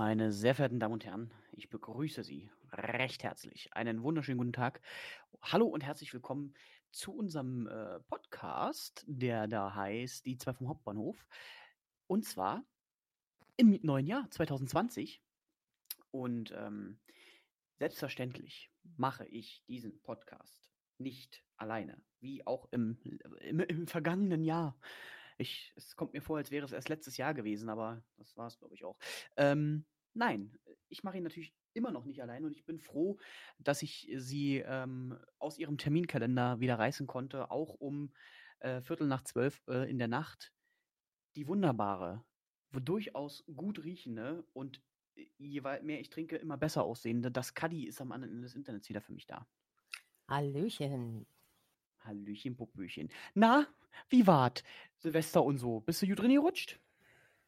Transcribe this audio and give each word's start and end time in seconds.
Meine 0.00 0.32
sehr 0.32 0.54
verehrten 0.54 0.80
Damen 0.80 0.94
und 0.94 1.04
Herren, 1.04 1.30
ich 1.52 1.68
begrüße 1.68 2.24
Sie 2.24 2.48
recht 2.72 3.22
herzlich. 3.22 3.74
Einen 3.74 4.02
wunderschönen 4.02 4.38
guten 4.38 4.54
Tag. 4.54 4.80
Hallo 5.42 5.66
und 5.66 5.84
herzlich 5.84 6.14
willkommen 6.14 6.54
zu 6.90 7.12
unserem 7.12 7.66
äh, 7.66 8.00
Podcast, 8.08 9.04
der 9.06 9.46
da 9.46 9.74
heißt 9.74 10.24
Die 10.24 10.38
zwei 10.38 10.54
vom 10.54 10.70
Hauptbahnhof. 10.70 11.28
Und 12.06 12.24
zwar 12.24 12.64
im 13.58 13.78
neuen 13.82 14.06
Jahr 14.06 14.30
2020. 14.30 15.22
Und 16.12 16.50
ähm, 16.56 16.98
selbstverständlich 17.78 18.72
mache 18.96 19.26
ich 19.26 19.62
diesen 19.68 20.00
Podcast 20.00 20.70
nicht 20.96 21.44
alleine, 21.58 22.00
wie 22.20 22.46
auch 22.46 22.68
im, 22.70 22.96
im, 23.42 23.60
im 23.60 23.86
vergangenen 23.86 24.44
Jahr. 24.44 24.78
Ich, 25.40 25.72
es 25.76 25.96
kommt 25.96 26.12
mir 26.12 26.20
vor, 26.20 26.36
als 26.36 26.50
wäre 26.50 26.64
es 26.64 26.72
erst 26.72 26.88
letztes 26.88 27.16
Jahr 27.16 27.34
gewesen, 27.34 27.68
aber 27.68 28.02
das 28.16 28.36
war 28.36 28.46
es, 28.46 28.58
glaube 28.58 28.74
ich, 28.74 28.84
auch. 28.84 28.98
Ähm, 29.36 29.84
nein, 30.14 30.58
ich 30.88 31.02
mache 31.02 31.16
ihn 31.16 31.22
natürlich 31.22 31.54
immer 31.72 31.90
noch 31.92 32.04
nicht 32.04 32.20
allein 32.20 32.44
und 32.44 32.52
ich 32.52 32.66
bin 32.66 32.78
froh, 32.78 33.18
dass 33.58 33.82
ich 33.82 34.10
sie 34.16 34.58
ähm, 34.58 35.18
aus 35.38 35.58
ihrem 35.58 35.78
Terminkalender 35.78 36.60
wieder 36.60 36.78
reißen 36.78 37.06
konnte, 37.06 37.50
auch 37.50 37.74
um 37.74 38.12
äh, 38.58 38.80
Viertel 38.80 39.06
nach 39.06 39.22
zwölf 39.22 39.62
äh, 39.68 39.88
in 39.88 39.98
der 39.98 40.08
Nacht. 40.08 40.52
Die 41.36 41.46
wunderbare, 41.46 42.24
durchaus 42.72 43.44
gut 43.54 43.82
riechende 43.84 44.44
und 44.52 44.82
äh, 45.16 45.26
je 45.38 45.60
mehr 45.60 46.00
ich 46.00 46.10
trinke, 46.10 46.36
immer 46.36 46.56
besser 46.56 46.84
aussehende, 46.84 47.30
das 47.30 47.54
Caddy 47.54 47.86
ist 47.86 48.00
am 48.00 48.12
anderen 48.12 48.34
Ende 48.34 48.46
des 48.46 48.56
Internets 48.56 48.88
wieder 48.88 49.00
für 49.00 49.12
mich 49.12 49.26
da. 49.26 49.46
Hallöchen. 50.28 51.26
Hallöchen, 52.00 52.56
Popöchen. 52.56 53.10
Na, 53.34 53.66
wie 54.08 54.26
wart 54.26 54.62
Silvester 54.98 55.42
und 55.42 55.58
so? 55.58 55.80
Bist 55.80 56.02
du 56.02 56.06
gut 56.06 56.18
drin 56.18 56.32
gerutscht? 56.32 56.78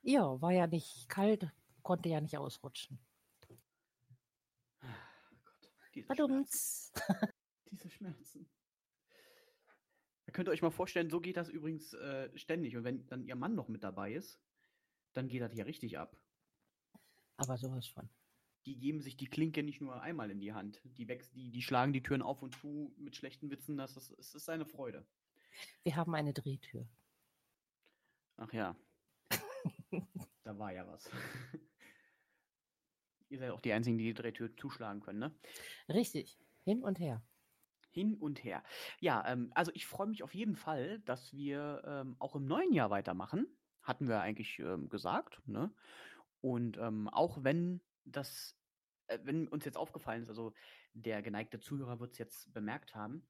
Ja, 0.02 0.40
war 0.40 0.52
ja 0.52 0.66
nicht 0.66 1.08
kalt, 1.08 1.50
konnte 1.82 2.08
ja 2.08 2.20
nicht 2.20 2.36
ausrutschen. 2.36 2.98
Gott, 4.80 5.92
diese. 5.94 6.14
Schmerzen. 6.14 6.92
diese 7.70 7.90
Schmerzen. 7.90 8.48
Da 10.26 10.32
könnt 10.32 10.48
ihr 10.48 10.52
euch 10.52 10.62
mal 10.62 10.70
vorstellen, 10.70 11.10
so 11.10 11.20
geht 11.20 11.36
das 11.36 11.48
übrigens 11.48 11.92
äh, 11.94 12.30
ständig. 12.38 12.76
Und 12.76 12.84
wenn 12.84 13.06
dann 13.06 13.24
ihr 13.24 13.36
Mann 13.36 13.54
noch 13.54 13.68
mit 13.68 13.84
dabei 13.84 14.12
ist, 14.12 14.40
dann 15.12 15.28
geht 15.28 15.42
das 15.42 15.52
hier 15.52 15.66
richtig 15.66 15.98
ab. 15.98 16.16
Aber 17.36 17.56
sowas 17.56 17.86
von. 17.86 18.08
Die 18.64 18.78
geben 18.78 19.00
sich 19.00 19.16
die 19.16 19.26
Klinke 19.26 19.62
nicht 19.62 19.80
nur 19.80 20.00
einmal 20.00 20.30
in 20.30 20.40
die 20.40 20.52
Hand. 20.52 20.80
Die, 20.84 21.08
wächst, 21.08 21.34
die, 21.34 21.50
die 21.50 21.62
schlagen 21.62 21.92
die 21.92 22.02
Türen 22.02 22.22
auf 22.22 22.42
und 22.42 22.54
zu 22.54 22.94
mit 22.96 23.16
schlechten 23.16 23.50
Witzen. 23.50 23.76
Das 23.76 23.96
ist, 23.96 24.10
es 24.18 24.34
ist 24.34 24.48
eine 24.48 24.64
Freude. 24.64 25.04
Wir 25.82 25.96
haben 25.96 26.14
eine 26.14 26.32
Drehtür. 26.32 26.86
Ach 28.36 28.52
ja. 28.52 28.76
da 30.42 30.58
war 30.58 30.72
ja 30.72 30.86
was. 30.86 31.10
Ihr 33.28 33.38
seid 33.38 33.50
auch 33.50 33.60
die 33.60 33.72
Einzigen, 33.72 33.96
die 33.98 34.04
die 34.04 34.14
Drehtür 34.14 34.54
zuschlagen 34.56 35.00
können, 35.00 35.18
ne? 35.18 35.34
Richtig. 35.88 36.38
Hin 36.64 36.82
und 36.82 36.98
her. 36.98 37.22
Hin 37.90 38.14
und 38.14 38.42
her. 38.44 38.62
Ja, 39.00 39.24
ähm, 39.26 39.50
also 39.54 39.72
ich 39.74 39.86
freue 39.86 40.06
mich 40.06 40.22
auf 40.22 40.34
jeden 40.34 40.56
Fall, 40.56 41.00
dass 41.00 41.32
wir 41.32 41.82
ähm, 41.86 42.16
auch 42.18 42.34
im 42.34 42.46
neuen 42.46 42.72
Jahr 42.72 42.90
weitermachen. 42.90 43.46
Hatten 43.82 44.06
wir 44.08 44.20
eigentlich 44.20 44.58
ähm, 44.58 44.88
gesagt, 44.88 45.40
ne? 45.46 45.72
Und 46.40 46.76
ähm, 46.78 47.08
auch 47.08 47.42
wenn 47.42 47.80
das, 48.04 48.56
äh, 49.06 49.18
wenn 49.22 49.48
uns 49.48 49.64
jetzt 49.64 49.76
aufgefallen 49.76 50.22
ist, 50.22 50.28
also 50.28 50.52
der 50.92 51.22
geneigte 51.22 51.60
Zuhörer 51.60 52.00
wird 52.00 52.12
es 52.12 52.18
jetzt 52.18 52.52
bemerkt 52.52 52.94
haben, 52.94 53.26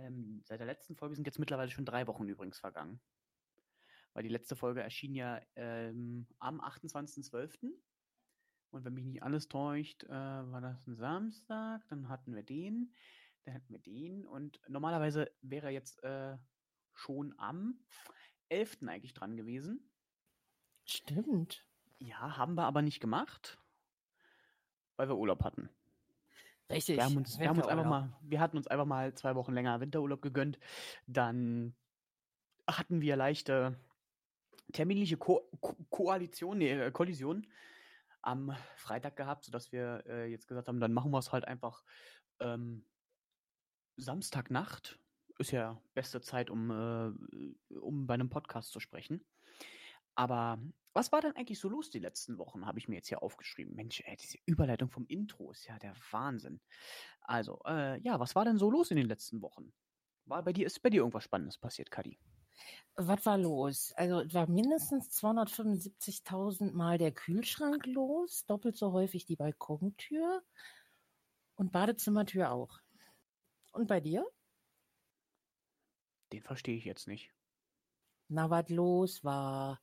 ähm, 0.00 0.42
seit 0.44 0.60
der 0.60 0.66
letzten 0.66 0.96
Folge 0.96 1.14
sind 1.14 1.26
jetzt 1.26 1.38
mittlerweile 1.38 1.70
schon 1.70 1.84
drei 1.84 2.06
Wochen 2.06 2.28
übrigens 2.28 2.58
vergangen. 2.58 3.00
Weil 4.12 4.22
die 4.22 4.28
letzte 4.28 4.56
Folge 4.56 4.82
erschien 4.82 5.14
ja 5.14 5.40
ähm, 5.56 6.26
am 6.38 6.60
28.12. 6.60 7.72
Und 8.70 8.84
wenn 8.84 8.94
mich 8.94 9.04
nicht 9.04 9.22
alles 9.22 9.48
täuscht, 9.48 10.04
äh, 10.04 10.10
war 10.10 10.60
das 10.60 10.86
ein 10.86 10.96
Samstag, 10.96 11.86
dann 11.88 12.08
hatten 12.08 12.34
wir 12.34 12.42
den, 12.42 12.92
dann 13.44 13.54
hatten 13.54 13.72
wir 13.72 13.80
den 13.80 14.26
und 14.26 14.60
normalerweise 14.68 15.30
wäre 15.42 15.66
er 15.66 15.72
jetzt 15.72 16.02
äh, 16.04 16.36
schon 16.94 17.34
am 17.38 17.80
11. 18.48 18.78
eigentlich 18.86 19.14
dran 19.14 19.36
gewesen. 19.36 19.90
Stimmt. 20.84 21.66
Ja, 21.98 22.36
haben 22.36 22.54
wir 22.54 22.64
aber 22.64 22.82
nicht 22.82 23.00
gemacht, 23.00 23.58
weil 24.96 25.08
wir 25.08 25.16
Urlaub 25.16 25.42
hatten. 25.42 25.68
Richtig. 26.70 26.96
Wir 26.96 27.04
haben 27.04 27.16
uns, 27.16 27.38
wir 27.38 27.48
haben 27.48 27.58
uns 27.58 27.66
einfach 27.66 27.84
mal, 27.84 28.12
wir 28.22 28.40
hatten 28.40 28.56
uns 28.56 28.66
einfach 28.66 28.86
mal 28.86 29.12
zwei 29.14 29.34
Wochen 29.34 29.52
länger 29.52 29.80
Winterurlaub 29.80 30.22
gegönnt. 30.22 30.58
Dann 31.06 31.74
hatten 32.66 33.00
wir 33.00 33.16
leichte 33.16 33.78
terminliche 34.72 35.16
Ko 35.16 35.48
Ko 35.60 35.76
Koalition, 35.90 36.58
nee, 36.58 36.70
äh, 36.70 36.90
Kollision 36.92 37.46
am 38.22 38.54
Freitag 38.76 39.16
gehabt, 39.16 39.44
sodass 39.44 39.72
wir 39.72 40.04
äh, 40.06 40.30
jetzt 40.30 40.46
gesagt 40.46 40.68
haben, 40.68 40.80
dann 40.80 40.92
machen 40.92 41.10
wir 41.10 41.18
es 41.18 41.32
halt 41.32 41.46
einfach 41.46 41.82
ähm, 42.40 42.84
Samstagnacht. 43.96 44.98
Ist 45.38 45.52
ja 45.52 45.80
beste 45.94 46.20
Zeit, 46.20 46.50
um, 46.50 46.70
äh, 46.70 47.76
um 47.78 48.06
bei 48.06 48.14
einem 48.14 48.28
Podcast 48.28 48.72
zu 48.72 48.80
sprechen. 48.80 49.24
Aber 50.14 50.58
was 50.92 51.12
war 51.12 51.20
denn 51.20 51.36
eigentlich 51.36 51.60
so 51.60 51.68
los 51.68 51.90
die 51.90 51.98
letzten 51.98 52.38
Wochen, 52.38 52.66
habe 52.66 52.78
ich 52.78 52.88
mir 52.88 52.96
jetzt 52.96 53.08
hier 53.08 53.22
aufgeschrieben. 53.22 53.74
Mensch, 53.74 54.02
ey, 54.04 54.16
diese 54.16 54.38
Überleitung 54.46 54.90
vom 54.90 55.06
Intro 55.06 55.50
ist 55.50 55.66
ja 55.66 55.78
der 55.78 55.94
Wahnsinn. 56.10 56.60
Also, 57.20 57.60
äh, 57.66 58.00
ja, 58.00 58.18
was 58.18 58.34
war 58.34 58.44
denn 58.44 58.58
so 58.58 58.70
los 58.70 58.90
in 58.90 58.96
den 58.96 59.06
letzten 59.06 59.40
Wochen? 59.42 59.72
War 60.24 60.42
bei 60.42 60.52
dir, 60.52 60.66
ist 60.66 60.82
bei 60.82 60.90
dir 60.90 60.98
irgendwas 60.98 61.24
Spannendes 61.24 61.58
passiert, 61.58 61.90
Kadi? 61.90 62.18
Was 62.96 63.24
war 63.24 63.38
los? 63.38 63.92
Also 63.96 64.20
es 64.20 64.34
war 64.34 64.48
mindestens 64.48 65.10
275.000 65.10 66.72
Mal 66.72 66.98
der 66.98 67.12
Kühlschrank 67.12 67.86
los, 67.86 68.44
doppelt 68.46 68.76
so 68.76 68.92
häufig 68.92 69.24
die 69.24 69.36
Balkontür 69.36 70.42
und 71.54 71.72
Badezimmertür 71.72 72.50
auch. 72.52 72.80
Und 73.72 73.86
bei 73.86 74.00
dir? 74.00 74.26
Den 76.32 76.42
verstehe 76.42 76.76
ich 76.76 76.84
jetzt 76.84 77.08
nicht. 77.08 77.32
Na, 78.28 78.50
was 78.50 78.68
los 78.68 79.24
war? 79.24 79.80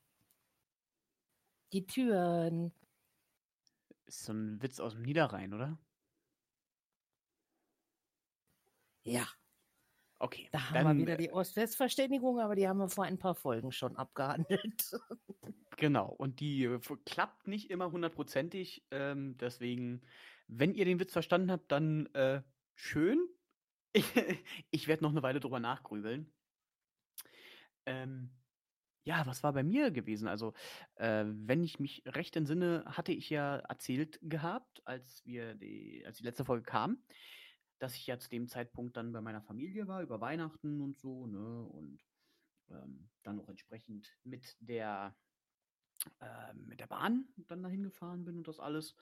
Die 1.73 1.85
Türen. 1.85 2.71
Ist 4.05 4.23
so 4.23 4.33
ein 4.33 4.61
Witz 4.61 4.79
aus 4.79 4.93
dem 4.93 5.03
Niederrhein, 5.03 5.53
oder? 5.53 5.77
Ja, 9.03 9.27
Okay. 10.19 10.49
da 10.51 10.69
haben 10.69 10.73
dann, 10.73 10.97
wir 10.97 11.05
wieder 11.05 11.17
die 11.17 11.31
Ost-West-Verständigung, 11.31 12.39
aber 12.39 12.55
die 12.55 12.67
haben 12.67 12.79
wir 12.79 12.89
vor 12.89 13.03
ein 13.03 13.19
paar 13.19 13.35
Folgen 13.35 13.71
schon 13.71 13.95
abgehandelt. 13.95 14.91
Genau, 15.79 16.07
und 16.07 16.39
die 16.39 16.79
klappt 17.05 17.47
nicht 17.47 17.69
immer 17.69 17.91
hundertprozentig. 17.91 18.87
Ähm, 18.89 19.37
deswegen, 19.37 20.01
wenn 20.47 20.73
ihr 20.73 20.85
den 20.85 20.99
Witz 20.99 21.13
verstanden 21.13 21.51
habt, 21.51 21.71
dann 21.71 22.07
äh, 22.13 22.41
schön. 22.75 23.19
Ich, 23.93 24.05
ich 24.69 24.87
werde 24.87 25.03
noch 25.03 25.11
eine 25.11 25.23
Weile 25.23 25.39
drüber 25.39 25.59
nachgrübeln. 25.59 26.31
Ähm, 27.85 28.36
ja, 29.07 29.25
was 29.25 29.41
war 29.41 29.53
bei 29.53 29.63
mir 29.63 29.89
gewesen? 29.91 30.27
Also, 30.27 30.53
äh, 30.95 31.23
wenn 31.25 31.63
ich 31.63 31.79
mich 31.79 32.03
recht 32.05 32.35
entsinne, 32.35 32.83
hatte 32.85 33.13
ich 33.13 33.29
ja 33.29 33.55
erzählt 33.59 34.19
gehabt, 34.21 34.85
als 34.85 35.25
wir 35.25 35.55
die, 35.55 36.03
als 36.05 36.17
die 36.17 36.25
letzte 36.25 36.43
Folge 36.43 36.63
kam, 36.63 37.01
dass 37.79 37.95
ich 37.95 38.05
ja 38.05 38.19
zu 38.19 38.29
dem 38.29 38.49
Zeitpunkt 38.49 38.97
dann 38.97 39.13
bei 39.13 39.21
meiner 39.21 39.41
Familie 39.41 39.87
war, 39.87 40.01
über 40.01 40.19
Weihnachten 40.19 40.81
und 40.81 40.97
so, 40.97 41.25
ne? 41.25 41.63
Und 41.63 42.03
ähm, 42.69 43.09
dann 43.23 43.39
auch 43.39 43.47
entsprechend 43.47 44.13
mit 44.25 44.57
der 44.59 45.15
äh, 46.19 46.53
mit 46.53 46.81
der 46.81 46.87
Bahn 46.87 47.29
dann 47.37 47.63
dahin 47.63 47.83
gefahren 47.83 48.25
bin 48.25 48.35
und 48.35 48.47
das 48.49 48.59
alles. 48.59 48.93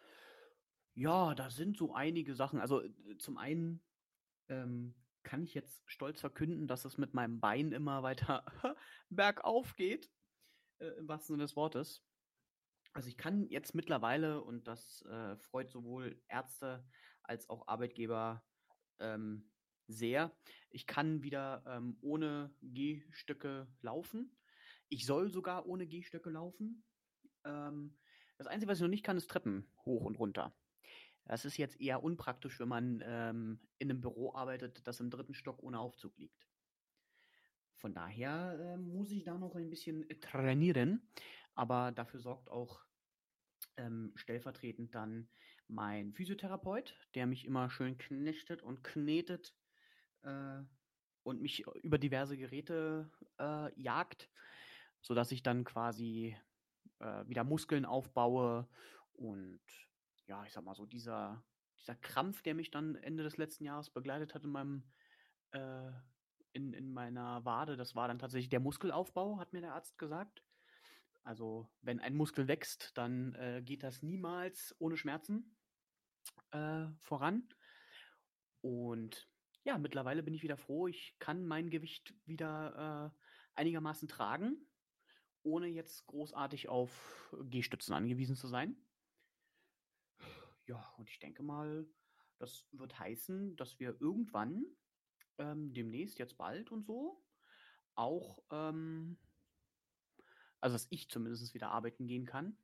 Ja, 0.93 1.33
da 1.33 1.49
sind 1.49 1.77
so 1.77 1.95
einige 1.95 2.35
Sachen. 2.35 2.59
Also 2.59 2.83
zum 3.17 3.39
einen 3.39 3.81
ähm, 4.49 4.93
kann 5.25 5.43
ich 5.43 5.53
jetzt 5.53 5.83
stolz 5.85 6.21
verkünden, 6.21 6.67
dass 6.67 6.85
es 6.85 6.97
mit 6.97 7.13
meinem 7.13 7.41
Bein 7.41 7.73
immer 7.73 8.03
weiter 8.03 8.45
bergauf 9.09 9.75
geht, 9.75 10.09
äh, 10.79 10.87
im 10.99 11.07
wahrsten 11.09 11.33
Sinne 11.33 11.43
des 11.43 11.57
Wortes. 11.57 12.05
Also 12.93 13.09
ich 13.09 13.17
kann 13.17 13.49
jetzt 13.49 13.75
mittlerweile, 13.75 14.41
und 14.41 14.67
das 14.67 15.01
äh, 15.09 15.35
freut 15.37 15.69
sowohl 15.69 16.21
Ärzte 16.29 16.87
als 17.23 17.49
auch 17.49 17.67
Arbeitgeber 17.67 18.45
ähm, 18.99 19.51
sehr, 19.87 20.35
ich 20.69 20.87
kann 20.87 21.21
wieder 21.21 21.63
ähm, 21.67 21.97
ohne 22.01 22.55
Gehstöcke 22.61 23.67
laufen. 23.81 24.37
Ich 24.87 25.05
soll 25.05 25.31
sogar 25.31 25.65
ohne 25.67 25.87
Gehstöcke 25.87 26.29
laufen. 26.29 26.85
Ähm, 27.43 27.97
das 28.37 28.47
Einzige, 28.47 28.71
was 28.71 28.77
ich 28.77 28.83
noch 28.83 28.89
nicht 28.89 29.05
kann, 29.05 29.17
ist 29.17 29.29
Treppen 29.29 29.69
hoch 29.85 30.05
und 30.05 30.17
runter. 30.17 30.55
Das 31.25 31.43
ist 31.43 31.57
jetzt 31.57 31.81
eher 31.81 32.03
unpraktisch, 32.03 32.59
wenn 32.59 32.67
man 32.67 33.03
ähm, 33.05 33.59
in 33.79 33.89
einem 33.89 34.01
Büro 34.01 34.33
arbeitet, 34.33 34.85
das 34.87 34.99
im 34.99 35.09
dritten 35.09 35.33
Stock 35.33 35.61
ohne 35.63 35.79
Aufzug 35.79 36.17
liegt. 36.17 36.47
Von 37.77 37.93
daher 37.93 38.57
äh, 38.59 38.77
muss 38.77 39.11
ich 39.11 39.23
da 39.23 39.37
noch 39.37 39.55
ein 39.55 39.69
bisschen 39.69 40.07
trainieren. 40.21 41.07
Aber 41.55 41.91
dafür 41.91 42.19
sorgt 42.19 42.49
auch 42.49 42.85
ähm, 43.77 44.11
stellvertretend 44.15 44.93
dann 44.93 45.29
mein 45.67 46.13
Physiotherapeut, 46.13 46.95
der 47.15 47.25
mich 47.25 47.45
immer 47.45 47.69
schön 47.69 47.97
knechtet 47.97 48.61
und 48.61 48.83
knetet 48.83 49.55
äh, 50.21 50.61
und 51.23 51.41
mich 51.41 51.65
über 51.81 51.97
diverse 51.97 52.37
Geräte 52.37 53.11
äh, 53.39 53.81
jagt, 53.81 54.29
sodass 55.01 55.31
ich 55.31 55.41
dann 55.41 55.63
quasi 55.63 56.37
äh, 56.99 57.27
wieder 57.27 57.43
Muskeln 57.43 57.85
aufbaue 57.85 58.67
und 59.13 59.61
ja, 60.27 60.43
ich 60.45 60.53
sag 60.53 60.63
mal 60.63 60.75
so, 60.75 60.85
dieser, 60.85 61.43
dieser 61.79 61.95
Krampf, 61.95 62.41
der 62.41 62.55
mich 62.55 62.71
dann 62.71 62.95
Ende 62.95 63.23
des 63.23 63.37
letzten 63.37 63.65
Jahres 63.65 63.89
begleitet 63.89 64.33
hat 64.33 64.43
in 64.43 64.51
meinem 64.51 64.83
äh, 65.51 65.91
in, 66.55 66.73
in 66.73 66.93
meiner 66.93 67.43
Wade, 67.43 67.75
das 67.75 67.95
war 67.95 68.07
dann 68.07 68.17
tatsächlich 68.17 68.49
der 68.49 68.61
Muskelaufbau, 68.61 69.37
hat 69.39 69.51
mir 69.51 69.59
der 69.59 69.73
Arzt 69.73 69.97
gesagt. 69.97 70.41
Also 71.23 71.67
wenn 71.81 71.99
ein 71.99 72.15
Muskel 72.15 72.47
wächst, 72.47 72.97
dann 72.97 73.35
äh, 73.35 73.61
geht 73.63 73.83
das 73.83 74.01
niemals 74.01 74.73
ohne 74.79 74.95
Schmerzen 74.95 75.57
äh, 76.51 76.85
voran. 76.99 77.49
Und 78.61 79.27
ja, 79.63 79.77
mittlerweile 79.77 80.23
bin 80.23 80.33
ich 80.33 80.43
wieder 80.43 80.55
froh, 80.55 80.87
ich 80.87 81.17
kann 81.19 81.45
mein 81.45 81.69
Gewicht 81.69 82.13
wieder 82.25 83.11
äh, 83.13 83.59
einigermaßen 83.59 84.07
tragen, 84.07 84.55
ohne 85.43 85.67
jetzt 85.67 86.05
großartig 86.05 86.69
auf 86.69 87.35
Gehstützen 87.43 87.93
angewiesen 87.93 88.35
zu 88.35 88.47
sein. 88.47 88.77
Ja, 90.65 90.93
und 90.97 91.09
ich 91.09 91.19
denke 91.19 91.43
mal, 91.43 91.87
das 92.39 92.67
wird 92.71 92.97
heißen, 92.99 93.55
dass 93.55 93.79
wir 93.79 93.99
irgendwann 94.01 94.65
ähm, 95.37 95.73
demnächst, 95.73 96.19
jetzt 96.19 96.37
bald 96.37 96.71
und 96.71 96.85
so, 96.85 97.23
auch 97.95 98.43
ähm, 98.51 99.17
also, 100.65 100.73
dass 100.73 100.87
ich 100.89 101.09
zumindest 101.09 101.53
wieder 101.53 101.69
arbeiten 101.69 102.07
gehen 102.07 102.25
kann. 102.25 102.57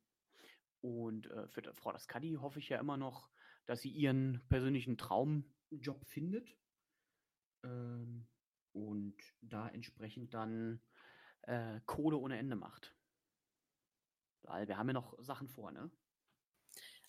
Und 0.80 1.30
äh, 1.30 1.46
für 1.46 1.62
Frau 1.74 1.92
Daskadi 1.92 2.34
hoffe 2.40 2.58
ich 2.58 2.68
ja 2.68 2.80
immer 2.80 2.96
noch, 2.96 3.30
dass 3.66 3.80
sie 3.80 3.90
ihren 3.90 4.44
persönlichen 4.48 4.98
Traumjob 4.98 6.04
findet. 6.06 6.58
Ähm, 7.62 8.26
und 8.72 9.16
da 9.40 9.68
entsprechend 9.68 10.34
dann 10.34 10.82
äh, 11.42 11.80
Kohle 11.86 12.16
ohne 12.16 12.38
Ende 12.38 12.56
macht. 12.56 12.96
Weil 14.42 14.66
wir 14.66 14.78
haben 14.78 14.88
ja 14.88 14.94
noch 14.94 15.16
Sachen 15.22 15.48
vor, 15.48 15.70
ne? 15.70 15.88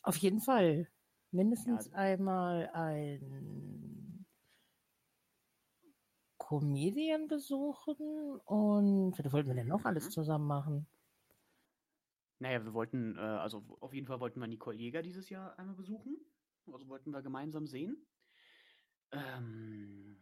Auf 0.03 0.17
jeden 0.17 0.41
Fall. 0.41 0.87
Mindestens 1.31 1.87
ja. 1.87 1.93
einmal 1.93 2.69
ein 2.73 4.25
Comedian 6.37 7.27
besuchen 7.27 8.39
und 8.45 9.17
was 9.17 9.33
wollten 9.33 9.47
wir 9.47 9.55
denn 9.55 9.67
noch 9.67 9.85
alles 9.85 10.05
mhm. 10.05 10.11
zusammen 10.11 10.45
machen? 10.45 10.87
Naja, 12.39 12.63
wir 12.63 12.73
wollten, 12.73 13.17
äh, 13.17 13.21
also 13.21 13.63
auf 13.79 13.93
jeden 13.93 14.05
Fall 14.05 14.19
wollten 14.19 14.39
wir 14.39 14.47
Nicole 14.47 14.77
Jäger 14.77 15.01
dieses 15.01 15.29
Jahr 15.29 15.57
einmal 15.57 15.75
besuchen. 15.75 16.17
Also 16.71 16.87
wollten 16.89 17.11
wir 17.11 17.21
gemeinsam 17.21 17.65
sehen. 17.65 18.05
Ähm, 19.11 20.21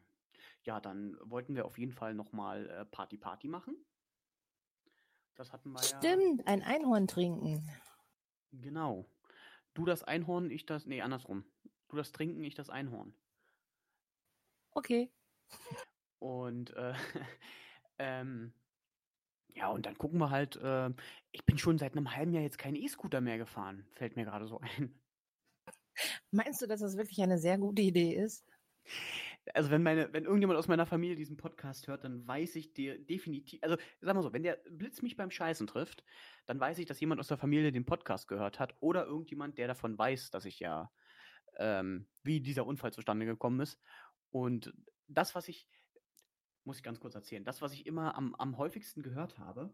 ja, 0.64 0.80
dann 0.80 1.18
wollten 1.24 1.56
wir 1.56 1.66
auf 1.66 1.78
jeden 1.78 1.92
Fall 1.94 2.14
nochmal 2.14 2.70
äh, 2.70 2.86
Party 2.86 3.18
Party 3.18 3.48
machen. 3.48 3.76
Das 5.36 5.52
hatten 5.52 5.72
wir 5.72 5.80
Stimmt, 5.80 6.04
ja. 6.04 6.14
Stimmt, 6.14 6.48
ein 6.48 6.62
Einhorn 6.62 7.08
trinken. 7.08 7.68
Genau. 8.52 9.10
Du 9.74 9.86
das 9.86 10.04
Einhorn, 10.04 10.52
ich 10.52 10.66
das. 10.66 10.86
Nee, 10.86 11.02
andersrum. 11.02 11.46
Du 11.90 11.98
das 11.98 12.12
Trinken, 12.12 12.44
ich 12.44 12.56
das 12.56 12.70
Einhorn. 12.70 13.14
Okay. 14.76 15.12
Und 16.20 16.74
äh, 16.76 16.94
ähm, 18.00 18.54
ja, 19.54 19.70
und 19.70 19.86
dann 19.86 19.98
gucken 19.98 20.20
wir 20.20 20.30
halt, 20.30 20.56
äh, 20.58 20.90
ich 21.32 21.46
bin 21.46 21.58
schon 21.58 21.78
seit 21.78 21.94
einem 21.94 22.16
halben 22.16 22.34
Jahr 22.34 22.44
jetzt 22.44 22.58
keinen 22.58 22.76
E-Scooter 22.76 23.22
mehr 23.22 23.38
gefahren, 23.38 23.86
fällt 23.94 24.16
mir 24.16 24.26
gerade 24.26 24.48
so 24.48 24.60
ein. 24.62 25.02
Meinst 26.32 26.62
du, 26.62 26.68
dass 26.68 26.80
das 26.80 26.98
wirklich 26.98 27.22
eine 27.22 27.38
sehr 27.38 27.58
gute 27.58 27.82
Idee 27.82 28.16
ist? 28.16 28.46
Also 29.54 29.72
wenn 29.72 29.82
meine, 29.82 30.14
wenn 30.14 30.26
irgendjemand 30.26 30.60
aus 30.60 30.68
meiner 30.68 30.86
Familie 30.86 31.16
diesen 31.16 31.36
Podcast 31.38 31.88
hört, 31.88 32.04
dann 32.04 32.28
weiß 32.28 32.56
ich 32.56 32.74
dir 32.74 33.00
definitiv, 33.00 33.60
also 33.64 33.76
sag 34.00 34.16
mal 34.16 34.22
so, 34.22 34.34
wenn 34.34 34.44
der 34.44 34.60
Blitz 34.70 35.02
mich 35.02 35.16
beim 35.16 35.32
Scheißen 35.32 35.66
trifft, 35.68 36.04
dann 36.46 36.60
weiß 36.60 36.78
ich, 36.78 36.86
dass 36.86 37.00
jemand 37.00 37.20
aus 37.20 37.28
der 37.28 37.38
Familie 37.38 37.72
den 37.72 37.86
Podcast 37.86 38.28
gehört 38.28 38.60
hat 38.60 38.76
oder 38.82 39.06
irgendjemand, 39.06 39.58
der 39.58 39.68
davon 39.68 39.98
weiß, 39.98 40.30
dass 40.30 40.46
ich 40.46 40.60
ja, 40.60 40.92
ähm, 41.58 42.08
wie 42.24 42.40
dieser 42.40 42.66
Unfall 42.68 42.94
zustande 42.94 43.26
gekommen 43.26 43.60
ist. 43.62 43.80
Und 44.30 44.74
das, 45.08 45.34
was 45.34 45.48
ich, 45.48 45.68
muss 46.64 46.78
ich 46.78 46.84
ganz 46.84 47.00
kurz 47.00 47.16
erzählen. 47.16 47.44
Das, 47.44 47.62
was 47.62 47.74
ich 47.74 47.88
immer 47.88 48.16
am, 48.16 48.36
am 48.36 48.58
häufigsten 48.58 49.02
gehört 49.02 49.40
habe, 49.40 49.74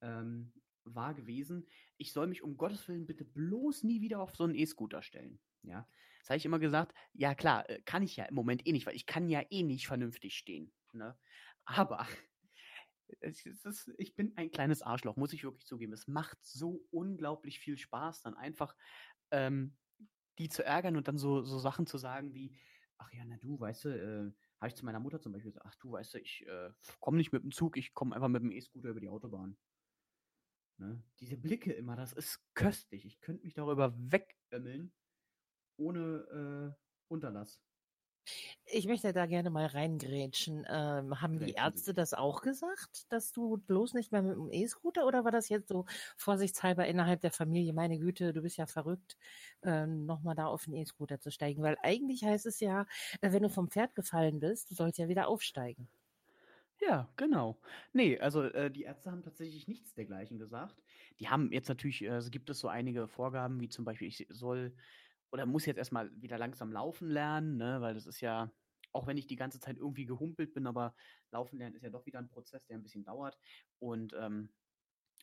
ähm, 0.00 0.52
war 0.84 1.14
gewesen, 1.14 1.66
ich 1.96 2.12
soll 2.12 2.26
mich 2.26 2.42
um 2.42 2.56
Gottes 2.56 2.86
Willen 2.88 3.06
bitte 3.06 3.24
bloß 3.24 3.84
nie 3.84 4.00
wieder 4.00 4.20
auf 4.20 4.34
so 4.36 4.44
einen 4.44 4.54
E-Scooter 4.54 5.02
stellen. 5.02 5.40
Ja, 5.62 5.88
das 6.24 6.30
habe 6.30 6.38
ich 6.38 6.46
immer 6.46 6.58
gesagt, 6.58 6.94
ja 7.12 7.34
klar, 7.34 7.68
äh, 7.68 7.82
kann 7.82 8.02
ich 8.02 8.16
ja 8.16 8.24
im 8.24 8.34
Moment 8.34 8.66
eh 8.66 8.72
nicht, 8.72 8.86
weil 8.86 8.96
ich 8.96 9.04
kann 9.04 9.28
ja 9.28 9.42
eh 9.50 9.62
nicht 9.62 9.86
vernünftig 9.86 10.38
stehen. 10.38 10.72
Ne? 10.92 11.18
Aber 11.66 12.06
ist, 13.20 13.92
ich 13.98 14.16
bin 14.16 14.32
ein 14.36 14.50
kleines 14.50 14.80
Arschloch, 14.80 15.16
muss 15.16 15.34
ich 15.34 15.44
wirklich 15.44 15.66
zugeben. 15.66 15.92
Es 15.92 16.08
macht 16.08 16.38
so 16.42 16.82
unglaublich 16.90 17.60
viel 17.60 17.76
Spaß, 17.76 18.22
dann 18.22 18.34
einfach 18.34 18.74
ähm, 19.32 19.76
die 20.38 20.48
zu 20.48 20.64
ärgern 20.64 20.96
und 20.96 21.08
dann 21.08 21.18
so, 21.18 21.42
so 21.42 21.58
Sachen 21.58 21.86
zu 21.86 21.98
sagen 21.98 22.32
wie, 22.32 22.56
ach 22.96 23.12
ja, 23.12 23.22
na 23.26 23.36
du, 23.36 23.60
weißt 23.60 23.84
du, 23.84 23.88
äh, 23.90 24.32
habe 24.60 24.68
ich 24.68 24.76
zu 24.76 24.86
meiner 24.86 25.00
Mutter 25.00 25.20
zum 25.20 25.32
Beispiel 25.32 25.52
gesagt, 25.52 25.66
ach 25.68 25.76
du 25.76 25.92
weißt 25.92 26.14
du, 26.14 26.18
ich 26.20 26.46
äh, 26.46 26.70
komme 27.00 27.18
nicht 27.18 27.32
mit 27.32 27.42
dem 27.42 27.52
Zug, 27.52 27.76
ich 27.76 27.92
komme 27.92 28.14
einfach 28.14 28.28
mit 28.28 28.42
dem 28.42 28.50
E-Scooter 28.50 28.88
über 28.88 29.00
die 29.00 29.10
Autobahn. 29.10 29.58
Ne? 30.78 31.04
Diese 31.20 31.36
Blicke 31.36 31.70
immer, 31.74 31.96
das 31.96 32.14
ist 32.14 32.40
köstlich. 32.54 33.04
Ich 33.04 33.20
könnte 33.20 33.44
mich 33.44 33.52
darüber 33.52 33.94
wegömmeln, 33.96 34.90
ohne 35.76 36.74
äh, 36.74 36.80
Unterlass. 37.08 37.60
Ich 38.66 38.86
möchte 38.86 39.12
da 39.12 39.26
gerne 39.26 39.50
mal 39.50 39.66
reingrätschen. 39.66 40.64
Ähm, 40.68 41.20
haben 41.20 41.38
die 41.38 41.52
Ärzte 41.52 41.92
das 41.92 42.14
auch 42.14 42.40
gesagt, 42.40 43.12
dass 43.12 43.32
du 43.32 43.58
bloß 43.58 43.94
nicht 43.94 44.12
mehr 44.12 44.22
mit 44.22 44.36
dem 44.36 44.50
E-Scooter 44.50 45.06
oder 45.06 45.24
war 45.24 45.30
das 45.30 45.48
jetzt 45.50 45.68
so 45.68 45.84
vorsichtshalber 46.16 46.86
innerhalb 46.86 47.20
der 47.20 47.32
Familie, 47.32 47.74
meine 47.74 47.98
Güte, 47.98 48.32
du 48.32 48.40
bist 48.42 48.56
ja 48.56 48.66
verrückt, 48.66 49.18
ähm, 49.62 50.06
nochmal 50.06 50.34
da 50.34 50.46
auf 50.46 50.64
den 50.64 50.74
E-Scooter 50.74 51.20
zu 51.20 51.30
steigen? 51.30 51.62
Weil 51.62 51.76
eigentlich 51.82 52.24
heißt 52.24 52.46
es 52.46 52.60
ja, 52.60 52.86
äh, 53.20 53.32
wenn 53.32 53.42
du 53.42 53.50
vom 53.50 53.70
Pferd 53.70 53.94
gefallen 53.94 54.40
bist, 54.40 54.70
du 54.70 54.74
sollst 54.74 54.98
ja 54.98 55.08
wieder 55.08 55.28
aufsteigen. 55.28 55.88
Ja, 56.80 57.08
genau. 57.16 57.60
Nee, 57.92 58.18
also 58.18 58.42
äh, 58.42 58.70
die 58.70 58.82
Ärzte 58.82 59.10
haben 59.10 59.22
tatsächlich 59.22 59.68
nichts 59.68 59.94
dergleichen 59.94 60.38
gesagt. 60.38 60.82
Die 61.18 61.28
haben 61.28 61.52
jetzt 61.52 61.68
natürlich, 61.68 62.02
äh, 62.02 62.20
gibt 62.30 62.50
es 62.50 62.58
so 62.58 62.68
einige 62.68 63.06
Vorgaben, 63.06 63.60
wie 63.60 63.68
zum 63.68 63.84
Beispiel, 63.84 64.08
ich 64.08 64.26
soll 64.30 64.74
oder 65.30 65.46
muss 65.46 65.66
jetzt 65.66 65.78
erstmal 65.78 66.10
wieder 66.20 66.38
langsam 66.38 66.72
laufen 66.72 67.08
lernen, 67.08 67.56
ne? 67.56 67.80
weil 67.80 67.94
das 67.94 68.06
ist 68.06 68.20
ja, 68.20 68.50
auch 68.92 69.06
wenn 69.06 69.16
ich 69.16 69.26
die 69.26 69.36
ganze 69.36 69.60
Zeit 69.60 69.76
irgendwie 69.76 70.06
gehumpelt 70.06 70.54
bin, 70.54 70.66
aber 70.66 70.94
laufen 71.30 71.58
lernen 71.58 71.74
ist 71.74 71.82
ja 71.82 71.90
doch 71.90 72.06
wieder 72.06 72.18
ein 72.18 72.28
Prozess, 72.28 72.66
der 72.66 72.76
ein 72.76 72.82
bisschen 72.82 73.04
dauert. 73.04 73.38
Und 73.78 74.14
ähm, 74.18 74.50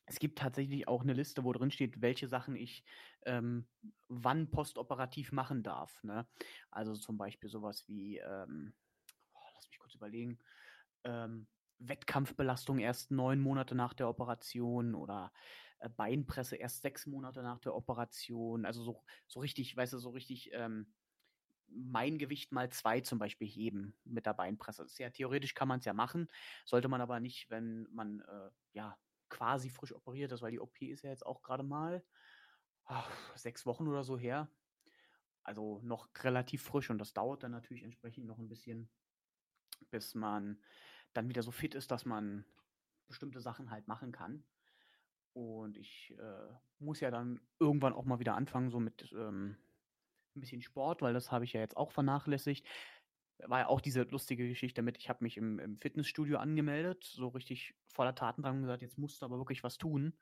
es 0.06 0.20
gibt 0.20 0.40
tatsächlich 0.40 0.88
auch 0.88 1.04
eine 1.04 1.14
Liste, 1.14 1.44
wo 1.44 1.54
drin 1.54 1.72
steht, 1.72 2.02
welche 2.02 2.28
Sachen 2.28 2.56
ich 2.56 2.84
ähm, 3.26 3.68
wann 4.10 4.50
postoperativ 4.52 5.32
machen 5.32 5.64
darf. 5.64 6.04
Ne? 6.04 6.28
Also 6.70 6.96
zum 6.96 7.18
Beispiel 7.18 7.50
sowas 7.50 7.88
wie, 7.88 8.18
ähm, 8.18 8.74
oh, 9.34 9.40
lass 9.56 9.70
mich 9.70 9.80
kurz 9.80 9.96
überlegen, 9.96 10.40
ähm, 11.04 11.48
Wettkampfbelastung 11.80 12.80
erst 12.80 13.12
neun 13.12 13.40
Monate 13.40 13.76
nach 13.76 13.94
der 13.94 14.10
Operation 14.10 14.96
oder 14.96 15.32
Beinpresse 15.90 16.56
erst 16.56 16.82
sechs 16.82 17.06
Monate 17.06 17.42
nach 17.44 17.60
der 17.60 17.76
Operation. 17.76 18.66
Also 18.66 18.84
so, 18.84 19.04
so 19.28 19.40
richtig, 19.40 19.76
weißt 19.76 19.94
du, 19.94 19.98
so 20.00 20.12
richtig 20.12 20.52
ähm, 20.54 20.94
mein 21.68 22.18
Gewicht 22.18 22.52
mal 22.52 22.70
zwei 22.70 23.02
zum 23.02 23.20
Beispiel 23.20 23.48
heben 23.48 23.96
mit 24.04 24.26
der 24.26 24.34
Beinpresse. 24.34 24.84
Das 24.84 24.98
ja 24.98 25.10
theoretisch 25.10 25.54
kann 25.54 25.68
man 25.68 25.80
es 25.80 25.86
ja 25.86 25.94
machen, 25.94 26.28
sollte 26.66 26.88
man 26.88 27.02
aber 27.02 27.20
nicht, 27.20 27.50
wenn 27.50 27.88
man 27.92 28.22
äh, 28.22 28.50
ja 28.74 28.98
quasi 29.30 29.70
frisch 29.70 29.94
operiert 29.94 30.32
ist, 30.32 30.42
weil 30.42 30.52
die 30.52 30.60
OP 30.60 30.82
ist 30.82 31.04
ja 31.04 31.10
jetzt 31.10 31.26
auch 31.26 31.42
gerade 31.42 31.64
mal 31.64 32.04
ach, 32.86 33.38
sechs 33.38 33.66
Wochen 33.66 33.88
oder 33.88 34.04
so 34.04 34.18
her. 34.18 34.50
Also 35.44 35.80
noch 35.84 36.10
relativ 36.20 36.62
frisch 36.62 36.90
und 36.90 37.00
das 37.00 37.14
dauert 37.14 37.44
dann 37.44 37.52
natürlich 37.52 37.84
entsprechend 37.84 38.28
noch 38.28 38.38
ein 38.38 38.50
bisschen, 38.50 38.90
bis 39.90 40.14
man 40.14 40.62
dann 41.14 41.30
wieder 41.30 41.42
so 41.42 41.52
fit 41.52 41.74
ist, 41.74 41.90
dass 41.90 42.06
man 42.06 42.46
bestimmte 43.08 43.42
Sachen 43.42 43.72
halt 43.72 43.88
machen 43.88 44.12
kann. 44.12 44.44
Und 45.34 45.78
ich 45.78 46.14
äh, 46.20 46.54
muss 46.80 47.00
ja 47.00 47.12
dann 47.12 47.40
irgendwann 47.60 47.94
auch 47.94 48.06
mal 48.06 48.20
wieder 48.20 48.36
anfangen, 48.36 48.70
so 48.70 48.80
mit 48.80 49.12
ähm, 49.14 49.56
ein 50.36 50.40
bisschen 50.40 50.62
Sport, 50.62 51.02
weil 51.02 51.14
das 51.14 51.32
habe 51.32 51.46
ich 51.46 51.54
ja 51.54 51.62
jetzt 51.62 51.78
auch 51.78 51.92
vernachlässigt. 51.92 52.66
War 53.40 53.60
ja 53.60 53.68
auch 53.68 53.82
diese 53.82 54.04
lustige 54.04 54.48
Geschichte 54.48 54.82
damit, 54.82 54.98
ich 54.98 55.10
habe 55.10 55.24
mich 55.24 55.38
im, 55.38 55.58
im 55.60 55.78
Fitnessstudio 55.78 56.38
angemeldet, 56.38 57.04
so 57.04 57.30
richtig 57.30 57.76
voller 57.88 58.14
Tatendrang 58.14 58.62
gesagt, 58.62 58.82
jetzt 58.82 58.98
musst 58.98 59.22
du 59.22 59.26
aber 59.26 59.38
wirklich 59.38 59.64
was 59.64 59.78
tun. 59.78 60.14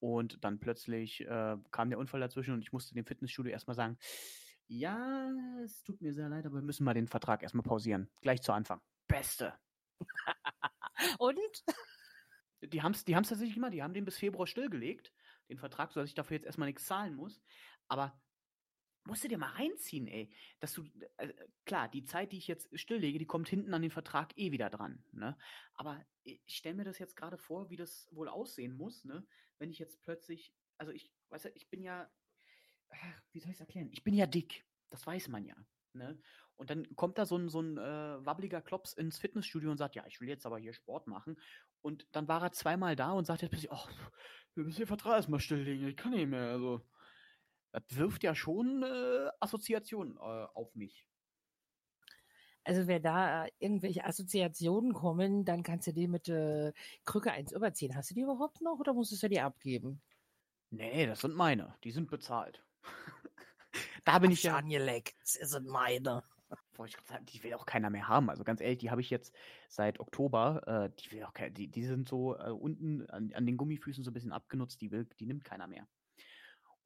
Und 0.00 0.42
dann 0.44 0.60
plötzlich 0.60 1.22
äh, 1.22 1.56
kam 1.72 1.90
der 1.90 1.98
Unfall 1.98 2.20
dazwischen 2.20 2.54
und 2.54 2.62
ich 2.62 2.72
musste 2.72 2.94
dem 2.94 3.04
Fitnessstudio 3.04 3.50
erstmal 3.50 3.74
sagen, 3.74 3.98
ja, 4.68 5.30
es 5.64 5.82
tut 5.82 6.00
mir 6.00 6.14
sehr 6.14 6.28
leid, 6.28 6.46
aber 6.46 6.56
wir 6.56 6.62
müssen 6.62 6.84
mal 6.84 6.94
den 6.94 7.08
Vertrag 7.08 7.42
erstmal 7.42 7.64
pausieren. 7.64 8.08
Gleich 8.20 8.42
zu 8.42 8.52
Anfang. 8.52 8.80
Beste. 9.08 9.54
Und? 11.18 11.64
Die 12.62 12.82
haben 12.82 12.92
es 12.92 13.04
die 13.04 13.14
haben's 13.14 13.28
tatsächlich 13.28 13.54
gemacht. 13.54 13.72
Die 13.72 13.82
haben 13.82 13.94
den 13.94 14.04
bis 14.04 14.18
Februar 14.18 14.46
stillgelegt, 14.46 15.12
den 15.48 15.58
Vertrag, 15.58 15.92
sodass 15.92 16.08
ich 16.08 16.14
dafür 16.14 16.36
jetzt 16.36 16.46
erstmal 16.46 16.66
nichts 16.68 16.86
zahlen 16.86 17.14
muss. 17.14 17.40
Aber 17.88 18.20
musst 19.08 19.24
du 19.24 19.28
dir 19.28 19.38
mal 19.38 19.52
reinziehen, 19.52 20.06
ey. 20.06 20.30
Dass 20.60 20.72
du, 20.74 20.84
äh, 21.16 21.32
klar, 21.64 21.88
die 21.88 22.04
Zeit, 22.04 22.32
die 22.32 22.38
ich 22.38 22.46
jetzt 22.46 22.68
stilllege, 22.78 23.18
die 23.18 23.26
kommt 23.26 23.48
hinten 23.48 23.74
an 23.74 23.82
den 23.82 23.90
Vertrag 23.90 24.36
eh 24.36 24.52
wieder 24.52 24.70
dran. 24.70 25.02
Ne? 25.12 25.36
Aber 25.74 26.04
ich 26.22 26.42
stelle 26.48 26.76
mir 26.76 26.84
das 26.84 26.98
jetzt 26.98 27.16
gerade 27.16 27.38
vor, 27.38 27.70
wie 27.70 27.76
das 27.76 28.08
wohl 28.12 28.28
aussehen 28.28 28.76
muss, 28.76 29.04
ne? 29.04 29.26
wenn 29.58 29.70
ich 29.70 29.78
jetzt 29.78 30.02
plötzlich, 30.02 30.52
also 30.76 30.92
ich, 30.92 31.12
weißt 31.30 31.46
du, 31.46 31.50
ich 31.54 31.68
bin 31.70 31.82
ja, 31.82 32.10
wie 33.32 33.40
soll 33.40 33.50
ich 33.50 33.56
es 33.56 33.60
erklären? 33.60 33.88
Ich 33.92 34.04
bin 34.04 34.14
ja 34.14 34.26
dick. 34.26 34.64
Das 34.90 35.06
weiß 35.06 35.28
man 35.28 35.44
ja. 35.44 35.56
Ne? 35.92 36.18
Und 36.56 36.70
dann 36.70 36.94
kommt 36.96 37.18
da 37.18 37.26
so 37.26 37.36
ein, 37.36 37.48
so 37.48 37.60
ein 37.60 37.78
äh, 37.78 38.24
wabbeliger 38.24 38.60
Klops 38.60 38.92
ins 38.92 39.18
Fitnessstudio 39.18 39.70
und 39.70 39.78
sagt, 39.78 39.94
ja, 39.94 40.04
ich 40.06 40.20
will 40.20 40.28
jetzt 40.28 40.46
aber 40.46 40.58
hier 40.58 40.72
Sport 40.72 41.06
machen. 41.06 41.38
Und 41.82 42.06
dann 42.12 42.28
war 42.28 42.42
er 42.42 42.52
zweimal 42.52 42.96
da 42.96 43.12
und 43.12 43.26
sagt 43.26 43.42
jetzt 43.42 43.50
plötzlich, 43.50 43.72
oh, 43.72 43.88
wir 44.54 44.64
müssen 44.64 44.78
den 44.80 44.86
Vertrag 44.86 45.16
erstmal 45.16 45.40
stilllegen, 45.40 45.88
ich 45.88 45.96
kann 45.96 46.12
nicht 46.12 46.28
mehr. 46.28 46.50
Also, 46.50 46.82
das 47.72 47.82
wirft 47.90 48.24
ja 48.24 48.34
schon 48.34 48.82
äh, 48.82 49.28
Assoziationen 49.40 50.16
äh, 50.16 50.46
auf 50.54 50.74
mich. 50.74 51.06
Also 52.64 52.86
wenn 52.86 53.02
da 53.02 53.46
irgendwelche 53.58 54.04
Assoziationen 54.04 54.92
kommen, 54.92 55.46
dann 55.46 55.62
kannst 55.62 55.86
du 55.86 55.92
die 55.94 56.06
mit 56.06 56.28
äh, 56.28 56.74
Krücke 57.06 57.32
eins 57.32 57.52
überziehen. 57.52 57.96
Hast 57.96 58.10
du 58.10 58.14
die 58.14 58.20
überhaupt 58.20 58.60
noch 58.60 58.78
oder 58.78 58.92
musstest 58.92 59.22
du 59.22 59.28
die 59.30 59.40
abgeben? 59.40 60.02
Nee, 60.70 61.06
das 61.06 61.20
sind 61.20 61.34
meine. 61.34 61.74
Die 61.82 61.92
sind 61.92 62.10
bezahlt. 62.10 62.62
da 64.04 64.18
bin 64.18 64.32
ich 64.32 64.42
ja. 64.42 64.56
angeleckt. 64.56 65.14
Das 65.22 65.50
sind 65.50 65.66
meine. 65.66 66.22
Wollte 66.78 66.90
ich 66.90 66.96
grad 66.96 67.08
sagen, 67.08 67.26
die 67.26 67.42
will 67.42 67.54
auch 67.54 67.66
keiner 67.66 67.90
mehr 67.90 68.08
haben. 68.08 68.30
Also 68.30 68.44
ganz 68.44 68.60
ehrlich, 68.60 68.78
die 68.78 68.90
habe 68.90 69.00
ich 69.00 69.10
jetzt 69.10 69.34
seit 69.68 69.98
Oktober. 70.00 70.62
Äh, 70.66 70.90
die 71.00 71.10
will 71.12 71.24
auch 71.24 71.34
kein, 71.34 71.52
die, 71.52 71.68
die 71.68 71.84
sind 71.84 72.08
so 72.08 72.36
äh, 72.38 72.50
unten 72.50 73.04
an, 73.10 73.32
an 73.34 73.46
den 73.46 73.56
Gummifüßen 73.56 74.04
so 74.04 74.10
ein 74.10 74.14
bisschen 74.14 74.32
abgenutzt. 74.32 74.80
Die 74.80 74.90
will, 74.92 75.06
die 75.18 75.26
nimmt 75.26 75.44
keiner 75.44 75.66
mehr. 75.66 75.88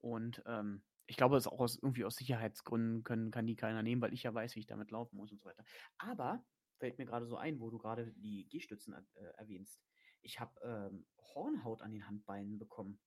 Und 0.01 0.43
ähm, 0.47 0.83
ich 1.07 1.17
glaube, 1.17 1.37
es 1.37 1.47
auch 1.47 1.61
aus, 1.61 1.77
irgendwie 1.77 2.05
aus 2.05 2.17
Sicherheitsgründen 2.17 3.05
können, 3.05 3.31
kann 3.31 3.47
die 3.47 3.57
keiner 3.57 3.83
nehmen, 3.83 4.01
weil 4.03 4.13
ich 4.15 4.23
ja 4.23 4.33
weiß, 4.33 4.57
wie 4.57 4.61
ich 4.61 4.67
damit 4.67 4.91
laufen 4.91 5.17
muss 5.17 5.31
und 5.33 5.41
so 5.41 5.49
weiter. 5.49 5.65
Aber 5.99 6.45
fällt 6.79 6.99
mir 6.99 7.05
gerade 7.05 7.27
so 7.27 7.37
ein, 7.37 7.61
wo 7.61 7.71
du 7.71 7.79
gerade 7.79 8.13
die 8.17 8.49
Gehstützen 8.49 8.95
äh, 8.95 9.25
erwähnst. 9.37 9.85
Ich 10.23 10.41
habe 10.41 10.53
ähm, 10.63 11.07
Hornhaut 11.19 11.83
an 11.83 11.93
den 11.93 12.07
Handbeinen 12.07 12.59
bekommen. 12.59 13.01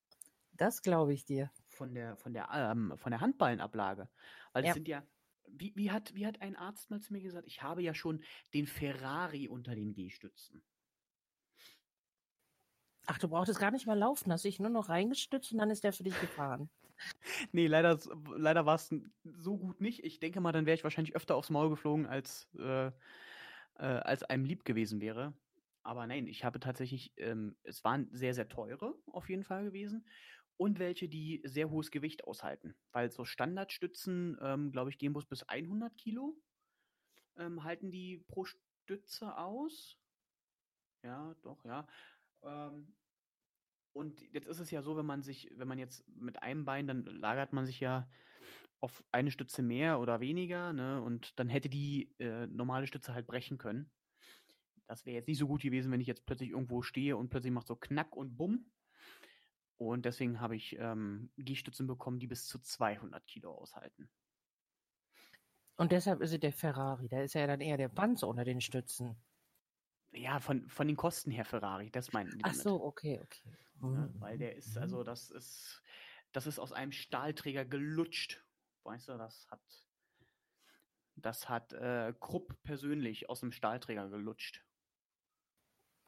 Das 0.53 0.81
glaube 0.81 1.13
ich 1.13 1.25
dir. 1.25 1.51
Von 1.67 1.93
der, 1.93 2.15
von 2.17 2.33
der, 2.33 2.49
ähm, 2.53 2.93
von 2.95 3.11
der 3.11 3.21
Handballenablage. 3.21 4.09
Weil 4.53 4.61
das 4.63 4.69
Ja. 4.69 4.73
sind 4.73 4.87
ja, 4.87 5.05
wie, 5.47 5.73
wie, 5.75 5.91
hat, 5.91 6.15
wie 6.15 6.25
hat 6.25 6.41
ein 6.41 6.55
Arzt 6.55 6.89
mal 6.89 7.01
zu 7.01 7.13
mir 7.13 7.21
gesagt, 7.21 7.47
ich 7.47 7.61
habe 7.61 7.81
ja 7.81 7.93
schon 7.93 8.23
den 8.53 8.67
Ferrari 8.67 9.47
unter 9.47 9.75
den 9.75 9.93
Gehstützen. 9.93 10.63
Ach, 13.07 13.17
du 13.19 13.27
brauchtest 13.27 13.59
gar 13.59 13.71
nicht 13.71 13.85
mehr 13.85 13.95
laufen, 13.95 14.31
hast 14.31 14.45
dich 14.45 14.59
nur 14.59 14.69
noch 14.69 14.89
reingestützt 14.89 15.51
und 15.51 15.59
dann 15.59 15.69
ist 15.69 15.83
der 15.83 15.93
für 15.93 16.03
dich 16.03 16.19
gefahren. 16.19 16.69
Nee, 17.51 17.67
leider, 17.67 17.99
leider 18.37 18.65
war 18.65 18.75
es 18.75 18.89
so 19.23 19.57
gut 19.57 19.81
nicht. 19.81 20.05
Ich 20.05 20.19
denke 20.21 20.39
mal, 20.39 20.53
dann 20.53 20.65
wäre 20.65 20.75
ich 20.75 20.83
wahrscheinlich 20.85 21.13
öfter 21.13 21.35
aufs 21.35 21.49
Maul 21.49 21.69
geflogen, 21.69 22.05
als, 22.05 22.47
äh, 22.57 22.87
äh, 22.87 22.91
als 23.77 24.23
einem 24.23 24.45
lieb 24.45 24.63
gewesen 24.63 25.01
wäre. 25.01 25.33
Aber 25.83 26.07
nein, 26.07 26.25
ich 26.25 26.45
habe 26.45 26.59
tatsächlich, 26.61 27.13
ähm, 27.17 27.57
es 27.63 27.83
waren 27.83 28.07
sehr, 28.11 28.33
sehr 28.33 28.47
teure 28.47 28.95
auf 29.11 29.29
jeden 29.29 29.43
Fall 29.43 29.65
gewesen 29.65 30.07
und 30.57 30.79
welche, 30.79 31.09
die 31.09 31.41
sehr 31.43 31.69
hohes 31.69 31.91
Gewicht 31.91 32.25
aushalten. 32.25 32.75
Weil 32.91 33.11
so 33.11 33.25
Standardstützen, 33.25 34.37
ähm, 34.41 34.71
glaube 34.71 34.89
ich, 34.89 34.97
gehen 34.97 35.13
bloß 35.13 35.25
bis 35.25 35.43
100 35.43 35.95
Kilo, 35.97 36.37
ähm, 37.37 37.63
halten 37.63 37.91
die 37.91 38.23
pro 38.27 38.45
Stütze 38.45 39.37
aus. 39.37 39.97
Ja, 41.03 41.35
doch, 41.41 41.63
ja. 41.65 41.87
Ähm, 42.43 42.95
und 43.93 44.21
jetzt 44.33 44.47
ist 44.47 44.59
es 44.59 44.71
ja 44.71 44.81
so, 44.81 44.97
wenn 44.97 45.05
man 45.05 45.21
sich, 45.21 45.49
wenn 45.55 45.67
man 45.67 45.79
jetzt 45.79 46.05
mit 46.07 46.43
einem 46.43 46.65
Bein, 46.65 46.87
dann 46.87 47.05
lagert 47.05 47.53
man 47.53 47.65
sich 47.65 47.79
ja 47.79 48.09
auf 48.81 49.03
eine 49.11 49.31
Stütze 49.31 49.61
mehr 49.61 49.99
oder 49.99 50.19
weniger, 50.19 50.73
ne? 50.73 51.01
Und 51.01 51.39
dann 51.39 51.47
hätte 51.47 51.69
die 51.69 52.13
äh, 52.19 52.45
normale 52.47 52.87
Stütze 52.87 53.13
halt 53.13 53.25
brechen 53.25 53.57
können. 53.57 53.89
Das 54.87 55.05
wäre 55.05 55.15
jetzt 55.15 55.27
nicht 55.27 55.39
so 55.39 55.47
gut 55.47 55.61
gewesen, 55.61 55.91
wenn 55.91 56.01
ich 56.01 56.07
jetzt 56.07 56.25
plötzlich 56.25 56.51
irgendwo 56.51 56.81
stehe 56.81 57.17
und 57.17 57.29
plötzlich 57.29 57.53
macht 57.53 57.67
so 57.67 57.75
Knack 57.75 58.15
und 58.15 58.37
Bumm. 58.37 58.69
Und 59.77 60.05
deswegen 60.05 60.39
habe 60.39 60.55
ich 60.55 60.77
ähm, 60.79 61.31
Gehstützen 61.37 61.87
bekommen, 61.87 62.19
die 62.19 62.27
bis 62.27 62.47
zu 62.47 62.59
200 62.59 63.25
Kilo 63.27 63.51
aushalten. 63.53 64.09
Und 65.75 65.91
deshalb 65.91 66.21
ist 66.21 66.31
es 66.31 66.39
der 66.39 66.53
Ferrari. 66.53 67.09
Da 67.09 67.21
ist 67.21 67.33
ja 67.33 67.45
dann 67.47 67.59
eher 67.59 67.77
der 67.77 67.89
Panzer 67.89 68.27
unter 68.27 68.45
den 68.45 68.61
Stützen. 68.61 69.17
Ja, 70.11 70.39
von, 70.39 70.69
von 70.69 70.87
den 70.87 70.95
Kosten 70.95 71.31
her 71.31 71.43
Ferrari, 71.43 71.91
das 71.91 72.13
meinten 72.13 72.37
die 72.37 72.45
Ach 72.45 72.51
damit. 72.51 72.63
so, 72.63 72.81
okay, 72.81 73.19
okay. 73.21 73.57
Ne? 73.81 74.11
Mhm. 74.13 74.21
Weil 74.21 74.37
der 74.37 74.55
ist, 74.55 74.77
also 74.77 75.03
das 75.03 75.29
ist, 75.29 75.81
das 76.31 76.47
ist 76.47 76.59
aus 76.59 76.71
einem 76.71 76.93
Stahlträger 76.93 77.65
gelutscht. 77.65 78.41
Weißt 78.83 79.09
du, 79.09 79.17
das 79.17 79.49
hat, 79.51 79.61
das 81.15 81.49
hat 81.49 81.73
äh, 81.73 82.13
Krupp 82.17 82.55
persönlich 82.63 83.29
aus 83.29 83.41
dem 83.41 83.51
Stahlträger 83.51 84.09
gelutscht. 84.09 84.63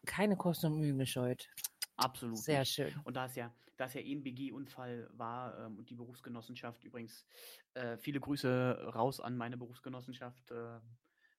Keine 0.06 0.38
Kosten 0.38 0.68
und 0.68 0.80
Mühen 0.80 0.98
gescheut. 0.98 1.50
Absolut. 1.98 2.38
Sehr 2.38 2.60
nicht. 2.60 2.72
schön. 2.72 2.94
Und 3.04 3.16
da 3.16 3.26
es 3.26 3.36
ja, 3.36 3.54
da 3.78 3.86
es 3.86 3.94
ja 3.94 4.02
eh 4.02 4.14
ein 4.14 4.24
BG-Unfall 4.24 5.10
war 5.14 5.58
ähm, 5.66 5.78
und 5.78 5.90
die 5.90 5.96
Berufsgenossenschaft 5.96 6.84
übrigens, 6.84 7.26
äh, 7.74 7.98
viele 7.98 8.20
Grüße 8.20 8.92
raus 8.94 9.20
an 9.20 9.36
meine 9.38 9.58
Berufsgenossenschaft 9.58 10.52
äh, 10.52 10.80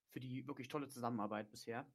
für 0.08 0.20
die 0.20 0.46
wirklich 0.46 0.68
tolle 0.68 0.88
Zusammenarbeit 0.88 1.50
bisher. 1.50 1.92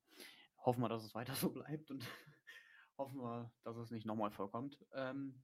Hoffen 0.60 0.82
wir, 0.82 0.89
dass 0.89 1.03
es 1.03 1.13
weiter 1.15 1.36
so 1.36 1.51
bleibt 1.51 1.91
und 1.91 2.05
hoffen 2.98 3.20
wir, 3.20 3.53
dass 3.63 3.77
es 3.77 3.91
nicht 3.91 4.05
nochmal 4.05 4.32
vorkommt. 4.32 4.79
Ähm, 4.93 5.43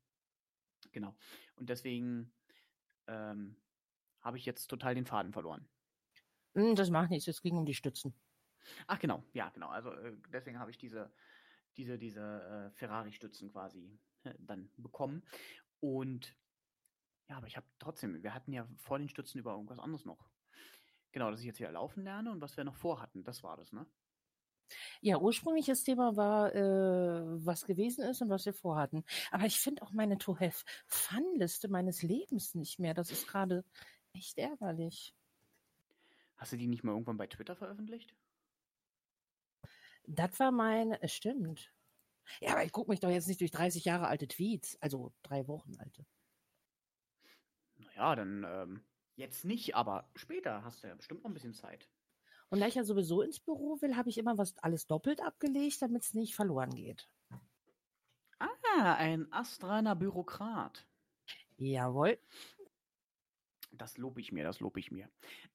genau. 0.91 1.15
Und 1.55 1.69
deswegen 1.69 2.33
ähm, 3.07 3.61
habe 4.21 4.37
ich 4.37 4.45
jetzt 4.45 4.67
total 4.67 4.95
den 4.95 5.05
Faden 5.05 5.33
verloren. 5.33 5.69
Hm, 6.55 6.75
Das 6.75 6.89
macht 6.89 7.09
nichts, 7.09 7.27
es 7.27 7.41
ging 7.41 7.57
um 7.57 7.65
die 7.65 7.73
Stützen. 7.75 8.13
Ach 8.87 8.99
genau, 8.99 9.23
ja 9.33 9.49
genau. 9.49 9.69
Also 9.69 9.91
äh, 9.91 10.15
deswegen 10.29 10.59
habe 10.59 10.71
ich 10.71 10.77
diese, 10.77 11.13
diese, 11.79 11.97
diese 11.97 12.21
äh, 12.21 12.71
Ferrari-Stützen 12.77 13.49
quasi 13.51 13.97
äh, 14.23 14.33
dann 14.37 14.69
bekommen. 14.75 15.23
Und 15.79 16.35
ja, 17.29 17.37
aber 17.37 17.47
ich 17.47 17.55
habe 17.55 17.65
trotzdem, 17.79 18.21
wir 18.21 18.33
hatten 18.33 18.51
ja 18.51 18.67
vor 18.75 18.99
den 18.99 19.07
Stützen 19.07 19.39
über 19.39 19.53
irgendwas 19.53 19.79
anderes 19.79 20.05
noch. 20.05 20.29
Genau, 21.11 21.31
dass 21.31 21.39
ich 21.39 21.45
jetzt 21.45 21.59
wieder 21.59 21.71
laufen 21.71 22.03
lerne 22.03 22.31
und 22.31 22.41
was 22.41 22.57
wir 22.57 22.65
noch 22.65 22.75
vorhatten, 22.75 23.23
das 23.23 23.43
war 23.43 23.55
das, 23.57 23.71
ne? 23.71 23.87
Ja, 25.01 25.17
ursprüngliches 25.17 25.83
Thema 25.83 26.15
war, 26.15 26.53
äh, 26.53 27.23
was 27.43 27.65
gewesen 27.65 28.03
ist 28.03 28.21
und 28.21 28.29
was 28.29 28.45
wir 28.45 28.53
vorhatten. 28.53 29.03
Aber 29.31 29.45
ich 29.45 29.59
finde 29.59 29.81
auch 29.81 29.91
meine 29.91 30.19
To 30.19 30.37
Have 30.39 30.63
Fun-Liste 30.85 31.69
meines 31.69 32.03
Lebens 32.03 32.53
nicht 32.53 32.77
mehr. 32.77 32.93
Das 32.93 33.09
ist 33.09 33.27
gerade 33.27 33.63
echt 34.13 34.37
ärgerlich. 34.37 35.15
Hast 36.35 36.51
du 36.51 36.57
die 36.57 36.67
nicht 36.67 36.83
mal 36.83 36.91
irgendwann 36.91 37.17
bei 37.17 37.25
Twitter 37.25 37.55
veröffentlicht? 37.55 38.15
Das 40.07 40.39
war 40.39 40.51
mein, 40.51 40.93
es 40.93 41.13
stimmt. 41.13 41.71
Ja, 42.41 42.51
aber 42.51 42.63
ich 42.63 42.71
gucke 42.71 42.91
mich 42.91 42.99
doch 42.99 43.09
jetzt 43.09 43.27
nicht 43.27 43.41
durch 43.41 43.51
30 43.51 43.85
Jahre 43.85 44.07
alte 44.07 44.27
Tweets, 44.27 44.77
also 44.81 45.13
drei 45.23 45.47
Wochen 45.47 45.75
alte. 45.77 46.05
Naja, 47.77 48.15
dann 48.15 48.45
ähm, 48.47 48.85
jetzt 49.15 49.45
nicht, 49.45 49.75
aber 49.75 50.09
später 50.15 50.63
hast 50.63 50.83
du 50.83 50.87
ja 50.87 50.95
bestimmt 50.95 51.23
noch 51.23 51.29
ein 51.29 51.33
bisschen 51.33 51.53
Zeit. 51.53 51.89
Und 52.49 52.59
da 52.59 52.67
ich 52.67 52.75
ja 52.75 52.83
sowieso 52.83 53.21
ins 53.21 53.39
Büro 53.39 53.79
will, 53.81 53.95
habe 53.95 54.09
ich 54.09 54.17
immer 54.17 54.37
was 54.37 54.57
alles 54.57 54.87
doppelt 54.87 55.21
abgelegt, 55.21 55.81
damit 55.81 56.03
es 56.03 56.13
nicht 56.13 56.35
verloren 56.35 56.73
geht. 56.73 57.07
Ah, 58.39 58.93
ein 58.95 59.31
astreiner 59.31 59.95
Bürokrat. 59.95 60.87
Jawohl. 61.57 62.17
Das 63.71 63.97
lobe 63.97 64.21
ich 64.21 64.31
mir, 64.31 64.43
das 64.43 64.59
lobe 64.61 64.79
ich 64.79 64.91
mir. 64.91 65.09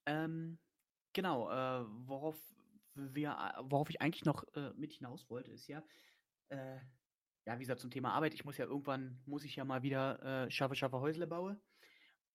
Ähm, 0.06 0.58
genau, 1.12 1.50
äh, 1.50 1.84
worauf 2.06 2.36
wir, 2.94 3.36
worauf 3.62 3.90
ich 3.90 4.00
eigentlich 4.00 4.24
noch 4.24 4.44
äh, 4.54 4.72
mit 4.74 4.92
hinaus 4.92 5.28
wollte, 5.28 5.50
ist 5.50 5.66
ja, 5.66 5.82
äh, 6.48 6.78
ja, 7.46 7.56
wie 7.58 7.62
gesagt, 7.62 7.80
zum 7.80 7.90
Thema 7.90 8.12
Arbeit, 8.12 8.34
ich 8.34 8.44
muss 8.44 8.56
ja 8.56 8.64
irgendwann, 8.64 9.20
muss 9.26 9.44
ich 9.44 9.56
ja 9.56 9.64
mal 9.64 9.82
wieder 9.82 10.46
äh, 10.46 10.50
schaffe, 10.50 10.74
schaffe 10.74 11.00
Häusle 11.00 11.26
baue. 11.26 11.60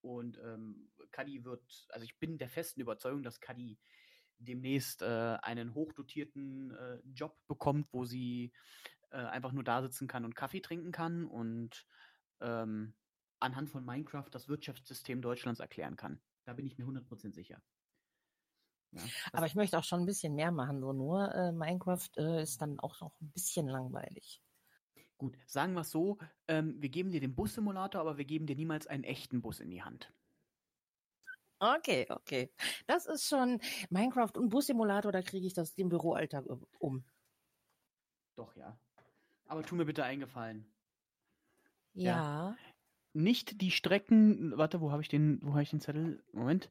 Und 0.02 0.38
ähm, 0.38 0.92
Kadi 1.12 1.44
wird, 1.44 1.88
also 1.90 2.06
ich 2.06 2.18
bin 2.20 2.38
der 2.38 2.50
festen 2.50 2.82
Überzeugung, 2.82 3.24
dass 3.24 3.42
Kadi 3.42 3.80
demnächst 4.38 5.02
äh, 5.02 5.38
einen 5.42 5.74
hochdotierten 5.74 6.72
äh, 6.72 7.00
Job 7.14 7.38
bekommt, 7.48 7.88
wo 7.92 8.06
sie 8.06 8.54
äh, 9.12 9.18
einfach 9.18 9.52
nur 9.52 9.64
da 9.64 9.82
sitzen 9.82 10.08
kann 10.08 10.26
und 10.26 10.36
Kaffee 10.36 10.62
trinken 10.62 10.92
kann 10.92 11.26
und 11.26 11.86
ähm, 12.40 12.94
anhand 13.40 13.70
von 13.70 13.86
Minecraft 13.86 14.30
das 14.32 14.48
Wirtschaftssystem 14.48 15.22
Deutschlands 15.22 15.60
erklären 15.60 15.98
kann. 15.98 16.22
Da 16.46 16.54
bin 16.54 16.66
ich 16.66 16.78
mir 16.78 16.86
100% 16.86 17.34
sicher. 17.34 17.62
Ja, 18.92 19.02
Aber 19.34 19.46
ich 19.46 19.56
möchte 19.56 19.78
auch 19.78 19.84
schon 19.84 20.02
ein 20.02 20.06
bisschen 20.06 20.36
mehr 20.36 20.52
machen. 20.52 20.82
So 20.82 20.94
nur 20.94 21.34
äh, 21.34 21.52
Minecraft 21.52 22.10
äh, 22.18 22.44
ist 22.44 22.62
dann 22.62 22.80
auch 22.80 23.00
noch 23.02 23.20
ein 23.22 23.32
bisschen 23.32 23.68
langweilig. 23.68 24.42
Gut, 25.18 25.38
sagen 25.48 25.74
wir 25.74 25.82
es 25.82 25.92
so, 25.92 26.18
ähm, 26.48 26.82
wir 26.82 26.90
geben 26.90 27.12
dir 27.12 27.20
den 27.20 27.36
Bus-Simulator, 27.36 28.00
aber 28.00 28.18
wir 28.18 28.26
geben 28.26 28.46
dir 28.46 28.56
niemals 28.56 28.88
einen 28.88 29.04
echten 29.04 29.42
Bus 29.42 29.60
in 29.60 29.70
die 29.70 29.84
Hand. 29.84 30.14
Okay, 31.60 32.06
okay. 32.10 32.50
Das 32.88 33.06
ist 33.06 33.28
schon 33.28 33.60
Minecraft 33.90 34.32
und 34.38 34.50
Bus-Simulator, 34.50 35.12
da 35.12 35.22
kriege 35.22 35.46
ich 35.46 35.54
das 35.54 35.76
den 35.76 35.90
Büroalltag 35.90 36.46
um. 36.80 37.04
Doch, 38.36 38.56
ja. 38.56 38.80
Aber 39.46 39.64
tu 39.64 39.76
mir 39.76 39.86
bitte 39.86 40.06
eingefallen. 40.06 40.66
Ja. 41.94 42.04
ja. 42.04 42.58
Nicht 43.12 43.60
die 43.60 43.72
Strecken, 43.72 44.58
warte, 44.58 44.80
wo 44.80 44.92
habe 44.92 45.02
ich 45.02 45.10
den, 45.10 45.40
wo 45.42 45.52
habe 45.52 45.64
ich 45.64 45.72
den 45.72 45.82
Zettel? 45.82 46.24
Moment. 46.32 46.70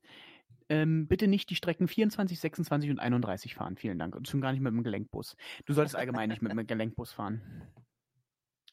Ähm, 0.70 1.08
bitte 1.08 1.28
nicht 1.28 1.48
die 1.50 1.56
Strecken 1.56 1.88
24, 1.88 2.38
26 2.38 2.90
und 2.90 2.98
31 2.98 3.54
fahren. 3.54 3.76
Vielen 3.76 3.98
Dank. 3.98 4.14
Und 4.14 4.28
schon 4.28 4.40
gar 4.40 4.52
nicht 4.52 4.60
mit 4.60 4.72
dem 4.72 4.82
Gelenkbus. 4.82 5.36
Du 5.64 5.72
solltest 5.72 5.96
allgemein 5.96 6.28
nicht 6.28 6.42
mit 6.42 6.52
dem 6.52 6.66
Gelenkbus 6.66 7.12
fahren. 7.12 7.72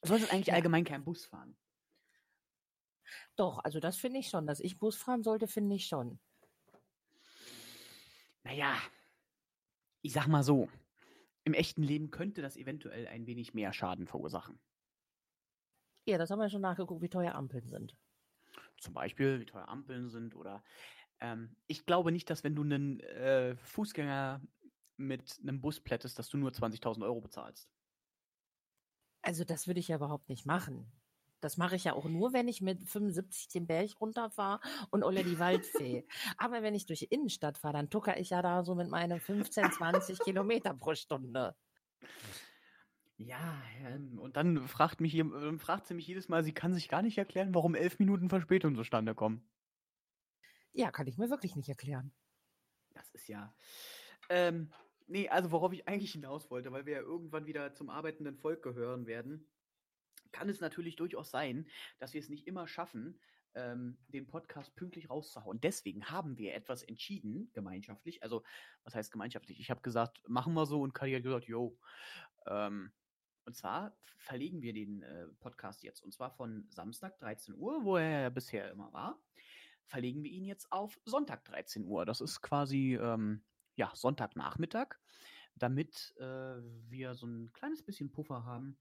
Du 0.01 0.09
solltest 0.09 0.31
eigentlich 0.31 0.53
allgemein 0.53 0.83
keinen 0.83 1.03
Bus 1.03 1.25
fahren. 1.25 1.57
Doch, 3.35 3.59
also 3.63 3.79
das 3.79 3.97
finde 3.97 4.19
ich 4.19 4.29
schon. 4.29 4.45
Dass 4.45 4.59
ich 4.59 4.77
Bus 4.77 4.97
fahren 4.97 5.23
sollte, 5.23 5.47
finde 5.47 5.75
ich 5.75 5.87
schon. 5.87 6.19
Naja, 8.43 8.77
ich 10.01 10.13
sag 10.13 10.27
mal 10.27 10.43
so. 10.43 10.69
Im 11.43 11.53
echten 11.53 11.81
Leben 11.81 12.11
könnte 12.11 12.41
das 12.41 12.57
eventuell 12.57 13.07
ein 13.07 13.25
wenig 13.25 13.53
mehr 13.53 13.73
Schaden 13.73 14.05
verursachen. 14.05 14.59
Ja, 16.05 16.17
das 16.17 16.29
haben 16.29 16.39
wir 16.39 16.49
schon 16.49 16.61
nachgeguckt, 16.61 17.01
wie 17.01 17.09
teuer 17.09 17.33
Ampeln 17.33 17.67
sind. 17.69 17.97
Zum 18.79 18.93
Beispiel, 18.93 19.39
wie 19.39 19.45
teuer 19.45 19.67
Ampeln 19.67 20.09
sind 20.09 20.35
oder 20.35 20.63
ähm, 21.19 21.55
ich 21.67 21.85
glaube 21.85 22.11
nicht, 22.11 22.29
dass 22.29 22.43
wenn 22.43 22.55
du 22.55 22.63
einen 22.63 22.99
äh, 22.99 23.55
Fußgänger 23.57 24.41
mit 24.97 25.39
einem 25.41 25.61
Bus 25.61 25.79
plättest, 25.79 26.17
dass 26.19 26.29
du 26.29 26.37
nur 26.37 26.51
20.000 26.51 27.03
Euro 27.03 27.21
bezahlst. 27.21 27.69
Also 29.21 29.43
das 29.43 29.67
würde 29.67 29.79
ich 29.79 29.87
ja 29.87 29.97
überhaupt 29.97 30.29
nicht 30.29 30.45
machen. 30.45 30.91
Das 31.41 31.57
mache 31.57 31.75
ich 31.75 31.83
ja 31.83 31.93
auch 31.93 32.05
nur, 32.05 32.33
wenn 32.33 32.47
ich 32.47 32.61
mit 32.61 32.87
75 32.89 33.49
den 33.49 33.67
Berg 33.67 33.99
runterfahre 33.99 34.61
und 34.89 35.03
Olle 35.03 35.23
die 35.23 35.39
Waldfee. 35.39 36.05
Aber 36.37 36.63
wenn 36.63 36.75
ich 36.75 36.85
durch 36.85 36.99
die 36.99 37.05
Innenstadt 37.05 37.57
fahre, 37.57 37.73
dann 37.73 37.89
tucker 37.89 38.19
ich 38.19 38.31
ja 38.31 38.41
da 38.41 38.63
so 38.63 38.75
mit 38.75 38.89
meinen 38.89 39.19
15, 39.19 39.71
20 39.71 40.19
Kilometer 40.19 40.73
pro 40.73 40.95
Stunde. 40.95 41.55
Ja, 43.17 43.61
ähm, 43.85 44.19
und 44.19 44.37
dann 44.37 44.67
fragt, 44.67 45.01
mich, 45.01 45.21
fragt 45.57 45.87
sie 45.87 45.93
mich 45.93 46.07
jedes 46.07 46.27
Mal, 46.29 46.43
sie 46.43 46.53
kann 46.53 46.73
sich 46.73 46.89
gar 46.89 47.01
nicht 47.01 47.17
erklären, 47.17 47.53
warum 47.53 47.75
elf 47.75 47.99
Minuten 47.99 48.29
Verspätung 48.29 48.75
zustande 48.75 49.15
kommen. 49.15 49.47
Ja, 50.75 50.91
kann 50.91 51.07
ich 51.07 51.17
mir 51.17 51.29
wirklich 51.29 51.55
nicht 51.55 51.69
erklären. 51.69 52.11
Das 52.93 53.09
ist 53.11 53.29
ja. 53.29 53.55
Ähm, 54.29 54.73
nee, 55.07 55.29
also 55.29 55.51
worauf 55.51 55.71
ich 55.71 55.87
eigentlich 55.87 56.11
hinaus 56.11 56.51
wollte, 56.51 56.71
weil 56.73 56.85
wir 56.85 56.95
ja 56.95 57.01
irgendwann 57.01 57.45
wieder 57.45 57.73
zum 57.73 57.89
arbeitenden 57.89 58.35
Volk 58.35 58.61
gehören 58.61 59.07
werden, 59.07 59.47
kann 60.33 60.49
es 60.49 60.59
natürlich 60.59 60.97
durchaus 60.97 61.31
sein, 61.31 61.65
dass 61.97 62.13
wir 62.13 62.19
es 62.19 62.27
nicht 62.27 62.45
immer 62.45 62.67
schaffen, 62.67 63.17
ähm, 63.53 63.97
den 64.09 64.27
Podcast 64.27 64.75
pünktlich 64.75 65.09
rauszuhauen. 65.09 65.61
Deswegen 65.61 66.09
haben 66.09 66.37
wir 66.37 66.53
etwas 66.53 66.83
entschieden, 66.83 67.49
gemeinschaftlich. 67.53 68.21
Also, 68.21 68.43
was 68.83 68.95
heißt 68.95 69.13
gemeinschaftlich? 69.13 69.61
Ich 69.61 69.69
habe 69.71 69.81
gesagt, 69.81 70.27
machen 70.27 70.53
wir 70.55 70.65
so 70.65 70.81
und 70.81 70.93
Kali 70.93 71.13
hat 71.13 71.23
gesagt, 71.23 71.45
yo. 71.45 71.79
Ähm, 72.47 72.91
und 73.45 73.55
zwar 73.55 73.95
verlegen 74.17 74.61
wir 74.61 74.73
den 74.73 75.03
äh, 75.03 75.27
Podcast 75.39 75.83
jetzt, 75.83 76.03
und 76.03 76.13
zwar 76.13 76.31
von 76.31 76.67
Samstag 76.69 77.17
13 77.19 77.55
Uhr, 77.55 77.85
wo 77.85 77.95
er 77.95 78.23
ja 78.23 78.29
bisher 78.29 78.71
immer 78.71 78.91
war, 78.91 79.21
verlegen 79.87 80.23
wir 80.23 80.31
ihn 80.31 80.45
jetzt 80.45 80.71
auf 80.71 80.99
Sonntag 81.05 81.45
13 81.45 81.85
Uhr. 81.85 82.05
Das 82.05 82.21
ist 82.21 82.41
quasi 82.41 82.95
ähm, 82.95 83.43
ja, 83.75 83.91
Sonntagnachmittag, 83.93 84.95
damit 85.55 86.13
äh, 86.17 86.61
wir 86.89 87.15
so 87.15 87.27
ein 87.27 87.51
kleines 87.53 87.83
bisschen 87.83 88.11
Puffer 88.11 88.45
haben, 88.45 88.77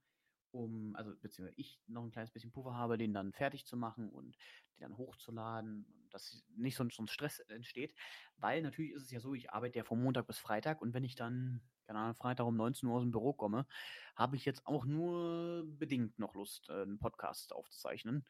um, 0.50 0.94
also 0.96 1.14
beziehungsweise 1.20 1.60
ich 1.60 1.80
noch 1.86 2.04
ein 2.04 2.10
kleines 2.10 2.30
bisschen 2.30 2.52
Puffer 2.52 2.74
habe, 2.74 2.96
den 2.96 3.12
dann 3.12 3.32
fertig 3.32 3.66
zu 3.66 3.76
machen 3.76 4.10
und 4.10 4.36
den 4.76 4.82
dann 4.82 4.96
hochzuladen, 4.96 5.86
dass 6.10 6.44
nicht 6.56 6.76
so, 6.76 6.88
so 6.90 7.02
ein 7.02 7.08
Stress 7.08 7.40
entsteht, 7.40 7.94
weil 8.36 8.62
natürlich 8.62 8.92
ist 8.92 9.02
es 9.02 9.10
ja 9.10 9.20
so, 9.20 9.34
ich 9.34 9.50
arbeite 9.50 9.78
ja 9.78 9.84
von 9.84 10.00
Montag 10.00 10.26
bis 10.26 10.38
Freitag 10.38 10.80
und 10.80 10.94
wenn 10.94 11.04
ich 11.04 11.16
dann, 11.16 11.60
keine 11.86 11.98
Ahnung, 11.98 12.14
Freitag 12.14 12.46
um 12.46 12.56
19 12.56 12.88
Uhr 12.88 12.96
aus 12.96 13.02
dem 13.02 13.10
Büro 13.10 13.32
komme, 13.32 13.66
habe 14.14 14.36
ich 14.36 14.44
jetzt 14.44 14.64
auch 14.66 14.84
nur 14.84 15.64
bedingt 15.66 16.18
noch 16.18 16.34
Lust, 16.34 16.68
äh, 16.68 16.82
einen 16.82 16.98
Podcast 16.98 17.52
aufzuzeichnen. 17.52 18.24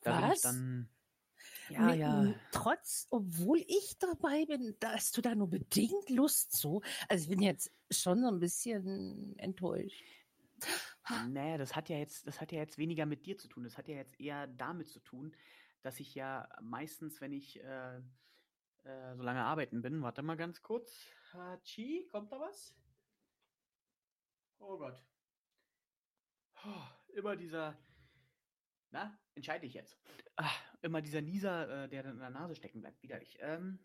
Da 0.00 0.12
Was? 0.12 0.20
bin 0.20 0.32
ich 0.32 0.40
dann 0.40 0.90
ja, 1.70 1.92
ja. 1.94 2.34
Trotz, 2.52 3.06
obwohl 3.10 3.58
ich 3.66 3.96
dabei 3.98 4.46
bin, 4.46 4.76
da 4.80 4.92
hast 4.92 5.16
du 5.16 5.22
da 5.22 5.34
nur 5.34 5.48
bedingt 5.48 6.10
Lust 6.10 6.52
zu. 6.52 6.82
Also 7.08 7.24
ich 7.24 7.28
bin 7.28 7.42
jetzt 7.42 7.70
schon 7.90 8.22
so 8.22 8.28
ein 8.28 8.38
bisschen 8.38 9.38
enttäuscht. 9.38 10.02
Nee, 11.28 11.56
das 11.56 11.74
hat 11.74 11.88
ja 11.88 11.96
jetzt, 11.96 12.26
das 12.26 12.40
hat 12.40 12.52
ja 12.52 12.58
jetzt 12.58 12.78
weniger 12.78 13.06
mit 13.06 13.26
dir 13.26 13.38
zu 13.38 13.48
tun. 13.48 13.64
Das 13.64 13.78
hat 13.78 13.88
ja 13.88 13.96
jetzt 13.96 14.18
eher 14.20 14.46
damit 14.46 14.88
zu 14.88 15.00
tun, 15.00 15.34
dass 15.82 16.00
ich 16.00 16.14
ja 16.14 16.48
meistens, 16.60 17.20
wenn 17.20 17.32
ich 17.32 17.62
äh, 17.62 17.98
äh, 18.84 19.14
so 19.16 19.22
lange 19.22 19.44
arbeiten 19.44 19.82
bin, 19.82 20.02
warte 20.02 20.22
mal 20.22 20.36
ganz 20.36 20.62
kurz. 20.62 20.92
Hachi, 21.32 22.08
kommt 22.10 22.32
da 22.32 22.40
was? 22.40 22.74
Oh 24.58 24.76
Gott. 24.76 25.02
Oh, 26.64 27.14
immer 27.14 27.36
dieser, 27.36 27.78
na, 28.90 29.16
entscheide 29.34 29.66
ich 29.66 29.74
jetzt. 29.74 29.96
Ach, 30.36 30.67
immer 30.82 31.02
dieser 31.02 31.20
Nieser, 31.20 31.84
äh, 31.84 31.88
der 31.88 32.02
dann 32.02 32.14
in 32.14 32.20
der 32.20 32.30
Nase 32.30 32.54
stecken 32.54 32.80
bleibt, 32.80 33.02
widerlich. 33.02 33.36
Ähm, 33.40 33.78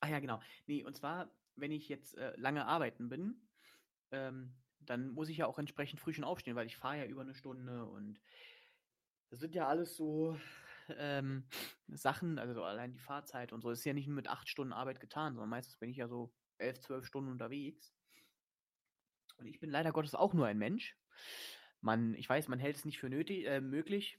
ah 0.00 0.08
ja, 0.08 0.20
genau. 0.20 0.40
Nee, 0.66 0.84
und 0.84 0.96
zwar, 0.96 1.30
wenn 1.56 1.72
ich 1.72 1.88
jetzt 1.88 2.16
äh, 2.16 2.34
lange 2.36 2.66
arbeiten 2.66 3.08
bin, 3.08 3.40
ähm, 4.10 4.54
dann 4.80 5.10
muss 5.10 5.28
ich 5.28 5.38
ja 5.38 5.46
auch 5.46 5.58
entsprechend 5.58 6.00
früh 6.00 6.12
schon 6.12 6.24
aufstehen, 6.24 6.56
weil 6.56 6.66
ich 6.66 6.76
fahre 6.76 6.98
ja 6.98 7.04
über 7.06 7.22
eine 7.22 7.34
Stunde 7.34 7.86
und 7.86 8.20
das 9.30 9.40
sind 9.40 9.54
ja 9.54 9.66
alles 9.66 9.96
so 9.96 10.38
ähm, 10.90 11.44
Sachen, 11.88 12.38
also 12.38 12.62
allein 12.62 12.92
die 12.92 12.98
Fahrzeit 12.98 13.52
und 13.52 13.62
so, 13.62 13.70
das 13.70 13.80
ist 13.80 13.84
ja 13.84 13.94
nicht 13.94 14.06
nur 14.06 14.16
mit 14.16 14.28
acht 14.28 14.48
Stunden 14.48 14.72
Arbeit 14.72 15.00
getan, 15.00 15.34
sondern 15.34 15.50
meistens 15.50 15.76
bin 15.76 15.90
ich 15.90 15.96
ja 15.96 16.08
so 16.08 16.32
elf, 16.58 16.78
zwölf 16.80 17.06
Stunden 17.06 17.30
unterwegs. 17.30 17.94
Und 19.38 19.46
ich 19.46 19.58
bin 19.58 19.70
leider 19.70 19.92
Gottes 19.92 20.14
auch 20.14 20.34
nur 20.34 20.46
ein 20.46 20.58
Mensch. 20.58 20.96
Man, 21.80 22.14
ich 22.14 22.28
weiß, 22.28 22.48
man 22.48 22.58
hält 22.58 22.76
es 22.76 22.84
nicht 22.84 22.98
für 22.98 23.08
nötig, 23.08 23.46
äh, 23.46 23.60
möglich, 23.60 24.18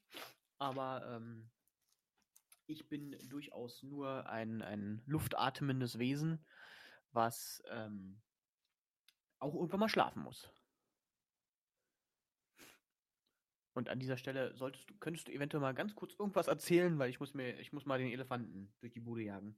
aber 0.57 1.05
ähm, 1.15 1.49
ich 2.67 2.87
bin 2.89 3.17
durchaus 3.29 3.83
nur 3.83 4.27
ein, 4.27 4.61
ein 4.61 5.01
luftatmendes 5.05 5.99
Wesen, 5.99 6.45
was 7.11 7.61
ähm, 7.69 8.21
auch 9.39 9.53
irgendwann 9.53 9.79
mal 9.81 9.89
schlafen 9.89 10.23
muss. 10.23 10.49
Und 13.73 13.89
an 13.89 13.99
dieser 13.99 14.17
Stelle 14.17 14.55
solltest 14.55 14.89
du, 14.89 14.93
könntest 14.99 15.27
du 15.27 15.33
eventuell 15.33 15.61
mal 15.61 15.73
ganz 15.73 15.95
kurz 15.95 16.15
irgendwas 16.17 16.47
erzählen, 16.47 16.97
weil 16.97 17.09
ich 17.09 17.19
muss 17.19 17.33
mir, 17.33 17.59
ich 17.59 17.73
muss 17.73 17.85
mal 17.85 17.99
den 17.99 18.11
Elefanten 18.11 18.73
durch 18.79 18.93
die 18.93 19.01
Bude 19.01 19.21
jagen. 19.21 19.57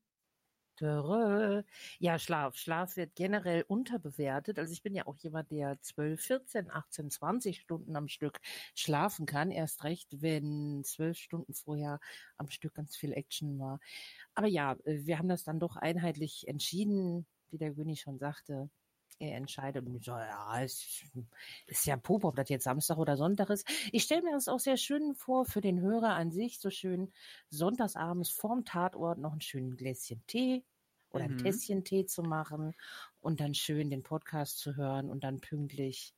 Ja, 2.00 2.20
Schlaf. 2.20 2.56
Schlaf 2.58 2.96
wird 2.98 3.16
generell 3.16 3.64
unterbewertet. 3.68 4.60
Also 4.60 4.72
ich 4.74 4.84
bin 4.84 4.94
ja 4.96 5.08
auch 5.08 5.18
jemand, 5.18 5.52
der 5.52 5.80
12, 5.82 6.22
14, 6.22 6.70
18, 6.72 7.10
20 7.10 7.60
Stunden 7.62 7.96
am 7.96 8.08
Stück 8.08 8.40
schlafen 8.76 9.26
kann. 9.26 9.52
Erst 9.52 9.84
recht, 9.84 10.08
wenn 10.22 10.84
zwölf 10.84 11.18
Stunden 11.18 11.54
vorher 11.54 12.00
am 12.38 12.50
Stück 12.50 12.76
ganz 12.76 12.96
viel 12.96 13.14
Action 13.14 13.60
war. 13.60 13.80
Aber 14.36 14.48
ja, 14.48 14.74
äh, 14.86 15.06
wir 15.06 15.18
haben 15.20 15.30
das 15.30 15.44
dann 15.44 15.60
doch 15.60 15.76
einheitlich 15.78 16.48
entschieden, 16.48 17.26
wie 17.52 17.58
der 17.58 17.74
König 17.74 18.02
schon 18.02 18.20
sagte. 18.20 18.70
Er 19.20 19.36
entscheidet, 19.36 19.84
so, 20.04 20.12
ja, 20.12 20.60
ist, 20.62 21.04
ist 21.66 21.86
ja 21.88 21.98
Pup, 21.98 22.24
ob 22.24 22.36
das 22.36 22.50
jetzt 22.50 22.66
Samstag 22.66 22.98
oder 22.98 23.18
Sonntag 23.18 23.50
ist. 23.50 23.68
Ich 23.92 24.04
stelle 24.04 24.22
mir 24.22 24.34
das 24.34 24.48
auch 24.48 24.60
sehr 24.60 24.78
schön 24.78 25.16
vor 25.16 25.46
für 25.46 25.62
den 25.62 25.82
Hörer 25.82 26.14
an 26.14 26.32
sich, 26.32 26.60
so 26.60 26.70
schön 26.70 27.12
sonntagsabends 27.50 28.30
vorm 28.30 28.64
Tatort 28.64 29.18
noch 29.18 29.34
ein 29.34 29.42
schönes 29.42 29.78
Gläschen 29.78 30.24
Tee 30.28 30.64
oder 31.10 31.28
mhm. 31.28 31.34
ein 31.34 31.38
Tässchen 31.40 31.84
Tee 31.84 32.06
zu 32.06 32.22
machen 32.22 32.74
und 33.20 33.40
dann 33.40 33.56
schön 33.56 33.90
den 33.90 34.04
Podcast 34.04 34.60
zu 34.60 34.76
hören 34.76 35.10
und 35.10 35.24
dann 35.24 35.42
pünktlich 35.42 36.14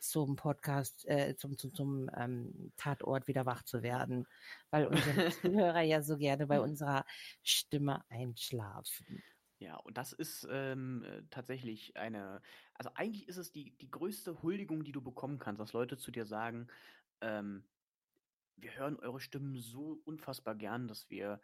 zum 0.00 0.36
Podcast, 0.36 1.06
äh, 1.08 1.34
zum, 1.36 1.56
zum, 1.56 1.74
zum 1.74 2.10
ähm, 2.16 2.72
Tatort 2.76 3.26
wieder 3.26 3.46
wach 3.46 3.62
zu 3.62 3.82
werden, 3.82 4.26
weil 4.70 4.86
unsere 4.86 5.30
Zuhörer 5.40 5.80
ja 5.80 6.02
so 6.02 6.18
gerne 6.18 6.46
bei 6.46 6.60
unserer 6.60 7.06
Stimme 7.42 8.04
einschlafen. 8.10 9.22
Ja, 9.58 9.76
und 9.76 9.96
das 9.96 10.12
ist 10.12 10.46
ähm, 10.50 11.04
äh, 11.04 11.22
tatsächlich 11.30 11.96
eine, 11.96 12.42
also 12.74 12.90
eigentlich 12.94 13.28
ist 13.28 13.36
es 13.36 13.52
die, 13.52 13.76
die 13.78 13.90
größte 13.90 14.42
Huldigung, 14.42 14.84
die 14.84 14.92
du 14.92 15.00
bekommen 15.00 15.38
kannst, 15.38 15.60
dass 15.60 15.72
Leute 15.72 15.96
zu 15.96 16.10
dir 16.10 16.26
sagen, 16.26 16.68
ähm, 17.20 17.64
wir 18.56 18.74
hören 18.76 18.96
eure 18.96 19.20
Stimmen 19.20 19.56
so 19.56 20.00
unfassbar 20.04 20.54
gern, 20.56 20.88
dass 20.88 21.08
wir, 21.10 21.40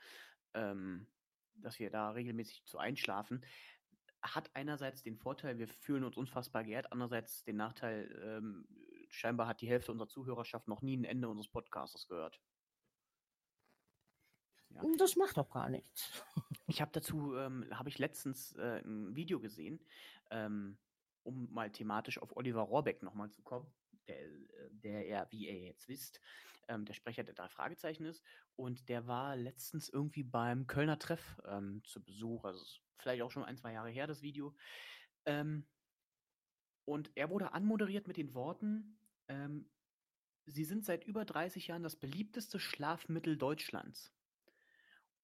ähm, 0.55 1.07
dass 1.55 1.79
wir 1.79 1.91
da 1.91 2.11
regelmäßig 2.11 2.65
zu 2.65 2.79
einschlafen. 2.79 3.45
hat 4.23 4.51
einerseits 4.55 5.03
den 5.03 5.17
Vorteil, 5.17 5.59
wir 5.59 5.69
fühlen 5.69 6.05
uns 6.05 6.17
unfassbar 6.17 6.65
geehrt, 6.65 6.93
andererseits 6.93 7.45
den 7.45 7.57
Nachteil, 7.57 8.21
ähm, 8.25 8.69
scheinbar 9.09 9.47
hat 9.49 9.61
die 9.63 9.69
Hälfte 9.69 9.93
unserer 9.93 10.09
Zuhörerschaft 10.09 10.69
noch 10.69 10.83
nie 10.83 10.97
ein 10.97 11.05
Ende 11.05 11.29
unseres 11.29 11.49
Podcasts 11.51 12.07
gehört. 12.09 12.41
Ja. 14.71 14.83
Das 14.99 15.17
macht 15.17 15.37
doch 15.37 15.51
gar 15.51 15.69
nichts. 15.69 16.25
Ich 16.67 16.81
habe 16.81 16.93
dazu, 16.93 17.35
ähm, 17.37 17.67
habe 17.73 17.89
ich 17.89 17.99
letztens 17.99 18.53
äh, 18.55 18.81
ein 18.85 19.17
Video 19.17 19.41
gesehen, 19.41 19.85
ähm, 20.31 20.79
um 21.25 21.53
mal 21.53 21.71
thematisch 21.71 22.19
auf 22.19 22.37
Oliver 22.37 22.63
Rohrbeck 22.63 23.03
nochmal 23.03 23.31
zu 23.31 23.43
kommen, 23.43 23.67
der, 24.07 24.21
äh, 24.21 24.71
der 24.71 25.07
ja, 25.07 25.27
wie 25.31 25.49
ihr 25.49 25.59
jetzt 25.59 25.89
wisst, 25.89 26.21
ähm, 26.69 26.85
der 26.85 26.95
Sprecher 26.95 27.25
der 27.25 27.35
drei 27.35 27.49
Fragezeichen 27.49 28.05
ist. 28.05 28.23
Und 28.55 28.89
der 28.89 29.09
war 29.09 29.35
letztens 29.35 29.89
irgendwie 29.89 30.23
beim 30.23 30.69
Kölner 30.69 30.99
Treff 30.99 31.41
ähm, 31.45 31.83
zu 31.85 32.05
Besuch, 32.05 32.45
also 32.45 32.65
vielleicht 32.99 33.23
auch 33.23 33.33
schon 33.33 33.45
ein, 33.45 33.57
zwei 33.57 33.73
Jahre 33.73 33.91
her, 33.91 34.07
das 34.07 34.23
Video. 34.23 34.55
Ähm, 35.27 35.67
und 36.85 37.11
er 37.17 37.31
wurde 37.31 37.53
anmoderiert 37.53 38.07
mit 38.07 38.17
den 38.17 38.33
Worten, 38.35 38.97
ähm, 39.27 39.69
Sie 40.47 40.65
sind 40.65 40.85
seit 40.85 41.05
über 41.05 41.25
30 41.25 41.69
Jahren 41.69 41.83
das 41.83 41.97
beliebteste 41.97 42.59
Schlafmittel 42.59 43.37
Deutschlands. 43.37 44.13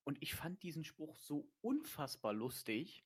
Und 0.06 0.22
ich 0.22 0.36
fand 0.36 0.62
diesen 0.62 0.84
Spruch 0.84 1.18
so 1.18 1.50
unfassbar 1.62 2.32
lustig. 2.32 3.04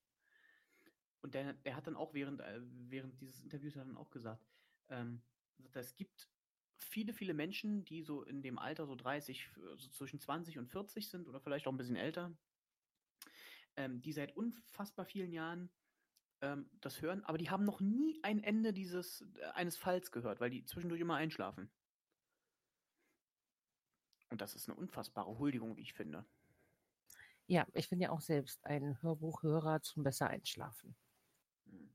Und 1.22 1.34
der, 1.34 1.54
der 1.54 1.74
hat 1.74 1.86
dann 1.86 1.96
auch 1.96 2.12
während, 2.12 2.40
äh, 2.42 2.60
während 2.60 3.18
dieses 3.22 3.40
Interviews 3.40 3.72
dann 3.72 3.96
auch 3.96 4.10
gesagt, 4.10 4.46
ähm, 4.90 5.22
es 5.72 5.96
gibt 5.96 6.28
viele, 6.76 7.14
viele 7.14 7.32
Menschen, 7.32 7.86
die 7.86 8.02
so 8.02 8.22
in 8.22 8.42
dem 8.42 8.58
Alter 8.58 8.86
so 8.86 8.94
30, 8.94 9.48
so 9.76 9.88
zwischen 9.88 10.20
20 10.20 10.58
und 10.58 10.66
40 10.66 11.08
sind 11.08 11.26
oder 11.26 11.40
vielleicht 11.40 11.66
auch 11.66 11.72
ein 11.72 11.78
bisschen 11.78 11.96
älter, 11.96 12.36
ähm, 13.76 14.02
die 14.02 14.12
seit 14.12 14.36
unfassbar 14.36 15.06
vielen 15.06 15.32
Jahren 15.32 15.70
ähm, 16.42 16.68
das 16.82 17.00
hören, 17.00 17.24
aber 17.24 17.38
die 17.38 17.48
haben 17.48 17.64
noch 17.64 17.80
nie 17.80 18.22
ein 18.22 18.42
Ende 18.42 18.74
dieses 18.74 19.22
äh, 19.36 19.44
eines 19.54 19.78
Falls 19.78 20.12
gehört, 20.12 20.38
weil 20.40 20.50
die 20.50 20.66
zwischendurch 20.66 21.00
immer 21.00 21.16
einschlafen. 21.16 21.70
Und 24.28 24.42
das 24.42 24.54
ist 24.54 24.68
eine 24.68 24.78
unfassbare 24.78 25.38
Huldigung, 25.38 25.78
wie 25.78 25.82
ich 25.82 25.94
finde. 25.94 26.26
Ja, 27.50 27.66
ich 27.74 27.90
bin 27.90 28.00
ja 28.00 28.10
auch 28.10 28.20
selbst 28.20 28.64
ein 28.64 29.02
Hörbuchhörer 29.02 29.82
zum 29.82 30.04
besser 30.04 30.28
einschlafen. 30.28 30.94
Hm. 31.64 31.90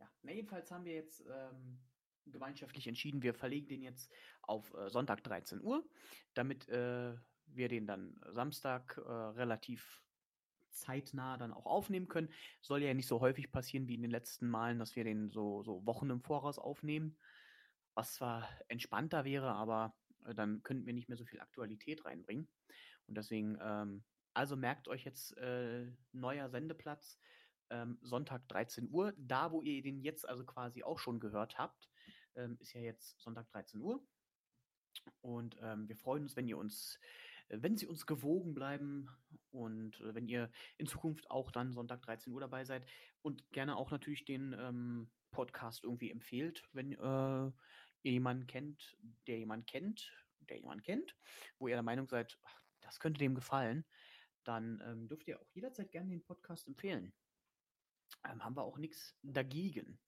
Ja, 0.00 0.08
na 0.22 0.32
jedenfalls 0.32 0.70
haben 0.70 0.86
wir 0.86 0.94
jetzt 0.94 1.22
ähm, 1.30 1.78
gemeinschaftlich 2.24 2.86
entschieden, 2.86 3.20
wir 3.20 3.34
verlegen 3.34 3.68
den 3.68 3.82
jetzt 3.82 4.10
auf 4.40 4.72
äh, 4.72 4.88
Sonntag 4.88 5.22
13 5.24 5.60
Uhr, 5.60 5.86
damit 6.32 6.70
äh, 6.70 7.14
wir 7.48 7.68
den 7.68 7.86
dann 7.86 8.18
Samstag 8.30 8.96
äh, 8.96 9.10
relativ 9.10 10.02
zeitnah 10.70 11.36
dann 11.36 11.52
auch 11.52 11.66
aufnehmen 11.66 12.08
können. 12.08 12.32
Soll 12.62 12.82
ja 12.82 12.94
nicht 12.94 13.08
so 13.08 13.20
häufig 13.20 13.52
passieren 13.52 13.88
wie 13.88 13.94
in 13.96 14.00
den 14.00 14.10
letzten 14.10 14.48
Malen, 14.48 14.78
dass 14.78 14.96
wir 14.96 15.04
den 15.04 15.28
so, 15.28 15.62
so 15.62 15.84
Wochen 15.84 16.08
im 16.08 16.22
Voraus 16.22 16.58
aufnehmen. 16.58 17.18
Was 17.92 18.14
zwar 18.14 18.48
entspannter 18.68 19.26
wäre, 19.26 19.52
aber 19.52 19.94
äh, 20.24 20.34
dann 20.34 20.62
könnten 20.62 20.86
wir 20.86 20.94
nicht 20.94 21.10
mehr 21.10 21.18
so 21.18 21.26
viel 21.26 21.40
Aktualität 21.40 22.06
reinbringen. 22.06 22.48
Und 23.06 23.18
deswegen 23.18 23.58
ähm, 23.60 24.02
also 24.34 24.56
merkt 24.56 24.88
euch 24.88 25.04
jetzt 25.04 25.36
äh, 25.38 25.86
neuer 26.12 26.48
Sendeplatz, 26.48 27.18
ähm, 27.70 27.98
Sonntag 28.02 28.48
13 28.48 28.88
Uhr. 28.90 29.14
Da, 29.16 29.52
wo 29.52 29.62
ihr 29.62 29.82
den 29.82 30.00
jetzt 30.00 30.28
also 30.28 30.44
quasi 30.44 30.82
auch 30.82 30.98
schon 30.98 31.20
gehört 31.20 31.58
habt, 31.58 31.90
ähm, 32.34 32.56
ist 32.60 32.72
ja 32.72 32.80
jetzt 32.80 33.20
Sonntag 33.20 33.48
13 33.50 33.80
Uhr. 33.80 34.04
Und 35.20 35.56
ähm, 35.62 35.88
wir 35.88 35.96
freuen 35.96 36.22
uns, 36.22 36.36
wenn 36.36 36.48
ihr 36.48 36.58
uns, 36.58 36.98
äh, 37.48 37.58
wenn 37.60 37.76
Sie 37.76 37.86
uns 37.86 38.06
gewogen 38.06 38.54
bleiben 38.54 39.08
und 39.50 40.00
äh, 40.00 40.14
wenn 40.14 40.28
ihr 40.28 40.50
in 40.78 40.86
Zukunft 40.86 41.30
auch 41.30 41.50
dann 41.50 41.72
Sonntag 41.72 42.02
13 42.02 42.32
Uhr 42.32 42.40
dabei 42.40 42.64
seid 42.64 42.86
und 43.22 43.50
gerne 43.52 43.76
auch 43.76 43.90
natürlich 43.90 44.24
den 44.24 44.54
ähm, 44.58 45.10
Podcast 45.30 45.84
irgendwie 45.84 46.10
empfehlt, 46.10 46.62
wenn 46.72 46.92
äh, 46.92 47.50
ihr 48.02 48.12
jemanden 48.12 48.46
kennt, 48.46 48.96
der 49.26 49.38
jemanden 49.38 49.66
kennt, 49.66 50.12
der 50.48 50.58
jemanden 50.58 50.82
kennt, 50.82 51.16
wo 51.58 51.68
ihr 51.68 51.74
der 51.74 51.82
Meinung 51.82 52.08
seid, 52.08 52.38
ach, 52.44 52.60
das 52.80 53.00
könnte 53.00 53.18
dem 53.18 53.34
gefallen 53.34 53.84
dann 54.44 54.82
ähm, 54.86 55.08
dürft 55.08 55.28
ihr 55.28 55.40
auch 55.40 55.50
jederzeit 55.52 55.90
gerne 55.90 56.10
den 56.10 56.22
Podcast 56.22 56.66
empfehlen. 56.68 57.12
Ähm, 58.24 58.44
haben 58.44 58.56
wir 58.56 58.62
auch 58.62 58.78
nichts 58.78 59.16
dagegen. 59.22 59.98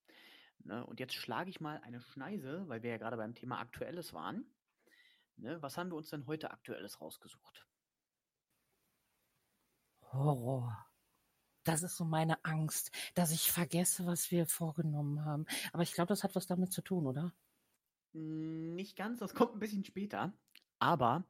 Ne? 0.60 0.84
Und 0.86 1.00
jetzt 1.00 1.14
schlage 1.14 1.50
ich 1.50 1.60
mal 1.60 1.78
eine 1.80 2.00
Schneise, 2.00 2.68
weil 2.68 2.82
wir 2.82 2.90
ja 2.90 2.98
gerade 2.98 3.16
beim 3.16 3.34
Thema 3.34 3.58
Aktuelles 3.58 4.12
waren. 4.12 4.46
Ne? 5.36 5.60
Was 5.62 5.76
haben 5.76 5.90
wir 5.90 5.96
uns 5.96 6.10
denn 6.10 6.26
heute 6.26 6.50
Aktuelles 6.50 7.00
rausgesucht? 7.00 7.66
Horror. 10.12 10.86
Das 11.64 11.82
ist 11.82 11.96
so 11.96 12.04
meine 12.04 12.44
Angst, 12.44 12.90
dass 13.14 13.32
ich 13.32 13.50
vergesse, 13.50 14.06
was 14.06 14.30
wir 14.30 14.46
vorgenommen 14.46 15.24
haben. 15.24 15.46
Aber 15.72 15.82
ich 15.82 15.92
glaube, 15.92 16.08
das 16.08 16.22
hat 16.22 16.34
was 16.34 16.46
damit 16.46 16.72
zu 16.72 16.82
tun, 16.82 17.06
oder? 17.06 17.34
Nicht 18.12 18.96
ganz, 18.96 19.18
das 19.18 19.34
kommt 19.34 19.54
ein 19.54 19.60
bisschen 19.60 19.84
später. 19.84 20.32
Aber 20.78 21.24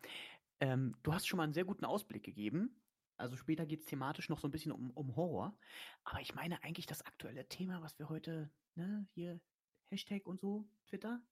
ähm, 0.61 0.97
du 1.03 1.15
hast 1.15 1.27
schon 1.27 1.37
mal 1.37 1.45
einen 1.45 1.55
sehr 1.55 1.65
guten 1.65 1.85
Ausblick 1.85 2.25
gegeben. 2.25 2.81
Also 3.25 3.39
später 3.39 3.65
geht 3.65 3.81
es 3.81 3.87
thematisch 3.87 4.29
noch 4.29 4.39
so 4.39 4.47
ein 4.47 4.51
bisschen 4.51 4.71
um, 4.71 4.91
um 4.91 5.17
Horror. 5.17 5.57
Aber 6.03 6.21
ich 6.21 6.35
meine 6.35 6.63
eigentlich 6.63 6.85
das 6.85 7.01
aktuelle 7.07 7.49
Thema, 7.49 7.81
was 7.81 7.99
wir 7.99 8.11
heute, 8.11 8.51
ne, 8.75 9.09
hier, 9.15 9.41
Hashtag 9.87 10.27
und 10.27 10.43
so, 10.43 10.69
Twitter. 10.89 11.23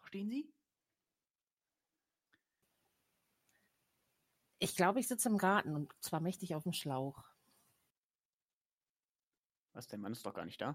Verstehen 0.00 0.28
Sie? 0.30 0.52
Ich 4.58 4.74
glaube, 4.74 4.98
ich 4.98 5.06
sitze 5.06 5.28
im 5.28 5.38
Garten 5.38 5.76
und 5.76 5.94
zwar 6.02 6.18
mächtig 6.18 6.56
auf 6.56 6.64
dem 6.64 6.72
Schlauch. 6.72 7.22
Was, 9.74 9.86
der 9.86 10.00
Mann 10.00 10.10
ist 10.10 10.26
doch 10.26 10.34
gar 10.34 10.44
nicht 10.44 10.60
da? 10.60 10.74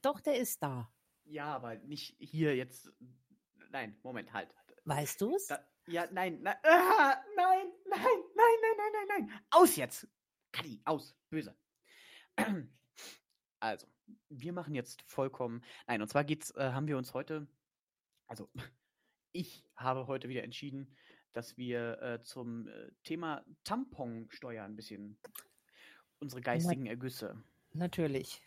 Doch, 0.00 0.20
der 0.20 0.38
ist 0.38 0.62
da. 0.62 0.88
Ja, 1.24 1.56
aber 1.56 1.74
nicht 1.78 2.14
hier 2.20 2.54
jetzt. 2.54 2.92
Nein, 3.70 3.98
Moment, 4.04 4.32
halt. 4.32 4.54
Weißt 4.84 5.20
du 5.22 5.34
es? 5.34 5.48
Ja, 5.88 6.06
nein, 6.12 6.40
nein, 6.42 6.56
ah, 6.64 7.16
nein, 7.36 7.66
nein, 7.88 8.00
nein, 8.36 8.56
nein, 8.62 8.76
nein, 8.76 8.92
nein, 8.92 9.26
nein. 9.26 9.40
Aus 9.50 9.76
jetzt. 9.76 10.06
Kadi, 10.52 10.80
aus. 10.84 11.16
Böse. 11.30 11.56
Also, 13.60 13.88
wir 14.28 14.52
machen 14.52 14.72
jetzt 14.76 15.02
vollkommen. 15.02 15.64
Nein, 15.88 16.00
und 16.00 16.06
zwar 16.06 16.22
geht's, 16.22 16.52
äh, 16.52 16.70
haben 16.70 16.86
wir 16.86 16.96
uns 16.96 17.12
heute, 17.12 17.48
also 18.28 18.48
ich 19.32 19.64
habe 19.74 20.06
heute 20.06 20.28
wieder 20.28 20.44
entschieden, 20.44 20.94
dass 21.32 21.56
wir 21.56 22.00
äh, 22.00 22.22
zum 22.22 22.68
äh, 22.68 22.92
Thema 23.02 23.44
Tamponsteuer 23.64 24.62
ein 24.62 24.76
bisschen 24.76 25.18
unsere 26.20 26.40
geistigen 26.40 26.84
Na, 26.84 26.90
Ergüsse 26.90 27.42
natürlich 27.72 28.40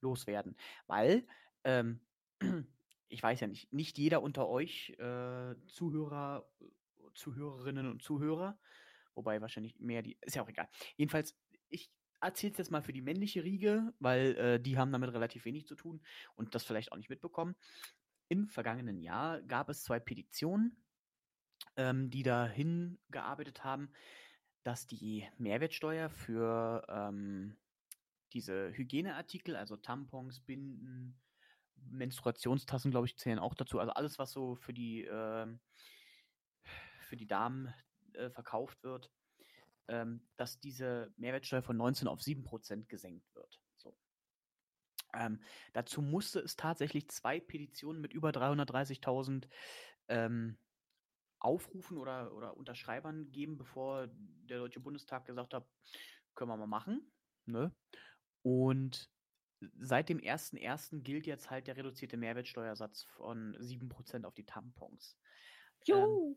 loswerden. 0.00 0.56
Weil 0.86 1.26
ähm, 1.64 2.00
ich 3.10 3.22
weiß 3.22 3.40
ja 3.40 3.46
nicht, 3.46 3.72
nicht 3.72 3.98
jeder 3.98 4.22
unter 4.22 4.48
euch 4.48 4.90
äh, 4.98 5.54
Zuhörer, 5.66 6.48
Zuhörerinnen 7.14 7.90
und 7.90 8.02
Zuhörer, 8.02 8.58
wobei 9.14 9.40
wahrscheinlich 9.40 9.78
mehr 9.78 10.02
die, 10.02 10.16
ist 10.22 10.36
ja 10.36 10.42
auch 10.42 10.48
egal. 10.48 10.68
Jedenfalls, 10.96 11.36
ich 11.68 11.92
erzähle 12.20 12.52
es 12.52 12.58
jetzt 12.58 12.70
mal 12.70 12.82
für 12.82 12.92
die 12.92 13.02
männliche 13.02 13.42
Riege, 13.42 13.92
weil 13.98 14.36
äh, 14.36 14.60
die 14.60 14.78
haben 14.78 14.92
damit 14.92 15.12
relativ 15.12 15.44
wenig 15.44 15.66
zu 15.66 15.74
tun 15.74 16.00
und 16.36 16.54
das 16.54 16.64
vielleicht 16.64 16.92
auch 16.92 16.96
nicht 16.96 17.10
mitbekommen. 17.10 17.56
Im 18.28 18.48
vergangenen 18.48 19.00
Jahr 19.00 19.42
gab 19.42 19.68
es 19.68 19.82
zwei 19.82 19.98
Petitionen, 19.98 20.76
ähm, 21.76 22.10
die 22.10 22.22
dahin 22.22 22.98
gearbeitet 23.10 23.64
haben, 23.64 23.90
dass 24.62 24.86
die 24.86 25.26
Mehrwertsteuer 25.38 26.10
für 26.10 26.86
ähm, 26.88 27.56
diese 28.32 28.72
Hygieneartikel, 28.72 29.56
also 29.56 29.76
Tampons, 29.76 30.40
Binden, 30.40 31.18
Menstruationstassen, 31.88 32.90
glaube 32.90 33.06
ich, 33.06 33.16
zählen 33.16 33.38
auch 33.38 33.54
dazu. 33.54 33.78
Also 33.78 33.92
alles, 33.92 34.18
was 34.18 34.32
so 34.32 34.56
für 34.56 34.72
die, 34.72 35.04
äh, 35.04 35.46
für 37.00 37.16
die 37.16 37.26
Damen 37.26 37.72
äh, 38.14 38.30
verkauft 38.30 38.82
wird, 38.82 39.10
ähm, 39.88 40.26
dass 40.36 40.60
diese 40.60 41.12
Mehrwertsteuer 41.16 41.62
von 41.62 41.76
19 41.76 42.08
auf 42.08 42.22
7 42.22 42.44
Prozent 42.44 42.88
gesenkt 42.88 43.34
wird. 43.34 43.60
So. 43.76 43.96
Ähm, 45.14 45.42
dazu 45.72 46.02
musste 46.02 46.40
es 46.40 46.56
tatsächlich 46.56 47.08
zwei 47.08 47.40
Petitionen 47.40 48.00
mit 48.00 48.12
über 48.12 48.30
330.000 48.30 49.48
ähm, 50.08 50.58
Aufrufen 51.40 51.96
oder, 51.96 52.34
oder 52.34 52.56
Unterschreibern 52.56 53.32
geben, 53.32 53.56
bevor 53.56 54.08
der 54.08 54.58
Deutsche 54.58 54.80
Bundestag 54.80 55.24
gesagt 55.24 55.54
hat, 55.54 55.66
können 56.34 56.50
wir 56.50 56.56
mal 56.56 56.66
machen. 56.66 57.10
Ne? 57.46 57.74
Und 58.42 59.10
seit 59.78 60.08
dem 60.08 60.18
1.1. 60.18 61.02
gilt 61.02 61.26
jetzt 61.26 61.50
halt 61.50 61.66
der 61.66 61.76
reduzierte 61.76 62.16
Mehrwertsteuersatz 62.16 63.04
von 63.16 63.56
7% 63.56 64.24
auf 64.24 64.34
die 64.34 64.44
Tampons. 64.44 65.18
Ähm, 65.88 66.36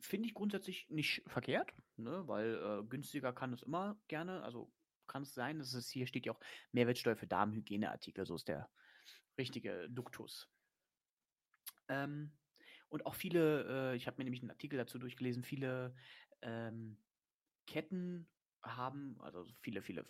Finde 0.00 0.28
ich 0.28 0.34
grundsätzlich 0.34 0.88
nicht 0.90 1.22
verkehrt, 1.26 1.72
ne? 1.96 2.22
weil 2.26 2.54
äh, 2.54 2.84
günstiger 2.86 3.32
kann 3.32 3.52
es 3.52 3.62
immer 3.62 4.00
gerne, 4.08 4.42
also 4.42 4.72
kann 5.06 5.22
es 5.22 5.34
sein, 5.34 5.58
dass 5.58 5.74
es 5.74 5.90
hier 5.90 6.06
steht 6.06 6.26
ja 6.26 6.32
auch 6.32 6.40
Mehrwertsteuer 6.72 7.16
für 7.16 7.26
Damenhygieneartikel, 7.26 8.24
so 8.24 8.36
ist 8.36 8.48
der 8.48 8.68
richtige 9.36 9.88
Duktus. 9.90 10.48
Ähm, 11.88 12.32
und 12.88 13.06
auch 13.06 13.14
viele, 13.14 13.92
äh, 13.92 13.96
ich 13.96 14.06
habe 14.06 14.18
mir 14.18 14.24
nämlich 14.24 14.42
einen 14.42 14.50
Artikel 14.50 14.76
dazu 14.76 14.98
durchgelesen, 14.98 15.42
viele 15.42 15.94
ähm, 16.42 16.98
Ketten 17.66 18.28
haben, 18.62 19.20
also 19.20 19.44
viele, 19.60 19.82
viele 19.82 20.06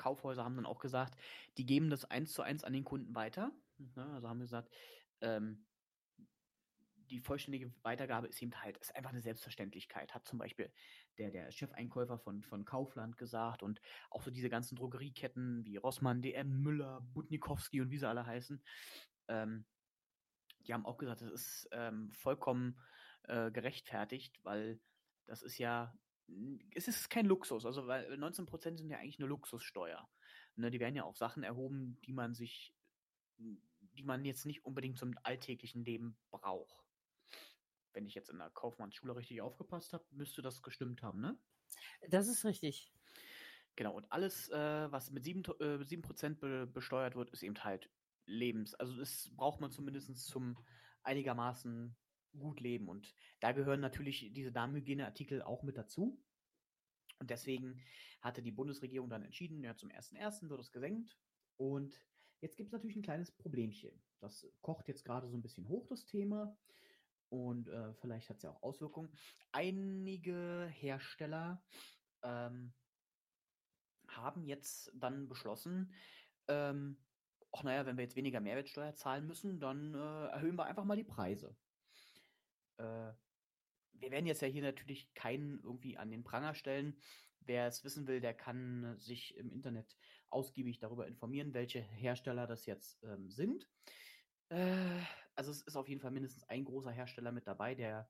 Kaufhäuser 0.00 0.44
haben 0.44 0.56
dann 0.56 0.66
auch 0.66 0.80
gesagt, 0.80 1.16
die 1.58 1.66
geben 1.66 1.90
das 1.90 2.04
eins 2.04 2.32
zu 2.32 2.42
eins 2.42 2.64
an 2.64 2.72
den 2.72 2.84
Kunden 2.84 3.14
weiter. 3.14 3.52
Ne? 3.78 4.06
Also 4.14 4.28
haben 4.28 4.40
gesagt, 4.40 4.70
ähm, 5.20 5.66
die 7.10 7.20
vollständige 7.20 7.72
Weitergabe 7.82 8.28
ist 8.28 8.40
eben 8.40 8.54
halt, 8.62 8.78
ist 8.78 8.94
einfach 8.94 9.10
eine 9.10 9.20
Selbstverständlichkeit, 9.20 10.14
hat 10.14 10.26
zum 10.26 10.38
Beispiel 10.38 10.72
der, 11.18 11.30
der 11.30 11.50
Chefeinkäufer 11.50 12.18
von, 12.18 12.42
von 12.42 12.64
Kaufland 12.64 13.18
gesagt 13.18 13.62
und 13.62 13.80
auch 14.10 14.22
so 14.22 14.30
diese 14.30 14.48
ganzen 14.48 14.76
Drogerieketten 14.76 15.64
wie 15.64 15.76
Rossmann, 15.76 16.22
DM, 16.22 16.62
Müller, 16.62 17.00
Butnikowski 17.12 17.80
und 17.80 17.90
wie 17.90 17.98
sie 17.98 18.08
alle 18.08 18.26
heißen, 18.26 18.62
ähm, 19.28 19.66
die 20.66 20.72
haben 20.72 20.86
auch 20.86 20.98
gesagt, 20.98 21.20
das 21.20 21.30
ist 21.30 21.68
ähm, 21.72 22.10
vollkommen 22.12 22.78
äh, 23.24 23.50
gerechtfertigt, 23.50 24.38
weil 24.44 24.80
das 25.26 25.42
ist 25.42 25.58
ja, 25.58 25.94
es 26.74 26.88
ist 26.88 27.10
kein 27.10 27.26
Luxus, 27.26 27.66
also 27.66 27.86
weil 27.86 28.12
19% 28.14 28.78
sind 28.78 28.90
ja 28.90 28.98
eigentlich 28.98 29.18
eine 29.18 29.28
Luxussteuer. 29.28 30.08
Ne, 30.56 30.70
die 30.70 30.80
werden 30.80 30.96
ja 30.96 31.04
auf 31.04 31.16
Sachen 31.16 31.42
erhoben, 31.42 31.98
die 32.04 32.12
man 32.12 32.34
sich, 32.34 32.74
die 33.38 34.02
man 34.02 34.24
jetzt 34.24 34.46
nicht 34.46 34.64
unbedingt 34.64 34.98
zum 34.98 35.14
alltäglichen 35.22 35.84
Leben 35.84 36.18
braucht 36.30 36.80
wenn 37.92 38.06
ich 38.06 38.14
jetzt 38.14 38.30
in 38.30 38.38
der 38.38 38.50
Kaufmannsschule 38.50 39.16
richtig 39.16 39.40
aufgepasst 39.40 39.92
habe, 39.92 40.04
müsste 40.10 40.42
das 40.42 40.62
gestimmt 40.62 41.02
haben, 41.02 41.20
ne? 41.20 41.38
Das 42.08 42.28
ist 42.28 42.44
richtig. 42.44 42.92
Genau, 43.76 43.94
und 43.94 44.10
alles, 44.10 44.48
äh, 44.50 44.90
was 44.90 45.10
mit 45.10 45.24
7%, 45.24 45.60
äh, 45.60 45.84
7 45.84 46.02
be 46.38 46.66
besteuert 46.66 47.14
wird, 47.14 47.30
ist 47.30 47.42
eben 47.42 47.62
halt 47.62 47.90
Lebens. 48.26 48.74
Also 48.74 48.96
das 48.96 49.30
braucht 49.36 49.60
man 49.60 49.70
zumindest 49.70 50.14
zum 50.26 50.58
einigermaßen 51.02 51.96
gut 52.38 52.60
leben. 52.60 52.88
Und 52.88 53.14
da 53.40 53.52
gehören 53.52 53.80
natürlich 53.80 54.32
diese 54.32 54.52
Darmhygieneartikel 54.52 55.42
auch 55.42 55.62
mit 55.62 55.76
dazu. 55.76 56.22
Und 57.18 57.30
deswegen 57.30 57.82
hatte 58.20 58.42
die 58.42 58.52
Bundesregierung 58.52 59.08
dann 59.10 59.22
entschieden, 59.22 59.62
ja, 59.62 59.76
zum 59.76 59.90
1.1. 59.90 60.48
wird 60.48 60.60
es 60.60 60.72
gesenkt. 60.72 61.16
Und 61.56 62.00
jetzt 62.40 62.56
gibt 62.56 62.68
es 62.68 62.72
natürlich 62.72 62.96
ein 62.96 63.02
kleines 63.02 63.30
Problemchen. 63.30 63.90
Das 64.20 64.46
kocht 64.62 64.88
jetzt 64.88 65.04
gerade 65.04 65.28
so 65.28 65.36
ein 65.36 65.42
bisschen 65.42 65.68
hoch, 65.68 65.86
das 65.88 66.06
Thema. 66.06 66.56
Und 67.28 67.68
äh, 67.68 67.94
vielleicht 67.94 68.28
hat 68.28 68.38
es 68.38 68.42
ja 68.42 68.50
auch 68.50 68.62
Auswirkungen. 68.62 69.12
Einige 69.52 70.66
Hersteller 70.72 71.62
ähm, 72.22 72.72
haben 74.08 74.44
jetzt 74.44 74.90
dann 74.94 75.28
beschlossen, 75.28 75.94
ähm, 76.48 76.96
ach 77.52 77.62
naja, 77.62 77.86
wenn 77.86 77.96
wir 77.96 78.04
jetzt 78.04 78.16
weniger 78.16 78.40
Mehrwertsteuer 78.40 78.94
zahlen 78.94 79.26
müssen, 79.26 79.60
dann 79.60 79.94
äh, 79.94 80.26
erhöhen 80.28 80.56
wir 80.56 80.64
einfach 80.64 80.84
mal 80.84 80.96
die 80.96 81.04
Preise. 81.04 81.56
Äh, 82.80 83.12
wir 83.92 84.10
werden 84.10 84.26
jetzt 84.26 84.42
ja 84.42 84.48
hier 84.48 84.62
natürlich 84.62 85.12
keinen 85.14 85.62
irgendwie 85.62 85.98
an 85.98 86.10
den 86.10 86.24
Pranger 86.24 86.54
stellen. 86.54 86.98
Wer 87.40 87.66
es 87.66 87.84
wissen 87.84 88.06
will, 88.06 88.20
der 88.20 88.34
kann 88.34 88.98
sich 88.98 89.36
im 89.36 89.50
Internet 89.50 89.96
ausgiebig 90.30 90.78
darüber 90.78 91.06
informieren, 91.06 91.54
welche 91.54 91.80
Hersteller 91.80 92.46
das 92.46 92.66
jetzt 92.66 93.02
ähm, 93.02 93.30
sind. 93.30 93.68
Äh, 94.48 95.00
also 95.34 95.50
es 95.50 95.62
ist 95.62 95.76
auf 95.76 95.88
jeden 95.88 96.00
Fall 96.00 96.10
mindestens 96.10 96.44
ein 96.44 96.64
großer 96.64 96.90
Hersteller 96.90 97.32
mit 97.32 97.46
dabei, 97.46 97.74
der 97.74 98.08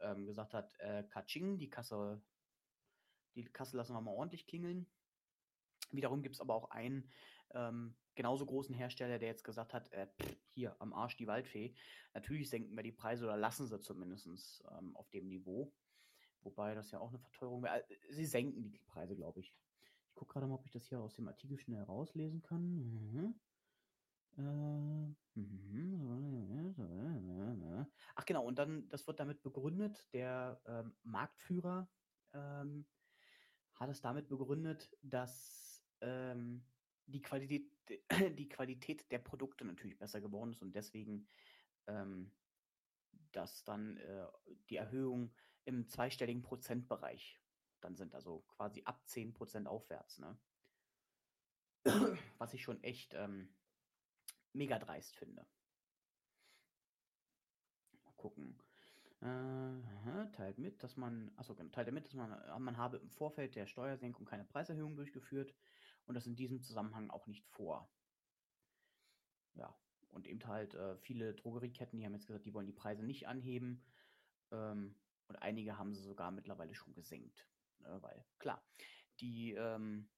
ähm, 0.00 0.26
gesagt 0.26 0.54
hat, 0.54 0.72
äh, 0.78 1.04
Kaching, 1.04 1.58
die 1.58 1.70
Kasse, 1.70 2.22
die 3.34 3.44
Kasse 3.44 3.76
lassen 3.76 3.94
wir 3.94 4.00
mal 4.00 4.12
ordentlich 4.12 4.46
klingeln. 4.46 4.86
Wiederum 5.92 6.22
gibt 6.22 6.34
es 6.34 6.40
aber 6.40 6.54
auch 6.54 6.70
einen 6.70 7.10
ähm, 7.54 7.96
genauso 8.14 8.46
großen 8.46 8.74
Hersteller, 8.74 9.18
der 9.18 9.28
jetzt 9.28 9.44
gesagt 9.44 9.74
hat, 9.74 9.92
äh, 9.92 10.08
pff, 10.20 10.36
hier 10.48 10.80
am 10.80 10.92
Arsch 10.92 11.16
die 11.16 11.26
Waldfee. 11.26 11.74
Natürlich 12.14 12.48
senken 12.50 12.74
wir 12.76 12.82
die 12.82 12.92
Preise 12.92 13.24
oder 13.24 13.36
lassen 13.36 13.66
sie 13.66 13.80
zumindest 13.80 14.64
ähm, 14.70 14.96
auf 14.96 15.08
dem 15.10 15.28
Niveau. 15.28 15.72
Wobei 16.42 16.74
das 16.74 16.90
ja 16.90 17.00
auch 17.00 17.08
eine 17.08 17.18
Verteuerung 17.18 17.62
wäre. 17.62 17.88
Äh, 17.88 17.96
sie 18.10 18.26
senken 18.26 18.70
die 18.70 18.78
Preise, 18.78 19.16
glaube 19.16 19.40
ich. 19.40 19.54
Ich 20.08 20.14
gucke 20.14 20.32
gerade 20.32 20.46
mal, 20.46 20.54
ob 20.54 20.64
ich 20.64 20.72
das 20.72 20.86
hier 20.86 21.00
aus 21.00 21.14
dem 21.14 21.28
Artikel 21.28 21.58
schnell 21.58 21.82
rauslesen 21.82 22.42
kann. 22.42 22.62
Mhm. 22.62 23.40
Mhm. 24.36 25.16
Ach 28.14 28.24
genau, 28.24 28.44
und 28.44 28.58
dann, 28.58 28.88
das 28.88 29.06
wird 29.06 29.20
damit 29.20 29.42
begründet, 29.42 30.12
der 30.12 30.60
ähm, 30.66 30.94
Marktführer 31.02 31.88
ähm, 32.34 32.86
hat 33.74 33.90
es 33.90 34.00
damit 34.00 34.28
begründet, 34.28 34.90
dass 35.02 35.84
ähm, 36.00 36.64
die, 37.06 37.22
Qualität, 37.22 37.70
die 38.38 38.48
Qualität 38.48 39.10
der 39.10 39.18
Produkte 39.18 39.64
natürlich 39.64 39.98
besser 39.98 40.20
geworden 40.20 40.52
ist 40.52 40.62
und 40.62 40.74
deswegen, 40.74 41.28
ähm, 41.86 42.32
dass 43.32 43.64
dann 43.64 43.96
äh, 43.98 44.26
die 44.68 44.76
Erhöhung 44.76 45.32
im 45.64 45.88
zweistelligen 45.88 46.42
Prozentbereich 46.42 47.40
dann 47.80 47.96
sind, 47.96 48.14
also 48.14 48.40
quasi 48.48 48.82
ab 48.84 49.02
10% 49.06 49.66
aufwärts. 49.66 50.18
Ne? 50.18 50.38
Was 52.38 52.54
ich 52.54 52.62
schon 52.62 52.82
echt 52.82 53.14
ähm, 53.14 53.54
mega 54.52 54.78
dreist 54.78 55.16
finde. 55.16 55.46
Mal 58.04 58.12
gucken. 58.16 58.58
Äh, 59.20 60.30
teilt 60.32 60.58
mit, 60.58 60.82
dass 60.82 60.96
man, 60.96 61.32
achso, 61.36 61.54
genau, 61.54 61.70
teilt 61.70 61.92
mit, 61.92 62.06
dass 62.06 62.14
man, 62.14 62.62
man 62.62 62.76
habe 62.76 62.98
im 62.98 63.10
Vorfeld 63.10 63.54
der 63.54 63.66
Steuersenkung 63.66 64.26
keine 64.26 64.44
Preiserhöhung 64.44 64.96
durchgeführt 64.96 65.54
und 66.06 66.14
das 66.14 66.26
in 66.26 66.36
diesem 66.36 66.62
Zusammenhang 66.62 67.10
auch 67.10 67.26
nicht 67.26 67.44
vor. 67.46 67.90
Ja, 69.54 69.76
und 70.08 70.26
eben 70.26 70.44
halt 70.46 70.74
äh, 70.74 70.96
viele 70.96 71.34
Drogerieketten, 71.34 71.98
die 71.98 72.04
haben 72.04 72.14
jetzt 72.14 72.26
gesagt, 72.26 72.46
die 72.46 72.54
wollen 72.54 72.66
die 72.66 72.72
Preise 72.72 73.04
nicht 73.04 73.28
anheben. 73.28 73.84
Ähm, 74.50 74.98
und 75.28 75.36
einige 75.36 75.76
haben 75.76 75.92
sie 75.92 76.02
sogar 76.02 76.30
mittlerweile 76.30 76.74
schon 76.74 76.94
gesenkt. 76.94 77.48
Ne, 77.80 78.00
weil, 78.02 78.24
klar, 78.38 78.64
die 79.20 79.52
ähm, 79.52 80.08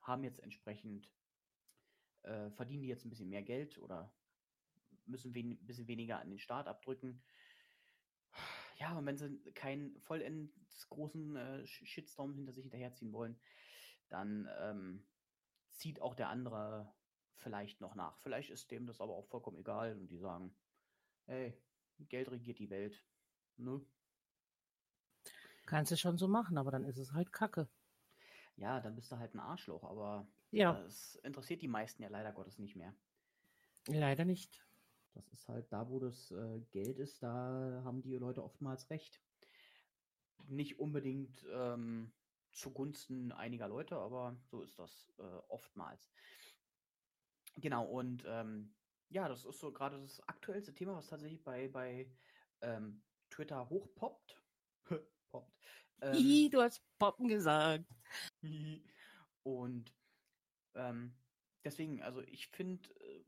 haben 0.00 0.24
jetzt 0.24 0.40
entsprechend 0.40 1.10
äh, 2.22 2.50
verdienen 2.50 2.82
die 2.82 2.88
jetzt 2.88 3.04
ein 3.04 3.10
bisschen 3.10 3.28
mehr 3.28 3.42
Geld 3.42 3.78
oder 3.78 4.12
müssen 5.06 5.36
ein 5.36 5.66
bisschen 5.66 5.88
weniger 5.88 6.20
an 6.20 6.30
den 6.30 6.38
Staat 6.38 6.68
abdrücken. 6.68 7.22
Ja, 8.78 8.96
und 8.96 9.06
wenn 9.06 9.18
sie 9.18 9.38
keinen 9.52 10.00
vollends 10.00 10.88
großen 10.88 11.36
äh, 11.36 11.66
Shitstorm 11.66 12.34
hinter 12.34 12.52
sich 12.52 12.62
hinterherziehen 12.62 13.12
wollen, 13.12 13.38
dann 14.08 14.48
ähm, 14.58 15.06
zieht 15.72 16.00
auch 16.00 16.14
der 16.14 16.28
andere 16.28 16.92
vielleicht 17.36 17.80
noch 17.80 17.94
nach. 17.94 18.18
Vielleicht 18.18 18.50
ist 18.50 18.70
dem 18.70 18.86
das 18.86 19.00
aber 19.00 19.14
auch 19.14 19.26
vollkommen 19.26 19.58
egal 19.58 19.98
und 19.98 20.08
die 20.08 20.18
sagen, 20.18 20.54
hey, 21.26 21.56
Geld 22.08 22.30
regiert 22.30 22.58
die 22.58 22.70
Welt. 22.70 23.04
Ne? 23.56 23.84
Kannst 25.66 25.92
du 25.92 25.96
schon 25.96 26.18
so 26.18 26.28
machen, 26.28 26.58
aber 26.58 26.70
dann 26.70 26.84
ist 26.84 26.98
es 26.98 27.12
halt 27.12 27.32
Kacke. 27.32 27.68
Ja, 28.56 28.80
dann 28.80 28.94
bist 28.94 29.10
du 29.10 29.18
halt 29.18 29.34
ein 29.34 29.40
Arschloch, 29.40 29.84
aber 29.84 30.26
ja. 30.50 30.74
das 30.74 31.16
interessiert 31.16 31.62
die 31.62 31.68
meisten 31.68 32.02
ja 32.02 32.08
leider 32.08 32.32
Gottes 32.32 32.58
nicht 32.58 32.76
mehr. 32.76 32.94
Leider 33.88 34.24
nicht. 34.24 34.64
Das 35.14 35.30
ist 35.32 35.48
halt 35.48 35.70
da, 35.72 35.88
wo 35.88 35.98
das 35.98 36.30
äh, 36.30 36.60
Geld 36.70 36.98
ist, 36.98 37.22
da 37.22 37.82
haben 37.84 38.02
die 38.02 38.16
Leute 38.16 38.42
oftmals 38.42 38.88
recht. 38.90 39.20
Nicht 40.48 40.78
unbedingt 40.78 41.44
ähm, 41.52 42.12
zugunsten 42.52 43.32
einiger 43.32 43.68
Leute, 43.68 43.96
aber 43.96 44.36
so 44.44 44.62
ist 44.62 44.78
das 44.78 45.12
äh, 45.18 45.22
oftmals. 45.48 46.10
Genau, 47.56 47.84
und 47.84 48.24
ähm, 48.26 48.74
ja, 49.08 49.28
das 49.28 49.44
ist 49.44 49.58
so 49.60 49.72
gerade 49.72 50.00
das 50.00 50.20
aktuellste 50.28 50.74
Thema, 50.74 50.96
was 50.96 51.08
tatsächlich 51.08 51.42
bei, 51.42 51.68
bei 51.68 52.10
ähm, 52.60 53.02
Twitter 53.30 53.68
hochpoppt. 53.68 54.42
Poppt. 55.30 55.52
Ähm, 56.00 56.50
du 56.50 56.60
hast 56.60 56.82
Poppen 56.98 57.28
gesagt. 57.28 57.84
Und 59.42 59.94
ähm, 60.74 61.14
deswegen, 61.64 62.02
also 62.02 62.22
ich 62.22 62.48
finde, 62.48 62.88
äh, 63.00 63.24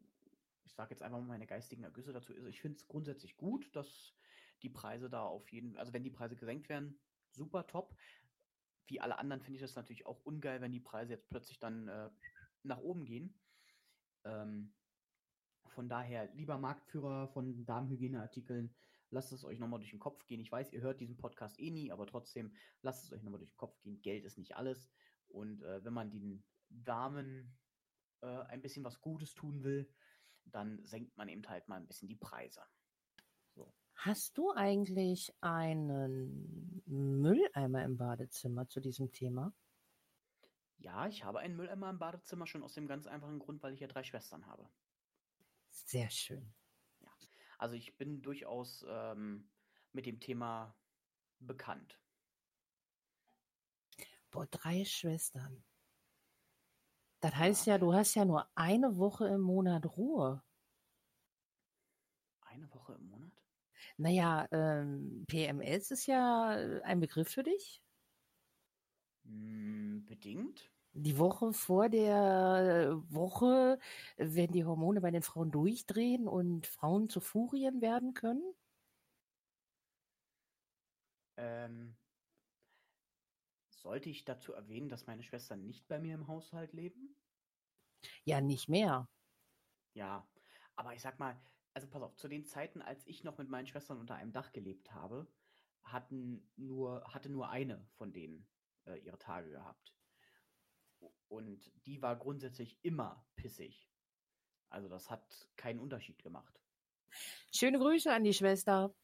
ich 0.65 0.73
sage 0.73 0.91
jetzt 0.91 1.03
einfach 1.03 1.19
mal 1.19 1.27
meine 1.27 1.47
geistigen 1.47 1.85
Ergüsse 1.85 2.13
dazu, 2.13 2.33
also 2.33 2.49
ich 2.49 2.61
finde 2.61 2.79
es 2.79 2.87
grundsätzlich 2.87 3.37
gut, 3.37 3.75
dass 3.77 4.15
die 4.63 4.71
Preise 4.71 5.11
da 5.11 5.25
auf 5.25 5.51
jeden, 5.53 5.77
also 5.77 5.93
wenn 5.93 6.05
die 6.05 6.11
Preise 6.11 6.37
gesenkt 6.37 6.69
werden, 6.69 6.99
super 7.33 7.67
top. 7.67 7.95
Wie 8.87 9.01
alle 9.01 9.19
anderen 9.19 9.43
finde 9.43 9.57
ich 9.57 9.63
das 9.63 9.77
natürlich 9.77 10.07
auch 10.07 10.21
ungeil, 10.25 10.61
wenn 10.61 10.73
die 10.73 10.81
Preise 10.81 11.13
jetzt 11.13 11.29
plötzlich 11.29 11.59
dann 11.59 11.89
äh, 11.89 12.11
nach 12.63 12.79
oben 12.79 13.05
gehen. 13.05 13.39
Ähm, 14.25 14.75
von 15.69 15.89
daher, 15.89 16.33
lieber 16.35 16.59
Marktführer 16.59 17.29
von 17.29 17.65
Darmhygieneartikeln, 17.65 18.75
lasst 19.11 19.33
es 19.33 19.45
euch 19.45 19.59
nochmal 19.59 19.81
durch 19.81 19.91
den 19.91 20.01
Kopf 20.01 20.27
gehen. 20.27 20.41
Ich 20.41 20.53
weiß, 20.53 20.73
ihr 20.73 20.83
hört 20.83 21.01
diesen 21.01 21.17
Podcast 21.17 21.59
eh 21.59 21.71
nie, 21.71 21.91
aber 21.91 22.07
trotzdem, 22.07 22.55
lasst 22.83 23.05
es 23.05 23.13
euch 23.13 23.23
nochmal 23.23 23.39
durch 23.39 23.53
den 23.53 23.57
Kopf 23.57 23.81
gehen. 23.81 24.03
Geld 24.03 24.25
ist 24.25 24.39
nicht 24.39 24.57
alles. 24.57 24.91
Und 25.29 25.63
äh, 25.63 25.85
wenn 25.85 25.93
man 25.93 26.11
den 26.11 26.45
Damen 26.69 27.57
äh, 28.21 28.27
ein 28.27 28.63
bisschen 28.63 28.85
was 28.85 29.01
Gutes 29.01 29.35
tun 29.35 29.63
will, 29.63 29.91
dann 30.45 30.85
senkt 30.85 31.17
man 31.17 31.29
eben 31.29 31.47
halt 31.49 31.69
mal 31.69 31.77
ein 31.77 31.87
bisschen 31.87 32.09
die 32.09 32.17
Preise. 32.17 32.63
Hast 33.97 34.37
du 34.39 34.51
eigentlich 34.53 35.35
einen 35.41 36.83
Mülleimer 36.87 37.85
im 37.85 37.97
Badezimmer 37.97 38.69
zu 38.69 38.81
diesem 38.81 39.11
Thema? 39.13 39.53
Ja, 40.77 41.09
ich 41.09 41.25
habe 41.25 41.41
einen 41.41 41.57
Mülleimer 41.57 41.91
im 41.91 41.99
Badezimmer 41.99 42.47
schon 42.47 42.63
aus 42.63 42.75
dem 42.75 42.87
ganz 42.87 43.07
einfachen 43.09 43.41
Grund, 43.41 43.63
weil 43.65 43.75
ich 43.75 43.81
ja 43.81 43.89
drei 43.89 44.05
Schwestern 44.05 44.47
habe. 44.47 44.71
Sehr 45.71 46.09
schön. 46.11 46.55
Ja. 47.01 47.09
Also 47.59 47.77
ich 47.77 47.97
bin 47.97 48.23
durchaus 48.23 48.85
ähm, 48.89 49.51
mit 49.93 50.07
dem 50.07 50.21
Thema 50.21 50.77
bekannt. 51.39 52.01
Boah, 54.31 54.47
drei 54.51 54.85
Schwestern. 54.85 55.65
Das 57.21 57.35
heißt 57.35 57.67
Ja. 57.67 57.73
ja, 57.73 57.79
du 57.79 57.93
hast 57.95 58.15
ja 58.15 58.25
nur 58.25 58.47
eine 58.55 58.97
Woche 58.99 59.27
im 59.29 59.41
Monat 59.41 59.97
Ruhe. 59.97 60.43
Eine 62.43 62.73
Woche 62.73 62.93
im 62.95 63.09
Monat? 63.09 63.33
Naja, 63.97 64.47
ähm, 64.51 65.25
PMS 65.29 65.91
ist 65.91 66.07
ja 66.07 66.57
äh, 66.59 66.83
ein 66.83 67.01
Begriff 67.01 67.29
für 67.29 67.43
dich. 67.43 67.83
Hm, 69.25 70.05
bedingt. 70.07 70.71
Die 70.97 71.19
Woche 71.19 71.53
vor 71.53 71.89
der 71.89 73.03
Woche, 73.09 73.79
äh, 74.17 74.27
wenn 74.31 74.53
die 74.53 74.65
Hormone 74.65 75.01
bei 75.01 75.11
den 75.11 75.23
Frauen 75.23 75.51
durchdrehen 75.51 76.29
und 76.29 76.67
Frauen 76.67 77.09
zu 77.09 77.21
Furien 77.21 77.81
werden 77.81 78.15
können. 78.15 78.43
Ähm, 81.37 81.97
sollte 83.71 84.09
ich 84.09 84.25
dazu 84.25 84.53
erwähnen, 84.53 84.89
dass 84.89 85.07
meine 85.07 85.23
Schwestern 85.23 85.65
nicht 85.65 85.89
bei 85.89 85.99
mir 85.99 86.15
im 86.15 86.29
Haushalt 86.29 86.73
leben? 86.73 87.17
Ja, 88.25 88.41
nicht 88.41 88.69
mehr. 88.69 89.09
Ja, 89.95 90.27
aber 90.77 90.95
ich 90.95 91.03
sag 91.03 91.19
mal, 91.19 91.37
also 91.75 91.89
pass 91.89 92.03
auf, 92.03 92.17
zu 92.17 92.29
den 92.29 92.45
Zeiten, 92.45 92.81
als 92.81 93.07
ich 93.07 93.25
noch 93.25 93.39
mit 93.39 93.49
meinen 93.49 93.67
Schwestern 93.67 93.99
unter 93.99 94.15
einem 94.15 94.33
Dach 94.33 94.53
gelebt 94.53 94.93
habe, 94.93 95.27
hatten 95.83 96.49
nur, 96.57 97.05
hatte 97.13 97.29
nur 97.29 97.51
eine 97.51 97.87
von 97.95 98.13
denen 98.13 98.47
äh, 98.87 98.99
ihre 98.99 99.19
Tage 99.19 99.51
gehabt. 99.51 99.95
Und 101.29 101.71
die 101.87 102.01
war 102.01 102.17
grundsätzlich 102.17 102.79
immer 102.83 103.27
pissig. 103.37 103.91
Also 104.71 104.89
das 104.89 105.11
hat 105.11 105.49
keinen 105.57 105.81
Unterschied 105.81 106.23
gemacht. 106.23 106.61
Schöne 107.53 107.79
Grüße 107.79 108.13
an 108.13 108.25
die 108.25 108.33
Schwester. 108.33 108.95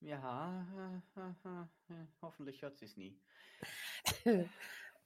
Ja, 0.00 1.02
hoffentlich 2.22 2.62
hört 2.62 2.78
sie 2.78 2.84
es 2.84 2.96
nie. 2.96 3.18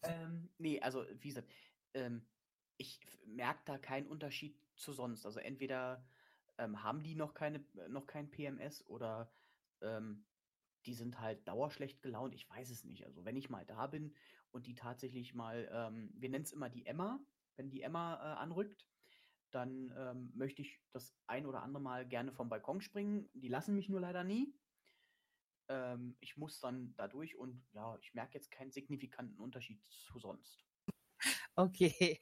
Ähm, 0.03 0.49
nee, 0.59 0.81
also 0.81 1.05
wie 1.13 1.29
gesagt, 1.29 1.51
ähm, 1.95 2.27
ich 2.77 3.01
merke 3.27 3.61
da 3.67 3.79
keinen 3.79 4.07
Unterschied 4.07 4.59
zu 4.75 4.93
sonst. 4.93 5.27
Also 5.27 5.41
entweder 5.41 6.03
ähm, 6.61 6.83
haben 6.83 7.03
die 7.03 7.15
noch 7.15 7.35
keine, 7.35 7.65
noch 7.89 8.07
kein 8.07 8.31
PMS 8.31 8.87
oder 8.87 9.33
ähm, 9.81 10.27
die 10.87 10.95
sind 10.95 11.21
halt 11.21 11.47
dauerschlecht 11.49 12.03
gelaunt. 12.03 12.35
Ich 12.35 12.49
weiß 12.49 12.71
es 12.71 12.85
nicht. 12.85 13.07
Also 13.07 13.25
wenn 13.25 13.37
ich 13.37 13.51
mal 13.51 13.65
da 13.67 13.87
bin 13.87 14.15
und 14.51 14.67
die 14.67 14.75
tatsächlich 14.75 15.35
mal, 15.35 15.69
ähm, 15.73 16.11
wir 16.15 16.29
nennen 16.29 16.45
es 16.45 16.53
immer 16.53 16.69
die 16.69 16.87
Emma, 16.87 17.21
wenn 17.57 17.71
die 17.71 17.83
Emma 17.83 18.15
äh, 18.17 18.37
anrückt, 18.39 18.87
dann 19.51 19.93
ähm, 19.97 20.31
möchte 20.35 20.63
ich 20.63 20.81
das 20.93 21.17
ein 21.27 21.47
oder 21.47 21.63
andere 21.63 21.83
Mal 21.83 22.07
gerne 22.07 22.33
vom 22.33 22.49
Balkon 22.49 22.81
springen. 22.81 23.29
Die 23.35 23.49
lassen 23.49 23.75
mich 23.75 23.89
nur 23.89 24.01
leider 24.01 24.23
nie. 24.23 24.55
Ähm, 25.69 26.17
ich 26.21 26.37
muss 26.37 26.61
dann 26.61 26.95
da 26.97 27.09
durch 27.09 27.37
und 27.37 27.65
ja, 27.73 27.99
ich 28.01 28.15
merke 28.15 28.35
jetzt 28.35 28.51
keinen 28.51 28.71
signifikanten 28.71 29.41
Unterschied 29.41 29.85
zu 29.87 30.19
sonst. 30.19 30.65
Okay. 31.57 32.21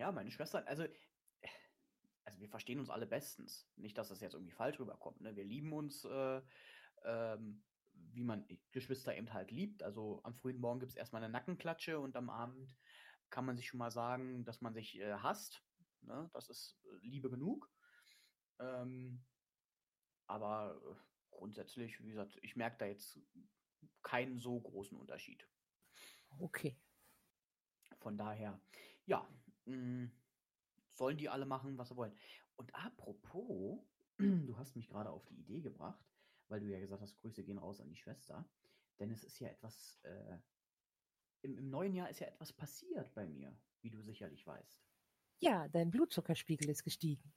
Ja, 0.00 0.10
meine 0.12 0.30
Schwestern, 0.30 0.64
äh, 0.64 0.70
also 0.70 0.84
wir 2.40 2.48
verstehen 2.48 2.80
uns 2.80 2.90
alle 2.90 3.06
bestens. 3.06 3.68
Nicht, 3.76 3.98
dass 3.98 4.08
das 4.08 4.20
jetzt 4.20 4.34
irgendwie 4.34 4.52
falsch 4.52 4.80
rüberkommt. 4.80 5.20
Ne? 5.20 5.36
Wir 5.36 5.44
lieben 5.44 5.72
uns, 5.72 6.04
äh, 6.04 6.42
ähm, 7.04 7.62
wie 7.92 8.24
man 8.24 8.46
Geschwister 8.72 9.16
eben 9.16 9.32
halt 9.32 9.50
liebt. 9.50 9.82
Also 9.82 10.20
am 10.24 10.34
frühen 10.34 10.58
Morgen 10.58 10.80
gibt 10.80 10.90
es 10.90 10.96
erstmal 10.96 11.22
eine 11.22 11.32
Nackenklatsche 11.32 11.98
und 11.98 12.16
am 12.16 12.30
Abend 12.30 12.76
kann 13.28 13.44
man 13.44 13.56
sich 13.56 13.68
schon 13.68 13.78
mal 13.78 13.90
sagen, 13.90 14.44
dass 14.44 14.60
man 14.60 14.74
sich 14.74 14.98
äh, 14.98 15.12
hasst. 15.14 15.62
Ne? 16.02 16.30
Das 16.32 16.48
ist 16.48 16.78
äh, 16.84 17.06
Liebe 17.06 17.30
genug. 17.30 17.70
Ähm, 18.58 19.24
aber 20.26 20.80
äh, 20.84 21.36
grundsätzlich, 21.36 22.02
wie 22.02 22.10
gesagt, 22.10 22.38
ich 22.42 22.56
merke 22.56 22.78
da 22.78 22.86
jetzt 22.86 23.20
keinen 24.02 24.38
so 24.38 24.60
großen 24.60 24.96
Unterschied. 24.96 25.46
Okay. 26.38 26.78
Von 27.98 28.16
daher, 28.16 28.60
ja, 29.04 29.28
mh, 29.66 30.10
sollen 31.00 31.16
die 31.16 31.30
alle 31.30 31.46
machen, 31.46 31.78
was 31.78 31.88
sie 31.88 31.96
wollen. 31.96 32.14
Und 32.56 32.74
apropos, 32.74 33.80
du 34.18 34.58
hast 34.58 34.76
mich 34.76 34.86
gerade 34.86 35.08
auf 35.08 35.24
die 35.24 35.40
Idee 35.40 35.62
gebracht, 35.62 36.04
weil 36.48 36.60
du 36.60 36.66
ja 36.66 36.78
gesagt 36.78 37.00
hast, 37.00 37.16
Grüße 37.16 37.42
gehen 37.42 37.56
raus 37.56 37.80
an 37.80 37.88
die 37.88 37.96
Schwester. 37.96 38.46
Denn 38.98 39.10
es 39.10 39.24
ist 39.24 39.38
ja 39.40 39.48
etwas, 39.48 39.98
äh, 40.02 40.36
im, 41.40 41.56
im 41.56 41.70
neuen 41.70 41.94
Jahr 41.94 42.10
ist 42.10 42.20
ja 42.20 42.26
etwas 42.26 42.52
passiert 42.52 43.14
bei 43.14 43.26
mir, 43.26 43.58
wie 43.80 43.88
du 43.88 44.02
sicherlich 44.02 44.46
weißt. 44.46 44.84
Ja, 45.42 45.68
dein 45.68 45.90
Blutzuckerspiegel 45.90 46.68
ist 46.68 46.84
gestiegen. 46.84 47.32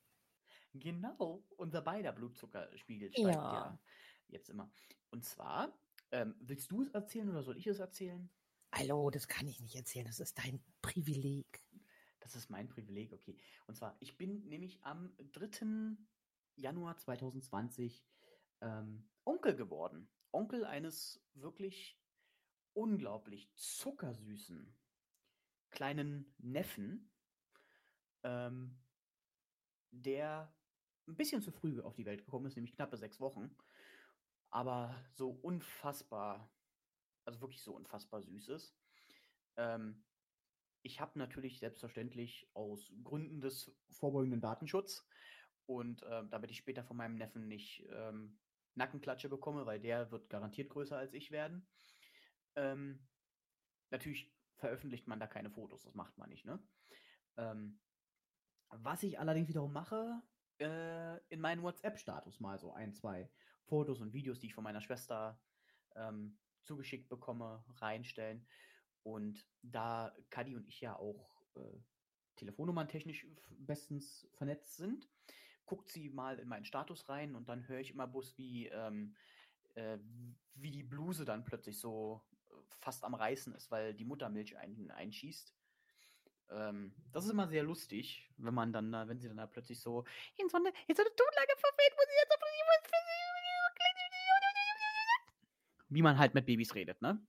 Genau, 0.73 1.47
unser 1.55 1.81
beider 1.81 2.11
Blutzuckerspiegel 2.11 3.13
steigt 3.13 3.53
ja, 3.53 3.53
Ja. 3.53 3.79
jetzt 4.27 4.49
immer. 4.49 4.73
Und 5.09 5.23
zwar, 5.23 5.79
ähm, 6.11 6.35
willst 6.41 6.69
du 6.69 6.81
es 6.81 6.89
erzählen 6.89 7.29
oder 7.29 7.43
soll 7.43 7.57
ich 7.57 7.67
es 7.67 7.79
erzählen? 7.79 8.29
Hallo, 8.73 9.09
das 9.09 9.27
kann 9.29 9.47
ich 9.47 9.61
nicht 9.61 9.75
erzählen. 9.75 10.05
Das 10.05 10.19
ist 10.19 10.37
dein 10.37 10.61
Privileg. 10.81 11.62
Das 12.23 12.35
ist 12.35 12.49
mein 12.49 12.69
Privileg, 12.69 13.11
okay. 13.11 13.37
Und 13.67 13.75
zwar, 13.75 13.97
ich 13.99 14.17
bin 14.17 14.47
nämlich 14.47 14.81
am 14.83 15.13
3. 15.33 15.97
Januar 16.55 16.97
2020 16.97 18.05
ähm, 18.61 19.09
Onkel 19.25 19.55
geworden. 19.55 20.09
Onkel 20.31 20.63
eines 20.63 21.21
wirklich 21.33 21.99
unglaublich 22.73 23.51
zuckersüßen 23.55 24.73
kleinen 25.69 26.33
Neffen, 26.37 27.11
ähm, 28.23 28.79
der 29.91 30.55
ein 31.07 31.17
bisschen 31.17 31.41
zu 31.41 31.51
früh 31.51 31.81
auf 31.81 31.95
die 31.95 32.05
Welt 32.05 32.23
gekommen 32.23 32.45
ist, 32.45 32.55
nämlich 32.55 32.75
knappe 32.75 32.95
sechs 32.95 33.19
Wochen, 33.19 33.53
aber 34.49 34.95
so 35.11 35.31
unfassbar, 35.31 36.49
also 37.25 37.41
wirklich 37.41 37.61
so 37.61 37.75
unfassbar 37.75 38.21
süß 38.21 38.47
ist. 38.49 38.77
Ähm, 39.57 40.03
ich 40.83 40.99
habe 40.99 41.17
natürlich 41.17 41.59
selbstverständlich 41.59 42.49
aus 42.53 42.91
Gründen 43.03 43.41
des 43.41 43.75
vorbeugenden 43.89 44.41
Datenschutz 44.41 45.07
und 45.65 46.05
ähm, 46.09 46.29
damit 46.29 46.51
ich 46.51 46.57
später 46.57 46.83
von 46.83 46.97
meinem 46.97 47.15
Neffen 47.15 47.47
nicht 47.47 47.87
ähm, 47.89 48.37
Nackenklatsche 48.75 49.29
bekomme, 49.29 49.65
weil 49.65 49.79
der 49.79 50.11
wird 50.11 50.29
garantiert 50.29 50.69
größer 50.69 50.97
als 50.97 51.13
ich 51.13 51.31
werden. 51.31 51.67
Ähm, 52.55 53.07
natürlich 53.89 54.35
veröffentlicht 54.55 55.07
man 55.07 55.19
da 55.19 55.27
keine 55.27 55.49
Fotos, 55.49 55.83
das 55.83 55.95
macht 55.95 56.17
man 56.17 56.29
nicht, 56.29 56.45
ne? 56.45 56.61
Ähm, 57.37 57.79
was 58.69 59.03
ich 59.03 59.19
allerdings 59.19 59.47
wiederum 59.47 59.71
mache, 59.71 60.21
äh, 60.59 61.17
in 61.29 61.39
meinen 61.39 61.63
WhatsApp-Status 61.63 62.39
mal 62.39 62.59
so 62.59 62.73
ein, 62.73 62.93
zwei 62.93 63.29
Fotos 63.65 64.01
und 64.01 64.13
Videos, 64.13 64.39
die 64.39 64.47
ich 64.47 64.53
von 64.53 64.63
meiner 64.63 64.81
Schwester 64.81 65.39
ähm, 65.95 66.37
zugeschickt 66.63 67.09
bekomme, 67.09 67.63
reinstellen. 67.77 68.45
Und 69.03 69.45
da 69.61 70.15
Kadi 70.29 70.55
und 70.55 70.67
ich 70.67 70.81
ja 70.81 70.95
auch 70.97 71.45
äh, 71.55 71.77
telefonnummern-technisch 72.37 73.27
bestens 73.49 74.27
vernetzt 74.33 74.77
sind, 74.77 75.09
guckt 75.65 75.89
sie 75.89 76.09
mal 76.09 76.39
in 76.39 76.47
meinen 76.47 76.65
Status 76.65 77.07
rein 77.09 77.35
und 77.35 77.49
dann 77.49 77.67
höre 77.67 77.79
ich 77.79 77.91
immer 77.91 78.07
bloß, 78.07 78.37
wie, 78.37 78.67
ähm, 78.67 79.15
äh, 79.75 79.97
wie 80.55 80.71
die 80.71 80.83
Bluse 80.83 81.25
dann 81.25 81.45
plötzlich 81.45 81.79
so 81.79 82.21
äh, 82.49 82.53
fast 82.79 83.03
am 83.03 83.13
Reißen 83.13 83.53
ist, 83.55 83.71
weil 83.71 83.93
die 83.93 84.05
Muttermilch 84.05 84.57
ein, 84.57 84.91
einschießt. 84.91 85.55
Ähm, 86.49 86.95
das 87.11 87.25
ist 87.25 87.31
immer 87.31 87.47
sehr 87.47 87.63
lustig, 87.63 88.29
wenn 88.37 88.53
man 88.53 88.73
dann, 88.73 88.91
da- 88.91 89.07
wenn 89.07 89.19
sie 89.19 89.27
dann 89.27 89.37
da 89.37 89.47
plötzlich 89.47 89.79
so 89.81 90.05
in 90.37 90.49
so 90.49 90.57
eine, 90.57 90.71
Tonlage 91.15 91.55
verfällt, 91.57 91.93
wo 91.95 92.01
sie 92.07 92.15
jetzt 92.21 92.33
wie 95.93 96.01
man 96.01 96.17
halt 96.17 96.33
mit 96.33 96.45
Babys 96.45 96.75
redet, 96.75 97.01
ne? 97.01 97.25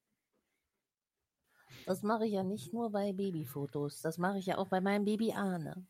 Das 1.86 2.02
mache 2.02 2.26
ich 2.26 2.32
ja 2.32 2.42
nicht 2.42 2.72
nur 2.72 2.90
bei 2.90 3.12
Babyfotos. 3.12 4.00
Das 4.00 4.18
mache 4.18 4.38
ich 4.38 4.46
ja 4.46 4.58
auch 4.58 4.68
bei 4.68 4.80
meinem 4.80 5.04
Baby 5.04 5.32
Arne. 5.32 5.86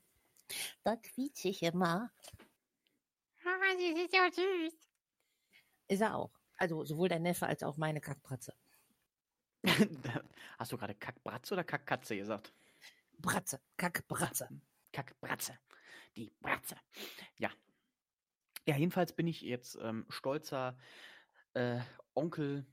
Da 0.82 0.96
quietsche 0.96 1.48
ich 1.48 1.62
immer. 1.62 2.10
Ah, 3.44 3.76
sie 3.78 3.88
ist 3.88 4.12
so 4.12 4.42
süß. 4.42 4.74
Ist 5.88 6.00
er 6.00 6.16
auch. 6.16 6.38
Also 6.56 6.84
sowohl 6.84 7.08
dein 7.08 7.22
Neffe 7.22 7.46
als 7.46 7.62
auch 7.62 7.76
meine 7.76 8.00
Kackbratze. 8.00 8.54
Hast 10.58 10.72
du 10.72 10.76
gerade 10.76 10.94
Kackbratze 10.94 11.54
oder 11.54 11.64
Kackkatze 11.64 12.16
gesagt? 12.16 12.52
Bratze, 13.18 13.60
Kackbratze. 13.76 14.48
Kackbratze. 14.92 15.58
Die 16.16 16.32
Bratze. 16.40 16.76
Ja. 17.38 17.50
Ja, 18.66 18.76
jedenfalls 18.76 19.14
bin 19.14 19.26
ich 19.26 19.42
jetzt 19.42 19.76
ähm, 19.80 20.06
stolzer 20.08 20.76
äh, 21.54 21.80
Onkel 22.14 22.66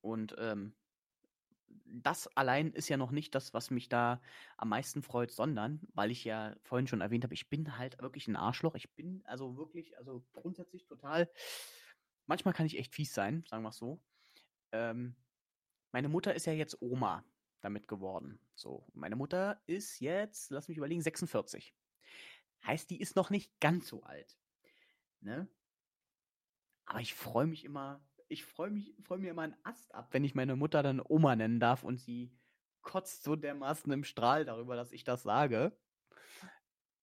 und 0.00 0.34
ähm, 0.38 0.74
das 1.84 2.28
allein 2.36 2.72
ist 2.72 2.88
ja 2.88 2.96
noch 2.96 3.10
nicht 3.10 3.34
das, 3.34 3.54
was 3.54 3.70
mich 3.70 3.88
da 3.88 4.20
am 4.56 4.68
meisten 4.68 5.02
freut, 5.02 5.30
sondern, 5.30 5.80
weil 5.94 6.10
ich 6.10 6.24
ja 6.24 6.54
vorhin 6.62 6.86
schon 6.86 7.00
erwähnt 7.00 7.24
habe, 7.24 7.34
ich 7.34 7.48
bin 7.48 7.78
halt 7.78 8.00
wirklich 8.00 8.28
ein 8.28 8.36
Arschloch. 8.36 8.74
Ich 8.74 8.94
bin 8.94 9.22
also 9.24 9.56
wirklich, 9.56 9.96
also 9.98 10.24
grundsätzlich 10.32 10.86
total, 10.86 11.30
manchmal 12.26 12.54
kann 12.54 12.66
ich 12.66 12.78
echt 12.78 12.94
fies 12.94 13.14
sein, 13.14 13.44
sagen 13.48 13.62
wir 13.62 13.70
es 13.70 13.76
so. 13.76 14.00
Ähm, 14.72 15.16
meine 15.92 16.08
Mutter 16.08 16.34
ist 16.34 16.46
ja 16.46 16.52
jetzt 16.52 16.80
Oma 16.80 17.24
damit 17.60 17.88
geworden. 17.88 18.38
So, 18.54 18.86
meine 18.92 19.16
Mutter 19.16 19.62
ist 19.66 20.00
jetzt, 20.00 20.50
lass 20.50 20.68
mich 20.68 20.76
überlegen, 20.76 21.02
46. 21.02 21.74
Heißt, 22.66 22.90
die 22.90 23.00
ist 23.00 23.16
noch 23.16 23.30
nicht 23.30 23.58
ganz 23.60 23.88
so 23.88 24.02
alt. 24.02 24.38
Ne? 25.20 25.48
Aber 26.86 27.00
ich 27.00 27.14
freue 27.14 27.46
mich 27.46 27.64
immer, 27.64 28.00
ich 28.28 28.44
freue 28.44 28.70
mich, 28.70 28.94
freue 29.02 29.18
mir 29.18 29.30
immer 29.30 29.42
einen 29.42 29.56
Ast 29.64 29.94
ab, 29.94 30.08
wenn 30.12 30.24
ich 30.24 30.34
meine 30.34 30.56
Mutter 30.56 30.82
dann 30.82 31.02
Oma 31.04 31.34
nennen 31.36 31.60
darf 31.60 31.82
und 31.82 31.98
sie 31.98 32.30
kotzt 32.82 33.22
so 33.24 33.36
dermaßen 33.36 33.90
im 33.92 34.04
Strahl 34.04 34.44
darüber, 34.44 34.76
dass 34.76 34.92
ich 34.92 35.04
das 35.04 35.22
sage, 35.22 35.76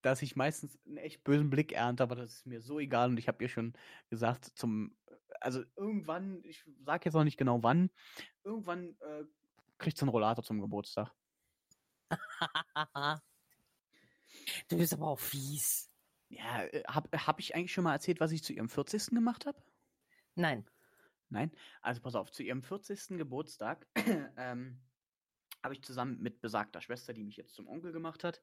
dass 0.02 0.22
ich 0.22 0.36
meistens 0.36 0.80
einen 0.86 0.98
echt 0.98 1.24
bösen 1.24 1.50
Blick 1.50 1.72
ernte, 1.72 2.04
aber 2.04 2.16
das 2.16 2.34
ist 2.34 2.46
mir 2.46 2.62
so 2.62 2.80
egal 2.80 3.10
und 3.10 3.18
ich 3.18 3.28
habe 3.28 3.44
ihr 3.44 3.50
schon 3.50 3.74
gesagt, 4.10 4.46
zum, 4.56 4.96
also 5.42 5.64
irgendwann, 5.76 6.44
ich 6.44 6.64
sage 6.86 7.06
jetzt 7.06 7.16
noch 7.16 7.24
nicht 7.24 7.38
genau 7.38 7.64
wann, 7.64 7.90
irgendwann 8.44 8.96
äh, 9.02 9.26
kriegt 9.78 9.98
sie 9.98 10.04
einen 10.04 10.10
Rollator 10.10 10.44
zum 10.44 10.62
Geburtstag. 10.62 11.12
du 14.70 14.78
bist 14.78 14.94
aber 14.94 15.08
auch 15.08 15.20
fies. 15.20 15.90
Ja, 16.30 16.64
äh, 16.66 16.84
habe 16.88 17.10
hab 17.26 17.40
ich 17.40 17.56
eigentlich 17.56 17.74
schon 17.74 17.84
mal 17.84 17.94
erzählt, 17.94 18.20
was 18.20 18.32
ich 18.32 18.44
zu 18.44 18.54
ihrem 18.54 18.70
40. 18.70 19.08
gemacht 19.08 19.46
habe? 19.48 19.60
Nein. 20.36 20.66
Nein? 21.36 21.52
Also 21.82 22.00
pass 22.00 22.16
auf, 22.16 22.32
zu 22.32 22.44
ihrem 22.44 22.64
40. 22.64 23.18
Geburtstag 23.18 23.86
ähm, 24.38 24.80
habe 25.62 25.74
ich 25.74 25.84
zusammen 25.84 26.22
mit 26.22 26.40
besagter 26.40 26.80
Schwester, 26.80 27.12
die 27.12 27.26
mich 27.26 27.36
jetzt 27.36 27.56
zum 27.56 27.68
Onkel 27.68 27.92
gemacht 27.92 28.24
hat, 28.24 28.42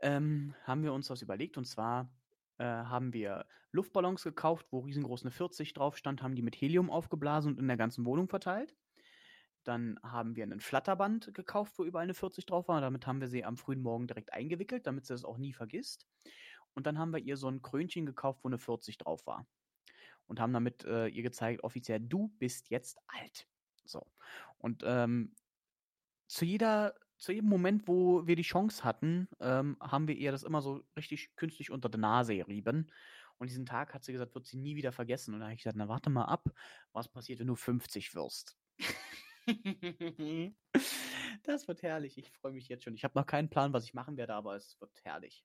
ähm, 0.00 0.56
haben 0.64 0.82
wir 0.82 0.92
uns 0.92 1.08
was 1.08 1.22
überlegt. 1.22 1.56
Und 1.56 1.66
zwar 1.66 2.12
äh, 2.58 2.64
haben 2.64 3.12
wir 3.12 3.46
Luftballons 3.70 4.24
gekauft, 4.24 4.66
wo 4.72 4.80
riesengroß 4.80 5.22
eine 5.22 5.30
40 5.30 5.72
drauf 5.72 5.96
stand, 5.96 6.20
haben 6.20 6.34
die 6.34 6.42
mit 6.42 6.56
Helium 6.56 6.90
aufgeblasen 6.90 7.52
und 7.52 7.60
in 7.60 7.68
der 7.68 7.76
ganzen 7.76 8.04
Wohnung 8.04 8.28
verteilt. 8.28 8.74
Dann 9.62 10.00
haben 10.02 10.34
wir 10.34 10.44
ein 10.44 10.58
Flatterband 10.58 11.32
gekauft, 11.32 11.78
wo 11.78 11.84
überall 11.84 12.04
eine 12.04 12.14
40 12.14 12.44
drauf 12.44 12.66
war. 12.66 12.80
Damit 12.80 13.06
haben 13.06 13.20
wir 13.20 13.28
sie 13.28 13.44
am 13.44 13.56
frühen 13.56 13.82
Morgen 13.82 14.08
direkt 14.08 14.32
eingewickelt, 14.32 14.88
damit 14.88 15.06
sie 15.06 15.14
das 15.14 15.24
auch 15.24 15.38
nie 15.38 15.52
vergisst. 15.52 16.08
Und 16.74 16.88
dann 16.88 16.98
haben 16.98 17.12
wir 17.12 17.20
ihr 17.20 17.36
so 17.36 17.48
ein 17.48 17.62
Krönchen 17.62 18.04
gekauft, 18.04 18.40
wo 18.42 18.48
eine 18.48 18.58
40 18.58 18.98
drauf 18.98 19.24
war. 19.26 19.46
Und 20.26 20.40
haben 20.40 20.52
damit 20.52 20.84
äh, 20.84 21.06
ihr 21.08 21.22
gezeigt, 21.22 21.62
offiziell, 21.64 22.00
du 22.00 22.28
bist 22.38 22.70
jetzt 22.70 22.98
alt. 23.06 23.46
So. 23.84 24.06
Und 24.58 24.82
ähm, 24.86 25.34
zu 26.26 26.44
jeder, 26.44 26.94
zu 27.18 27.32
jedem 27.32 27.48
Moment, 27.48 27.86
wo 27.86 28.26
wir 28.26 28.36
die 28.36 28.42
Chance 28.42 28.84
hatten, 28.84 29.28
ähm, 29.40 29.76
haben 29.80 30.08
wir 30.08 30.16
ihr 30.16 30.32
das 30.32 30.42
immer 30.42 30.62
so 30.62 30.82
richtig 30.96 31.36
künstlich 31.36 31.70
unter 31.70 31.88
der 31.88 32.00
Nase 32.00 32.36
gerieben. 32.36 32.90
Und 33.38 33.50
diesen 33.50 33.66
Tag 33.66 33.92
hat 33.94 34.04
sie 34.04 34.12
gesagt, 34.12 34.34
wird 34.34 34.46
sie 34.46 34.56
nie 34.56 34.76
wieder 34.76 34.92
vergessen. 34.92 35.34
Und 35.34 35.40
da 35.40 35.46
habe 35.46 35.54
ich 35.54 35.60
gesagt, 35.60 35.76
na 35.76 35.88
warte 35.88 36.10
mal 36.10 36.24
ab, 36.24 36.48
was 36.92 37.08
passiert, 37.08 37.40
wenn 37.40 37.48
du 37.48 37.56
50 37.56 38.14
wirst? 38.14 38.56
das 41.42 41.68
wird 41.68 41.82
herrlich. 41.82 42.16
Ich 42.16 42.32
freue 42.32 42.52
mich 42.52 42.68
jetzt 42.68 42.84
schon. 42.84 42.94
Ich 42.94 43.04
habe 43.04 43.18
noch 43.18 43.26
keinen 43.26 43.50
Plan, 43.50 43.72
was 43.72 43.84
ich 43.84 43.94
machen 43.94 44.16
werde, 44.16 44.34
aber 44.34 44.56
es 44.56 44.80
wird 44.80 44.92
herrlich. 45.04 45.44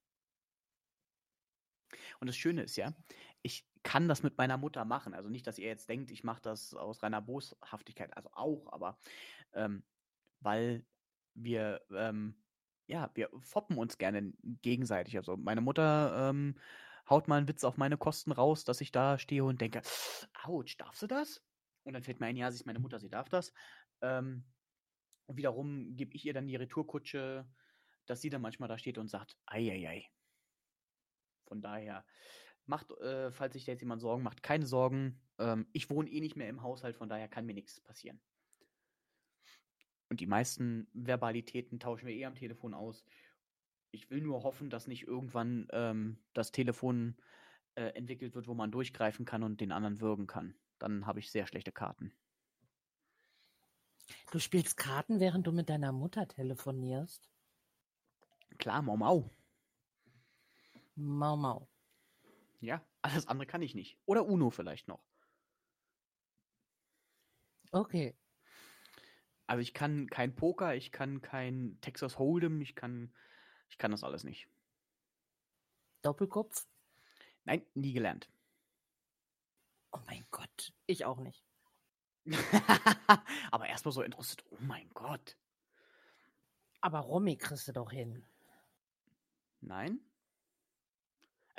Und 2.20 2.28
das 2.28 2.38
Schöne 2.38 2.64
ist 2.64 2.76
ja, 2.76 2.94
ich 3.42 3.68
kann 3.84 4.08
das 4.08 4.24
mit 4.24 4.38
meiner 4.38 4.58
Mutter 4.58 4.86
machen. 4.86 5.14
Also 5.14 5.30
nicht, 5.30 5.48
dass 5.48 5.58
ihr 5.58 5.68
jetzt 5.68 5.90
denkt, 5.90 6.12
ich 6.12 6.24
mache 6.24 6.42
das 6.42 6.74
aus 6.74 7.02
reiner 7.04 7.22
Boshaftigkeit. 7.22 8.16
Also 8.16 8.30
auch, 8.34 8.72
aber 8.72 9.00
ähm, 9.54 9.84
weil 10.42 10.86
wir, 11.34 11.82
ähm, 11.92 12.36
ja, 12.88 13.12
wir 13.14 13.30
foppen 13.40 13.78
uns 13.78 13.98
gerne 13.98 14.34
gegenseitig. 14.62 15.18
Also 15.18 15.38
meine 15.38 15.62
Mutter 15.62 16.30
ähm, 16.30 16.56
haut 17.10 17.28
mal 17.28 17.38
einen 17.38 17.48
Witz 17.48 17.64
auf 17.64 17.78
meine 17.78 17.98
Kosten 17.98 18.32
raus, 18.32 18.64
dass 18.64 18.82
ich 18.82 18.92
da 18.92 19.18
stehe 19.18 19.44
und 19.44 19.62
denke, 19.62 19.82
ouch, 20.44 20.76
darf 20.78 20.96
sie 20.96 21.08
das? 21.08 21.42
Und 21.84 21.94
dann 21.94 22.04
fällt 22.04 22.20
mir 22.20 22.28
ein, 22.28 22.36
ja, 22.38 22.52
sie 22.52 22.56
ist 22.56 22.66
meine 22.66 22.80
Mutter, 22.80 23.00
sie 23.00 23.10
darf 23.10 23.30
das. 23.30 23.54
Ähm, 24.02 24.46
und 25.26 25.38
wiederum 25.38 25.96
gebe 25.96 26.16
ich 26.16 26.26
ihr 26.26 26.34
dann 26.34 26.48
die 26.48 26.56
Retourkutsche, 26.56 27.48
dass 28.06 28.22
sie 28.22 28.30
dann 28.30 28.42
manchmal 28.42 28.70
da 28.70 28.78
steht 28.78 28.98
und 28.98 29.08
sagt, 29.08 29.38
ei, 29.46 29.72
ei, 29.72 29.88
ei. 29.88 30.06
Von 31.50 31.62
daher, 31.62 32.06
macht, 32.70 32.92
äh, 33.02 33.32
falls 33.32 33.54
sich 33.54 33.66
jetzt 33.66 33.82
jemand 33.82 34.02
Sorgen 34.02 34.24
macht, 34.24 34.44
keine 34.44 34.66
Sorgen. 34.66 35.20
Ähm, 35.40 35.68
ich 35.74 35.90
wohne 35.90 36.10
eh 36.10 36.22
nicht 36.22 36.38
mehr 36.38 36.48
im 36.48 36.62
Haushalt, 36.62 36.96
von 36.96 37.10
daher 37.10 37.28
kann 37.28 37.46
mir 37.46 37.54
nichts 37.56 37.82
passieren. 37.82 38.22
Und 40.10 40.22
die 40.22 40.28
meisten 40.28 40.88
Verbalitäten 40.94 41.80
tauschen 41.80 42.08
wir 42.08 42.16
eh 42.16 42.26
am 42.26 42.36
Telefon 42.36 42.74
aus. 42.74 43.04
Ich 43.92 44.10
will 44.10 44.22
nur 44.22 44.44
hoffen, 44.44 44.70
dass 44.70 44.88
nicht 44.88 45.08
irgendwann 45.08 45.68
ähm, 45.72 46.20
das 46.34 46.52
Telefon 46.52 47.18
äh, 47.76 47.90
entwickelt 47.96 48.36
wird, 48.36 48.48
wo 48.48 48.54
man 48.54 48.72
durchgreifen 48.72 49.26
kann 49.26 49.44
und 49.44 49.60
den 49.62 49.72
anderen 49.72 50.00
würgen 50.00 50.28
kann. 50.28 50.56
Dann 50.78 51.06
habe 51.06 51.20
ich 51.20 51.32
sehr 51.32 51.48
schlechte 51.48 51.72
Karten. 51.72 52.14
Du 54.32 54.40
spielst 54.40 54.78
Karten, 54.78 55.20
während 55.20 55.46
du 55.46 55.52
mit 55.52 55.70
deiner 55.70 55.92
Mutter 55.92 56.28
telefonierst? 56.28 57.30
Klar, 58.58 58.82
Mau 58.82 58.98
Mau. 58.98 59.30
Mau 61.00 61.38
Mau. 61.38 61.70
Ja, 62.60 62.86
alles 63.02 63.28
andere 63.28 63.48
kann 63.48 63.62
ich 63.62 63.74
nicht. 63.74 63.98
Oder 64.06 64.26
Uno 64.26 64.50
vielleicht 64.50 64.88
noch. 64.88 65.02
Okay. 67.72 68.16
Also 69.48 69.62
ich 69.62 69.74
kann 69.74 70.08
kein 70.08 70.36
Poker, 70.36 70.76
ich 70.76 70.92
kann 70.92 71.22
kein 71.22 71.78
Texas 71.82 72.18
Hold'em, 72.18 72.62
ich 72.62 72.76
kann, 72.76 73.14
ich 73.70 73.78
kann 73.78 73.92
das 73.92 74.04
alles 74.04 74.24
nicht. 74.24 74.48
Doppelkopf? 76.02 76.68
Nein, 77.46 77.66
nie 77.74 77.94
gelernt. 77.94 78.30
Oh 79.92 80.00
mein 80.06 80.26
Gott, 80.30 80.74
ich 80.86 81.06
auch 81.06 81.20
nicht. 81.20 81.44
Aber 83.52 83.68
erstmal 83.68 83.92
so 83.92 84.04
interessiert, 84.04 84.44
oh 84.52 84.58
mein 84.60 84.90
Gott. 84.94 85.38
Aber 86.82 87.00
Romy 87.00 87.38
kriegst 87.38 87.68
du 87.68 87.72
doch 87.72 87.92
hin. 87.92 88.24
Nein? 89.62 90.00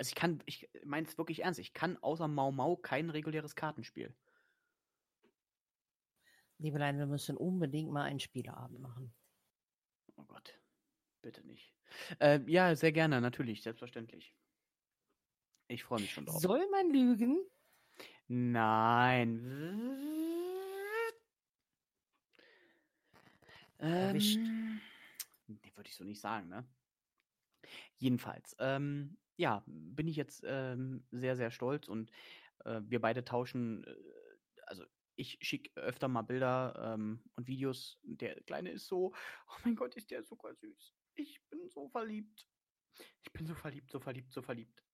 Also 0.01 0.09
ich 0.09 0.15
kann, 0.15 0.43
ich 0.47 0.67
meine 0.83 1.07
es 1.07 1.19
wirklich 1.19 1.43
ernst, 1.43 1.61
ich 1.61 1.75
kann 1.75 1.99
außer 1.99 2.27
Mau 2.27 2.51
Mau 2.53 2.75
kein 2.75 3.11
reguläres 3.11 3.55
Kartenspiel. 3.55 4.17
Liebelein, 6.57 6.97
wir 6.97 7.05
müssen 7.05 7.37
unbedingt 7.37 7.91
mal 7.93 8.05
einen 8.05 8.19
Spieleabend 8.19 8.81
machen. 8.81 9.13
Oh 10.17 10.25
Gott, 10.25 10.59
bitte 11.21 11.47
nicht. 11.47 11.75
Äh, 12.19 12.41
ja, 12.47 12.75
sehr 12.77 12.93
gerne, 12.93 13.21
natürlich, 13.21 13.63
selbstverständlich. 13.63 14.35
Ich 15.69 15.85
freue 15.85 16.01
mich 16.01 16.13
schon 16.13 16.25
drauf. 16.25 16.41
Soll 16.41 16.67
man 16.71 16.91
lügen? 16.91 17.39
Nein. 18.27 19.45
Erwischt. 23.77 24.39
Ähm, 24.39 24.81
nee, 25.47 25.73
würde 25.75 25.91
ich 25.91 25.95
so 25.95 26.05
nicht 26.05 26.23
sagen, 26.23 26.49
ne? 26.49 26.67
Jedenfalls, 27.99 28.57
ähm, 28.61 29.19
ja, 29.41 29.65
bin 29.67 30.07
ich 30.07 30.17
jetzt 30.17 30.43
ähm, 30.47 31.03
sehr, 31.11 31.35
sehr 31.35 31.51
stolz 31.51 31.89
und 31.89 32.11
äh, 32.67 32.83
wir 32.85 33.01
beide 33.01 33.25
tauschen, 33.25 33.85
äh, 33.85 33.95
also 34.67 34.85
ich 35.17 35.39
schicke 35.41 35.75
öfter 35.81 36.09
mal 36.09 36.23
Bilder 36.23 36.95
ähm, 36.95 37.25
und 37.37 37.49
Videos. 37.49 37.99
Der 38.03 38.39
Kleine 38.43 38.71
ist 38.71 38.87
so, 38.87 39.15
oh 39.49 39.61
mein 39.65 39.77
Gott, 39.77 39.97
ist 39.97 40.11
der 40.11 40.23
super 40.23 40.55
süß. 40.55 40.95
Ich 41.15 41.41
bin 41.49 41.67
so 41.69 41.89
verliebt. 41.89 42.47
Ich 43.23 43.33
bin 43.33 43.47
so 43.47 43.55
verliebt, 43.55 43.91
so 43.91 43.99
verliebt, 43.99 44.31
so 44.31 44.43
verliebt. 44.43 44.85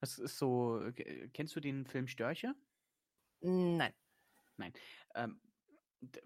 Das 0.00 0.18
ist 0.18 0.36
so, 0.36 0.78
äh, 0.82 1.28
kennst 1.32 1.56
du 1.56 1.60
den 1.60 1.86
Film 1.86 2.08
Störche? 2.08 2.54
Nein. 3.40 3.94
Nein. 4.58 4.74
Ähm, 5.14 5.40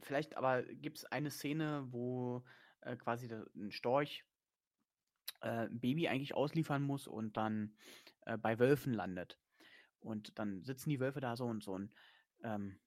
vielleicht 0.01 0.37
aber 0.37 0.65
gibt 0.65 0.99
es 0.99 1.05
eine 1.05 1.31
Szene, 1.31 1.87
wo 1.91 2.45
äh, 2.81 2.97
quasi 2.97 3.29
der, 3.29 3.47
ein 3.55 3.71
Storch 3.71 4.25
äh, 5.45 5.69
Baby 5.71 6.09
eigentlich 6.09 6.35
ausliefern 6.35 6.83
muss 6.83 7.07
und 7.07 7.37
dann 7.37 7.77
äh, 8.23 8.39
bei 8.39 8.59
Wölfen 8.59 8.95
landet. 8.95 9.39
Und 10.01 10.39
dann 10.39 10.65
sitzen 10.65 10.91
die 10.91 11.01
Wölfe 11.01 11.21
da 11.21 11.37
so 11.37 11.45
und 11.45 11.63
so 11.63 11.73
und 11.73 11.93
ähm, 12.43 12.81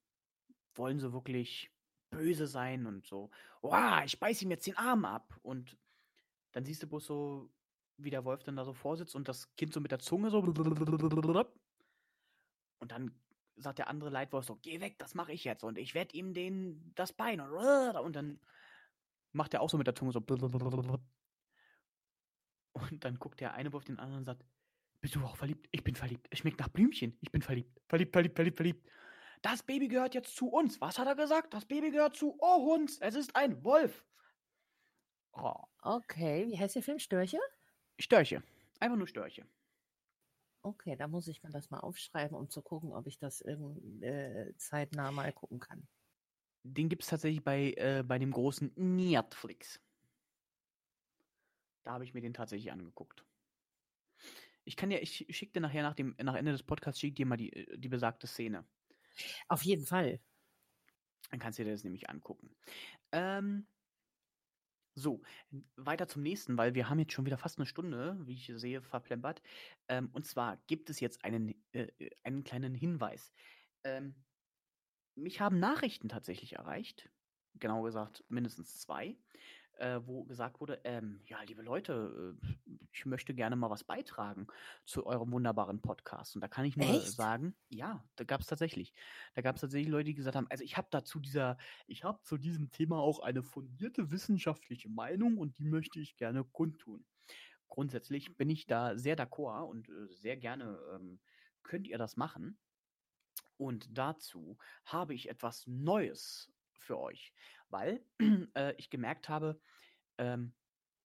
wollen 0.75 0.99
so 0.99 1.13
wirklich 1.13 1.71
böse 2.09 2.47
sein 2.47 2.85
und 2.85 3.05
so, 3.05 3.29
wow, 3.61 4.01
ich 4.05 4.19
beiß 4.19 4.41
ihm 4.41 4.51
jetzt 4.51 4.67
den 4.67 4.77
Arm 4.77 5.05
ab. 5.05 5.39
Und 5.43 5.77
dann 6.51 6.65
siehst 6.65 6.83
du 6.83 6.87
bloß 6.87 7.05
so, 7.05 7.51
wie 7.97 8.09
der 8.09 8.25
Wolf 8.25 8.43
dann 8.43 8.55
da 8.55 8.65
so 8.65 8.73
vorsitzt 8.73 9.15
und 9.15 9.27
das 9.27 9.55
Kind 9.55 9.73
so 9.73 9.79
mit 9.79 9.91
der 9.91 9.99
Zunge 9.99 10.29
so. 10.29 10.39
Und 12.79 12.91
dann 12.91 13.19
sagt 13.55 13.79
der 13.79 13.87
andere 13.87 14.09
Leitwolf 14.09 14.45
so, 14.45 14.55
geh 14.55 14.79
weg, 14.79 14.97
das 14.99 15.15
mache 15.15 15.33
ich 15.33 15.43
jetzt. 15.43 15.63
Und 15.63 15.77
ich 15.77 15.95
werde 15.95 16.15
ihm 16.15 16.33
den, 16.33 16.93
das 16.95 17.13
Bein. 17.13 17.41
Und 17.41 18.15
dann 18.15 18.39
macht 19.31 19.53
er 19.53 19.61
auch 19.61 19.69
so 19.69 19.77
mit 19.77 19.87
der 19.87 19.95
Zunge 19.95 20.11
so. 20.11 20.21
Und 22.89 23.03
dann 23.05 23.19
guckt 23.19 23.39
der 23.39 23.53
eine 23.53 23.71
Wolf 23.73 23.85
den 23.85 23.99
anderen 23.99 24.19
und 24.19 24.25
sagt, 24.25 24.43
bist 25.01 25.15
du 25.15 25.23
auch 25.23 25.37
verliebt? 25.37 25.67
Ich 25.71 25.83
bin 25.83 25.95
verliebt. 25.95 26.27
Es 26.31 26.39
schmeckt 26.39 26.59
nach 26.59 26.69
Blümchen. 26.69 27.17
Ich 27.21 27.31
bin 27.31 27.41
verliebt. 27.41 27.79
Verliebt, 27.87 28.13
verliebt, 28.13 28.35
verliebt, 28.35 28.57
verliebt. 28.57 28.89
Das 29.41 29.63
Baby 29.63 29.87
gehört 29.87 30.15
jetzt 30.15 30.35
zu 30.35 30.47
uns. 30.49 30.81
Was 30.81 30.97
hat 30.97 31.07
er 31.07 31.15
gesagt? 31.15 31.53
Das 31.53 31.65
Baby 31.65 31.91
gehört 31.91 32.15
zu 32.15 32.31
uns. 32.31 32.97
Es 32.99 33.15
ist 33.15 33.35
ein 33.35 33.63
Wolf. 33.63 34.05
Oh, 35.33 35.63
Okay, 35.81 36.47
wie 36.49 36.59
heißt 36.59 36.75
der 36.75 36.83
Film? 36.83 36.99
Störche? 36.99 37.37
Störche. 37.99 38.43
Einfach 38.79 38.97
nur 38.97 39.07
Störche. 39.07 39.45
Okay, 40.63 40.95
da 40.97 41.07
muss 41.07 41.27
ich 41.27 41.43
mir 41.43 41.49
das 41.49 41.69
mal 41.69 41.79
aufschreiben, 41.79 42.35
um 42.37 42.49
zu 42.49 42.61
gucken, 42.61 42.93
ob 42.93 43.07
ich 43.07 43.17
das 43.17 43.41
irgend, 43.41 44.03
äh, 44.03 44.53
zeitnah 44.57 45.11
mal 45.11 45.31
gucken 45.33 45.59
kann. 45.59 45.87
Den 46.63 46.89
gibt 46.89 47.03
es 47.03 47.09
tatsächlich 47.09 47.43
bei, 47.43 47.73
äh, 47.77 48.03
bei 48.05 48.19
dem 48.19 48.31
großen 48.31 48.73
Netflix. 48.75 49.79
Da 51.87 51.93
habe 51.93 52.03
ich 52.03 52.13
mir 52.13 52.21
den 52.21 52.35
tatsächlich 52.35 52.71
angeguckt. 52.71 53.25
Ich 54.65 54.75
kann 54.75 54.89
dir, 54.89 55.01
ich 55.01 55.25
schicke 55.29 55.53
dir 55.53 55.61
nachher 55.61 55.83
nach 55.83 55.95
dem 55.95 56.15
nach 56.21 56.35
Ende 56.35 56.51
des 56.51 56.63
Podcasts 56.63 56.99
schick 56.99 57.15
dir 57.15 57.25
mal 57.25 57.37
die, 57.37 57.53
äh, 57.53 57.77
die 57.77 57.89
besagte 57.89 58.27
Szene. 58.27 58.67
Auf 59.47 59.63
jeden 59.63 59.85
Fall. 59.85 60.21
Dann 61.29 61.39
kannst 61.39 61.59
du 61.59 61.63
dir 61.63 61.71
das 61.71 61.83
nämlich 61.83 62.09
angucken. 62.09 62.55
Ähm, 63.11 63.67
So, 64.95 65.21
weiter 65.75 66.07
zum 66.07 66.23
nächsten, 66.23 66.57
weil 66.57 66.73
wir 66.73 66.89
haben 66.89 66.97
jetzt 66.97 67.13
schon 67.13 67.25
wieder 67.27 67.37
fast 67.37 67.59
eine 67.59 67.67
Stunde, 67.67 68.17
wie 68.25 68.33
ich 68.33 68.51
sehe, 68.55 68.81
verplempert. 68.81 69.43
Ähm, 69.87 70.09
und 70.11 70.25
zwar 70.25 70.57
gibt 70.65 70.89
es 70.89 70.99
jetzt 70.99 71.23
einen, 71.23 71.63
äh, 71.71 71.83
äh, 71.99 72.09
einen 72.23 72.43
kleinen 72.43 72.73
Hinweis. 72.73 73.31
Ähm, 73.83 74.25
mich 75.15 75.41
haben 75.41 75.59
Nachrichten 75.59 76.09
tatsächlich 76.09 76.53
erreicht, 76.53 77.09
genau 77.55 77.83
gesagt 77.83 78.23
mindestens 78.29 78.79
zwei, 78.79 79.17
äh, 79.79 79.99
wo 80.05 80.23
gesagt 80.23 80.59
wurde, 80.59 80.79
ähm, 80.83 81.21
ja, 81.25 81.41
liebe 81.43 81.61
Leute, 81.61 82.35
äh, 82.41 82.67
ich 82.91 83.05
möchte 83.05 83.33
gerne 83.33 83.55
mal 83.55 83.69
was 83.69 83.83
beitragen 83.83 84.47
zu 84.85 85.05
eurem 85.05 85.31
wunderbaren 85.31 85.81
Podcast. 85.81 86.35
Und 86.35 86.41
da 86.41 86.47
kann 86.47 86.65
ich 86.65 86.77
nur 86.77 86.87
Echt? 86.87 87.11
sagen, 87.11 87.55
ja, 87.69 88.03
da 88.15 88.23
gab 88.23 88.41
es 88.41 88.47
tatsächlich. 88.47 88.93
Da 89.35 89.41
gab 89.41 89.55
es 89.55 89.61
tatsächlich 89.61 89.89
Leute, 89.89 90.05
die 90.05 90.15
gesagt 90.15 90.35
haben, 90.35 90.47
also 90.49 90.63
ich 90.63 90.77
habe 90.77 90.87
dazu 90.91 91.19
dieser, 91.19 91.57
ich 91.87 92.03
habe 92.03 92.21
zu 92.23 92.37
diesem 92.37 92.71
Thema 92.71 92.97
auch 92.97 93.19
eine 93.19 93.43
fundierte 93.43 94.11
wissenschaftliche 94.11 94.89
Meinung 94.89 95.37
und 95.37 95.57
die 95.57 95.65
möchte 95.65 95.99
ich 95.99 96.17
gerne 96.17 96.43
kundtun. 96.43 97.05
Grundsätzlich 97.67 98.35
bin 98.37 98.49
ich 98.49 98.65
da 98.65 98.97
sehr 98.97 99.17
d'accord 99.17 99.67
und 99.67 99.89
äh, 99.89 100.07
sehr 100.09 100.37
gerne 100.37 100.79
ähm, 100.95 101.19
könnt 101.63 101.87
ihr 101.87 101.97
das 101.97 102.17
machen. 102.17 102.57
Und 103.57 103.97
dazu 103.97 104.57
habe 104.85 105.13
ich 105.13 105.29
etwas 105.29 105.65
Neues 105.67 106.51
für 106.79 106.99
euch, 106.99 107.33
weil 107.69 108.03
äh, 108.55 108.73
ich 108.77 108.89
gemerkt 108.89 109.29
habe, 109.29 109.59
ähm, 110.17 110.53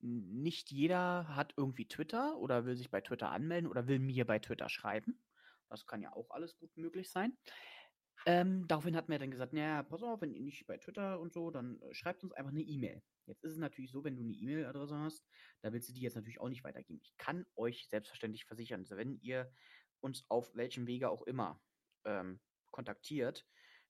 nicht 0.01 0.71
jeder 0.71 1.29
hat 1.37 1.55
irgendwie 1.57 1.87
Twitter 1.87 2.37
oder 2.39 2.65
will 2.65 2.77
sich 2.77 2.91
bei 2.91 3.01
Twitter 3.01 3.31
anmelden 3.31 3.71
oder 3.71 3.87
will 3.87 4.01
mir 4.01 4.27
bei 4.27 4.39
Twitter 4.41 4.69
schreiben. 4.69 5.23
Das 5.69 5.87
kann 5.87 6.03
ja 6.03 6.13
auch 6.13 6.31
alles 6.31 6.57
gut 6.59 6.77
möglich 6.77 7.11
sein. 7.11 7.37
Ähm, 8.27 8.67
daraufhin 8.69 8.97
hat 8.97 9.09
mir 9.09 9.19
dann 9.19 9.31
gesagt, 9.31 9.53
naja, 9.53 9.83
pass 9.83 10.03
auf, 10.03 10.21
wenn 10.21 10.33
ihr 10.33 10.41
nicht 10.41 10.67
bei 10.67 10.77
Twitter 10.79 11.19
und 11.19 11.33
so, 11.33 11.51
dann 11.51 11.81
äh, 11.83 11.95
schreibt 11.95 12.23
uns 12.23 12.33
einfach 12.33 12.53
eine 12.53 12.63
E-Mail. 12.63 13.03
Jetzt 13.27 13.43
ist 13.43 13.53
es 13.53 13.59
natürlich 13.59 13.91
so, 13.91 14.05
wenn 14.05 14.17
du 14.17 14.23
eine 14.23 14.33
E-Mail-Adresse 14.33 14.97
hast, 14.99 15.25
da 15.63 15.73
willst 15.73 15.89
du 15.89 15.93
die 15.93 16.03
jetzt 16.03 16.15
natürlich 16.15 16.41
auch 16.41 16.49
nicht 16.49 16.65
weitergeben. 16.65 17.01
Ich 17.03 17.17
kann 17.17 17.47
euch 17.57 17.89
selbstverständlich 17.89 18.45
versichern, 18.45 18.81
also 18.81 18.97
wenn 18.97 19.19
ihr 19.21 19.53
uns 20.01 20.25
auf 20.29 20.55
welchem 20.55 20.87
Wege 20.87 21.11
auch 21.11 21.23
immer 21.23 21.61
ähm, 22.05 22.41
kontaktiert, 22.71 23.47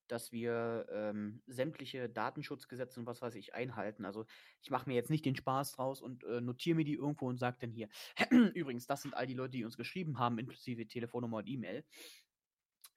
dass 0.08 0.32
wir 0.32 0.86
ähm, 0.90 1.42
sämtliche 1.46 2.08
Datenschutzgesetze 2.08 3.00
und 3.00 3.06
was 3.06 3.22
weiß 3.22 3.34
ich 3.34 3.54
einhalten. 3.54 4.04
Also 4.04 4.26
ich 4.60 4.70
mache 4.70 4.88
mir 4.88 4.94
jetzt 4.94 5.10
nicht 5.10 5.24
den 5.24 5.36
Spaß 5.36 5.72
draus 5.72 6.00
und 6.02 6.24
äh, 6.24 6.40
notiere 6.40 6.76
mir 6.76 6.84
die 6.84 6.94
irgendwo 6.94 7.28
und 7.28 7.38
sage 7.38 7.58
dann 7.60 7.70
hier, 7.70 7.88
übrigens, 8.54 8.86
das 8.86 9.02
sind 9.02 9.14
all 9.14 9.26
die 9.26 9.34
Leute, 9.34 9.52
die 9.52 9.64
uns 9.64 9.76
geschrieben 9.76 10.18
haben, 10.18 10.38
inklusive 10.38 10.86
Telefonnummer 10.86 11.38
und 11.38 11.48
E-Mail. 11.48 11.84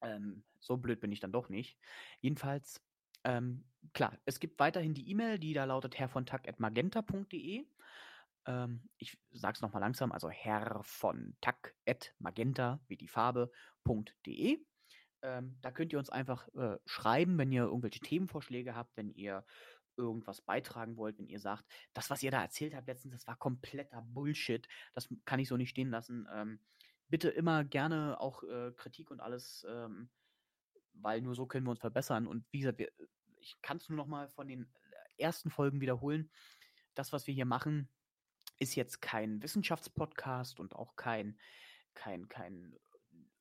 Ähm, 0.02 0.44
so 0.60 0.78
blöd 0.78 1.00
bin 1.00 1.12
ich 1.12 1.20
dann 1.20 1.32
doch 1.32 1.50
nicht. 1.50 1.78
Jedenfalls, 2.22 2.82
ähm, 3.24 3.66
klar, 3.94 4.18
es 4.26 4.40
gibt 4.40 4.60
weiterhin 4.60 4.94
die 4.94 5.10
E-Mail, 5.10 5.40
die 5.40 5.54
da 5.54 5.66
lautet 5.66 5.98
herrvontack.magenta.de. 5.98 7.66
Ähm, 8.48 8.90
ich 8.98 9.18
sag's 9.32 9.62
nochmal 9.62 9.82
langsam, 9.82 10.12
also 10.12 10.30
herr 10.30 10.82
von 10.84 11.36
Tack 11.42 11.76
at 11.88 12.14
magenta 12.20 12.80
wie 12.88 12.98
die 12.98 13.08
Farbe.de. 13.08 14.60
Ähm, 15.26 15.58
da 15.62 15.72
könnt 15.72 15.92
ihr 15.92 15.98
uns 15.98 16.12
einfach 16.12 16.48
äh, 16.56 16.78
schreiben, 16.86 17.38
wenn 17.40 17.52
ihr 17.52 17.64
irgendwelche 17.64 18.00
Themenvorschläge 18.00 18.76
habt, 18.76 18.96
wenn 18.96 19.10
ihr 19.10 19.44
irgendwas 19.98 20.42
beitragen 20.42 20.98
wollt, 20.98 21.18
wenn 21.18 21.28
ihr 21.28 21.40
sagt, 21.40 21.66
das, 21.94 22.12
was 22.12 22.22
ihr 22.22 22.30
da 22.30 22.42
erzählt 22.42 22.76
habt 22.76 22.88
letztens, 22.88 23.14
das 23.14 23.28
war 23.28 23.36
kompletter 23.36 24.04
Bullshit, 24.04 24.68
das 24.94 25.10
kann 25.26 25.40
ich 25.40 25.48
so 25.48 25.58
nicht 25.58 25.72
stehen 25.72 25.90
lassen. 25.90 26.28
Ähm, 26.32 26.60
bitte 27.08 27.30
immer 27.30 27.64
gerne 27.64 28.20
auch 28.20 28.44
äh, 28.44 28.72
Kritik 28.76 29.10
und 29.10 29.20
alles, 29.20 29.66
ähm, 29.68 30.10
weil 30.94 31.22
nur 31.22 31.34
so 31.34 31.48
können 31.48 31.66
wir 31.66 31.72
uns 31.72 31.80
verbessern. 31.80 32.28
Und 32.28 32.46
wie 32.52 32.60
gesagt, 32.60 32.78
wir, 32.78 32.92
ich 33.38 33.60
kann 33.64 33.78
es 33.78 33.90
nur 33.90 33.98
noch 33.98 34.08
mal 34.08 34.30
von 34.30 34.48
den 34.48 34.70
ersten 35.18 35.50
Folgen 35.50 35.82
wiederholen. 35.82 36.30
Das, 36.94 37.14
was 37.14 37.26
wir 37.26 37.34
hier 37.34 37.46
machen, 37.46 37.90
ist 38.60 38.76
jetzt 38.76 39.02
kein 39.02 39.42
Wissenschaftspodcast 39.42 40.60
und 40.60 40.76
auch 40.76 40.96
kein, 40.96 41.40
kein, 41.96 42.28
kein 42.28 42.78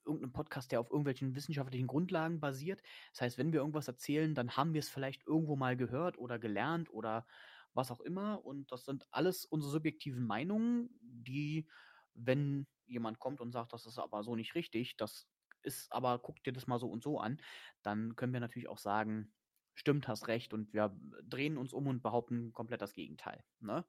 irgendein 0.07 0.33
Podcast, 0.33 0.73
der 0.73 0.81
auf 0.81 0.91
irgendwelchen 0.91 1.35
wissenschaftlichen 1.35 1.87
Grundlagen 1.87 2.41
basiert. 2.41 2.83
Das 3.13 3.23
heißt, 3.23 3.39
wenn 3.39 3.53
wir 3.53 3.61
irgendwas 3.61 3.89
erzählen, 3.89 4.35
dann 4.35 4.57
haben 4.57 4.75
wir 4.75 4.81
es 4.81 4.89
vielleicht 4.89 5.27
irgendwo 5.27 5.57
mal 5.57 5.77
gehört 5.77 6.19
oder 6.19 6.39
gelernt 6.39 6.93
oder 6.93 7.27
was 7.73 7.91
auch 7.91 8.01
immer. 8.01 8.45
Und 8.45 8.71
das 8.73 8.85
sind 8.85 9.07
alles 9.11 9.45
unsere 9.45 9.73
subjektiven 9.73 10.27
Meinungen, 10.27 10.91
die, 11.01 11.67
wenn 12.15 12.67
jemand 12.87 13.19
kommt 13.19 13.41
und 13.41 13.53
sagt, 13.53 13.73
das 13.73 13.87
ist 13.87 13.99
aber 13.99 14.23
so 14.23 14.37
nicht 14.37 14.55
richtig, 14.55 14.97
das 14.97 15.27
ist 15.63 15.91
aber, 15.93 16.19
guck 16.19 16.43
dir 16.45 16.53
das 16.53 16.67
mal 16.67 16.79
so 16.79 16.89
und 16.89 17.03
so 17.03 17.19
an, 17.19 17.41
dann 17.83 18.17
können 18.17 18.33
wir 18.33 18.41
natürlich 18.41 18.69
auch 18.69 18.79
sagen, 18.79 19.33
stimmt, 19.75 20.09
hast 20.09 20.29
recht 20.29 20.53
und 20.53 20.73
wir 20.73 20.97
drehen 21.23 21.57
uns 21.57 21.73
um 21.73 21.87
und 21.87 22.03
behaupten 22.03 22.53
komplett 22.53 22.83
das 22.83 22.93
Gegenteil. 22.93 23.43
Ne? 23.61 23.85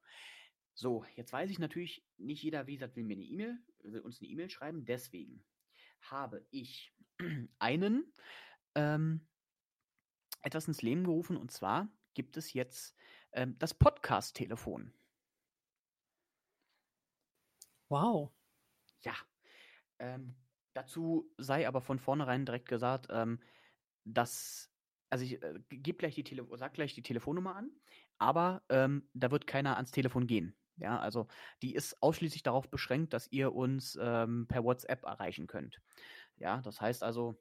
So, 0.74 1.05
jetzt 1.16 1.32
weiß 1.32 1.49
ich 1.51 1.59
natürlich, 1.59 2.03
nicht 2.18 2.43
jeder, 2.43 2.68
wie 2.68 2.74
gesagt, 2.74 2.95
will 2.95 3.03
mir 3.03 3.16
eine 3.16 3.24
E-Mail, 3.24 3.57
will 3.84 4.01
uns 4.01 4.20
eine 4.20 4.30
E-Mail 4.30 4.49
schreiben, 4.49 4.86
deswegen 4.86 5.43
habe 6.02 6.46
ich 6.52 6.93
einen 7.60 8.12
ähm, 8.76 9.28
etwas 10.41 10.68
ins 10.68 10.82
Leben 10.82 11.04
gerufen 11.04 11.38
und 11.38 11.52
zwar 11.52 11.89
gibt 12.14 12.38
es 12.38 12.54
jetzt 12.54 12.96
ähm, 13.34 13.58
das 13.60 13.74
Podcast-Telefon. 13.74 14.93
Wow. 17.89 18.32
Ja. 19.04 19.14
Ähm, 20.00 20.36
dazu 20.74 21.32
sei 21.38 21.68
aber 21.68 21.82
von 21.82 22.00
vornherein 22.00 22.46
direkt 22.46 22.68
gesagt, 22.68 23.08
ähm, 23.10 23.39
dass, 24.04 24.72
also 25.10 25.24
ich 25.24 25.41
äh, 25.41 25.60
gebe 25.70 25.98
gleich 25.98 26.16
die 26.16 26.24
Tele 26.24 26.48
sag 26.58 26.74
gleich 26.74 26.93
die 26.93 27.04
Telefonnummer 27.04 27.56
an, 27.56 27.72
aber 28.18 28.64
ähm, 28.70 29.10
da 29.14 29.32
wird 29.32 29.48
keiner 29.48 29.76
ans 29.76 29.91
Telefon 29.91 30.28
gehen. 30.28 30.56
Ja, 30.78 30.99
also 30.99 31.28
die 31.61 31.73
ist 31.73 32.01
ausschließlich 32.01 32.43
darauf 32.43 32.69
beschränkt, 32.69 33.13
dass 33.13 33.32
ihr 33.32 33.53
uns 33.53 33.97
ähm, 34.01 34.45
per 34.47 34.63
WhatsApp 34.63 35.03
erreichen 35.03 35.47
könnt. 35.47 35.82
Ja, 36.38 36.61
das 36.61 36.82
heißt 36.82 37.03
also, 37.03 37.39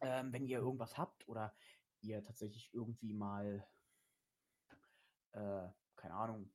ähm, 0.00 0.32
wenn 0.32 0.46
ihr 0.46 0.58
irgendwas 0.58 0.98
habt 0.98 1.26
oder 1.28 1.54
ihr 2.00 2.22
tatsächlich 2.22 2.72
irgendwie 2.74 3.14
mal, 3.14 3.66
äh, 5.32 5.68
keine 5.96 6.14
Ahnung, 6.14 6.50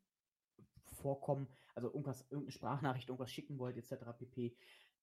vorkommen, 0.93 1.47
also 1.75 1.87
irgendwas, 1.87 2.21
irgendeine 2.29 2.51
Sprachnachricht, 2.51 3.09
irgendwas 3.09 3.31
schicken 3.31 3.57
wollt, 3.57 3.77
etc. 3.77 4.13
pp., 4.17 4.55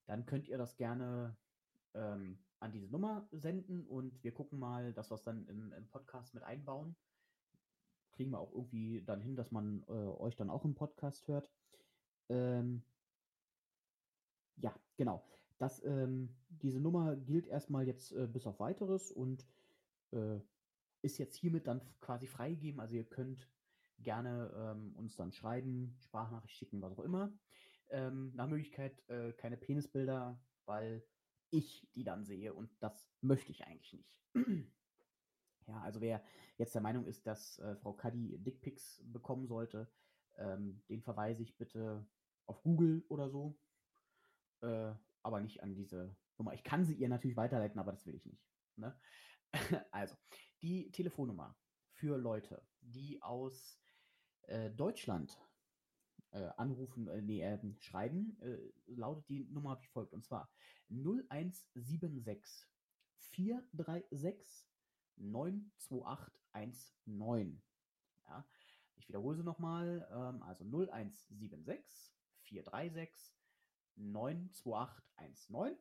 dann 0.05 0.25
könnt 0.25 0.47
ihr 0.47 0.57
das 0.57 0.77
gerne 0.77 1.37
ähm, 1.93 2.39
an 2.59 2.71
diese 2.71 2.87
Nummer 2.87 3.27
senden 3.31 3.85
und 3.87 4.23
wir 4.23 4.33
gucken 4.33 4.59
mal, 4.59 4.93
dass 4.93 5.11
wir 5.11 5.15
es 5.15 5.23
dann 5.23 5.45
im, 5.47 5.73
im 5.73 5.87
Podcast 5.89 6.33
mit 6.33 6.43
einbauen. 6.43 6.95
Kriegen 8.17 8.31
wir 8.31 8.39
auch 8.39 8.51
irgendwie 8.51 9.03
dann 9.03 9.21
hin, 9.21 9.35
dass 9.35 9.51
man 9.51 9.83
äh, 9.87 9.91
euch 9.91 10.35
dann 10.35 10.49
auch 10.49 10.65
im 10.65 10.73
Podcast 10.73 11.27
hört. 11.27 11.51
Ähm, 12.29 12.81
ja, 14.57 14.75
genau. 14.97 15.23
Das, 15.59 15.83
ähm, 15.85 16.35
diese 16.49 16.79
Nummer 16.79 17.15
gilt 17.15 17.47
erstmal 17.47 17.85
jetzt 17.85 18.11
äh, 18.11 18.27
bis 18.27 18.47
auf 18.47 18.59
weiteres 18.59 19.11
und 19.11 19.45
äh, 20.11 20.39
ist 21.03 21.19
jetzt 21.19 21.35
hiermit 21.35 21.67
dann 21.67 21.81
quasi 22.01 22.25
freigegeben. 22.25 22.79
Also 22.79 22.95
ihr 22.95 23.05
könnt 23.05 23.47
gerne 23.99 24.51
ähm, 24.55 24.95
uns 24.95 25.15
dann 25.15 25.31
schreiben, 25.31 25.95
Sprachnachricht 25.99 26.55
schicken, 26.55 26.81
was 26.81 26.93
auch 26.93 27.03
immer. 27.03 27.31
Ähm, 27.89 28.31
nach 28.35 28.47
Möglichkeit 28.47 29.07
äh, 29.09 29.31
keine 29.33 29.57
Penisbilder, 29.57 30.39
weil 30.65 31.03
ich 31.51 31.87
die 31.93 32.03
dann 32.03 32.25
sehe 32.25 32.53
und 32.53 32.71
das 32.81 33.07
möchte 33.21 33.51
ich 33.51 33.65
eigentlich 33.65 33.93
nicht. 33.93 34.73
Ja, 35.67 35.81
also 35.81 36.01
wer 36.01 36.23
jetzt 36.57 36.73
der 36.73 36.81
Meinung 36.81 37.05
ist, 37.05 37.27
dass 37.27 37.59
äh, 37.59 37.75
Frau 37.75 37.93
Kaddi 37.93 38.37
Dickpics 38.39 39.01
bekommen 39.05 39.47
sollte, 39.47 39.89
ähm, 40.37 40.81
den 40.89 41.01
verweise 41.01 41.43
ich 41.43 41.57
bitte 41.57 42.05
auf 42.45 42.61
Google 42.63 43.03
oder 43.09 43.29
so, 43.29 43.57
äh, 44.61 44.93
aber 45.23 45.41
nicht 45.41 45.61
an 45.61 45.75
diese 45.75 46.15
Nummer. 46.37 46.53
Ich 46.53 46.63
kann 46.63 46.85
sie 46.85 46.93
ihr 46.93 47.09
natürlich 47.09 47.37
weiterleiten, 47.37 47.79
aber 47.79 47.91
das 47.91 48.05
will 48.05 48.15
ich 48.15 48.25
nicht. 48.25 48.43
Ne? 48.75 48.97
also, 49.91 50.15
die 50.61 50.91
Telefonnummer 50.91 51.57
für 51.91 52.17
Leute, 52.17 52.65
die 52.81 53.21
aus 53.21 53.79
äh, 54.43 54.69
Deutschland 54.71 55.37
äh, 56.31 56.49
anrufen, 56.57 57.07
äh, 57.07 57.21
nee, 57.21 57.41
äh, 57.41 57.59
schreiben, 57.79 58.37
äh, 58.41 58.57
lautet 58.87 59.27
die 59.29 59.45
Nummer 59.45 59.81
wie 59.81 59.87
folgt. 59.87 60.13
Und 60.13 60.23
zwar 60.23 60.49
0176 60.89 62.67
436 63.17 64.66
92819. 65.17 67.61
Ja, 68.27 68.45
ich 68.95 69.07
wiederhole 69.07 69.37
sie 69.37 69.43
nochmal. 69.43 70.07
Ähm, 70.11 70.43
also 70.43 70.63
0176 70.63 72.13
436 72.41 73.33
92819. 73.95 75.77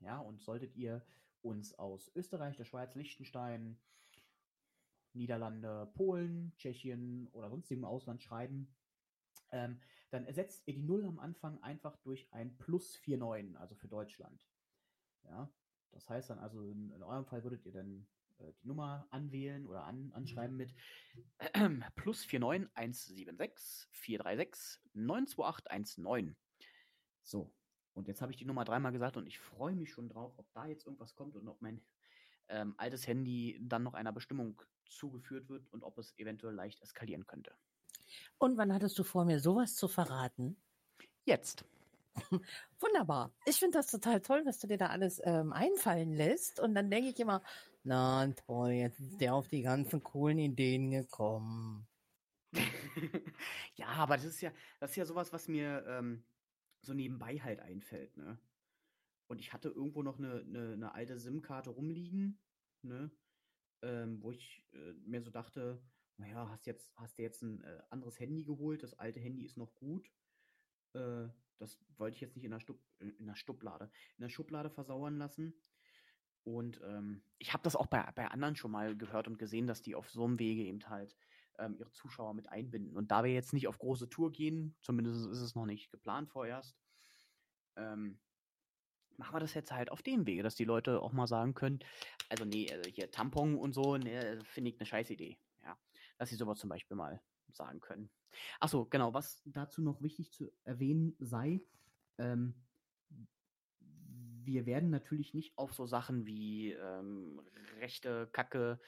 Ja, 0.00 0.18
und 0.18 0.42
solltet 0.42 0.76
ihr 0.76 1.02
uns 1.42 1.78
aus 1.78 2.10
Österreich, 2.14 2.56
der 2.56 2.64
Schweiz, 2.64 2.94
Liechtenstein, 2.94 3.78
Niederlande, 5.14 5.90
Polen, 5.94 6.52
Tschechien 6.58 7.28
oder 7.32 7.48
sonstigem 7.48 7.84
Ausland 7.84 8.22
schreiben, 8.22 8.68
ähm, 9.50 9.80
dann 10.10 10.26
ersetzt 10.26 10.66
ihr 10.66 10.74
die 10.74 10.82
Null 10.82 11.04
am 11.04 11.18
Anfang 11.18 11.62
einfach 11.62 11.96
durch 11.98 12.32
ein 12.32 12.56
Plus 12.58 13.00
49, 13.06 13.58
also 13.58 13.74
für 13.74 13.88
Deutschland. 13.88 14.46
Ja, 15.24 15.50
das 15.92 16.08
heißt 16.08 16.30
dann 16.30 16.38
also, 16.38 16.62
in, 16.62 16.90
in 16.90 17.02
eurem 17.02 17.24
Fall 17.24 17.42
würdet 17.42 17.64
ihr 17.64 17.72
dann 17.72 18.06
äh, 18.38 18.52
die 18.62 18.68
Nummer 18.68 19.06
anwählen 19.10 19.66
oder 19.66 19.84
an, 19.84 20.12
anschreiben 20.12 20.56
mit 20.56 20.74
plus 21.96 22.26
49 22.30 22.76
176 22.76 23.88
436 23.92 24.80
92819. 24.94 26.36
So, 27.22 27.52
und 27.94 28.08
jetzt 28.08 28.20
habe 28.20 28.30
ich 28.30 28.38
die 28.38 28.44
Nummer 28.44 28.64
dreimal 28.64 28.92
gesagt 28.92 29.16
und 29.16 29.26
ich 29.26 29.38
freue 29.38 29.74
mich 29.74 29.90
schon 29.90 30.08
drauf, 30.08 30.34
ob 30.36 30.46
da 30.52 30.66
jetzt 30.66 30.86
irgendwas 30.86 31.14
kommt 31.14 31.34
und 31.34 31.48
ob 31.48 31.60
mein 31.62 31.80
ähm, 32.48 32.74
altes 32.76 33.06
Handy 33.06 33.58
dann 33.60 33.82
noch 33.82 33.94
einer 33.94 34.12
Bestimmung 34.12 34.62
zugeführt 34.88 35.48
wird 35.48 35.66
und 35.72 35.82
ob 35.82 35.98
es 35.98 36.16
eventuell 36.18 36.54
leicht 36.54 36.80
eskalieren 36.82 37.26
könnte. 37.26 37.52
Und 38.38 38.56
wann 38.56 38.72
hattest 38.72 38.98
du 38.98 39.02
vor, 39.02 39.24
mir 39.24 39.40
sowas 39.40 39.74
zu 39.74 39.88
verraten? 39.88 40.56
Jetzt. 41.24 41.64
Wunderbar. 42.80 43.32
Ich 43.46 43.56
finde 43.56 43.78
das 43.78 43.88
total 43.88 44.20
toll, 44.20 44.44
dass 44.44 44.58
du 44.58 44.66
dir 44.66 44.78
da 44.78 44.86
alles 44.86 45.20
ähm, 45.24 45.52
einfallen 45.52 46.12
lässt. 46.12 46.60
Und 46.60 46.74
dann 46.74 46.90
denke 46.90 47.10
ich 47.10 47.18
immer, 47.18 47.42
na 47.86 48.26
toll, 48.32 48.70
jetzt 48.70 48.98
ist 48.98 49.20
der 49.20 49.34
auf 49.34 49.48
die 49.48 49.62
ganzen 49.62 50.02
coolen 50.02 50.38
Ideen 50.38 50.90
gekommen. 50.90 51.86
ja, 53.76 53.86
aber 53.88 54.16
das 54.16 54.24
ist 54.24 54.40
ja, 54.40 54.52
das 54.80 54.90
ist 54.90 54.96
ja 54.96 55.04
sowas, 55.04 55.32
was 55.32 55.46
mir 55.46 55.84
ähm, 55.86 56.24
so 56.82 56.94
nebenbei 56.94 57.38
halt 57.38 57.60
einfällt, 57.60 58.16
ne? 58.16 58.38
Und 59.28 59.40
ich 59.40 59.52
hatte 59.52 59.68
irgendwo 59.68 60.02
noch 60.02 60.18
eine, 60.18 60.40
eine, 60.40 60.72
eine 60.72 60.94
alte 60.94 61.18
SIM-Karte 61.18 61.70
rumliegen, 61.70 62.40
ne? 62.82 63.10
Ähm, 63.82 64.20
wo 64.20 64.32
ich 64.32 64.64
äh, 64.72 64.92
mir 65.04 65.22
so 65.22 65.30
dachte, 65.30 65.80
naja, 66.16 66.48
hast 66.48 66.66
jetzt, 66.66 66.92
hast 66.96 67.18
du 67.18 67.22
jetzt 67.22 67.42
ein 67.42 67.62
äh, 67.62 67.82
anderes 67.90 68.18
Handy 68.18 68.44
geholt, 68.44 68.82
das 68.82 68.94
alte 68.94 69.20
Handy 69.20 69.44
ist 69.44 69.56
noch 69.56 69.74
gut. 69.76 70.10
Äh, 70.94 71.28
das 71.58 71.78
wollte 71.98 72.16
ich 72.16 72.20
jetzt 72.20 72.34
nicht 72.34 72.44
in 72.44 72.50
der, 72.50 72.60
Stub, 72.60 72.80
in 72.98 73.26
der 73.26 73.36
Schublade, 73.36 73.90
in 74.16 74.22
der 74.22 74.28
Schublade 74.28 74.70
versauern 74.70 75.18
lassen. 75.18 75.54
Und 76.46 76.80
ähm, 76.84 77.22
ich 77.38 77.52
habe 77.52 77.64
das 77.64 77.74
auch 77.74 77.86
bei, 77.86 78.08
bei 78.14 78.28
anderen 78.28 78.54
schon 78.54 78.70
mal 78.70 78.96
gehört 78.96 79.26
und 79.26 79.36
gesehen, 79.36 79.66
dass 79.66 79.82
die 79.82 79.96
auf 79.96 80.08
so 80.08 80.24
einem 80.24 80.38
Wege 80.38 80.62
eben 80.62 80.88
halt 80.88 81.16
ähm, 81.58 81.74
ihre 81.76 81.90
Zuschauer 81.90 82.34
mit 82.34 82.48
einbinden. 82.48 82.96
Und 82.96 83.10
da 83.10 83.24
wir 83.24 83.32
jetzt 83.32 83.52
nicht 83.52 83.66
auf 83.66 83.78
große 83.78 84.08
Tour 84.08 84.30
gehen, 84.30 84.76
zumindest 84.80 85.26
ist 85.26 85.40
es 85.40 85.56
noch 85.56 85.66
nicht 85.66 85.90
geplant 85.90 86.30
vorerst, 86.30 86.76
ähm, 87.74 88.20
machen 89.16 89.34
wir 89.34 89.40
das 89.40 89.54
jetzt 89.54 89.72
halt 89.72 89.90
auf 89.90 90.02
dem 90.02 90.24
Wege, 90.24 90.44
dass 90.44 90.54
die 90.54 90.64
Leute 90.64 91.02
auch 91.02 91.12
mal 91.12 91.26
sagen 91.26 91.54
können, 91.54 91.80
also 92.28 92.44
nee, 92.44 92.72
also 92.72 92.88
hier 92.90 93.10
Tampon 93.10 93.56
und 93.56 93.72
so, 93.72 93.96
nee, 93.96 94.38
finde 94.44 94.70
ich 94.70 94.78
eine 94.78 94.86
scheiß 94.86 95.10
Idee. 95.10 95.38
Ja, 95.64 95.76
dass 96.16 96.28
sie 96.28 96.36
sowas 96.36 96.60
zum 96.60 96.70
Beispiel 96.70 96.96
mal 96.96 97.20
sagen 97.48 97.80
können. 97.80 98.08
Achso, 98.60 98.84
genau, 98.84 99.14
was 99.14 99.42
dazu 99.46 99.82
noch 99.82 100.00
wichtig 100.00 100.30
zu 100.30 100.52
erwähnen 100.62 101.16
sei, 101.18 101.60
ähm, 102.18 102.54
wir 104.46 104.66
werden 104.66 104.90
natürlich 104.90 105.34
nicht 105.34 105.56
auf 105.58 105.74
so 105.74 105.86
Sachen 105.86 106.26
wie 106.26 106.72
ähm, 106.72 107.40
rechte 107.80 108.28
Kacke, 108.32 108.80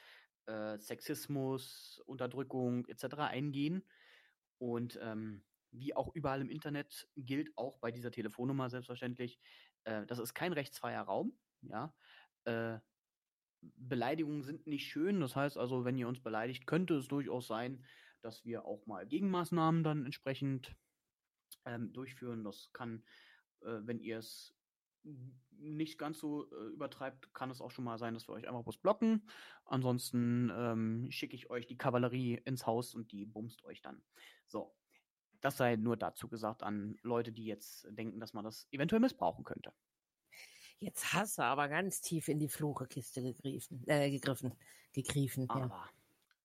äh, 0.45 0.77
Sexismus, 0.79 2.01
Unterdrückung 2.05 2.85
etc. 2.87 3.15
eingehen. 3.17 3.83
Und 4.57 4.99
ähm, 5.01 5.43
wie 5.71 5.95
auch 5.95 6.13
überall 6.15 6.41
im 6.41 6.49
Internet 6.49 7.07
gilt 7.15 7.55
auch 7.57 7.77
bei 7.79 7.91
dieser 7.91 8.11
Telefonnummer 8.11 8.69
selbstverständlich, 8.69 9.39
äh, 9.83 10.05
das 10.05 10.19
ist 10.19 10.33
kein 10.33 10.53
rechtsfreier 10.53 11.03
Raum. 11.03 11.37
Ja, 11.61 11.93
äh, 12.45 12.79
Beleidigungen 13.61 14.43
sind 14.43 14.67
nicht 14.67 14.87
schön. 14.87 15.19
Das 15.19 15.35
heißt 15.35 15.57
also, 15.57 15.85
wenn 15.85 15.97
ihr 15.97 16.07
uns 16.07 16.21
beleidigt, 16.21 16.65
könnte 16.65 16.95
es 16.95 17.07
durchaus 17.07 17.47
sein, 17.47 17.83
dass 18.21 18.45
wir 18.45 18.65
auch 18.65 18.85
mal 18.85 19.05
Gegenmaßnahmen 19.05 19.83
dann 19.83 20.05
entsprechend 20.05 20.75
ähm, 21.65 21.91
durchführen. 21.93 22.43
Das 22.43 22.71
kann, 22.73 23.03
äh, 23.61 23.79
wenn 23.83 23.99
ihr 23.99 24.19
es 24.19 24.55
nicht 25.51 25.97
ganz 25.97 26.19
so 26.19 26.49
äh, 26.51 26.73
übertreibt, 26.73 27.33
kann 27.33 27.51
es 27.51 27.61
auch 27.61 27.71
schon 27.71 27.85
mal 27.85 27.97
sein, 27.97 28.13
dass 28.13 28.27
wir 28.27 28.33
euch 28.33 28.47
einfach 28.47 28.63
bloß 28.63 28.77
blocken. 28.77 29.27
Ansonsten 29.65 30.51
ähm, 30.55 31.11
schicke 31.11 31.35
ich 31.35 31.49
euch 31.49 31.67
die 31.67 31.77
Kavallerie 31.77 32.41
ins 32.45 32.65
Haus 32.65 32.95
und 32.95 33.11
die 33.11 33.25
bumst 33.25 33.63
euch 33.65 33.81
dann. 33.81 34.01
So. 34.47 34.75
Das 35.41 35.55
sei 35.55 35.77
nur 35.77 35.95
dazu 35.95 36.27
gesagt 36.27 36.63
an 36.63 36.97
Leute, 37.01 37.31
die 37.31 37.45
jetzt 37.45 37.87
denken, 37.91 38.19
dass 38.19 38.33
man 38.33 38.43
das 38.43 38.67
eventuell 38.71 38.99
missbrauchen 38.99 39.45
könnte. 39.45 39.71
Jetzt 40.79 41.13
hast 41.13 41.37
du 41.37 41.43
aber 41.43 41.69
ganz 41.69 42.01
tief 42.01 42.27
in 42.27 42.39
die 42.39 42.49
Fluchekiste 42.49 43.21
gegriffen, 43.21 43.83
äh, 43.87 44.09
gegriffen, 44.09 44.53
gegriffen. 44.93 45.49
Aber, 45.49 45.67
Ja. 45.67 45.89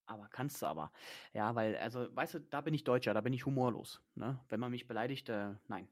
aber 0.07 0.29
kannst 0.29 0.63
du 0.63 0.67
aber. 0.67 0.93
Ja, 1.33 1.55
weil, 1.55 1.77
also, 1.77 2.15
weißt 2.15 2.35
du, 2.35 2.41
da 2.41 2.61
bin 2.61 2.75
ich 2.75 2.85
Deutscher, 2.85 3.15
da 3.15 3.21
bin 3.21 3.33
ich 3.33 3.47
humorlos. 3.47 4.01
Ne? 4.15 4.41
Wenn 4.49 4.61
man 4.61 4.71
mich 4.71 4.87
beleidigt, 4.87 5.29
äh, 5.29 5.55
nein. 5.69 5.89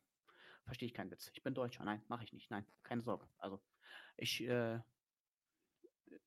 Verstehe 0.65 0.87
ich 0.87 0.95
keinen 0.95 1.11
Witz. 1.11 1.31
Ich 1.35 1.43
bin 1.43 1.55
Deutscher. 1.55 1.85
Nein, 1.85 2.03
mache 2.09 2.25
ich 2.25 2.33
nicht. 2.33 2.51
Nein, 2.51 2.65
keine 2.83 3.03
Sorge. 3.03 3.29
Also, 3.39 3.61
ich, 4.17 4.43
äh, 4.43 4.79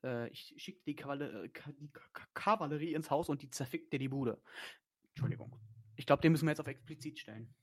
äh, 0.03 0.29
ich 0.29 0.53
schicke 0.57 0.81
die, 0.85 0.95
Kavalle 0.95 1.45
äh, 1.45 1.49
die 1.79 1.91
Ka- 1.91 2.09
Ka- 2.13 2.27
Kavallerie 2.33 2.93
ins 2.93 3.09
Haus 3.09 3.29
und 3.29 3.41
die 3.41 3.49
zerfickt 3.49 3.91
dir 3.93 3.99
die 3.99 4.09
Bude. 4.09 4.41
Entschuldigung. 5.09 5.57
Ich 5.95 6.05
glaube, 6.05 6.21
den 6.21 6.33
müssen 6.33 6.45
wir 6.45 6.51
jetzt 6.51 6.59
auf 6.59 6.67
explizit 6.67 7.19
stellen. 7.19 7.55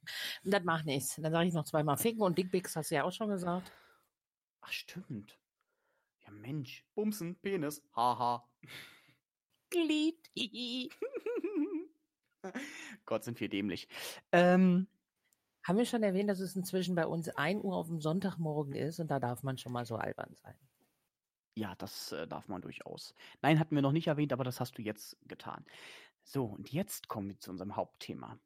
Das 0.43 0.65
macht 0.65 0.87
nichts. 0.87 1.17
Dann 1.17 1.33
sage 1.33 1.49
ich 1.49 1.55
noch 1.55 1.65
zweimal 1.65 1.99
Ficken 1.99 2.23
und 2.23 2.39
Dickpics 2.39 2.75
hast 2.77 2.91
du 2.91 2.95
ja 2.95 3.05
auch 3.05 3.13
schon 3.13 3.29
gesagt. 3.29 3.71
Ach, 4.63 4.73
stimmt. 4.73 5.39
Ja, 6.25 6.31
Mensch. 6.31 6.87
Bumsen, 6.95 7.37
Penis. 7.37 7.83
Haha. 7.95 8.49
Glied. 9.69 10.31
Gott, 13.05 13.25
sind 13.25 13.39
wir 13.41 13.49
dämlich. 13.49 13.87
Ähm, 14.33 14.87
Haben 15.65 15.79
wir 15.79 15.85
schon 15.87 16.03
erwähnt, 16.03 16.29
dass 16.31 16.41
es 16.41 16.57
inzwischen 16.57 16.95
bei 16.95 17.07
uns 17.07 17.29
1 17.29 17.63
Uhr 17.63 17.77
auf 17.77 17.87
dem 17.89 18.01
Sonntagmorgen 18.01 18.75
ist 18.75 18.99
und 19.01 19.11
da 19.11 19.21
darf 19.21 19.43
man 19.43 19.59
schon 19.59 19.73
mal 19.73 19.85
so 19.87 19.97
albern 19.97 20.35
sein. 20.35 20.57
Ja, 21.55 21.75
das 21.77 22.13
äh, 22.13 22.27
darf 22.27 22.49
man 22.49 22.63
durchaus. 22.63 23.15
Nein, 23.43 23.59
hatten 23.59 23.75
wir 23.75 23.83
noch 23.83 23.93
nicht 23.93 24.07
erwähnt, 24.07 24.33
aber 24.33 24.45
das 24.45 24.59
hast 24.61 24.79
du 24.79 24.83
jetzt 24.83 25.17
getan. 25.29 25.67
So, 26.25 26.47
und 26.47 26.71
jetzt 26.73 27.09
kommen 27.09 27.29
wir 27.29 27.39
zu 27.39 27.51
unserem 27.51 27.77
Hauptthema. 27.77 28.39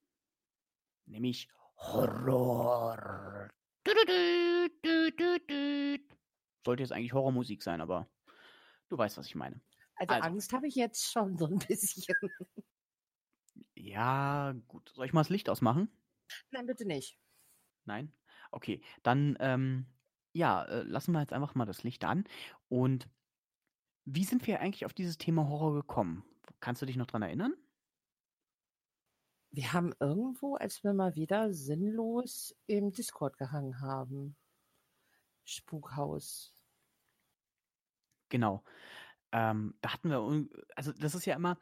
Nämlich 1.06 1.48
Horror. 1.76 3.48
Du-du-du, 3.84 4.68
du-du-du. 4.82 5.98
Sollte 6.64 6.82
jetzt 6.82 6.92
eigentlich 6.92 7.12
Horrormusik 7.12 7.62
sein, 7.62 7.80
aber 7.80 8.08
du 8.88 8.98
weißt, 8.98 9.16
was 9.18 9.26
ich 9.26 9.36
meine. 9.36 9.60
Also, 9.96 10.14
Also. 10.14 10.28
Angst 10.28 10.52
habe 10.52 10.66
ich 10.66 10.74
jetzt 10.74 11.12
schon 11.12 11.36
so 11.38 11.46
ein 11.46 11.58
bisschen. 11.58 12.04
Ja, 13.76 14.52
gut. 14.68 14.90
Soll 14.94 15.06
ich 15.06 15.12
mal 15.12 15.20
das 15.20 15.28
Licht 15.30 15.48
ausmachen? 15.48 15.88
Nein, 16.50 16.66
bitte 16.66 16.86
nicht. 16.86 17.18
Nein? 17.84 18.12
Okay, 18.50 18.82
dann 19.02 19.36
ähm, 19.40 19.86
ja, 20.36 20.64
äh, 20.64 20.82
lassen 20.82 21.12
wir 21.12 21.20
jetzt 21.20 21.32
einfach 21.32 21.54
mal 21.54 21.64
das 21.64 21.82
Licht 21.82 22.04
an. 22.04 22.24
Und 22.68 23.08
wie 24.04 24.24
sind 24.24 24.46
wir 24.46 24.60
eigentlich 24.60 24.84
auf 24.84 24.92
dieses 24.92 25.16
Thema 25.16 25.48
Horror 25.48 25.74
gekommen? 25.74 26.24
Kannst 26.60 26.82
du 26.82 26.86
dich 26.86 26.96
noch 26.96 27.06
dran 27.06 27.22
erinnern? 27.22 27.54
Wir 29.50 29.72
haben 29.72 29.94
irgendwo, 29.98 30.56
als 30.56 30.84
wir 30.84 30.92
mal 30.92 31.14
wieder 31.14 31.52
sinnlos 31.54 32.54
im 32.66 32.92
Discord 32.92 33.38
gehangen 33.38 33.80
haben. 33.80 34.36
Spukhaus. 35.44 36.52
Genau. 38.28 38.62
Ähm, 39.32 39.74
da 39.80 39.94
hatten 39.94 40.10
wir, 40.10 40.48
also 40.74 40.92
das 40.92 41.14
ist 41.14 41.24
ja 41.24 41.34
immer, 41.34 41.58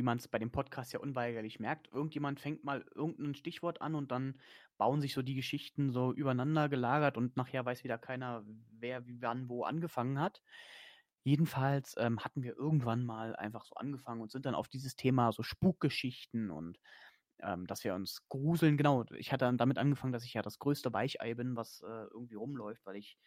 wie 0.00 0.02
man 0.02 0.16
es 0.16 0.28
bei 0.28 0.38
dem 0.38 0.50
Podcast 0.50 0.94
ja 0.94 1.00
unweigerlich 1.00 1.60
merkt, 1.60 1.92
irgendjemand 1.92 2.40
fängt 2.40 2.64
mal 2.64 2.86
irgendein 2.94 3.34
Stichwort 3.34 3.82
an 3.82 3.94
und 3.94 4.10
dann 4.10 4.40
bauen 4.78 5.02
sich 5.02 5.12
so 5.12 5.20
die 5.20 5.34
Geschichten 5.34 5.90
so 5.90 6.10
übereinander 6.14 6.70
gelagert 6.70 7.18
und 7.18 7.36
nachher 7.36 7.66
weiß 7.66 7.84
wieder 7.84 7.98
keiner, 7.98 8.42
wer 8.70 9.06
wie 9.06 9.20
wann 9.20 9.50
wo 9.50 9.64
angefangen 9.64 10.18
hat. 10.18 10.40
Jedenfalls 11.22 11.96
ähm, 11.98 12.18
hatten 12.20 12.42
wir 12.42 12.56
irgendwann 12.56 13.04
mal 13.04 13.36
einfach 13.36 13.66
so 13.66 13.74
angefangen 13.74 14.22
und 14.22 14.30
sind 14.32 14.46
dann 14.46 14.54
auf 14.54 14.68
dieses 14.68 14.96
Thema 14.96 15.32
so 15.32 15.42
Spukgeschichten 15.42 16.50
und 16.50 16.80
ähm, 17.40 17.66
dass 17.66 17.84
wir 17.84 17.94
uns 17.94 18.26
gruseln. 18.30 18.78
Genau, 18.78 19.04
ich 19.18 19.32
hatte 19.32 19.52
damit 19.54 19.76
angefangen, 19.76 20.14
dass 20.14 20.24
ich 20.24 20.32
ja 20.32 20.40
das 20.40 20.58
größte 20.58 20.94
Weichei 20.94 21.34
bin, 21.34 21.56
was 21.56 21.82
äh, 21.82 22.04
irgendwie 22.10 22.36
rumläuft, 22.36 22.86
weil 22.86 22.96
ich 22.96 23.18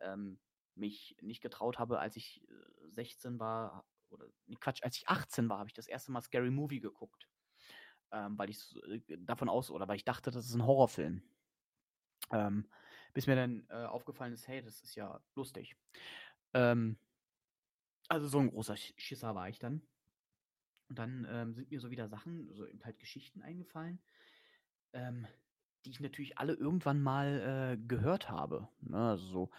ähm, 0.00 0.38
mich 0.76 1.16
nicht 1.22 1.42
getraut 1.42 1.80
habe, 1.80 1.98
als 1.98 2.14
ich 2.14 2.40
äh, 2.48 2.90
16 2.92 3.40
war, 3.40 3.84
oder 4.12 4.26
nee, 4.46 4.56
Quatsch, 4.56 4.82
als 4.82 4.96
ich 4.96 5.08
18 5.08 5.48
war, 5.48 5.58
habe 5.58 5.68
ich 5.68 5.74
das 5.74 5.88
erste 5.88 6.12
Mal 6.12 6.22
Scary 6.22 6.50
Movie 6.50 6.80
geguckt. 6.80 7.28
Ähm, 8.12 8.38
weil 8.38 8.50
ich 8.50 8.76
äh, 8.88 9.18
davon 9.18 9.48
aus, 9.48 9.70
oder 9.70 9.88
weil 9.88 9.96
ich 9.96 10.04
dachte, 10.04 10.30
das 10.30 10.46
ist 10.46 10.54
ein 10.54 10.66
Horrorfilm. 10.66 11.22
Ähm, 12.32 12.68
bis 13.12 13.26
mir 13.26 13.36
dann 13.36 13.66
äh, 13.70 13.84
aufgefallen 13.86 14.32
ist, 14.32 14.46
hey, 14.46 14.62
das 14.62 14.82
ist 14.82 14.94
ja 14.94 15.20
lustig. 15.34 15.76
Ähm, 16.54 16.98
also 18.08 18.28
so 18.28 18.38
ein 18.40 18.50
großer 18.50 18.74
Sch- 18.74 18.92
Schisser 18.98 19.34
war 19.34 19.48
ich 19.48 19.58
dann. 19.58 19.82
Und 20.88 20.98
dann 20.98 21.26
ähm, 21.30 21.54
sind 21.54 21.70
mir 21.70 21.80
so 21.80 21.90
wieder 21.90 22.08
Sachen, 22.08 22.52
so 22.52 22.66
eben 22.66 22.84
halt 22.84 22.98
Geschichten 22.98 23.42
eingefallen, 23.42 24.02
ähm, 24.92 25.26
die 25.84 25.90
ich 25.90 26.00
natürlich 26.00 26.38
alle 26.38 26.54
irgendwann 26.54 27.02
mal 27.02 27.76
äh, 27.78 27.86
gehört 27.86 28.30
habe. 28.30 28.68
Ne? 28.80 29.10
Also 29.10 29.26
so, 29.26 29.50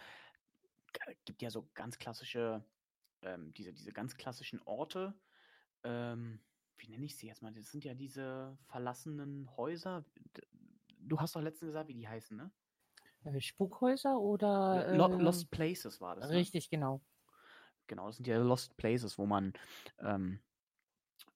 gibt 1.24 1.42
ja 1.42 1.50
so 1.50 1.68
ganz 1.74 1.98
klassische, 1.98 2.64
ähm, 3.22 3.52
diese, 3.54 3.72
diese 3.72 3.92
ganz 3.92 4.16
klassischen 4.16 4.60
Orte. 4.62 5.14
Ähm, 5.84 6.40
wie 6.78 6.88
nenne 6.88 7.04
ich 7.04 7.16
sie 7.16 7.28
jetzt 7.28 7.42
mal? 7.42 7.52
Das 7.52 7.70
sind 7.70 7.84
ja 7.84 7.94
diese 7.94 8.58
verlassenen 8.66 9.56
Häuser. 9.56 10.04
Du 10.98 11.20
hast 11.20 11.36
doch 11.36 11.40
letztens 11.40 11.68
gesagt, 11.68 11.88
wie 11.88 11.94
die 11.94 12.08
heißen, 12.08 12.36
ne? 12.36 12.50
Äh, 13.24 13.40
Spukhäuser 13.40 14.18
oder. 14.18 14.88
Äh, 14.88 14.96
Lost 14.96 15.50
Places 15.50 16.00
war 16.00 16.16
das. 16.16 16.30
Ne? 16.30 16.36
Richtig, 16.36 16.70
genau. 16.70 17.04
Genau, 17.86 18.06
das 18.06 18.16
sind 18.16 18.26
ja 18.26 18.38
Lost 18.38 18.76
Places, 18.76 19.18
wo 19.18 19.26
man 19.26 19.52
ähm, 19.98 20.40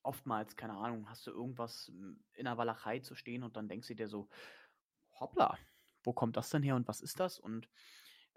oftmals, 0.03 0.57
keine 0.57 0.75
Ahnung, 0.75 1.09
hast 1.09 1.27
du 1.27 1.31
irgendwas 1.31 1.89
m, 1.89 2.25
in 2.35 2.45
der 2.45 2.57
Walachei 2.57 3.01
zu 3.01 3.15
stehen 3.15 3.43
und 3.43 3.57
dann 3.57 3.69
denkst 3.69 3.89
du 3.89 3.95
dir 3.95 4.09
so, 4.09 4.29
hoppla, 5.21 5.59
wo 6.05 6.13
kommt 6.13 6.37
das 6.37 6.51
denn 6.51 6.63
her 6.63 6.77
und 6.77 6.89
was 6.89 7.01
ist 7.01 7.21
das? 7.21 7.39
Und 7.39 7.69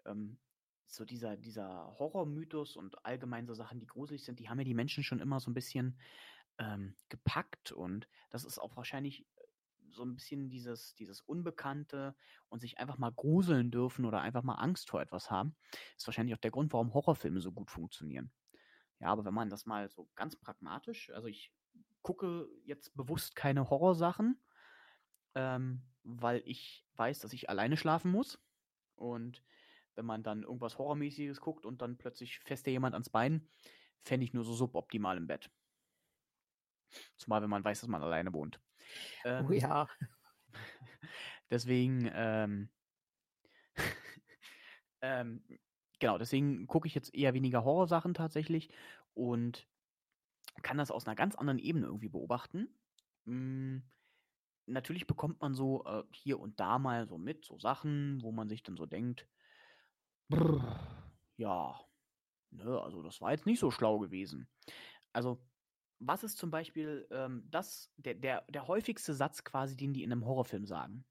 ähm, 0.05 0.39
so 0.89 1.05
dieser, 1.05 1.37
dieser 1.37 1.95
Horrormythos 1.99 2.75
und 2.75 3.05
allgemein 3.05 3.45
so 3.45 3.53
Sachen, 3.53 3.79
die 3.79 3.87
gruselig 3.87 4.23
sind, 4.23 4.39
die 4.39 4.49
haben 4.49 4.59
ja 4.59 4.65
die 4.65 4.73
Menschen 4.73 5.03
schon 5.03 5.19
immer 5.19 5.39
so 5.39 5.49
ein 5.49 5.53
bisschen 5.53 5.99
ähm, 6.57 6.95
gepackt 7.09 7.71
und 7.71 8.07
das 8.29 8.43
ist 8.43 8.59
auch 8.59 8.75
wahrscheinlich 8.75 9.21
äh, 9.21 9.43
so 9.91 10.03
ein 10.03 10.15
bisschen 10.15 10.49
dieses, 10.49 10.95
dieses 10.95 11.21
Unbekannte 11.21 12.15
und 12.49 12.59
sich 12.59 12.79
einfach 12.79 12.97
mal 12.97 13.11
gruseln 13.11 13.71
dürfen 13.71 14.05
oder 14.05 14.21
einfach 14.21 14.43
mal 14.43 14.55
Angst 14.55 14.89
vor 14.89 15.01
etwas 15.01 15.31
haben, 15.31 15.55
ist 15.97 16.07
wahrscheinlich 16.07 16.35
auch 16.35 16.41
der 16.41 16.51
Grund, 16.51 16.73
warum 16.73 16.93
Horrorfilme 16.93 17.41
so 17.41 17.51
gut 17.51 17.71
funktionieren. 17.71 18.31
Ja, 18.99 19.07
aber 19.07 19.25
wenn 19.25 19.33
man 19.33 19.49
das 19.49 19.65
mal 19.65 19.89
so 19.89 20.09
ganz 20.15 20.35
pragmatisch, 20.35 21.09
also 21.11 21.27
ich 21.27 21.51
gucke 22.01 22.47
jetzt 22.65 22.95
bewusst 22.95 23.35
keine 23.35 23.69
Horrorsachen, 23.69 24.41
ähm, 25.35 25.83
weil 26.03 26.41
ich 26.45 26.85
weiß, 26.95 27.19
dass 27.19 27.33
ich 27.33 27.49
alleine 27.49 27.77
schlafen 27.77 28.11
muss. 28.11 28.39
Und 28.95 29.43
wenn 29.95 30.05
man 30.05 30.23
dann 30.23 30.43
irgendwas 30.43 30.77
Horrormäßiges 30.77 31.41
guckt 31.41 31.65
und 31.65 31.81
dann 31.81 31.97
plötzlich 31.97 32.39
fässt 32.39 32.65
dir 32.65 32.71
jemand 32.71 32.93
ans 32.93 33.09
Bein, 33.09 33.49
fände 34.03 34.23
ich 34.23 34.33
nur 34.33 34.43
so 34.43 34.53
suboptimal 34.53 35.17
im 35.17 35.27
Bett. 35.27 35.49
Zumal, 37.17 37.41
wenn 37.41 37.49
man 37.49 37.63
weiß, 37.63 37.81
dass 37.81 37.89
man 37.89 38.01
alleine 38.01 38.33
wohnt. 38.33 38.61
Ähm, 39.23 39.45
Oh 39.47 39.51
ja. 39.51 39.87
Deswegen, 41.49 42.09
ähm, 42.13 42.69
ähm, 45.01 45.43
genau, 45.99 46.17
deswegen 46.17 46.67
gucke 46.67 46.87
ich 46.87 46.95
jetzt 46.95 47.13
eher 47.13 47.33
weniger 47.33 47.63
Horrorsachen 47.63 48.13
tatsächlich 48.13 48.71
und 49.13 49.67
kann 50.61 50.77
das 50.77 50.91
aus 50.91 51.07
einer 51.07 51.15
ganz 51.15 51.35
anderen 51.35 51.59
Ebene 51.59 51.87
irgendwie 51.87 52.09
beobachten. 52.09 52.67
Mm, 53.25 53.79
natürlich 54.65 55.07
bekommt 55.07 55.41
man 55.41 55.53
so 55.53 55.85
äh, 55.85 56.03
hier 56.11 56.39
und 56.39 56.59
da 56.59 56.79
mal 56.79 57.07
so 57.07 57.17
mit, 57.17 57.45
so 57.45 57.59
Sachen, 57.59 58.21
wo 58.21 58.31
man 58.31 58.49
sich 58.49 58.63
dann 58.63 58.77
so 58.77 58.85
denkt, 58.85 59.27
brr, 60.29 60.79
ja, 61.37 61.79
ne, 62.51 62.81
also 62.81 63.01
das 63.01 63.19
war 63.21 63.31
jetzt 63.31 63.45
nicht 63.45 63.59
so 63.59 63.71
schlau 63.71 63.99
gewesen. 63.99 64.47
Also, 65.11 65.43
was 65.99 66.23
ist 66.23 66.37
zum 66.37 66.51
Beispiel 66.51 67.07
ähm, 67.11 67.43
das, 67.49 67.91
der, 67.97 68.13
der, 68.13 68.45
der 68.49 68.67
häufigste 68.67 69.13
Satz 69.13 69.43
quasi, 69.43 69.75
den 69.75 69.93
die 69.93 70.03
in 70.03 70.11
einem 70.11 70.25
Horrorfilm 70.25 70.65
sagen? 70.65 71.05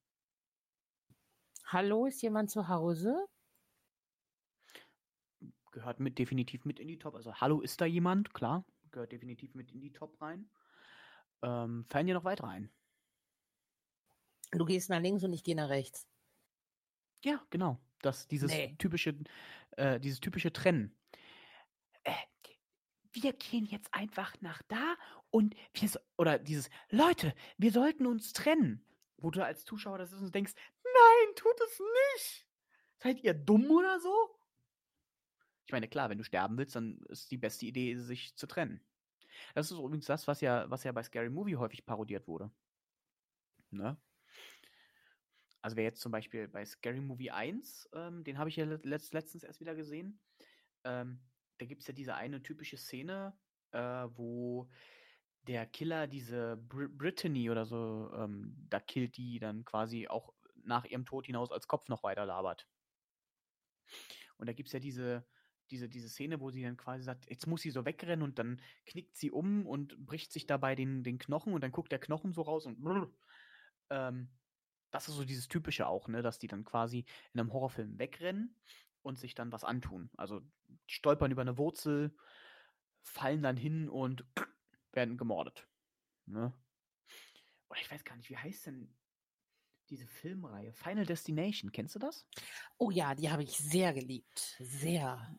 Hallo, 1.66 2.06
ist 2.06 2.22
jemand 2.22 2.50
zu 2.50 2.68
Hause? 2.68 3.26
Gehört 5.72 6.00
mit 6.00 6.18
definitiv 6.18 6.64
mit 6.64 6.80
in 6.80 6.88
die 6.88 6.98
Top. 6.98 7.14
Also, 7.14 7.34
hallo, 7.34 7.60
ist 7.60 7.80
da 7.80 7.84
jemand? 7.84 8.32
Klar, 8.32 8.64
gehört 8.90 9.12
definitiv 9.12 9.54
mit 9.54 9.70
in 9.72 9.80
die 9.80 9.92
Top 9.92 10.20
rein. 10.22 10.50
Ähm, 11.42 11.84
fallen 11.88 12.06
dir 12.06 12.14
noch 12.14 12.24
weitere 12.24 12.46
ein? 12.46 12.72
Du 14.52 14.64
gehst 14.64 14.88
nach 14.88 15.00
links 15.00 15.22
und 15.24 15.32
ich 15.34 15.44
gehe 15.44 15.54
nach 15.54 15.68
rechts. 15.68 16.08
Ja, 17.22 17.44
genau. 17.50 17.78
Das, 18.02 18.28
dieses 18.28 18.50
Nee. 18.52 18.74
typische, 18.78 19.16
äh, 19.76 19.98
dieses 20.00 20.20
typische 20.20 20.52
Trennen. 20.52 20.96
Äh, 22.04 22.12
wir 23.12 23.32
gehen 23.32 23.64
jetzt 23.64 23.92
einfach 23.92 24.40
nach 24.40 24.62
da 24.62 24.96
und 25.30 25.54
wir 25.74 25.88
so, 25.88 25.98
oder 26.16 26.38
dieses, 26.38 26.70
Leute, 26.90 27.34
wir 27.56 27.72
sollten 27.72 28.06
uns 28.06 28.32
trennen. 28.32 28.84
Wo 29.20 29.32
du 29.32 29.44
als 29.44 29.64
Zuschauer 29.64 29.98
das 29.98 30.12
ist 30.12 30.20
und 30.20 30.32
denkst, 30.32 30.52
nein, 30.84 31.34
tut 31.34 31.60
es 31.66 31.80
nicht. 32.14 32.46
Seid 32.98 33.24
ihr 33.24 33.34
dumm 33.34 33.68
oder 33.68 33.98
so? 33.98 34.14
Ich 35.66 35.72
meine, 35.72 35.88
klar, 35.88 36.08
wenn 36.08 36.18
du 36.18 36.24
sterben 36.24 36.56
willst, 36.56 36.76
dann 36.76 37.00
ist 37.08 37.30
die 37.32 37.36
beste 37.36 37.66
Idee, 37.66 37.96
sich 37.96 38.36
zu 38.36 38.46
trennen. 38.46 38.80
Das 39.54 39.70
ist 39.70 39.78
übrigens 39.78 40.06
das, 40.06 40.28
was 40.28 40.40
ja, 40.40 40.70
was 40.70 40.84
ja 40.84 40.92
bei 40.92 41.02
Scary 41.02 41.30
Movie 41.30 41.56
häufig 41.56 41.84
parodiert 41.84 42.28
wurde. 42.28 42.52
Ne? 43.70 43.96
Also 45.60 45.76
wer 45.76 45.84
jetzt 45.84 46.00
zum 46.00 46.12
Beispiel 46.12 46.48
bei 46.48 46.64
Scary 46.64 47.00
Movie 47.00 47.30
1, 47.30 47.90
ähm, 47.92 48.24
den 48.24 48.38
habe 48.38 48.48
ich 48.48 48.56
ja 48.56 48.64
letzt, 48.64 49.12
letztens 49.12 49.42
erst 49.42 49.60
wieder 49.60 49.74
gesehen, 49.74 50.20
ähm, 50.84 51.20
da 51.58 51.66
gibt 51.66 51.82
es 51.82 51.88
ja 51.88 51.94
diese 51.94 52.14
eine 52.14 52.42
typische 52.42 52.76
Szene, 52.76 53.36
äh, 53.72 53.78
wo 53.78 54.68
der 55.42 55.66
Killer 55.66 56.06
diese 56.06 56.56
Br 56.56 56.88
Brittany 56.88 57.50
oder 57.50 57.66
so, 57.66 58.10
ähm, 58.14 58.54
da 58.68 58.80
killt 58.80 59.16
die 59.16 59.38
dann 59.38 59.64
quasi 59.64 60.06
auch 60.08 60.32
nach 60.62 60.84
ihrem 60.84 61.06
Tod 61.06 61.26
hinaus 61.26 61.50
als 61.50 61.66
Kopf 61.66 61.88
noch 61.88 62.02
weiter 62.02 62.26
labert. 62.26 62.68
Und 64.36 64.46
da 64.46 64.52
gibt 64.52 64.68
es 64.68 64.72
ja 64.72 64.78
diese, 64.78 65.26
diese, 65.70 65.88
diese 65.88 66.08
Szene, 66.08 66.40
wo 66.40 66.50
sie 66.50 66.62
dann 66.62 66.76
quasi 66.76 67.02
sagt, 67.02 67.28
jetzt 67.28 67.46
muss 67.46 67.62
sie 67.62 67.70
so 67.70 67.84
wegrennen 67.84 68.22
und 68.22 68.38
dann 68.38 68.60
knickt 68.86 69.16
sie 69.16 69.30
um 69.30 69.66
und 69.66 70.06
bricht 70.06 70.32
sich 70.32 70.46
dabei 70.46 70.74
den, 70.74 71.02
den 71.02 71.18
Knochen 71.18 71.52
und 71.54 71.62
dann 71.62 71.72
guckt 71.72 71.92
der 71.92 71.98
Knochen 71.98 72.32
so 72.32 72.42
raus 72.42 72.66
und 72.66 72.78
ähm, 73.90 74.28
das 74.90 75.08
ist 75.08 75.16
so 75.16 75.24
dieses 75.24 75.48
Typische 75.48 75.86
auch, 75.86 76.08
ne, 76.08 76.22
dass 76.22 76.38
die 76.38 76.48
dann 76.48 76.64
quasi 76.64 77.04
in 77.32 77.40
einem 77.40 77.52
Horrorfilm 77.52 77.98
wegrennen 77.98 78.56
und 79.02 79.18
sich 79.18 79.34
dann 79.34 79.52
was 79.52 79.64
antun. 79.64 80.10
Also 80.16 80.40
die 80.68 80.94
stolpern 80.94 81.30
über 81.30 81.42
eine 81.42 81.58
Wurzel, 81.58 82.14
fallen 83.02 83.42
dann 83.42 83.56
hin 83.56 83.88
und 83.88 84.24
werden 84.92 85.16
gemordet. 85.16 85.66
Ne? 86.26 86.52
Oder 87.68 87.80
ich 87.80 87.90
weiß 87.90 88.04
gar 88.04 88.16
nicht, 88.16 88.30
wie 88.30 88.36
heißt 88.36 88.66
denn 88.66 88.94
diese 89.90 90.06
Filmreihe? 90.06 90.72
Final 90.72 91.06
Destination, 91.06 91.72
kennst 91.72 91.94
du 91.94 91.98
das? 91.98 92.26
Oh 92.76 92.90
ja, 92.90 93.14
die 93.14 93.30
habe 93.30 93.42
ich 93.42 93.56
sehr 93.56 93.92
geliebt. 93.92 94.56
Sehr. 94.58 95.38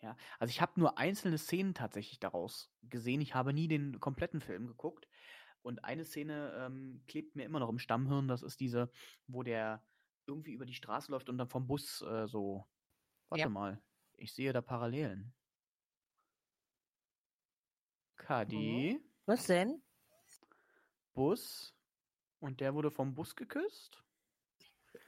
Ja, 0.00 0.16
also 0.38 0.50
ich 0.50 0.60
habe 0.60 0.78
nur 0.78 0.96
einzelne 0.96 1.38
Szenen 1.38 1.74
tatsächlich 1.74 2.20
daraus 2.20 2.70
gesehen. 2.82 3.20
Ich 3.20 3.34
habe 3.34 3.52
nie 3.52 3.66
den 3.66 3.98
kompletten 3.98 4.40
Film 4.40 4.68
geguckt. 4.68 5.08
Und 5.62 5.84
eine 5.84 6.04
Szene 6.04 6.52
ähm, 6.56 7.02
klebt 7.06 7.36
mir 7.36 7.44
immer 7.44 7.60
noch 7.60 7.68
im 7.68 7.78
Stammhirn. 7.78 8.28
Das 8.28 8.42
ist 8.42 8.60
diese, 8.60 8.90
wo 9.26 9.42
der 9.42 9.84
irgendwie 10.26 10.52
über 10.52 10.66
die 10.66 10.74
Straße 10.74 11.10
läuft 11.10 11.28
und 11.28 11.38
dann 11.38 11.48
vom 11.48 11.66
Bus 11.66 12.02
äh, 12.02 12.26
so. 12.26 12.66
Warte 13.28 13.42
Ja. 13.42 13.48
mal, 13.48 13.82
ich 14.16 14.32
sehe 14.32 14.52
da 14.52 14.60
Parallelen. 14.62 15.34
KD, 18.16 19.00
Was 19.26 19.46
denn? 19.46 19.82
Bus. 21.14 21.74
Und 22.40 22.60
der 22.60 22.74
wurde 22.74 22.90
vom 22.90 23.14
Bus 23.14 23.34
geküsst? 23.34 24.04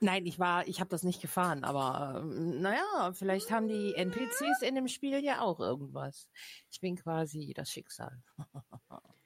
Nein, 0.01 0.25
ich 0.27 0.39
war, 0.39 0.67
ich 0.67 0.81
habe 0.81 0.89
das 0.91 1.03
nicht 1.03 1.21
gefahren, 1.21 1.65
aber 1.65 2.21
ähm, 2.23 2.61
naja, 2.61 3.13
vielleicht 3.13 3.51
haben 3.51 3.69
die 3.69 3.95
NPCs 3.95 4.63
in 4.63 4.75
dem 4.75 4.89
Spiel 4.89 5.23
ja 5.23 5.41
auch 5.43 5.61
irgendwas. 5.61 6.31
Ich 6.71 6.81
bin 6.81 6.97
quasi 6.97 7.53
das 7.55 7.71
Schicksal. 7.71 8.23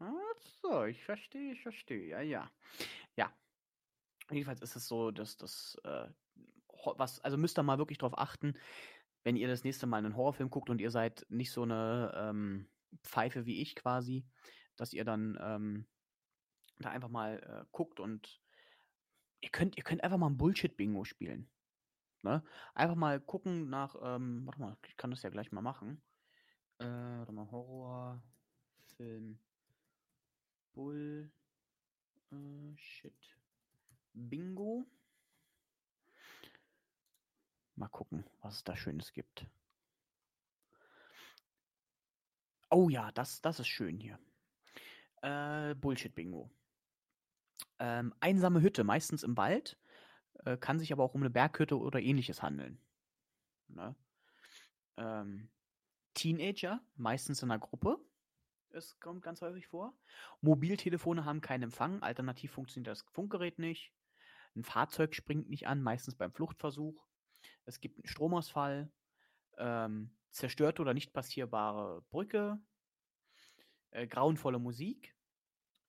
Ach 0.00 0.40
so, 0.62 0.84
ich 0.84 1.02
verstehe, 1.04 1.52
ich 1.52 1.62
verstehe. 1.62 2.08
Ja, 2.08 2.20
ja. 2.20 2.50
Ja. 3.16 3.32
Jedenfalls 4.30 4.60
ist 4.60 4.76
es 4.76 4.86
so, 4.86 5.10
dass 5.10 5.36
das, 5.36 5.76
äh, 5.84 6.08
was, 6.96 7.20
also 7.20 7.36
müsst 7.36 7.58
ihr 7.58 7.62
mal 7.62 7.78
wirklich 7.78 7.98
drauf 7.98 8.16
achten, 8.16 8.56
wenn 9.24 9.36
ihr 9.36 9.48
das 9.48 9.64
nächste 9.64 9.86
Mal 9.86 9.98
einen 9.98 10.16
Horrorfilm 10.16 10.50
guckt 10.50 10.70
und 10.70 10.80
ihr 10.80 10.90
seid 10.90 11.26
nicht 11.28 11.50
so 11.50 11.62
eine 11.62 12.12
ähm, 12.14 12.68
Pfeife 13.02 13.46
wie 13.46 13.60
ich 13.60 13.74
quasi, 13.74 14.24
dass 14.76 14.92
ihr 14.92 15.04
dann 15.04 15.36
ähm, 15.40 15.86
da 16.78 16.90
einfach 16.90 17.08
mal 17.08 17.42
äh, 17.42 17.66
guckt 17.72 18.00
und 18.00 18.40
ihr 19.40 19.50
könnt, 19.50 19.76
ihr 19.76 19.82
könnt 19.82 20.04
einfach 20.04 20.18
mal 20.18 20.30
ein 20.30 20.38
Bullshit-Bingo 20.38 21.04
spielen. 21.04 21.50
Ne? 22.22 22.44
Einfach 22.74 22.96
mal 22.96 23.20
gucken 23.20 23.68
nach, 23.70 23.96
ähm, 24.02 24.46
warte 24.46 24.60
mal, 24.60 24.76
ich 24.86 24.96
kann 24.96 25.10
das 25.10 25.22
ja 25.22 25.30
gleich 25.30 25.52
mal 25.52 25.62
machen. 25.62 26.02
Äh, 26.78 26.86
warte 26.86 27.32
mal, 27.32 27.50
Horrorfilm. 27.50 29.38
Bull 30.78 31.28
äh, 32.30 32.76
Shit. 32.76 33.36
Bingo. 34.12 34.86
Mal 37.74 37.88
gucken, 37.88 38.24
was 38.42 38.54
es 38.54 38.64
da 38.64 38.76
Schönes 38.76 39.12
gibt. 39.12 39.44
Oh 42.70 42.88
ja, 42.88 43.10
das, 43.10 43.40
das 43.40 43.58
ist 43.58 43.66
schön 43.66 43.98
hier. 43.98 44.20
Äh, 45.22 45.74
Bullshit-Bingo. 45.74 46.48
Ähm, 47.80 48.14
einsame 48.20 48.60
Hütte, 48.60 48.84
meistens 48.84 49.24
im 49.24 49.36
Wald, 49.36 49.76
äh, 50.44 50.56
kann 50.56 50.78
sich 50.78 50.92
aber 50.92 51.02
auch 51.02 51.14
um 51.14 51.22
eine 51.22 51.30
Berghütte 51.30 51.76
oder 51.76 51.98
ähnliches 52.00 52.40
handeln. 52.40 52.80
Ne? 53.66 53.96
Ähm, 54.96 55.50
Teenager, 56.14 56.80
meistens 56.94 57.42
in 57.42 57.50
einer 57.50 57.58
Gruppe. 57.58 57.98
Es 58.70 58.98
kommt 59.00 59.22
ganz 59.22 59.40
häufig 59.40 59.66
vor. 59.66 59.94
Mobiltelefone 60.40 61.24
haben 61.24 61.40
keinen 61.40 61.64
Empfang, 61.64 62.02
alternativ 62.02 62.52
funktioniert 62.52 62.88
das 62.88 63.02
Funkgerät 63.12 63.58
nicht. 63.58 63.92
Ein 64.54 64.64
Fahrzeug 64.64 65.14
springt 65.14 65.48
nicht 65.48 65.66
an, 65.66 65.82
meistens 65.82 66.16
beim 66.16 66.32
Fluchtversuch. 66.32 67.06
Es 67.64 67.80
gibt 67.80 67.98
einen 67.98 68.08
Stromausfall, 68.08 68.90
ähm, 69.56 70.10
zerstörte 70.30 70.82
oder 70.82 70.94
nicht 70.94 71.12
passierbare 71.12 72.02
Brücke, 72.10 72.60
äh, 73.90 74.06
grauenvolle 74.06 74.58
Musik. 74.58 75.14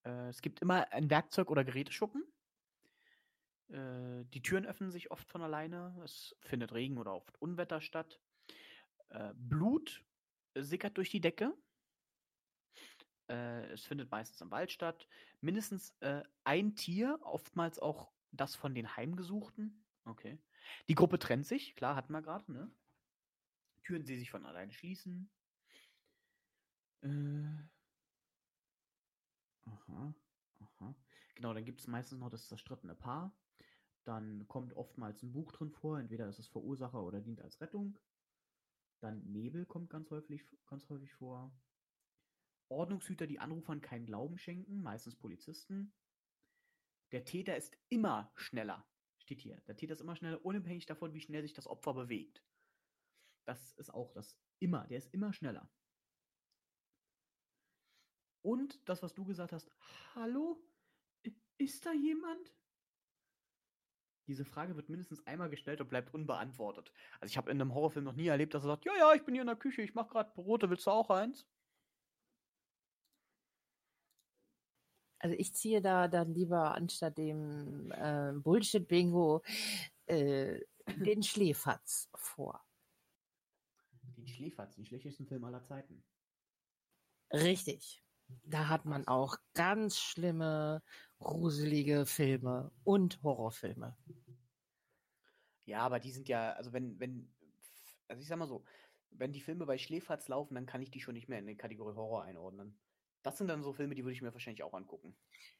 Äh, 0.04 0.30
es 0.30 0.42
gibt 0.42 0.62
immer 0.62 0.92
ein 0.92 1.10
Werkzeug- 1.10 1.52
oder 1.52 1.64
Geräteschuppen. 1.64 2.24
Äh, 3.70 4.26
die 4.34 4.42
Türen 4.42 4.66
öffnen 4.66 4.92
sich 4.92 5.12
oft 5.12 5.30
von 5.30 5.42
alleine. 5.42 6.00
Es 6.04 6.36
findet 6.42 6.74
Regen 6.74 6.98
oder 6.98 7.14
oft 7.16 7.42
Unwetter 7.42 7.82
statt. 7.82 8.20
Äh, 9.10 9.34
Blut 9.36 10.04
sickert 10.56 10.98
durch 10.98 11.10
die 11.10 11.22
Decke. 11.22 11.54
Äh, 13.30 13.72
es 13.72 13.86
findet 13.86 14.10
meistens 14.12 14.42
im 14.42 14.52
Wald 14.52 14.72
statt. 14.72 15.08
Mindestens 15.42 15.96
äh, 16.00 16.24
ein 16.44 16.76
Tier, 16.76 17.20
oftmals 17.22 17.80
auch 17.80 18.12
das 18.32 18.56
von 18.56 18.74
den 18.74 18.96
Heimgesuchten. 18.96 19.86
Okay. 20.06 20.40
Die 20.88 20.96
Gruppe 20.96 21.20
trennt 21.20 21.46
sich, 21.46 21.76
klar, 21.76 21.96
hatten 21.96 22.12
wir 22.12 22.22
gerade, 22.22 22.52
ne? 22.52 22.72
Türen, 23.84 24.04
die 24.04 24.18
sich 24.18 24.32
von 24.32 24.46
alleine 24.46 24.72
schließen. 24.72 25.30
Äh. 27.02 27.08
Aha, 29.66 30.14
aha. 30.60 30.96
Genau, 31.36 31.54
dann 31.54 31.66
gibt 31.66 31.80
es 31.80 31.88
meistens 31.88 32.20
noch 32.20 32.30
das 32.30 32.48
zerstrittene 32.48 32.96
Paar. 32.96 33.36
Dann 34.04 34.48
kommt 34.48 34.74
oftmals 34.74 35.22
ein 35.22 35.32
Buch 35.32 35.52
drin 35.52 35.72
vor, 35.72 36.00
entweder 36.00 36.28
ist 36.28 36.40
es 36.40 36.48
Verursacher 36.48 37.04
oder 37.04 37.22
dient 37.22 37.42
als 37.42 37.62
Rettung. 37.62 37.98
Dann 39.00 39.24
Nebel 39.32 39.66
kommt 39.66 39.90
ganz 39.90 40.10
häufig, 40.10 40.44
ganz 40.66 40.90
häufig 40.90 41.14
vor. 41.14 41.52
Ordnungshüter, 42.70 43.28
die 43.28 43.40
Anrufern 43.40 43.82
keinen 43.82 44.06
Glauben 44.06 44.38
schenken, 44.38 44.82
meistens 44.82 45.16
Polizisten. 45.16 45.94
Der 47.12 47.26
Täter 47.26 47.58
ist 47.58 47.78
immer 47.90 48.32
schneller, 48.36 48.88
steht 49.18 49.42
hier. 49.42 49.60
Der 49.68 49.76
Täter 49.76 49.94
ist 49.94 50.02
immer 50.02 50.16
schneller, 50.16 50.44
unabhängig 50.46 50.86
davon, 50.86 51.14
wie 51.14 51.22
schnell 51.22 51.42
sich 51.42 51.54
das 51.54 51.68
Opfer 51.68 51.94
bewegt. 51.94 52.44
Das 53.46 53.74
ist 53.74 53.94
auch 53.94 54.12
das 54.12 54.40
immer, 54.60 54.88
der 54.88 55.00
ist 55.00 55.14
immer 55.14 55.34
schneller. 55.34 55.72
Und 58.42 58.88
das, 58.88 59.04
was 59.04 59.14
du 59.14 59.26
gesagt 59.26 59.52
hast, 59.52 59.70
hallo, 60.16 60.64
ist 61.58 61.86
da 61.86 61.92
jemand? 61.92 62.54
Diese 64.28 64.46
Frage 64.46 64.76
wird 64.76 64.90
mindestens 64.90 65.26
einmal 65.26 65.50
gestellt 65.50 65.82
und 65.82 65.90
bleibt 65.90 66.14
unbeantwortet. 66.14 66.94
Also 67.20 67.32
ich 67.32 67.38
habe 67.38 67.50
in 67.50 67.60
einem 67.60 67.74
Horrorfilm 67.74 68.06
noch 68.06 68.16
nie 68.16 68.28
erlebt, 68.28 68.54
dass 68.54 68.64
er 68.64 68.68
sagt, 68.68 68.86
ja, 68.86 68.96
ja, 68.96 69.14
ich 69.14 69.26
bin 69.26 69.34
hier 69.34 69.42
in 69.42 69.48
der 69.48 69.56
Küche, 69.56 69.82
ich 69.82 69.96
mache 69.96 70.10
gerade 70.10 70.32
Brote, 70.36 70.70
willst 70.70 70.86
du 70.86 70.92
auch 70.92 71.10
eins? 71.10 71.48
Also 75.20 75.36
ich 75.38 75.54
ziehe 75.54 75.82
da 75.82 76.08
dann 76.08 76.34
lieber 76.34 76.74
anstatt 76.74 77.18
dem 77.18 77.92
äh, 77.92 78.32
Bullshit-Bingo 78.34 79.44
äh, 80.06 80.62
den 80.98 81.24
Schläferz 81.24 82.10
vor. 82.16 82.66
Den 84.18 84.28
Schläferz, 84.28 84.76
den 84.76 84.86
schlechtesten 84.86 85.28
Film 85.28 85.44
aller 85.44 85.64
Zeiten. 85.64 86.04
Richtig. 87.32 88.04
Da 88.44 88.70
hat 88.70 88.86
man 88.86 89.08
auch 89.08 89.38
ganz 89.54 90.00
schlimme, 90.00 90.84
gruselige 91.20 92.06
Filme 92.06 92.72
und 92.84 93.22
Horrorfilme. 93.24 93.98
Ja, 95.66 95.82
aber 95.82 96.00
die 96.00 96.12
sind 96.12 96.28
ja, 96.28 96.54
also 96.54 96.74
wenn, 96.74 97.00
wenn, 97.00 97.32
also 98.08 98.22
ich 98.22 98.28
sag 98.28 98.38
mal 98.38 98.48
so, 98.48 98.64
wenn 99.12 99.34
die 99.34 99.42
Filme 99.42 99.66
bei 99.66 99.78
Schläferz 99.78 100.28
laufen, 100.28 100.56
dann 100.56 100.66
kann 100.66 100.82
ich 100.82 100.92
die 100.92 101.02
schon 101.02 101.14
nicht 101.14 101.28
mehr 101.30 101.40
in 101.40 101.48
die 101.48 101.58
Kategorie 101.58 101.96
Horror 101.96 102.24
einordnen. 102.24 102.80
Das 103.22 103.38
sind 103.38 103.48
dann 103.48 103.64
so 103.64 103.74
Filme, 103.74 103.96
die 103.96 104.04
würde 104.04 104.14
ich 104.14 104.22
mir 104.22 104.34
wahrscheinlich 104.34 104.64
auch 104.64 104.74
angucken. 104.74 105.16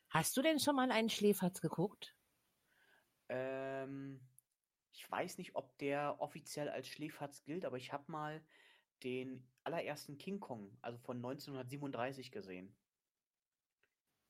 Hast 0.10 0.36
du 0.38 0.42
denn 0.42 0.60
schon 0.60 0.76
mal 0.76 0.92
einen 0.92 1.10
Schläferz 1.10 1.62
geguckt? 1.62 2.16
Ähm, 3.28 4.22
ich 4.92 5.10
weiß 5.10 5.38
nicht, 5.38 5.56
ob 5.56 5.78
der 5.78 6.20
offiziell 6.20 6.70
als 6.70 6.88
Schläferz 6.88 7.44
gilt, 7.44 7.66
aber 7.66 7.78
ich 7.78 7.94
habe 7.94 8.12
mal 8.12 8.42
den 9.04 9.48
allerersten 9.64 10.18
King 10.18 10.40
Kong, 10.40 10.78
also 10.82 10.98
von 11.00 11.18
1937 11.18 12.32
gesehen. 12.32 12.76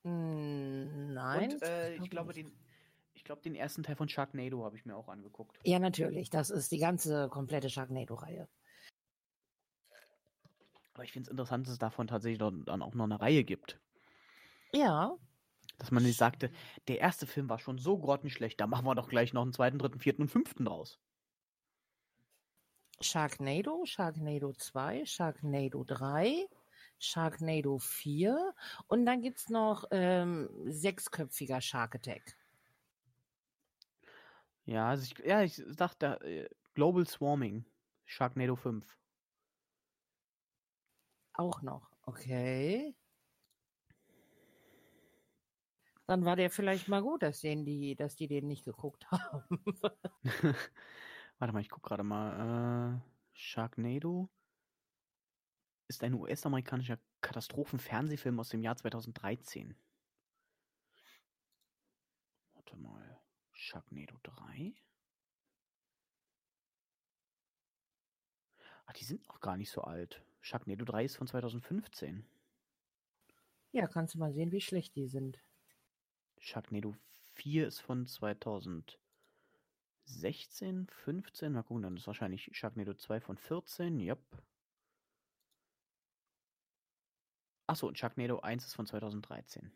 Hm, 0.03 1.13
Nein. 1.13 1.53
Und 1.53 1.61
äh, 1.63 1.95
ich 1.95 2.09
glaube, 2.09 2.33
den, 2.33 2.51
ich 3.13 3.23
glaube, 3.23 3.41
den 3.41 3.55
ersten 3.55 3.83
Teil 3.83 3.95
von 3.95 4.09
Sharknado 4.09 4.63
habe 4.63 4.77
ich 4.77 4.85
mir 4.85 4.95
auch 4.95 5.07
angeguckt. 5.07 5.59
Ja, 5.63 5.79
natürlich. 5.79 6.29
Das 6.29 6.49
ist 6.49 6.71
die 6.71 6.77
ganze 6.77 7.29
komplette 7.29 7.69
Sharknado-Reihe. 7.69 8.47
Aber 10.99 11.05
ich 11.05 11.13
finde 11.13 11.27
es 11.27 11.31
interessant, 11.31 11.65
dass 11.65 11.71
es 11.71 11.79
davon 11.79 12.07
tatsächlich 12.07 12.39
dann 12.39 12.67
auch 12.67 12.93
noch 12.93 13.05
eine 13.05 13.21
Reihe 13.21 13.45
gibt. 13.45 13.79
Ja, 14.73 15.17
Dass 15.77 15.91
man 15.91 16.03
nicht 16.03 16.17
sagte, 16.17 16.51
der 16.89 16.99
erste 16.99 17.25
Film 17.25 17.47
war 17.47 17.57
schon 17.57 17.77
so 17.77 17.97
grottenschlecht, 17.97 18.59
da 18.59 18.67
machen 18.67 18.85
wir 18.85 18.95
doch 18.95 19.07
gleich 19.07 19.31
noch 19.31 19.43
einen 19.43 19.53
zweiten, 19.53 19.79
dritten, 19.79 20.01
vierten 20.01 20.23
und 20.23 20.27
fünften 20.27 20.65
draus. 20.65 20.99
Sharknado, 22.99 23.85
Sharknado 23.85 24.51
2, 24.51 25.05
Sharknado 25.05 25.85
3, 25.85 26.45
Sharknado 26.99 27.77
4 27.77 28.53
und 28.87 29.05
dann 29.05 29.21
gibt 29.21 29.37
es 29.37 29.47
noch 29.47 29.85
ähm, 29.91 30.49
sechsköpfiger 30.65 31.61
Shark 31.61 31.95
Attack. 31.95 32.37
Ja, 34.65 34.89
also 34.89 35.03
ich, 35.03 35.25
ja, 35.25 35.43
ich 35.43 35.61
dachte, 35.77 36.19
äh, 36.21 36.49
Global 36.73 37.07
Swarming, 37.07 37.65
Sharknado 38.05 38.57
5. 38.57 38.99
Auch 41.39 41.61
noch. 41.61 41.89
Okay. 42.01 42.93
Dann 46.05 46.25
war 46.25 46.35
der 46.35 46.49
vielleicht 46.49 46.89
mal 46.89 47.01
gut, 47.01 47.23
dass, 47.23 47.39
den 47.39 47.63
die, 47.63 47.95
dass 47.95 48.17
die 48.17 48.27
den 48.27 48.47
nicht 48.47 48.65
geguckt 48.65 49.09
haben. 49.11 49.63
Warte 51.39 51.53
mal, 51.53 51.61
ich 51.61 51.69
gucke 51.69 51.87
gerade 51.87 52.03
mal. 52.03 52.99
Äh, 52.99 53.01
Sharknado 53.31 54.29
ist 55.87 56.03
ein 56.03 56.13
US-amerikanischer 56.13 56.99
Katastrophen-Fernsehfilm 57.21 58.37
aus 58.37 58.49
dem 58.49 58.61
Jahr 58.61 58.75
2013. 58.75 59.77
Warte 62.53 62.75
mal. 62.75 63.21
Sharknado 63.53 64.17
3? 64.23 64.75
Ach, 68.87 68.93
die 68.93 69.05
sind 69.05 69.25
noch 69.29 69.39
gar 69.39 69.55
nicht 69.55 69.71
so 69.71 69.79
alt. 69.83 70.21
Sharknado 70.41 70.85
3 70.85 71.05
ist 71.05 71.17
von 71.17 71.27
2015. 71.27 72.25
ja, 73.71 73.87
kannst 73.87 74.15
du 74.15 74.19
mal 74.19 74.33
sehen, 74.33 74.51
wie 74.51 74.61
schlecht 74.61 74.95
die 74.95 75.07
sind. 75.07 75.39
Sharknado 76.39 76.95
4 77.33 77.67
ist 77.67 77.79
von 77.79 78.07
2016, 78.07 80.87
15. 80.87 81.53
Mal 81.53 81.63
gucken, 81.63 81.83
dann 81.83 81.97
ist 81.97 82.07
wahrscheinlich 82.07 82.49
Sharknado 82.53 82.93
2 82.93 83.21
von 83.21 83.37
14. 83.37 83.99
Yep. 83.99 84.19
Achso, 87.67 87.87
und 87.87 87.97
Sharknado 87.99 88.39
1 88.39 88.65
ist 88.65 88.73
von 88.73 88.87
2013. 88.87 89.71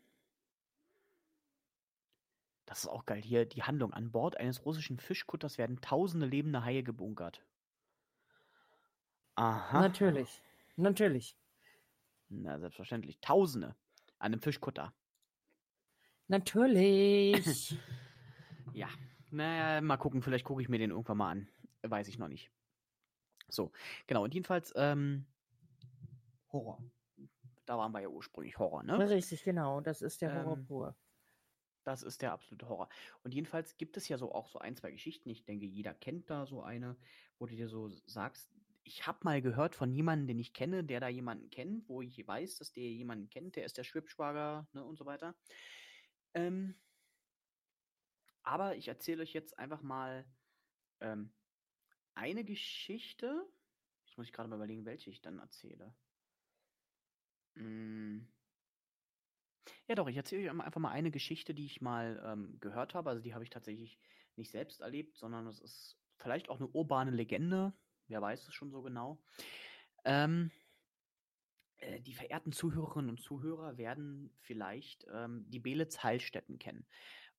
Das 2.66 2.80
ist 2.80 2.88
auch 2.88 3.04
geil. 3.04 3.22
Hier 3.22 3.46
die 3.46 3.62
Handlung. 3.62 3.92
An 3.92 4.10
Bord 4.10 4.36
eines 4.38 4.64
russischen 4.64 4.98
Fischkutters 4.98 5.58
werden 5.58 5.80
tausende 5.80 6.26
lebende 6.26 6.64
Haie 6.64 6.82
gebunkert. 6.82 7.44
Aha. 9.36 9.80
Natürlich. 9.80 10.42
Natürlich. 10.76 11.36
Na, 12.28 12.58
selbstverständlich. 12.58 13.20
Tausende. 13.20 13.76
An 14.18 14.32
einem 14.32 14.40
Fischkutter. 14.40 14.94
Natürlich. 16.28 17.76
Ja, 18.72 18.88
naja, 19.30 19.80
mal 19.82 19.98
gucken, 19.98 20.20
vielleicht 20.20 20.44
gucke 20.44 20.60
ich 20.60 20.68
mir 20.68 20.78
den 20.78 20.90
irgendwann 20.90 21.18
mal 21.18 21.30
an. 21.30 21.48
Weiß 21.82 22.08
ich 22.08 22.18
noch 22.18 22.26
nicht. 22.26 22.50
So, 23.48 23.70
genau, 24.08 24.24
und 24.24 24.34
jedenfalls, 24.34 24.72
ähm, 24.74 25.26
Horror. 26.50 26.82
Da 27.66 27.78
waren 27.78 27.92
wir 27.92 28.00
ja 28.00 28.08
ursprünglich 28.08 28.58
Horror, 28.58 28.82
ne? 28.82 28.98
Richtig, 29.08 29.44
genau. 29.44 29.80
Das 29.80 30.02
ist 30.02 30.22
der 30.22 30.34
Horror 30.34 30.56
Ähm, 30.56 30.66
pur. 30.66 30.96
Das 31.84 32.02
ist 32.02 32.22
der 32.22 32.32
absolute 32.32 32.68
Horror. 32.68 32.88
Und 33.22 33.32
jedenfalls 33.34 33.76
gibt 33.76 33.96
es 33.96 34.08
ja 34.08 34.18
so 34.18 34.32
auch 34.32 34.48
so 34.48 34.58
ein, 34.58 34.74
zwei 34.74 34.90
Geschichten. 34.90 35.28
Ich 35.28 35.44
denke, 35.44 35.66
jeder 35.66 35.94
kennt 35.94 36.30
da 36.30 36.46
so 36.46 36.62
eine, 36.62 36.96
wo 37.38 37.46
du 37.46 37.54
dir 37.54 37.68
so 37.68 37.90
sagst, 38.06 38.50
ich 38.84 39.06
habe 39.06 39.18
mal 39.22 39.40
gehört 39.40 39.74
von 39.74 39.90
jemandem, 39.90 40.28
den 40.28 40.38
ich 40.38 40.52
kenne, 40.52 40.84
der 40.84 41.00
da 41.00 41.08
jemanden 41.08 41.50
kennt, 41.50 41.88
wo 41.88 42.02
ich 42.02 42.26
weiß, 42.26 42.56
dass 42.56 42.72
der 42.72 42.84
jemanden 42.84 43.30
kennt, 43.30 43.56
der 43.56 43.64
ist 43.64 43.78
der 43.78 43.84
Schwibschwager, 43.84 44.68
ne, 44.72 44.84
und 44.84 44.96
so 44.96 45.06
weiter. 45.06 45.34
Ähm, 46.34 46.74
aber 48.42 48.76
ich 48.76 48.88
erzähle 48.88 49.22
euch 49.22 49.32
jetzt 49.32 49.58
einfach 49.58 49.82
mal 49.82 50.26
ähm, 51.00 51.32
eine 52.14 52.44
Geschichte. 52.44 53.46
Jetzt 54.04 54.18
muss 54.18 54.26
ich 54.26 54.32
gerade 54.32 54.50
mal 54.50 54.56
überlegen, 54.56 54.84
welche 54.84 55.10
ich 55.10 55.22
dann 55.22 55.38
erzähle. 55.38 55.94
Mm. 57.54 58.26
Ja, 59.88 59.94
doch, 59.94 60.08
ich 60.08 60.16
erzähle 60.16 60.42
euch 60.42 60.50
einfach 60.50 60.80
mal 60.80 60.90
eine 60.90 61.10
Geschichte, 61.10 61.54
die 61.54 61.64
ich 61.64 61.80
mal 61.80 62.22
ähm, 62.26 62.58
gehört 62.60 62.94
habe. 62.94 63.10
Also 63.10 63.22
die 63.22 63.32
habe 63.32 63.44
ich 63.44 63.50
tatsächlich 63.50 63.98
nicht 64.36 64.50
selbst 64.50 64.80
erlebt, 64.80 65.16
sondern 65.16 65.46
es 65.46 65.60
ist 65.60 65.98
vielleicht 66.18 66.50
auch 66.50 66.56
eine 66.56 66.68
urbane 66.68 67.10
Legende. 67.10 67.72
Wer 68.14 68.22
weiß 68.22 68.46
es 68.46 68.54
schon 68.54 68.70
so 68.70 68.80
genau. 68.80 69.18
Ähm, 70.04 70.52
äh, 71.78 72.00
die 72.00 72.14
verehrten 72.14 72.52
Zuhörerinnen 72.52 73.10
und 73.10 73.20
Zuhörer 73.20 73.76
werden 73.76 74.30
vielleicht 74.38 75.04
ähm, 75.12 75.44
die 75.48 75.58
Belitz 75.58 76.04
Heilstätten 76.04 76.60
kennen. 76.60 76.86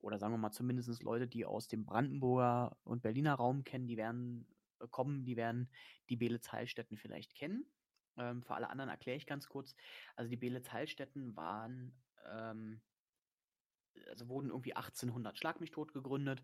Oder 0.02 0.20
sagen 0.20 0.34
wir 0.34 0.38
mal 0.38 0.52
zumindest 0.52 1.02
Leute, 1.02 1.30
die 1.30 1.46
aus 1.46 1.70
dem 1.70 1.86
Brandenburger 1.86 2.76
und 2.84 3.04
Berliner 3.04 3.36
Raum 3.36 3.64
kennen, 3.64 3.88
die 3.88 3.96
werden 3.96 4.54
äh, 4.82 4.88
kommen, 4.90 5.24
die 5.24 5.38
werden 5.38 5.70
die 6.10 6.18
Belitz 6.18 6.52
Heilstätten 6.52 6.98
vielleicht 6.98 7.36
kennen. 7.36 7.66
Ähm, 8.18 8.44
für 8.44 8.56
alle 8.56 8.70
anderen 8.70 8.90
erkläre 8.90 9.16
ich 9.16 9.26
ganz 9.26 9.48
kurz. 9.48 9.78
Also 10.18 10.30
die 10.30 10.36
Belitz 10.36 10.74
Heilstätten 10.74 11.38
waren, 11.38 11.96
ähm, 12.30 12.82
also 14.10 14.28
wurden 14.28 14.50
irgendwie 14.50 14.76
1800 14.76 15.38
Schlag 15.38 15.62
mich 15.62 15.72
tot 15.72 15.94
gegründet 15.94 16.44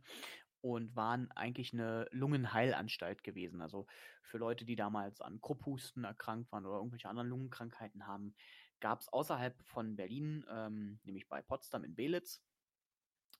und 0.61 0.95
waren 0.95 1.31
eigentlich 1.31 1.73
eine 1.73 2.07
Lungenheilanstalt 2.11 3.23
gewesen. 3.23 3.61
Also 3.61 3.87
für 4.23 4.37
Leute, 4.37 4.63
die 4.65 4.75
damals 4.75 5.21
an 5.21 5.41
Krupphusten 5.41 6.03
erkrankt 6.03 6.51
waren 6.51 6.65
oder 6.65 6.77
irgendwelche 6.77 7.09
anderen 7.09 7.29
Lungenkrankheiten 7.29 8.07
haben, 8.07 8.35
gab 8.79 9.01
es 9.01 9.09
außerhalb 9.09 9.61
von 9.63 9.95
Berlin, 9.95 10.45
ähm, 10.49 10.99
nämlich 11.03 11.27
bei 11.27 11.41
Potsdam 11.41 11.83
in 11.83 11.95
Belitz, 11.95 12.41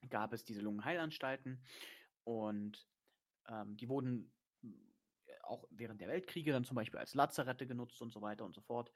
gab 0.09 0.33
es 0.33 0.43
diese 0.43 0.61
Lungenheilanstalten 0.61 1.63
und 2.23 2.87
ähm, 3.47 3.77
die 3.77 3.89
wurden 3.89 4.31
auch 5.43 5.67
während 5.69 6.01
der 6.01 6.07
Weltkriege 6.07 6.51
dann 6.51 6.63
zum 6.63 6.75
Beispiel 6.75 6.99
als 6.99 7.13
Lazarette 7.13 7.67
genutzt 7.67 8.01
und 8.01 8.11
so 8.11 8.21
weiter 8.21 8.45
und 8.45 8.53
so 8.53 8.61
fort. 8.61 8.91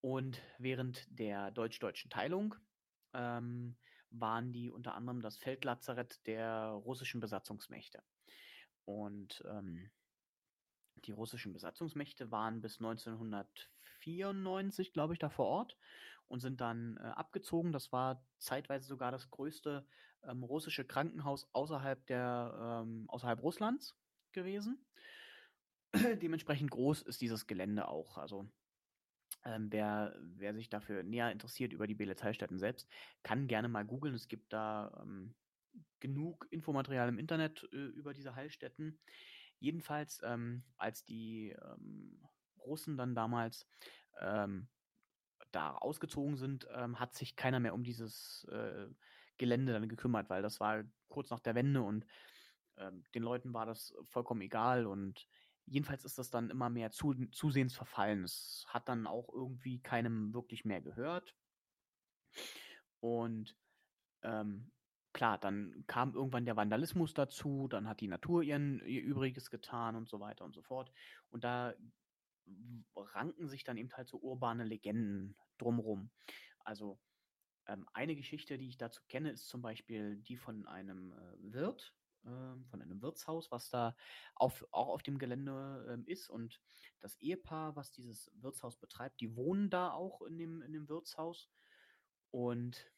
Und 0.00 0.40
während 0.58 1.06
der 1.10 1.50
deutsch-deutschen 1.50 2.10
Teilung 2.10 2.54
ähm, 3.14 3.76
waren 4.10 4.52
die 4.52 4.70
unter 4.70 4.94
anderem 4.94 5.20
das 5.20 5.36
Feldlazarett 5.36 6.26
der 6.26 6.68
russischen 6.68 7.20
Besatzungsmächte. 7.20 8.02
Und 8.84 9.42
ähm, 9.46 9.90
die 11.04 11.12
russischen 11.12 11.52
Besatzungsmächte 11.52 12.30
waren 12.30 12.60
bis 12.60 12.78
1994, 12.78 14.92
glaube 14.92 15.12
ich, 15.12 15.18
da 15.18 15.28
vor 15.28 15.46
Ort 15.46 15.76
und 16.26 16.40
sind 16.40 16.60
dann 16.60 16.96
äh, 16.98 17.02
abgezogen. 17.02 17.72
Das 17.72 17.92
war 17.92 18.24
zeitweise 18.38 18.86
sogar 18.86 19.12
das 19.12 19.30
größte 19.30 19.86
ähm, 20.24 20.42
russische 20.42 20.84
Krankenhaus 20.84 21.48
außerhalb 21.52 22.04
der 22.06 22.84
ähm, 22.84 23.08
außerhalb 23.08 23.42
Russlands 23.42 23.96
gewesen. 24.32 24.84
Dementsprechend 25.94 26.70
groß 26.70 27.02
ist 27.02 27.20
dieses 27.20 27.46
Gelände 27.46 27.88
auch. 27.88 28.18
Also 28.18 28.48
ähm, 29.48 29.72
wer, 29.72 30.14
wer 30.20 30.54
sich 30.54 30.68
dafür 30.68 31.02
näher 31.02 31.32
interessiert 31.32 31.72
über 31.72 31.86
die 31.86 31.94
Belitz-Heilstätten 31.94 32.58
selbst, 32.58 32.88
kann 33.22 33.48
gerne 33.48 33.68
mal 33.68 33.84
googeln. 33.84 34.14
Es 34.14 34.28
gibt 34.28 34.52
da 34.52 35.02
ähm, 35.02 35.34
genug 36.00 36.46
Infomaterial 36.50 37.08
im 37.08 37.18
Internet 37.18 37.68
äh, 37.72 37.76
über 37.76 38.12
diese 38.12 38.34
Heilstätten. 38.34 38.98
Jedenfalls, 39.58 40.20
ähm, 40.22 40.62
als 40.76 41.04
die 41.04 41.50
ähm, 41.50 42.20
Russen 42.58 42.96
dann 42.96 43.14
damals 43.14 43.66
ähm, 44.20 44.68
da 45.50 45.72
ausgezogen 45.72 46.36
sind, 46.36 46.68
ähm, 46.74 47.00
hat 47.00 47.14
sich 47.14 47.34
keiner 47.34 47.58
mehr 47.58 47.74
um 47.74 47.82
dieses 47.82 48.44
äh, 48.50 48.86
Gelände 49.38 49.72
dann 49.72 49.88
gekümmert, 49.88 50.28
weil 50.28 50.42
das 50.42 50.60
war 50.60 50.84
kurz 51.08 51.30
nach 51.30 51.40
der 51.40 51.54
Wende 51.54 51.82
und 51.82 52.06
den 53.12 53.24
Leuten 53.24 53.54
war 53.54 53.66
das 53.66 53.92
vollkommen 54.04 54.40
egal 54.40 54.86
und 54.86 55.26
jedenfalls 55.70 56.04
ist 56.04 56.18
das 56.18 56.30
dann 56.30 56.50
immer 56.50 56.70
mehr 56.70 56.90
zu, 56.90 57.14
zusehends 57.30 57.74
verfallen. 57.74 58.24
Es 58.24 58.64
hat 58.68 58.88
dann 58.88 59.06
auch 59.06 59.32
irgendwie 59.32 59.80
keinem 59.80 60.32
wirklich 60.34 60.64
mehr 60.64 60.80
gehört. 60.80 61.34
Und 63.00 63.56
ähm, 64.22 64.70
klar, 65.12 65.38
dann 65.38 65.84
kam 65.86 66.14
irgendwann 66.14 66.44
der 66.44 66.56
Vandalismus 66.56 67.14
dazu, 67.14 67.68
dann 67.68 67.88
hat 67.88 68.00
die 68.00 68.08
Natur 68.08 68.42
ihren, 68.42 68.84
ihr 68.86 69.02
Übriges 69.02 69.50
getan 69.50 69.96
und 69.96 70.08
so 70.08 70.20
weiter 70.20 70.44
und 70.44 70.54
so 70.54 70.62
fort. 70.62 70.90
Und 71.30 71.44
da 71.44 71.74
ranken 72.96 73.48
sich 73.48 73.64
dann 73.64 73.76
eben 73.76 73.92
halt 73.92 74.08
so 74.08 74.18
urbane 74.18 74.64
Legenden 74.64 75.36
drumrum. 75.58 76.10
Also 76.60 76.98
ähm, 77.66 77.86
eine 77.92 78.16
Geschichte, 78.16 78.58
die 78.58 78.68
ich 78.68 78.78
dazu 78.78 79.02
kenne, 79.08 79.30
ist 79.30 79.48
zum 79.48 79.62
Beispiel 79.62 80.16
die 80.16 80.36
von 80.36 80.66
einem 80.66 81.12
äh, 81.12 81.52
Wirt, 81.52 81.94
ähm, 82.28 82.64
von 82.66 82.82
einem 82.82 83.02
Wirtshaus, 83.02 83.50
was 83.50 83.70
da 83.70 83.96
auf, 84.34 84.66
auch 84.70 84.88
auf 84.88 85.02
dem 85.02 85.18
Gelände 85.18 85.86
ähm, 85.90 86.04
ist. 86.06 86.28
Und 86.28 86.60
das 87.00 87.16
Ehepaar, 87.16 87.76
was 87.76 87.90
dieses 87.92 88.30
Wirtshaus 88.34 88.76
betreibt, 88.76 89.20
die 89.20 89.34
wohnen 89.36 89.70
da 89.70 89.90
auch 89.92 90.22
in 90.22 90.38
dem, 90.38 90.62
in 90.62 90.72
dem 90.72 90.88
Wirtshaus. 90.88 91.50
Und 92.30 92.90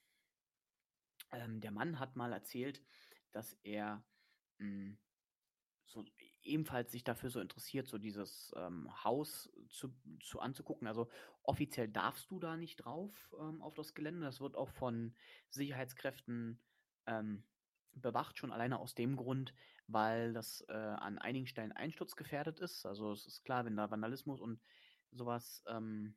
ähm, 1.32 1.60
der 1.60 1.70
Mann 1.70 1.98
hat 1.98 2.16
mal 2.16 2.32
erzählt, 2.32 2.82
dass 3.32 3.54
er 3.62 4.04
mh, 4.58 4.66
hm, 4.66 4.98
so 5.86 6.04
ebenfalls 6.42 6.92
sich 6.92 7.04
dafür 7.04 7.30
so 7.30 7.40
interessiert, 7.40 7.88
so 7.88 7.98
dieses 7.98 8.52
ähm, 8.56 8.88
Haus 9.04 9.50
zu, 9.68 9.92
zu 10.20 10.40
anzugucken. 10.40 10.86
Also 10.86 11.10
offiziell 11.42 11.88
darfst 11.88 12.30
du 12.30 12.38
da 12.38 12.56
nicht 12.56 12.76
drauf 12.76 13.34
ähm, 13.38 13.60
auf 13.60 13.74
das 13.74 13.94
Gelände. 13.94 14.24
Das 14.24 14.40
wird 14.40 14.56
auch 14.56 14.68
von 14.70 15.14
Sicherheitskräften 15.50 16.60
ähm, 17.06 17.42
bewacht, 17.94 18.38
schon 18.38 18.52
alleine 18.52 18.78
aus 18.78 18.94
dem 18.94 19.16
Grund, 19.16 19.54
weil 19.86 20.32
das 20.32 20.64
äh, 20.68 20.72
an 20.72 21.18
einigen 21.18 21.46
Stellen 21.46 21.72
einsturzgefährdet 21.72 22.60
ist. 22.60 22.86
Also 22.86 23.12
es 23.12 23.26
ist 23.26 23.44
klar, 23.44 23.64
wenn 23.64 23.76
da 23.76 23.90
Vandalismus 23.90 24.40
und 24.40 24.60
sowas 25.10 25.62
ähm, 25.66 26.16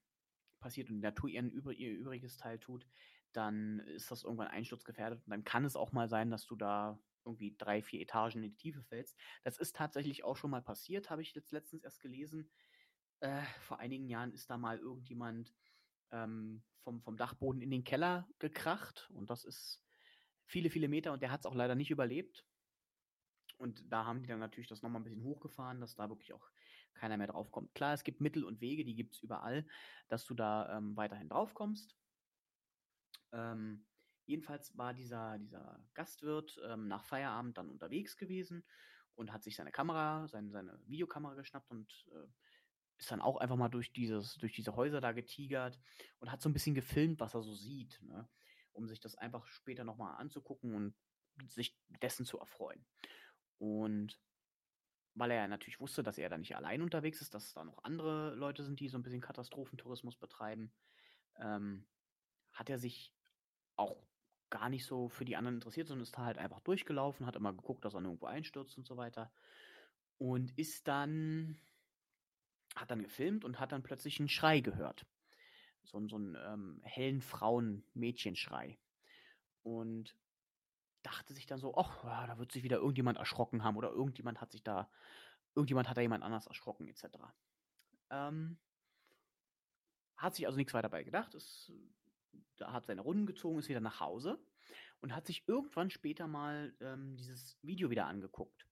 passiert 0.60 0.90
und 0.90 0.96
die 0.96 1.02
Natur 1.02 1.30
ihren, 1.30 1.52
ihr 1.52 1.92
übriges 1.92 2.38
Teil 2.38 2.60
tut, 2.60 2.88
dann 3.34 3.80
ist 3.80 4.12
das 4.12 4.24
irgendwann 4.24 4.48
einsturzgefährdet 4.48 5.24
und 5.26 5.32
dann 5.32 5.44
kann 5.44 5.66
es 5.66 5.76
auch 5.76 5.92
mal 5.92 6.08
sein, 6.08 6.30
dass 6.30 6.46
du 6.46 6.56
da 6.56 7.00
irgendwie 7.26 7.56
drei, 7.58 7.82
vier 7.82 8.02
Etagen 8.02 8.44
in 8.44 8.52
die 8.52 8.56
Tiefe 8.56 8.84
fällst. 8.84 9.18
Das 9.44 9.58
ist 9.58 9.76
tatsächlich 9.76 10.24
auch 10.24 10.38
schon 10.38 10.52
mal 10.52 10.62
passiert, 10.62 11.10
habe 11.10 11.22
ich 11.22 11.34
jetzt 11.34 11.52
letztens 11.52 11.84
erst 11.84 12.02
gelesen. 12.02 12.50
Äh, 13.22 13.42
vor 13.62 13.80
einigen 13.80 14.08
Jahren 14.08 14.34
ist 14.34 14.50
da 14.50 14.58
mal 14.58 14.78
irgendjemand 14.78 15.54
ähm, 16.12 16.64
vom, 16.84 17.02
vom 17.02 17.18
Dachboden 17.18 17.62
in 17.62 17.72
den 17.72 17.84
Keller 17.84 18.28
gekracht 18.40 19.10
und 19.14 19.30
das 19.30 19.46
ist 19.46 19.82
viele, 20.46 20.70
viele 20.70 20.88
Meter 20.88 21.14
und 21.14 21.22
der 21.22 21.32
hat 21.32 21.42
es 21.42 21.46
auch 21.46 21.56
leider 21.56 21.76
nicht 21.76 21.92
überlebt. 21.92 22.46
Und 23.58 23.92
da 23.92 24.06
haben 24.06 24.22
die 24.22 24.28
dann 24.28 24.40
natürlich 24.40 24.68
das 24.68 24.82
nochmal 24.82 25.02
ein 25.02 25.04
bisschen 25.04 25.24
hochgefahren, 25.24 25.80
dass 25.80 25.96
da 25.96 26.10
wirklich 26.10 26.34
auch 26.34 26.50
keiner 26.94 27.18
mehr 27.18 27.28
draufkommt. 27.28 27.74
Klar, 27.76 27.94
es 27.94 28.04
gibt 28.04 28.22
Mittel 28.22 28.44
und 28.44 28.62
Wege, 28.62 28.84
die 28.84 28.96
gibt 28.96 29.16
es 29.16 29.22
überall, 29.22 29.66
dass 30.10 30.26
du 30.26 30.34
da 30.34 30.78
ähm, 30.78 30.96
weiterhin 30.96 31.30
draufkommst. 31.30 31.96
Ähm, 33.32 33.86
jedenfalls 34.26 34.78
war 34.78 34.94
dieser, 34.94 35.38
dieser 35.38 35.84
Gastwirt 35.94 36.60
ähm, 36.68 36.88
nach 36.88 37.04
Feierabend 37.06 37.58
dann 37.58 37.70
unterwegs 37.70 38.18
gewesen 38.18 38.66
und 39.16 39.32
hat 39.32 39.44
sich 39.44 39.56
seine 39.56 39.72
Kamera, 39.72 40.28
seine, 40.28 40.52
seine 40.52 40.80
Videokamera 40.88 41.36
geschnappt 41.36 41.70
und 41.72 42.06
äh, 42.12 42.28
ist 42.98 43.12
dann 43.12 43.22
auch 43.22 43.38
einfach 43.38 43.56
mal 43.56 43.70
durch, 43.70 43.92
dieses, 43.92 44.36
durch 44.36 44.54
diese 44.54 44.76
Häuser 44.76 45.02
da 45.02 45.12
getigert 45.12 45.80
und 46.20 46.32
hat 46.32 46.42
so 46.42 46.50
ein 46.50 46.54
bisschen 46.54 46.76
gefilmt, 46.76 47.20
was 47.20 47.34
er 47.34 47.42
so 47.42 47.54
sieht. 47.54 48.02
Ne? 48.04 48.28
Um 48.74 48.88
sich 48.88 49.00
das 49.00 49.16
einfach 49.16 49.48
später 49.48 49.84
nochmal 49.84 50.16
anzugucken 50.18 50.76
und 50.76 50.96
sich 51.48 51.78
dessen 52.02 52.26
zu 52.26 52.40
erfreuen. 52.40 52.86
Und 53.58 54.20
weil 55.16 55.32
er 55.32 55.48
natürlich 55.48 55.80
wusste, 55.80 56.04
dass 56.04 56.18
er 56.18 56.30
da 56.30 56.38
nicht 56.38 56.56
allein 56.56 56.82
unterwegs 56.82 57.22
ist, 57.22 57.34
dass 57.34 57.54
da 57.54 57.64
noch 57.64 57.84
andere 57.84 58.34
Leute 58.36 58.64
sind, 58.64 58.80
die 58.80 58.90
so 58.90 58.98
ein 58.98 59.04
bisschen 59.04 59.22
Katastrophentourismus 59.22 60.16
betreiben, 60.16 60.74
ähm, 61.38 61.86
hat 62.52 62.70
er 62.70 62.80
sich 62.80 63.14
auch 63.76 64.08
gar 64.50 64.70
nicht 64.70 64.86
so 64.86 65.10
für 65.10 65.26
die 65.26 65.36
anderen 65.36 65.56
interessiert, 65.56 65.88
sondern 65.88 66.04
ist 66.04 66.18
da 66.18 66.26
halt 66.26 66.38
einfach 66.38 66.60
durchgelaufen, 66.62 67.26
hat 67.26 67.36
immer 67.36 67.54
geguckt, 67.54 67.86
dass 67.86 67.94
er 67.94 68.02
nirgendwo 68.02 68.26
einstürzt 68.26 68.78
und 68.78 68.86
so 68.86 68.98
weiter. 68.98 69.32
Und 70.18 70.58
ist 70.58 70.88
dann, 70.88 71.58
hat 72.76 72.92
dann 72.92 73.02
gefilmt 73.02 73.46
und 73.46 73.60
hat 73.60 73.72
dann 73.72 73.84
plötzlich 73.84 74.20
einen 74.20 74.30
Schrei 74.30 74.60
gehört 74.60 75.06
so, 75.84 76.08
so 76.08 76.16
einen 76.16 76.36
ähm, 76.36 76.82
hellen 76.84 77.22
Frauen-Mädchenschrei. 77.22 78.80
Und 79.64 80.16
dachte 81.04 81.34
sich 81.34 81.46
dann 81.46 81.60
so, 81.60 81.76
ach, 81.76 82.04
ja, 82.04 82.28
da 82.28 82.38
wird 82.38 82.52
sich 82.52 82.64
wieder 82.64 82.78
irgendjemand 82.78 83.18
erschrocken 83.18 83.64
haben 83.64 83.78
oder 83.78 83.92
irgendjemand 83.92 84.42
hat 84.42 84.52
sich 84.52 84.64
da, 84.64 84.90
irgendjemand 85.56 85.90
hat 85.90 85.98
da 85.98 86.02
jemand 86.02 86.24
anders 86.24 86.48
erschrocken, 86.48 86.88
etc. 86.88 87.06
Ähm, 88.10 88.58
hat 90.18 90.36
sich 90.36 90.46
also 90.46 90.58
nichts 90.58 90.74
weiter 90.74 90.90
dabei 90.90 91.04
gedacht, 91.04 91.36
ist, 91.36 91.72
da 92.58 92.72
hat 92.72 92.86
seine 92.86 93.02
Runden 93.02 93.26
gezogen, 93.26 93.60
ist 93.60 93.70
wieder 93.70 93.82
nach 93.82 94.00
Hause 94.00 94.40
und 95.02 95.14
hat 95.14 95.26
sich 95.26 95.48
irgendwann 95.48 95.90
später 95.90 96.28
mal 96.28 96.74
ähm, 96.80 97.18
dieses 97.18 97.58
Video 97.62 97.90
wieder 97.90 98.08
angeguckt. 98.08 98.66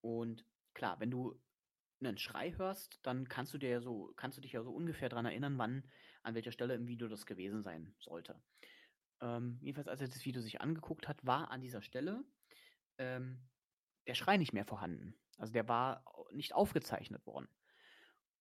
Und 0.00 0.46
klar, 0.74 1.00
wenn 1.00 1.10
du 1.10 1.40
einen 2.00 2.18
Schrei 2.18 2.52
hörst, 2.52 3.00
dann 3.02 3.28
kannst 3.28 3.52
du 3.52 3.58
dir 3.58 3.70
ja 3.70 3.80
so, 3.80 4.12
kannst 4.16 4.38
du 4.38 4.42
dich 4.42 4.52
ja 4.52 4.62
so 4.62 4.70
ungefähr 4.70 5.08
daran 5.08 5.26
erinnern, 5.26 5.58
wann, 5.58 5.90
an 6.28 6.34
welcher 6.34 6.52
Stelle 6.52 6.74
im 6.74 6.86
Video 6.86 7.08
das 7.08 7.26
gewesen 7.26 7.62
sein 7.62 7.94
sollte. 7.98 8.40
Ähm, 9.20 9.58
jedenfalls, 9.60 9.88
als 9.88 10.00
er 10.00 10.08
das 10.08 10.24
Video 10.24 10.42
sich 10.42 10.60
angeguckt 10.60 11.08
hat, 11.08 11.24
war 11.24 11.50
an 11.50 11.60
dieser 11.60 11.82
Stelle 11.82 12.22
ähm, 12.98 13.48
der 14.06 14.14
Schrei 14.14 14.36
nicht 14.36 14.52
mehr 14.52 14.66
vorhanden. 14.66 15.18
Also 15.38 15.52
der 15.52 15.66
war 15.68 16.04
nicht 16.32 16.54
aufgezeichnet 16.54 17.26
worden. 17.26 17.48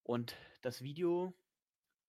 Und 0.03 0.35
das 0.61 0.81
Video 0.81 1.33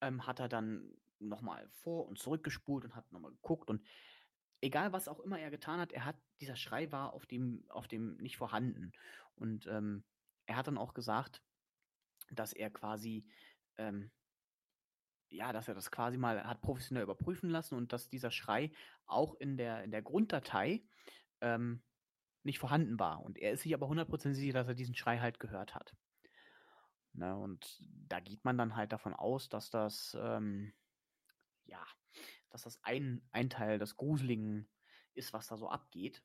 ähm, 0.00 0.26
hat 0.26 0.40
er 0.40 0.48
dann 0.48 0.96
nochmal 1.20 1.68
vor 1.82 2.06
und 2.06 2.18
zurückgespult 2.18 2.84
und 2.84 2.94
hat 2.94 3.10
nochmal 3.12 3.32
geguckt 3.32 3.70
und 3.70 3.82
egal 4.60 4.92
was 4.92 5.08
auch 5.08 5.20
immer 5.20 5.38
er 5.38 5.50
getan 5.50 5.80
hat, 5.80 5.92
er 5.92 6.04
hat, 6.04 6.16
dieser 6.40 6.56
Schrei 6.56 6.90
war 6.92 7.12
auf 7.12 7.26
dem, 7.26 7.64
auf 7.68 7.88
dem 7.88 8.16
nicht 8.16 8.36
vorhanden. 8.36 8.92
Und 9.36 9.66
ähm, 9.66 10.04
er 10.46 10.56
hat 10.56 10.66
dann 10.66 10.78
auch 10.78 10.94
gesagt, 10.94 11.42
dass 12.30 12.52
er 12.52 12.70
quasi, 12.70 13.26
ähm, 13.76 14.10
ja, 15.30 15.52
dass 15.52 15.68
er 15.68 15.74
das 15.74 15.90
quasi 15.90 16.16
mal 16.16 16.44
hat 16.44 16.60
professionell 16.60 17.02
überprüfen 17.02 17.50
lassen 17.50 17.74
und 17.74 17.92
dass 17.92 18.08
dieser 18.08 18.30
Schrei 18.30 18.72
auch 19.06 19.34
in 19.34 19.56
der, 19.56 19.84
in 19.84 19.90
der 19.90 20.02
Grunddatei 20.02 20.82
ähm, 21.40 21.82
nicht 22.42 22.58
vorhanden 22.58 22.98
war. 22.98 23.22
Und 23.22 23.38
er 23.38 23.52
ist 23.52 23.62
sich 23.62 23.74
aber 23.74 23.88
100% 23.88 24.34
sicher, 24.34 24.54
dass 24.54 24.68
er 24.68 24.74
diesen 24.74 24.94
Schrei 24.94 25.18
halt 25.18 25.40
gehört 25.40 25.74
hat. 25.74 25.94
Ne, 27.12 27.36
und 27.36 27.78
da 27.80 28.20
geht 28.20 28.44
man 28.44 28.56
dann 28.58 28.76
halt 28.76 28.92
davon 28.92 29.14
aus, 29.14 29.48
dass 29.48 29.70
das, 29.70 30.16
ähm, 30.20 30.72
ja, 31.64 31.84
dass 32.50 32.62
das 32.62 32.82
ein, 32.84 33.22
ein 33.32 33.50
Teil 33.50 33.78
des 33.78 33.96
Gruseligen 33.96 34.68
ist, 35.14 35.32
was 35.32 35.48
da 35.48 35.56
so 35.56 35.68
abgeht. 35.68 36.22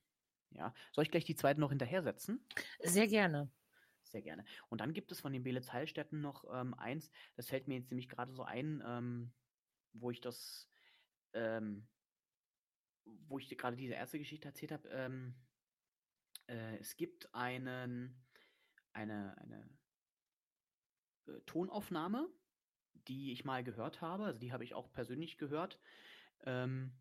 Ja. 0.51 0.74
Soll 0.91 1.04
ich 1.04 1.12
gleich 1.12 1.26
die 1.26 1.36
zweite 1.36 1.60
noch 1.60 1.70
hinterher 1.70 2.04
setzen? 2.04 2.45
Sehr 2.80 3.08
gerne. 3.08 3.49
Sehr 4.14 4.22
gerne. 4.22 4.45
Und 4.70 4.80
dann 4.80 4.93
gibt 4.93 5.11
es 5.11 5.20
von 5.20 5.34
den 5.34 5.41
Beelitz-Heilstätten 5.41 6.22
noch 6.22 6.45
ähm, 6.53 6.76
eins, 6.76 7.09
das 7.36 7.49
fällt 7.49 7.68
mir 7.68 7.78
jetzt 7.80 7.89
nämlich 7.89 8.07
gerade 8.07 8.32
so 8.32 8.43
ein, 8.43 8.84
ähm, 8.86 9.34
wo 9.91 10.11
ich 10.11 10.22
das, 10.22 10.70
ähm, 11.34 11.88
wo 13.05 13.39
ich 13.39 13.49
gerade 13.57 13.76
diese 13.76 13.95
erste 13.95 14.20
Geschichte 14.20 14.47
erzählt 14.47 14.72
habe. 14.72 14.88
Ähm, 14.89 15.34
äh, 16.47 16.78
es 16.78 16.95
gibt 16.95 17.34
einen, 17.34 18.24
eine, 18.93 19.36
eine 19.39 19.68
äh, 21.26 21.41
Tonaufnahme, 21.47 22.30
die 23.07 23.32
ich 23.32 23.45
mal 23.45 23.64
gehört 23.64 24.01
habe, 24.01 24.26
also 24.26 24.39
die 24.39 24.53
habe 24.53 24.64
ich 24.64 24.76
auch 24.76 24.91
persönlich 24.93 25.39
gehört, 25.39 25.80
ähm, 26.45 26.95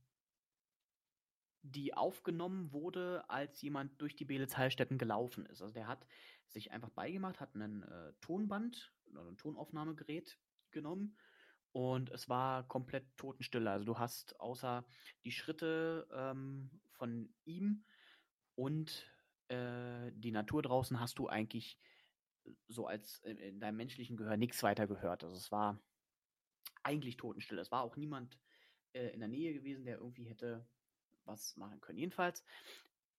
die 1.62 1.94
aufgenommen 1.94 2.72
wurde, 2.72 3.28
als 3.28 3.60
jemand 3.60 4.00
durch 4.00 4.16
die 4.16 4.24
Beelitz-Heilstätten 4.24 4.96
gelaufen 4.96 5.44
ist. 5.46 5.60
Also 5.60 5.74
der 5.74 5.86
hat 5.86 6.06
sich 6.52 6.72
einfach 6.72 6.90
beigemacht, 6.90 7.40
hat 7.40 7.54
einen 7.54 7.82
äh, 7.82 8.12
Tonband 8.20 8.92
oder 9.06 9.26
ein 9.26 9.36
Tonaufnahmegerät 9.36 10.38
genommen 10.70 11.16
und 11.72 12.10
es 12.10 12.28
war 12.28 12.68
komplett 12.68 13.16
Totenstille. 13.16 13.70
Also 13.70 13.84
du 13.84 13.98
hast 13.98 14.38
außer 14.40 14.84
die 15.24 15.32
Schritte 15.32 16.06
ähm, 16.12 16.70
von 16.90 17.34
ihm 17.44 17.84
und 18.54 19.06
äh, 19.48 20.12
die 20.14 20.32
Natur 20.32 20.62
draußen 20.62 21.00
hast 21.00 21.18
du 21.18 21.28
eigentlich 21.28 21.78
so 22.68 22.86
als 22.86 23.20
in, 23.20 23.38
in 23.38 23.60
deinem 23.60 23.76
menschlichen 23.76 24.16
Gehör 24.16 24.36
nichts 24.36 24.62
weiter 24.62 24.86
gehört. 24.86 25.24
Also 25.24 25.36
es 25.36 25.50
war 25.50 25.80
eigentlich 26.82 27.16
Totenstille. 27.16 27.62
Es 27.62 27.70
war 27.70 27.82
auch 27.82 27.96
niemand 27.96 28.38
äh, 28.92 29.08
in 29.08 29.20
der 29.20 29.28
Nähe 29.28 29.54
gewesen, 29.54 29.84
der 29.84 29.98
irgendwie 29.98 30.28
hätte 30.28 30.66
was 31.24 31.56
machen 31.56 31.80
können. 31.80 31.98
Jedenfalls 31.98 32.44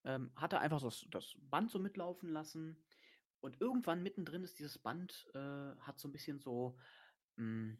ähm, 0.03 0.31
hat 0.35 0.53
er 0.53 0.59
einfach 0.59 0.79
so 0.79 0.87
das, 0.87 1.05
das 1.09 1.35
Band 1.39 1.71
so 1.71 1.79
mitlaufen 1.79 2.29
lassen 2.29 2.77
und 3.43 3.59
irgendwann 3.59 4.01
mittendrin 4.01 4.41
ist 4.43 4.57
dieses 4.57 4.77
Band, 4.77 5.27
äh, 5.33 5.75
hat 5.81 5.99
so 5.99 6.07
ein 6.07 6.13
bisschen 6.13 6.39
so, 6.39 6.77
mh, 7.35 7.43
hm, 7.43 7.77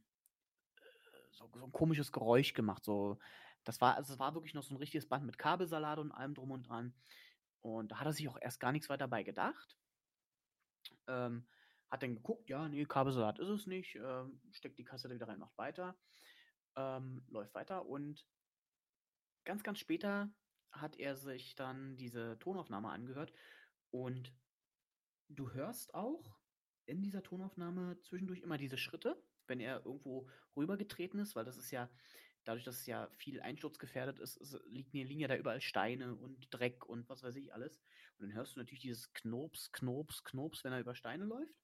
äh, 0.76 1.32
so, 1.32 1.50
so 1.54 1.64
ein 1.64 1.72
komisches 1.72 2.12
Geräusch 2.12 2.54
gemacht. 2.54 2.84
So, 2.84 3.18
das 3.64 3.80
war, 3.80 3.96
also 3.96 4.12
es 4.12 4.20
war 4.20 4.34
wirklich 4.36 4.54
noch 4.54 4.64
so 4.64 4.74
ein 4.74 4.78
richtiges 4.78 5.08
Band 5.08 5.26
mit 5.26 5.38
Kabelsalat 5.38 6.00
und 6.00 6.12
allem 6.12 6.34
drum 6.34 6.52
und 6.52 6.64
dran. 6.64 6.94
Und 7.62 7.94
da 7.94 8.00
hat 8.00 8.08
er 8.08 8.12
sich 8.12 8.28
auch 8.28 8.38
erst 8.42 8.60
gar 8.60 8.74
nichts 8.74 8.90
weiter 8.90 9.06
dabei 9.06 9.24
gedacht. 9.24 9.78
Ähm, 11.08 11.48
hat 11.90 12.04
dann 12.04 12.16
geguckt, 12.16 12.50
ja, 12.50 12.68
nee, 12.68 12.84
Kabelsalat 12.84 13.40
ist 13.40 13.48
es 13.48 13.66
nicht, 13.66 13.96
ähm, 13.96 14.42
steckt 14.52 14.78
die 14.78 14.84
Kassette 14.84 15.16
wieder 15.16 15.30
rein, 15.30 15.40
macht 15.40 15.58
weiter, 15.58 15.96
ähm, 16.76 17.24
läuft 17.30 17.56
weiter 17.56 17.86
und 17.86 18.28
ganz, 19.46 19.64
ganz 19.64 19.80
später 19.80 20.30
hat 20.74 21.00
er 21.00 21.16
sich 21.16 21.56
dann 21.56 21.96
diese 21.96 22.38
Tonaufnahme 22.40 22.90
angehört 22.90 23.32
und 23.92 24.34
du 25.36 25.52
hörst 25.52 25.94
auch 25.94 26.38
in 26.86 27.02
dieser 27.02 27.24
Tonaufnahme 27.24 28.00
zwischendurch 28.02 28.42
immer 28.42 28.58
diese 28.58 28.78
Schritte, 28.78 29.22
wenn 29.48 29.60
er 29.60 29.86
irgendwo 29.86 30.30
rübergetreten 30.56 31.20
ist, 31.20 31.36
weil 31.36 31.46
das 31.46 31.58
ist 31.58 31.72
ja, 31.72 31.90
dadurch, 32.44 32.64
dass 32.64 32.80
es 32.80 32.86
ja 32.86 33.10
viel 33.16 33.42
einsturzgefährdet 33.42 34.20
ist, 34.20 34.38
ist 34.38 34.60
liegen, 34.66 35.08
liegen 35.08 35.22
ja 35.22 35.28
da 35.28 35.38
überall 35.38 35.62
Steine 35.62 36.16
und 36.16 36.48
Dreck 36.50 36.86
und 36.86 37.08
was 37.10 37.24
weiß 37.24 37.36
ich 37.36 37.54
alles. 37.54 37.80
Und 38.18 38.28
dann 38.28 38.34
hörst 38.34 38.56
du 38.56 38.60
natürlich 38.60 38.82
dieses 38.82 39.12
Knops, 39.14 39.72
Knops, 39.72 40.24
Knops, 40.24 40.64
wenn 40.64 40.74
er 40.74 40.80
über 40.80 40.96
Steine 40.96 41.26
läuft. 41.26 41.56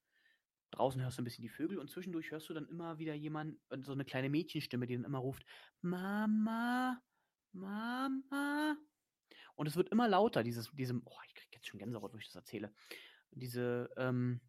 Draußen 0.70 1.02
hörst 1.02 1.18
du 1.18 1.22
ein 1.22 1.24
bisschen 1.24 1.42
die 1.42 1.48
Vögel 1.48 1.78
und 1.78 1.90
zwischendurch 1.90 2.30
hörst 2.30 2.48
du 2.48 2.54
dann 2.54 2.68
immer 2.68 2.98
wieder 2.98 3.14
jemand, 3.14 3.58
so 3.82 3.92
eine 3.92 4.04
kleine 4.04 4.30
Mädchenstimme, 4.30 4.86
die 4.86 4.94
dann 4.94 5.04
immer 5.04 5.18
ruft, 5.18 5.44
Mama, 5.80 7.02
Mama. 7.52 8.76
Und 9.56 9.66
es 9.66 9.76
wird 9.76 9.88
immer 9.90 10.08
lauter, 10.08 10.42
dieses, 10.42 10.70
diesem, 10.70 11.02
oh, 11.04 11.18
ich 11.26 11.34
krieg 11.34 11.48
jetzt 11.52 11.66
schon 11.66 11.78
Gänsehaut, 11.78 12.14
wo 12.14 12.18
ich 12.18 12.26
das 12.26 12.36
erzähle. 12.36 12.72
Diese, 13.32 13.90
ähm, 13.96 14.40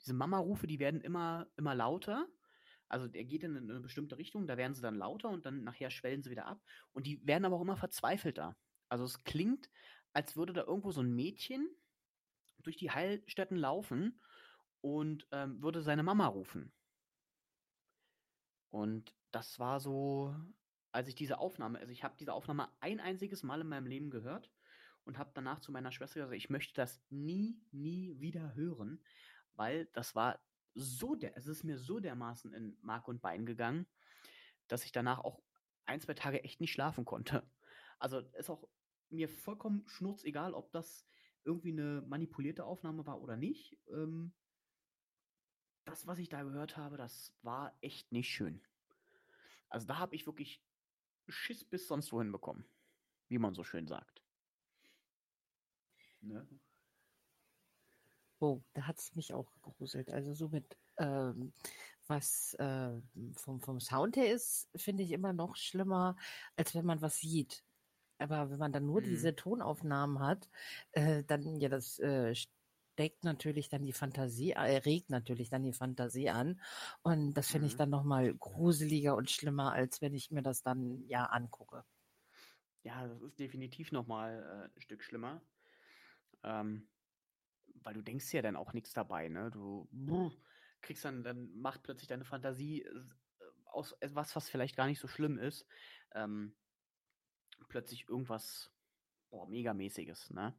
diese 0.00 0.14
Mama-Rufe, 0.14 0.66
die 0.66 0.78
werden 0.78 1.00
immer, 1.00 1.48
immer 1.56 1.74
lauter. 1.74 2.28
Also 2.88 3.06
er 3.12 3.24
geht 3.24 3.44
in 3.44 3.56
eine 3.56 3.80
bestimmte 3.80 4.16
Richtung, 4.16 4.46
da 4.46 4.56
werden 4.56 4.74
sie 4.74 4.80
dann 4.80 4.94
lauter 4.94 5.28
und 5.28 5.44
dann 5.44 5.62
nachher 5.62 5.90
schwellen 5.90 6.22
sie 6.22 6.30
wieder 6.30 6.46
ab. 6.46 6.62
Und 6.92 7.06
die 7.06 7.24
werden 7.26 7.44
aber 7.44 7.56
auch 7.56 7.62
immer 7.62 7.76
verzweifelter. 7.76 8.56
Also 8.88 9.04
es 9.04 9.24
klingt, 9.24 9.70
als 10.12 10.36
würde 10.36 10.52
da 10.52 10.62
irgendwo 10.62 10.90
so 10.90 11.02
ein 11.02 11.14
Mädchen 11.14 11.68
durch 12.62 12.76
die 12.76 12.90
Heilstätten 12.90 13.56
laufen 13.56 14.20
und 14.80 15.26
ähm, 15.32 15.62
würde 15.62 15.82
seine 15.82 16.02
Mama 16.02 16.26
rufen. 16.26 16.72
Und 18.70 19.14
das 19.30 19.58
war 19.58 19.80
so, 19.80 20.34
als 20.92 21.08
ich 21.08 21.14
diese 21.14 21.38
Aufnahme, 21.38 21.78
also 21.78 21.92
ich 21.92 22.04
habe 22.04 22.16
diese 22.18 22.32
Aufnahme 22.32 22.68
ein 22.80 23.00
einziges 23.00 23.42
Mal 23.42 23.60
in 23.60 23.68
meinem 23.68 23.86
Leben 23.86 24.10
gehört 24.10 24.50
und 25.08 25.18
habe 25.18 25.30
danach 25.32 25.58
zu 25.58 25.72
meiner 25.72 25.90
Schwester 25.90 26.20
gesagt, 26.20 26.36
ich 26.36 26.50
möchte 26.50 26.74
das 26.74 27.02
nie, 27.08 27.58
nie 27.72 28.20
wieder 28.20 28.54
hören, 28.54 29.02
weil 29.54 29.86
das 29.86 30.14
war 30.14 30.38
so 30.74 31.14
der, 31.14 31.34
es 31.34 31.46
ist 31.46 31.64
mir 31.64 31.78
so 31.78 31.98
dermaßen 31.98 32.52
in 32.52 32.76
Mark 32.82 33.08
und 33.08 33.22
Bein 33.22 33.46
gegangen, 33.46 33.86
dass 34.68 34.84
ich 34.84 34.92
danach 34.92 35.20
auch 35.20 35.42
ein, 35.86 36.02
zwei 36.02 36.12
Tage 36.12 36.44
echt 36.44 36.60
nicht 36.60 36.72
schlafen 36.72 37.06
konnte. 37.06 37.50
Also 37.98 38.18
ist 38.18 38.50
auch 38.50 38.68
mir 39.08 39.30
vollkommen 39.30 39.82
schnurzegal, 39.88 40.52
ob 40.52 40.70
das 40.72 41.06
irgendwie 41.42 41.72
eine 41.72 42.02
manipulierte 42.02 42.64
Aufnahme 42.64 43.06
war 43.06 43.22
oder 43.22 43.38
nicht. 43.38 43.78
Ähm, 43.88 44.34
das, 45.86 46.06
was 46.06 46.18
ich 46.18 46.28
da 46.28 46.42
gehört 46.42 46.76
habe, 46.76 46.98
das 46.98 47.34
war 47.40 47.74
echt 47.80 48.12
nicht 48.12 48.28
schön. 48.28 48.62
Also 49.70 49.86
da 49.86 49.96
habe 49.96 50.14
ich 50.14 50.26
wirklich 50.26 50.62
Schiss 51.28 51.64
bis 51.64 51.88
sonst 51.88 52.12
wohin 52.12 52.30
bekommen. 52.30 52.68
Wie 53.28 53.38
man 53.38 53.54
so 53.54 53.64
schön 53.64 53.86
sagt. 53.86 54.22
Ne? 56.20 56.46
Oh, 58.40 58.60
da 58.74 58.86
hat 58.86 58.98
es 58.98 59.14
mich 59.16 59.34
auch 59.34 59.50
gegruselt. 59.52 60.10
Also 60.10 60.32
so 60.34 60.48
mit, 60.48 60.76
ähm, 60.98 61.52
was 62.06 62.54
äh, 62.54 62.90
vom, 63.34 63.60
vom 63.60 63.80
Sound 63.80 64.16
her 64.16 64.32
ist, 64.32 64.68
finde 64.76 65.02
ich 65.02 65.12
immer 65.12 65.32
noch 65.32 65.56
schlimmer, 65.56 66.16
als 66.56 66.74
wenn 66.74 66.86
man 66.86 67.02
was 67.02 67.18
sieht. 67.18 67.64
Aber 68.18 68.50
wenn 68.50 68.58
man 68.58 68.72
dann 68.72 68.86
nur 68.86 69.00
mhm. 69.00 69.06
diese 69.06 69.34
Tonaufnahmen 69.34 70.20
hat, 70.20 70.48
äh, 70.92 71.24
dann 71.24 71.60
ja, 71.60 71.68
das 71.68 71.98
äh, 71.98 72.34
steckt 72.34 73.22
natürlich 73.24 73.68
dann 73.68 73.84
die 73.84 73.92
Fantasie, 73.92 74.52
äh, 74.52 74.78
regt 74.78 75.10
natürlich 75.10 75.50
dann 75.50 75.62
die 75.62 75.72
Fantasie 75.72 76.30
an. 76.30 76.60
Und 77.02 77.34
das 77.34 77.48
finde 77.50 77.68
ich 77.68 77.74
mhm. 77.74 77.78
dann 77.78 77.90
nochmal 77.90 78.34
gruseliger 78.34 79.16
und 79.16 79.30
schlimmer, 79.30 79.72
als 79.72 80.00
wenn 80.00 80.14
ich 80.14 80.30
mir 80.30 80.42
das 80.42 80.62
dann 80.62 81.04
ja 81.06 81.24
angucke. 81.26 81.84
Ja, 82.82 83.06
das 83.06 83.22
ist 83.22 83.38
definitiv 83.38 83.92
nochmal 83.92 84.70
äh, 84.72 84.76
ein 84.76 84.80
Stück 84.80 85.02
schlimmer. 85.02 85.40
Ähm, 86.48 86.88
weil 87.82 87.94
du 87.94 88.02
denkst 88.02 88.32
ja 88.32 88.42
dann 88.42 88.56
auch 88.56 88.72
nichts 88.72 88.92
dabei, 88.92 89.28
ne? 89.28 89.50
Du 89.50 89.88
brr, 89.92 90.32
kriegst 90.80 91.04
dann, 91.04 91.22
dann 91.22 91.54
macht 91.56 91.82
plötzlich 91.82 92.08
deine 92.08 92.24
Fantasie 92.24 92.82
äh, 92.82 93.04
aus 93.66 93.92
etwas, 94.00 94.34
was 94.36 94.48
vielleicht 94.48 94.76
gar 94.76 94.86
nicht 94.86 95.00
so 95.00 95.08
schlimm 95.08 95.38
ist, 95.38 95.66
ähm, 96.14 96.56
plötzlich 97.68 98.08
irgendwas 98.08 98.72
boah, 99.30 99.46
megamäßiges, 99.48 100.30
ne? 100.30 100.58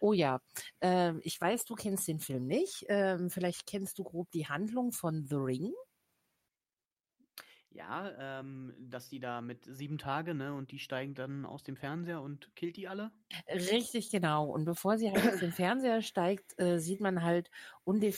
Oh 0.00 0.12
ja, 0.12 0.40
ähm, 0.80 1.20
ich 1.22 1.40
weiß, 1.40 1.64
du 1.64 1.74
kennst 1.74 2.06
den 2.08 2.18
Film 2.20 2.46
nicht. 2.46 2.84
Ähm, 2.88 3.30
vielleicht 3.30 3.66
kennst 3.66 3.98
du 3.98 4.04
grob 4.04 4.30
die 4.32 4.46
Handlung 4.48 4.92
von 4.92 5.26
The 5.26 5.36
Ring. 5.36 5.72
Ja, 7.74 8.38
ähm, 8.38 8.72
dass 8.78 9.08
die 9.08 9.18
da 9.18 9.40
mit 9.40 9.64
sieben 9.64 9.98
Tage, 9.98 10.32
ne, 10.32 10.54
und 10.54 10.70
die 10.70 10.78
steigen 10.78 11.14
dann 11.14 11.44
aus 11.44 11.64
dem 11.64 11.76
Fernseher 11.76 12.22
und 12.22 12.54
killt 12.54 12.76
die 12.76 12.86
alle? 12.86 13.10
Richtig, 13.48 14.10
genau. 14.10 14.46
Und 14.46 14.64
bevor 14.64 14.96
sie 14.96 15.10
halt 15.10 15.34
aus 15.34 15.40
dem 15.40 15.50
Fernseher 15.50 16.00
steigt, 16.00 16.56
äh, 16.60 16.78
sieht 16.78 17.00
man 17.00 17.24
halt 17.24 17.50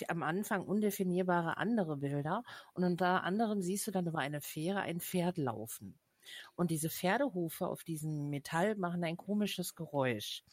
am 0.08 0.22
Anfang 0.22 0.62
undefinierbare 0.62 1.56
andere 1.56 1.96
Bilder. 1.96 2.42
Und 2.74 2.84
unter 2.84 3.24
anderem 3.24 3.62
siehst 3.62 3.86
du 3.86 3.90
dann 3.90 4.06
über 4.06 4.18
eine 4.18 4.42
Fähre 4.42 4.80
ein 4.80 5.00
Pferd 5.00 5.38
laufen. 5.38 5.98
Und 6.54 6.70
diese 6.70 6.90
Pferdehufe 6.90 7.66
auf 7.66 7.82
diesem 7.82 8.28
Metall 8.28 8.74
machen 8.76 9.04
ein 9.04 9.16
komisches 9.16 9.74
Geräusch. 9.74 10.44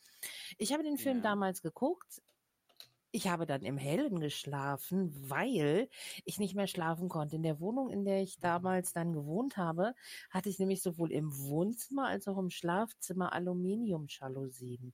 Ich 0.57 0.71
habe 0.71 0.83
den 0.83 0.97
Film 0.97 1.17
ja. 1.17 1.23
damals 1.23 1.61
geguckt. 1.61 2.21
Ich 3.15 3.27
habe 3.27 3.45
dann 3.45 3.63
im 3.63 3.77
Hellen 3.77 4.19
geschlafen, 4.19 5.13
weil 5.29 5.87
ich 6.25 6.39
nicht 6.39 6.55
mehr 6.55 6.65
schlafen 6.67 7.09
konnte. 7.09 7.35
In 7.35 7.43
der 7.43 7.59
Wohnung, 7.59 7.89
in 7.91 8.05
der 8.05 8.21
ich 8.23 8.39
damals 8.39 8.91
dann 8.91 9.13
gewohnt 9.13 9.55
habe, 9.55 9.93
hatte 10.31 10.49
ich 10.49 10.57
nämlich 10.59 10.81
sowohl 10.81 11.11
im 11.11 11.31
Wohnzimmer 11.37 12.07
als 12.07 12.27
auch 12.27 12.39
im 12.39 12.49
Schlafzimmer 12.49 13.31
Aluminiumjalousien. 13.31 14.93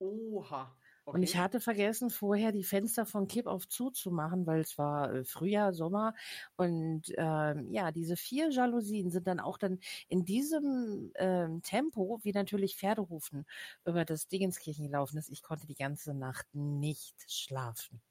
Oha. 0.00 0.76
Okay. 1.08 1.16
Und 1.16 1.22
ich 1.22 1.36
hatte 1.36 1.60
vergessen, 1.60 2.10
vorher 2.10 2.50
die 2.50 2.64
Fenster 2.64 3.06
von 3.06 3.28
Kipp 3.28 3.46
auf 3.46 3.68
zuzumachen, 3.68 4.44
weil 4.46 4.60
es 4.60 4.76
war 4.76 5.12
äh, 5.14 5.24
Frühjahr, 5.24 5.72
Sommer. 5.72 6.14
Und 6.56 7.12
ähm, 7.16 7.70
ja, 7.70 7.92
diese 7.92 8.16
vier 8.16 8.50
Jalousien 8.50 9.10
sind 9.10 9.28
dann 9.28 9.38
auch 9.38 9.56
dann 9.56 9.78
in 10.08 10.24
diesem 10.24 11.12
ähm, 11.14 11.62
Tempo, 11.62 12.18
wie 12.24 12.32
natürlich 12.32 12.76
Pferderufen, 12.76 13.46
über 13.84 14.04
das 14.04 14.26
Dingenskirchen 14.26 14.86
gelaufen 14.86 15.16
ist. 15.16 15.30
Ich 15.30 15.42
konnte 15.42 15.66
die 15.68 15.76
ganze 15.76 16.12
Nacht 16.12 16.46
nicht 16.54 17.14
schlafen. 17.30 18.02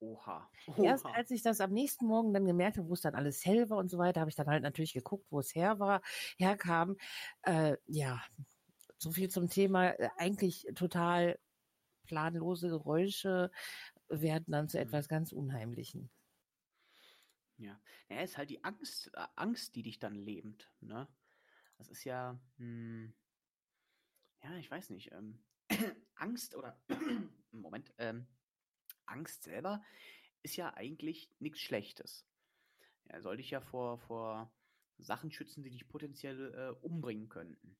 Oha. 0.00 0.50
Oha. 0.66 0.82
Erst 0.82 1.06
als 1.06 1.30
ich 1.30 1.42
das 1.42 1.60
am 1.60 1.72
nächsten 1.72 2.06
Morgen 2.06 2.34
dann 2.34 2.44
gemerkt 2.44 2.76
habe, 2.76 2.88
wo 2.88 2.92
es 2.92 3.00
dann 3.00 3.14
alles 3.14 3.44
hell 3.46 3.70
war 3.70 3.78
und 3.78 3.88
so 3.90 3.98
weiter, 3.98 4.20
habe 4.20 4.30
ich 4.30 4.36
dann 4.36 4.46
halt 4.46 4.62
natürlich 4.62 4.92
geguckt, 4.92 5.26
wo 5.30 5.40
es 5.40 5.54
her 5.54 5.78
war, 5.78 6.02
herkam. 6.36 6.96
Äh, 7.42 7.76
ja, 7.86 8.22
so 8.98 9.10
viel 9.12 9.28
zum 9.30 9.48
Thema. 9.48 9.90
äh, 9.98 10.08
Eigentlich 10.18 10.66
total 10.74 11.38
planlose 12.06 12.68
Geräusche 12.70 13.50
werden 14.08 14.46
dann 14.52 14.68
zu 14.68 14.78
Mhm. 14.78 14.80
etwas 14.80 15.08
ganz 15.08 15.32
Unheimlichen. 15.32 16.10
Ja. 17.58 17.80
Naja, 18.08 18.22
ist 18.22 18.36
halt 18.38 18.50
die 18.50 18.64
Angst, 18.64 19.10
äh, 19.14 19.26
Angst, 19.36 19.74
die 19.76 19.82
dich 19.82 19.98
dann 19.98 20.14
lähmt, 20.14 20.72
ne? 20.80 21.08
Das 21.78 21.88
ist 21.88 22.04
ja, 22.04 22.40
hm, 22.58 23.14
ja, 24.42 24.56
ich 24.56 24.70
weiß 24.70 24.90
nicht, 24.90 25.12
ähm, 25.12 25.44
Angst 26.14 26.54
oder, 26.54 26.80
Moment, 27.50 27.94
ähm, 27.98 28.26
Angst 29.06 29.44
selber 29.44 29.84
ist 30.42 30.56
ja 30.56 30.74
eigentlich 30.74 31.34
nichts 31.40 31.60
Schlechtes. 31.60 32.28
Ja, 33.10 33.20
soll 33.22 33.38
dich 33.38 33.50
ja 33.50 33.60
vor, 33.60 33.98
vor 33.98 34.54
Sachen 34.98 35.32
schützen, 35.32 35.64
die 35.64 35.70
dich 35.70 35.88
potenziell 35.88 36.54
äh, 36.54 36.70
umbringen 36.86 37.28
könnten. 37.28 37.78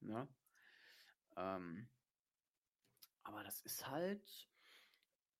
Ne? 0.00 0.28
Ähm, 1.38 1.88
aber 3.22 3.44
das 3.44 3.60
ist 3.60 3.86
halt, 3.86 4.48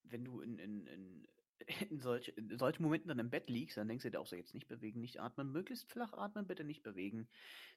wenn 0.05 0.25
du 0.25 0.41
in, 0.41 0.59
in, 0.59 0.87
in, 0.87 1.29
in, 1.91 2.01
solche, 2.01 2.31
in 2.33 2.57
solchen 2.57 2.83
Momenten 2.83 3.09
dann 3.09 3.19
im 3.19 3.31
Bett 3.31 3.51
liegst, 3.51 3.77
dann 3.77 3.89
denkst 3.89 4.05
du 4.05 4.11
dir 4.11 4.21
auch 4.21 4.27
so, 4.27 4.37
jetzt 4.37 4.55
nicht 4.55 4.69
bewegen, 4.69 5.01
nicht 5.01 5.21
atmen, 5.21 5.51
möglichst 5.51 5.91
flach 5.91 6.13
atmen, 6.13 6.47
bitte 6.47 6.65
nicht 6.65 6.83
bewegen. 6.83 7.29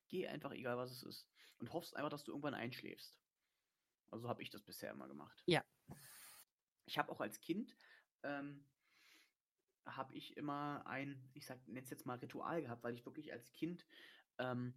Geh 0.07 0.27
einfach, 0.27 0.51
egal 0.51 0.77
was 0.77 0.91
es 0.91 1.03
ist. 1.03 1.27
Und 1.57 1.73
hoffst 1.73 1.95
einfach, 1.95 2.09
dass 2.09 2.23
du 2.23 2.31
irgendwann 2.31 2.53
einschläfst. 2.53 3.19
Also 4.11 4.29
habe 4.29 4.43
ich 4.43 4.49
das 4.49 4.61
bisher 4.63 4.91
immer 4.91 5.07
gemacht. 5.07 5.41
Ja. 5.45 5.63
Ich 6.85 6.97
habe 6.97 7.11
auch 7.11 7.21
als 7.21 7.39
Kind, 7.39 7.75
ähm, 8.23 8.67
habe 9.85 10.13
ich 10.13 10.37
immer 10.37 10.85
ein, 10.85 11.29
ich 11.33 11.45
sag, 11.45 11.65
nenn's 11.67 11.89
jetzt 11.89 12.05
mal 12.05 12.17
Ritual 12.17 12.61
gehabt, 12.61 12.83
weil 12.83 12.93
ich 12.93 13.05
wirklich 13.05 13.31
als 13.31 13.51
Kind 13.51 13.85
ähm, 14.37 14.75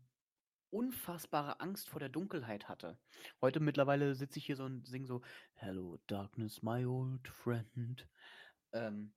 unfassbare 0.75 1.61
Angst 1.61 1.89
vor 1.89 2.01
der 2.01 2.09
Dunkelheit 2.09 2.69
hatte. 2.69 2.99
Heute 3.41 3.61
mittlerweile 3.61 4.17
sitze 4.17 4.41
ich 4.41 4.47
hier 4.47 4.57
so 4.57 4.65
und 4.65 4.89
sing 4.89 5.07
so 5.07 5.23
Hello 5.55 6.01
Darkness, 6.09 6.63
my 6.63 6.85
old 6.85 7.29
friend. 7.29 8.09
Ähm, 8.73 9.15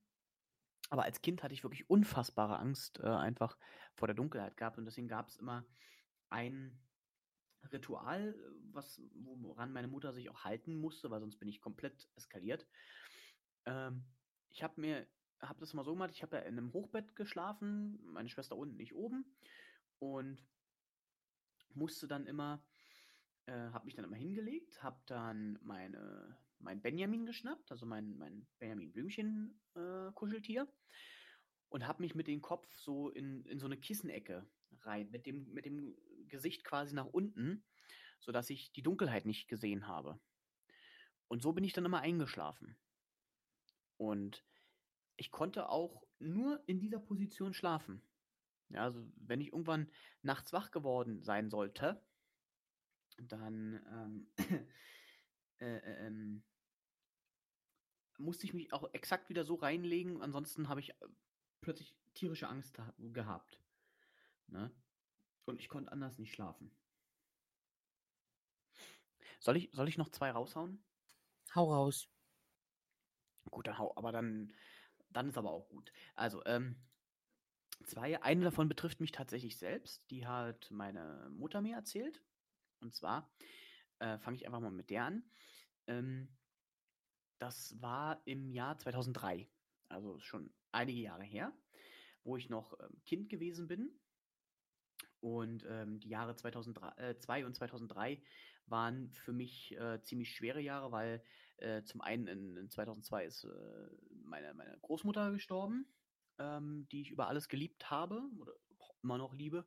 aber 0.92 1.04
als 1.04 1.22
Kind 1.22 1.42
hatte 1.42 1.56
ich 1.56 1.64
wirklich 1.64 1.90
unfassbare 1.90 2.60
Angst 2.60 3.00
äh, 3.00 3.08
einfach 3.08 3.58
vor 3.96 4.08
der 4.08 4.14
Dunkelheit 4.14 4.56
gehabt 4.56 4.78
und 4.78 4.86
deswegen 4.86 5.08
gab 5.08 5.30
es 5.30 5.36
immer 5.38 5.66
ein 6.30 6.80
Ritual, 7.74 8.36
was, 8.72 9.02
woran 9.16 9.74
meine 9.74 9.88
Mutter 9.88 10.14
sich 10.14 10.30
auch 10.30 10.44
halten 10.44 10.76
musste, 10.76 11.10
weil 11.10 11.22
sonst 11.22 11.38
bin 11.38 11.50
ich 11.50 11.60
komplett 11.60 12.08
eskaliert. 12.16 12.68
Ähm, 13.66 14.06
ich 14.52 14.62
habe 14.62 14.80
mir, 14.80 15.08
habe 15.42 15.60
das 15.60 15.74
mal 15.74 15.84
so 15.84 15.94
gemacht, 15.94 16.12
ich 16.14 16.22
habe 16.22 16.36
ja 16.36 16.44
in 16.44 16.60
einem 16.60 16.72
Hochbett 16.72 17.16
geschlafen, 17.16 18.00
meine 18.14 18.30
Schwester 18.30 18.56
unten, 18.56 18.80
ich 18.80 18.94
oben 18.94 19.26
und 19.98 20.46
musste 21.78 22.08
dann 22.08 22.26
immer, 22.26 22.64
äh, 23.46 23.54
habe 23.54 23.86
mich 23.86 23.96
dann 23.96 24.06
immer 24.06 24.18
hingelegt, 24.18 24.84
habe 24.84 25.02
dann 25.06 25.60
meine, 25.62 26.38
mein 26.60 26.82
Benjamin 26.82 27.26
geschnappt, 27.26 27.72
also 27.72 27.86
mein, 27.86 28.18
mein 28.18 28.48
Benjamin 28.60 28.92
Blümchen 28.92 29.60
äh, 29.76 30.12
Kuscheltier 30.14 30.68
und 31.70 31.88
habe 31.88 32.02
mich 32.02 32.16
mit 32.16 32.28
dem 32.28 32.42
Kopf 32.42 32.68
so 32.78 33.10
in, 33.10 33.46
in 33.46 33.60
so 33.60 33.66
eine 33.66 33.78
Kissenecke 33.78 34.48
rein, 34.82 35.10
mit 35.12 35.26
dem, 35.26 35.52
mit 35.54 35.66
dem 35.66 35.96
Gesicht 36.28 36.64
quasi 36.64 36.96
nach 36.96 37.06
unten, 37.06 37.64
sodass 38.20 38.50
ich 38.50 38.72
die 38.74 38.84
Dunkelheit 38.84 39.26
nicht 39.26 39.48
gesehen 39.48 39.88
habe. 39.88 40.20
Und 41.28 41.42
so 41.42 41.54
bin 41.54 41.64
ich 41.64 41.74
dann 41.74 41.86
immer 41.86 42.00
eingeschlafen. 42.00 42.78
Und 43.98 44.46
ich 45.18 45.32
konnte 45.32 45.70
auch 45.70 46.04
nur 46.20 46.64
in 46.68 46.80
dieser 46.80 47.00
Position 47.00 47.54
schlafen. 47.54 48.02
Ja, 48.70 48.84
also 48.84 49.06
wenn 49.18 49.42
ich 49.42 49.52
irgendwann 49.54 49.90
nachts 50.22 50.54
wach 50.54 50.72
geworden 50.72 51.22
sein 51.24 51.50
sollte, 51.50 52.02
dann 53.18 53.80
ähm, 53.92 54.28
äh, 55.60 55.78
äh, 55.78 56.08
ähm, 56.08 56.44
musste 58.18 58.46
ich 58.46 58.54
mich 58.54 58.74
auch 58.74 58.94
exakt 58.94 59.30
wieder 59.30 59.44
so 59.46 59.56
reinlegen. 59.56 60.22
Ansonsten 60.22 60.70
habe 60.70 60.80
ich 60.80 60.90
äh, 60.92 61.08
plötzlich 61.62 61.96
tierische 62.14 62.48
Angst 62.48 62.78
ha- 62.80 62.94
gehabt. 62.98 63.60
Ne? 64.48 64.72
Und 65.46 65.60
ich 65.60 65.70
konnte 65.70 65.92
anders 65.92 66.18
nicht 66.20 66.34
schlafen. 66.34 66.72
Soll 69.40 69.58
ich, 69.58 69.70
soll 69.74 69.88
ich 69.88 69.98
noch 69.98 70.10
zwei 70.10 70.30
raushauen? 70.32 70.84
Hau 71.56 71.66
raus. 71.74 72.08
Gut, 73.52 73.68
dann 73.68 73.78
hau, 73.78 73.94
aber 73.96 74.12
dann, 74.12 74.54
dann 75.10 75.30
ist 75.30 75.38
aber 75.38 75.52
auch 75.52 75.70
gut. 75.70 75.92
Also, 76.16 76.44
ähm, 76.46 76.76
zwei, 77.84 78.22
eine 78.22 78.46
davon 78.46 78.70
betrifft 78.70 79.00
mich 79.00 79.12
tatsächlich 79.12 79.58
selbst. 79.58 80.10
Die 80.10 80.26
hat 80.26 80.70
meine 80.72 81.30
Mutter 81.32 81.62
mir 81.62 81.76
erzählt. 81.76 82.22
Und 82.82 82.94
zwar 82.94 83.32
äh, 84.00 84.18
fange 84.20 84.38
ich 84.38 84.46
einfach 84.46 84.60
mal 84.60 84.72
mit 84.72 84.90
der 84.90 85.06
an. 85.06 85.24
Ähm, 85.88 86.30
das 87.40 87.80
war 87.82 88.22
im 88.26 88.50
Jahr 88.50 88.78
2003, 88.78 89.48
also 89.90 90.20
schon 90.20 90.54
einige 90.72 91.02
Jahre 91.02 91.24
her, 91.24 91.54
wo 92.24 92.38
ich 92.38 92.50
noch 92.50 92.80
ähm, 92.80 93.02
Kind 93.06 93.30
gewesen 93.30 93.68
bin. 93.68 93.92
Und 95.20 95.66
ähm, 95.68 96.00
die 96.00 96.10
Jahre 96.10 96.36
2002 96.36 96.90
äh, 96.98 97.18
2 97.18 97.46
und 97.46 97.56
2003 97.56 98.22
waren 98.68 99.12
für 99.12 99.34
mich 99.34 99.76
äh, 99.78 100.02
ziemlich 100.04 100.36
schwere 100.36 100.60
Jahre, 100.60 100.92
weil 100.92 101.24
äh, 101.58 101.84
zum 101.84 102.02
einen 102.02 102.28
in, 102.28 102.58
in 102.58 102.70
2002 102.70 103.26
ist 103.26 103.44
äh, 103.46 103.50
meine, 104.24 104.54
meine 104.54 104.78
Großmutter 104.82 105.32
gestorben, 105.32 105.88
ähm, 106.40 106.88
die 106.92 107.02
ich 107.02 107.12
über 107.12 107.28
alles 107.28 107.50
geliebt 107.50 107.90
habe 107.90 108.22
oder 108.40 108.54
immer 109.04 109.18
noch 109.18 109.34
liebe. 109.34 109.66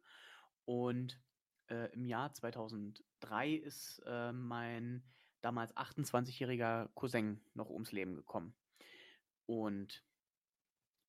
Und 0.64 1.20
äh, 1.68 1.92
im 1.92 2.04
Jahr 2.04 2.32
2003 2.32 3.52
ist 3.52 4.02
äh, 4.06 4.32
mein 4.32 5.02
damals 5.40 5.74
28-jähriger 5.76 6.88
Cousin 6.94 7.40
noch 7.54 7.70
ums 7.70 7.92
Leben 7.92 8.14
gekommen. 8.14 8.54
Und 9.46 10.04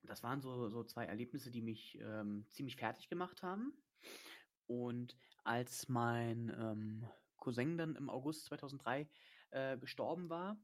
das 0.02 0.22
waren 0.22 0.40
so, 0.40 0.68
so 0.68 0.82
zwei 0.84 1.04
Erlebnisse, 1.04 1.50
die 1.50 1.62
mich 1.62 1.98
ähm, 2.00 2.46
ziemlich 2.50 2.76
fertig 2.76 3.08
gemacht 3.08 3.42
haben. 3.42 3.72
Und 4.66 5.16
als 5.44 5.88
mein 5.88 6.48
ähm, 6.58 7.06
Cousin 7.36 7.76
dann 7.76 7.96
im 7.96 8.08
August 8.08 8.46
2003 8.46 9.08
äh, 9.50 9.78
gestorben 9.78 10.28
war, 10.28 10.56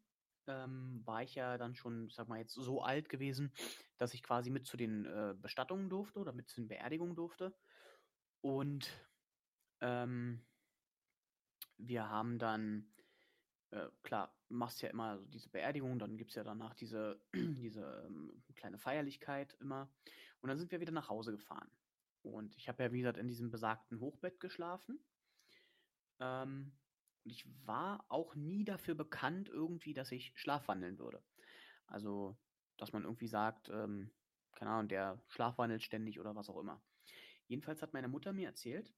ähm, 0.49 1.03
war 1.05 1.23
ich 1.23 1.35
ja 1.35 1.59
dann 1.59 1.75
schon, 1.75 2.09
sag 2.11 2.29
mal 2.29 2.39
jetzt, 2.39 2.55
so 2.55 2.83
alt 2.83 3.09
gewesen, 3.09 3.53
dass 3.99 4.15
ich 4.15 4.23
quasi 4.23 4.51
mit 4.51 4.67
zu 4.67 4.77
den 4.77 5.05
äh, 5.05 5.35
Bestattungen 5.41 5.89
durfte 5.89 6.19
oder 6.19 6.33
mit 6.33 6.49
zu 6.49 6.61
den 6.61 6.69
Beerdigungen 6.69 7.15
durfte. 7.15 7.55
Und 8.41 8.91
ähm, 9.81 10.41
wir 11.77 12.09
haben 12.09 12.39
dann, 12.39 12.93
äh, 13.71 13.89
klar, 14.03 14.35
machst 14.49 14.83
ja 14.83 14.89
immer 14.89 15.19
diese 15.29 15.51
Beerdigung, 15.51 15.99
dann 15.99 16.17
gibt 16.17 16.31
es 16.31 16.37
ja 16.37 16.45
danach 16.45 16.75
diese, 16.75 17.21
diese 17.35 18.05
ähm, 18.07 18.43
kleine 18.57 18.79
Feierlichkeit 18.79 19.55
immer. 19.61 19.93
Und 20.41 20.49
dann 20.49 20.59
sind 20.59 20.73
wir 20.73 20.81
wieder 20.81 20.93
nach 20.93 21.11
Hause 21.11 21.33
gefahren. 21.33 21.71
Und 22.23 22.57
ich 22.57 22.69
habe 22.69 22.83
ja, 22.83 22.93
wie 22.93 22.99
gesagt, 22.99 23.19
in 23.19 23.29
diesem 23.29 23.51
besagten 23.51 24.01
Hochbett 24.01 24.41
geschlafen. 24.41 24.99
Ähm, 26.21 26.73
und 27.25 27.31
ich 27.31 27.47
war 27.67 28.05
auch 28.09 28.35
nie 28.35 28.65
dafür 28.65 28.95
bekannt, 28.95 29.49
irgendwie, 29.49 29.93
dass 29.93 30.13
ich 30.13 30.33
schlafwandeln 30.37 30.99
würde. 30.99 31.23
Also, 31.87 32.39
dass 32.77 32.93
man 32.93 33.05
irgendwie 33.05 33.29
sagt, 33.29 33.69
ähm, 33.71 34.11
keine 34.55 34.71
Ahnung, 34.71 34.89
der 34.89 35.23
schlafwandelt 35.29 35.83
ständig 35.83 36.19
oder 36.21 36.35
was 36.35 36.49
auch 36.49 36.59
immer. 36.59 36.83
Jedenfalls 37.47 37.83
hat 37.83 37.93
meine 37.93 38.09
Mutter 38.09 38.33
mir 38.33 38.49
erzählt, 38.49 38.93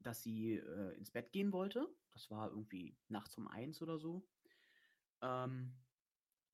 dass 0.00 0.22
sie 0.22 0.54
äh, 0.54 0.96
ins 0.96 1.10
Bett 1.10 1.32
gehen 1.32 1.52
wollte. 1.52 1.88
Das 2.12 2.30
war 2.30 2.50
irgendwie 2.50 2.96
nachts 3.08 3.36
um 3.36 3.48
eins 3.48 3.82
oder 3.82 3.98
so. 3.98 4.26
Ähm, 5.22 5.76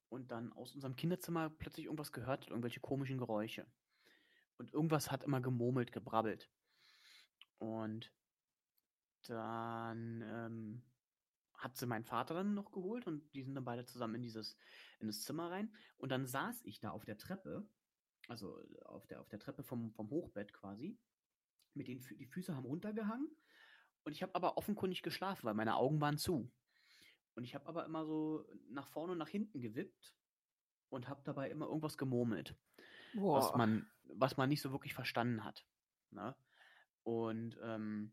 und 0.08 0.30
dann 0.30 0.52
aus 0.52 0.74
unserem 0.74 0.96
Kinderzimmer 0.96 1.48
plötzlich 1.48 1.86
irgendwas 1.86 2.12
gehört, 2.12 2.48
irgendwelche 2.48 2.80
komischen 2.80 3.18
Geräusche. 3.18 3.66
Und 4.58 4.72
irgendwas 4.72 5.10
hat 5.10 5.24
immer 5.24 5.40
gemurmelt, 5.40 5.92
gebrabbelt. 5.92 6.50
Und 7.58 8.12
dann 9.28 10.22
ähm, 10.22 10.82
hat 11.54 11.76
sie 11.76 11.86
meinen 11.86 12.04
Vater 12.04 12.34
dann 12.34 12.54
noch 12.54 12.72
geholt 12.72 13.06
und 13.06 13.32
die 13.34 13.42
sind 13.42 13.54
dann 13.54 13.64
beide 13.64 13.84
zusammen 13.84 14.16
in 14.16 14.22
dieses 14.22 14.56
in 15.00 15.06
das 15.06 15.22
Zimmer 15.22 15.50
rein. 15.50 15.72
Und 15.98 16.10
dann 16.10 16.26
saß 16.26 16.62
ich 16.64 16.80
da 16.80 16.90
auf 16.90 17.04
der 17.04 17.18
Treppe, 17.18 17.66
also 18.28 18.60
auf 18.84 19.06
der, 19.06 19.20
auf 19.20 19.28
der 19.28 19.38
Treppe 19.38 19.62
vom, 19.62 19.92
vom 19.92 20.10
Hochbett 20.10 20.52
quasi. 20.52 20.98
Mit 21.74 21.88
den 21.88 22.00
die 22.18 22.26
Füße 22.26 22.54
haben 22.54 22.66
runtergehangen. 22.66 23.28
Und 24.04 24.12
ich 24.12 24.22
habe 24.22 24.34
aber 24.34 24.56
offenkundig 24.58 25.02
geschlafen, 25.02 25.44
weil 25.44 25.54
meine 25.54 25.76
Augen 25.76 26.00
waren 26.00 26.18
zu. 26.18 26.50
Und 27.34 27.44
ich 27.44 27.54
habe 27.54 27.66
aber 27.66 27.86
immer 27.86 28.04
so 28.04 28.46
nach 28.68 28.88
vorne 28.88 29.12
und 29.12 29.18
nach 29.18 29.28
hinten 29.28 29.60
gewippt 29.60 30.14
und 30.90 31.08
habe 31.08 31.22
dabei 31.24 31.48
immer 31.50 31.66
irgendwas 31.66 31.96
gemurmelt 31.96 32.56
was 33.14 33.48
Boah. 33.48 33.58
man, 33.58 33.86
was 34.04 34.36
man 34.36 34.48
nicht 34.48 34.62
so 34.62 34.72
wirklich 34.72 34.94
verstanden 34.94 35.44
hat. 35.44 35.66
Ne? 36.10 36.34
Und 37.02 37.58
ähm, 37.62 38.12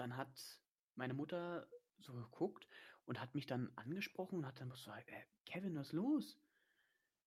dann 0.00 0.16
hat 0.16 0.60
meine 0.94 1.14
Mutter 1.14 1.68
so 1.98 2.14
geguckt 2.14 2.66
und 3.04 3.20
hat 3.20 3.34
mich 3.34 3.46
dann 3.46 3.70
angesprochen 3.76 4.38
und 4.38 4.46
hat 4.46 4.60
dann 4.60 4.70
gesagt, 4.70 5.08
äh, 5.08 5.24
Kevin, 5.44 5.76
was 5.76 5.88
ist 5.88 5.92
los? 5.92 6.40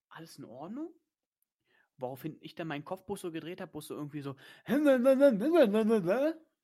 Alles 0.09 0.37
in 0.37 0.45
Ordnung? 0.45 0.93
Woraufhin 1.97 2.37
ich 2.41 2.55
dann 2.55 2.67
meinen 2.67 2.83
Kopf 2.83 3.05
bloß 3.05 3.21
so 3.21 3.31
gedreht 3.31 3.61
habe, 3.61 3.71
bloß 3.71 3.87
so 3.87 3.95
irgendwie 3.95 4.21
so 4.21 4.35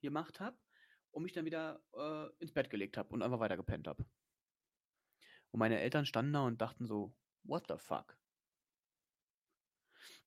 gemacht 0.02 0.40
habe. 0.40 0.58
und 1.12 1.24
mich 1.24 1.34
dann 1.34 1.46
wieder 1.46 1.82
äh, 1.94 2.28
ins 2.40 2.54
Bett 2.54 2.70
gelegt 2.70 2.98
habe 2.98 3.10
und 3.10 3.22
einfach 3.22 3.40
weiter 3.40 3.58
gepennt 3.58 3.88
habe. 3.88 4.06
Und 5.52 5.60
meine 5.60 5.80
Eltern 5.80 6.06
standen 6.06 6.34
da 6.34 6.42
und 6.42 6.62
dachten 6.62 6.86
so, 6.86 7.16
what 7.44 7.66
the 7.68 7.78
fuck? 7.78 8.18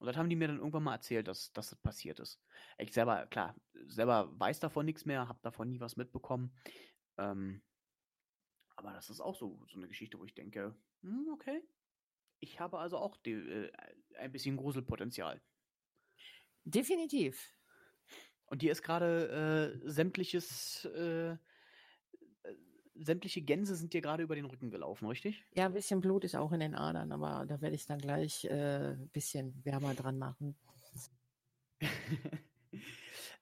Und 0.03 0.07
das 0.07 0.17
haben 0.17 0.29
die 0.29 0.35
mir 0.35 0.49
dann 0.49 0.59
irgendwann 0.59 0.83
mal 0.83 0.95
erzählt, 0.95 1.29
dass, 1.29 1.53
dass 1.53 1.71
das 1.71 1.79
passiert 1.79 2.19
ist. 2.19 2.43
Ich 2.77 2.93
selber, 2.93 3.25
klar, 3.29 3.55
selber 3.87 4.37
weiß 4.37 4.59
davon 4.59 4.85
nichts 4.85 5.05
mehr, 5.05 5.29
habe 5.29 5.39
davon 5.43 5.69
nie 5.69 5.79
was 5.79 5.97
mitbekommen. 5.97 6.53
Ähm, 7.19 7.63
aber 8.75 8.95
das 8.95 9.11
ist 9.11 9.21
auch 9.21 9.37
so, 9.37 9.65
so 9.69 9.77
eine 9.77 9.87
Geschichte, 9.87 10.19
wo 10.19 10.25
ich 10.25 10.35
denke, 10.35 10.75
hm, 11.03 11.29
okay, 11.33 11.63
ich 12.41 12.59
habe 12.59 12.81
also 12.81 12.99
auch 12.99 13.17
die, 13.17 13.31
äh, 13.31 13.73
ein 14.19 14.33
bisschen 14.33 14.57
Gruselpotenzial. 14.57 15.41
Definitiv. 16.65 17.55
Und 18.47 18.63
dir 18.63 18.73
ist 18.73 18.83
gerade 18.83 19.81
äh, 19.85 19.89
sämtliches, 19.89 20.85
äh, 20.97 21.31
äh, 21.31 21.39
sämtliche 22.95 23.43
Gänse 23.43 23.77
sind 23.77 23.93
dir 23.93 24.01
gerade 24.01 24.23
über 24.23 24.35
den 24.35 24.45
Rücken 24.45 24.71
gelaufen, 24.71 25.07
richtig? 25.07 25.45
Ja, 25.55 25.67
ein 25.67 25.73
bisschen 25.73 26.01
Blut 26.01 26.25
ist 26.25 26.37
auch 26.37 26.53
in 26.53 26.61
den 26.61 26.75
Adern, 26.75 27.13
aber 27.13 27.47
da 27.47 27.61
werde 27.61 27.75
ich 27.75 27.87
dann 27.87 27.99
gleich 27.99 28.45
äh, 28.45 28.93
ein 28.93 29.09
bisschen 29.11 29.65
wärmer 29.65 29.95
dran 29.95 30.19
machen. 30.19 30.57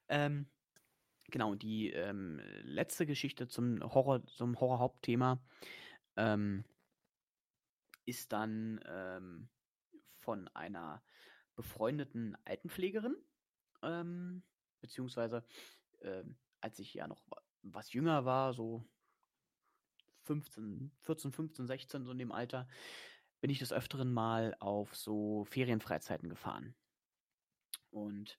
ähm, 0.09 0.47
genau, 1.25 1.55
die 1.55 1.91
ähm, 1.91 2.41
letzte 2.63 3.07
Geschichte 3.07 3.49
zum 3.49 3.83
Horror, 3.83 4.25
zum 4.27 4.59
Horror-Hauptthema 4.59 5.43
ähm, 6.17 6.65
ist 8.05 8.33
dann 8.33 8.81
ähm, 8.87 9.49
von 10.19 10.49
einer 10.49 11.03
befreundeten 11.55 12.37
Altenpflegerin, 12.45 13.17
ähm, 13.83 14.43
beziehungsweise 14.81 15.45
ähm, 16.03 16.37
als 16.61 16.79
ich 16.79 16.95
ja 16.95 17.07
noch 17.07 17.23
was 17.63 17.93
jünger 17.93 18.25
war, 18.25 18.55
so 18.55 18.89
15, 20.31 20.93
14, 21.01 21.33
15, 21.33 21.67
16, 21.67 22.05
so 22.05 22.13
in 22.13 22.19
dem 22.19 22.31
Alter, 22.31 22.69
bin 23.41 23.51
ich 23.51 23.59
des 23.59 23.73
Öfteren 23.73 24.13
mal 24.13 24.55
auf 24.61 24.95
so 24.95 25.45
Ferienfreizeiten 25.47 26.29
gefahren. 26.29 26.77
Und 27.91 28.39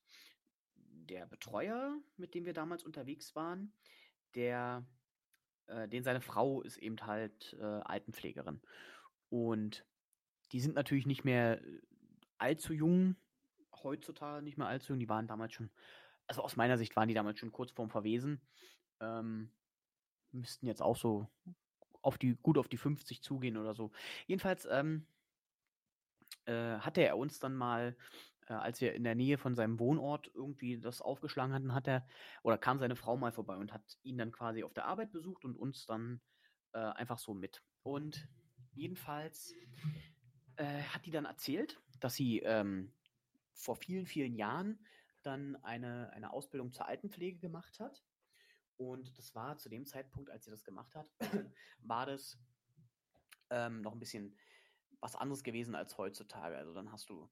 der 0.76 1.26
Betreuer, 1.26 2.00
mit 2.16 2.34
dem 2.34 2.46
wir 2.46 2.54
damals 2.54 2.86
unterwegs 2.86 3.36
waren, 3.36 3.74
der, 4.36 4.86
äh, 5.68 5.90
den 5.90 6.06
seine 6.06 6.22
Frau 6.22 6.62
ist 6.62 6.78
eben 6.78 6.96
halt 7.06 7.58
äh, 7.60 7.66
Altenpflegerin. 7.66 8.62
Und 9.28 9.86
die 10.54 10.62
sind 10.62 10.76
natürlich 10.76 11.06
nicht 11.06 11.26
mehr 11.26 11.62
äh, 11.62 11.82
allzu 12.38 12.72
jung, 12.72 13.18
heutzutage 13.84 14.42
nicht 14.42 14.58
mehr 14.58 14.68
allzu 14.68 14.94
jung, 14.94 15.00
die 15.02 15.10
waren 15.10 15.28
damals 15.28 15.52
schon, 15.52 15.70
also 16.28 16.42
aus 16.42 16.56
meiner 16.56 16.78
Sicht 16.78 16.96
waren 16.96 17.10
die 17.10 17.14
damals 17.16 17.40
schon 17.40 17.52
kurz 17.52 17.72
vorm 17.72 17.90
Verwesen. 17.90 18.40
Ähm, 19.02 19.52
müssten 20.32 20.68
jetzt 20.68 20.82
auch 20.82 20.96
so 20.96 21.28
auf 22.02 22.18
die, 22.18 22.36
gut 22.36 22.58
auf 22.58 22.68
die 22.68 22.78
50 22.78 23.22
zugehen 23.22 23.58
oder 23.58 23.74
so. 23.74 23.92
Jedenfalls 24.28 24.68
ähm, 24.70 25.06
äh, 26.46 26.78
hatte 26.80 27.02
er 27.02 27.18
uns 27.18 27.40
dann 27.40 27.56
mal, 27.56 27.96
äh, 28.48 28.54
als 28.54 28.82
wir 28.82 28.94
in 28.94 29.04
der 29.04 29.16
Nähe 29.16 29.38
von 29.38 29.56
seinem 29.56 29.80
Wohnort 29.80 30.32
irgendwie 30.34 30.80
das 30.80 31.02
aufgeschlagen 31.02 31.54
hatten, 31.54 31.74
hat 31.74 31.88
er, 31.88 32.08
oder 32.44 32.58
kam 32.58 32.80
seine 32.80 32.96
Frau 32.96 33.18
mal 33.18 33.32
vorbei 33.32 33.56
und 33.56 33.74
hat 33.74 33.98
ihn 34.04 34.18
dann 34.18 34.32
quasi 34.32 34.64
auf 34.64 34.74
der 34.74 34.86
Arbeit 34.86 35.12
besucht 35.12 35.46
und 35.46 35.56
uns 35.56 35.86
dann 35.86 36.22
äh, 36.74 36.80
einfach 36.80 37.20
so 37.20 37.34
mit. 37.34 37.62
Und 37.84 38.28
jedenfalls 38.74 39.54
äh, 40.56 40.82
hat 40.84 41.06
die 41.06 41.12
dann 41.12 41.26
erzählt, 41.26 41.80
dass 42.00 42.16
sie 42.16 42.40
ähm, 42.40 42.92
vor 43.54 43.76
vielen, 43.76 44.06
vielen 44.06 44.36
Jahren 44.36 44.80
dann 45.24 45.56
eine, 45.64 46.12
eine 46.14 46.34
Ausbildung 46.34 46.74
zur 46.74 46.88
Altenpflege 46.88 47.40
gemacht 47.40 47.80
hat. 47.80 48.04
Und 48.82 49.16
das 49.20 49.36
war 49.36 49.58
zu 49.60 49.70
dem 49.70 49.86
Zeitpunkt, 49.86 50.32
als 50.32 50.46
sie 50.46 50.50
das 50.52 50.64
gemacht 50.64 50.96
hat, 50.96 51.08
war 51.84 52.08
das 52.08 52.40
ähm, 53.52 53.82
noch 53.82 53.94
ein 53.94 54.00
bisschen 54.00 54.36
was 55.02 55.16
anderes 55.16 55.44
gewesen 55.44 55.76
als 55.76 56.00
heutzutage. 56.00 56.58
Also 56.58 56.74
dann 56.74 56.92
hast 56.92 57.10
du, 57.10 57.30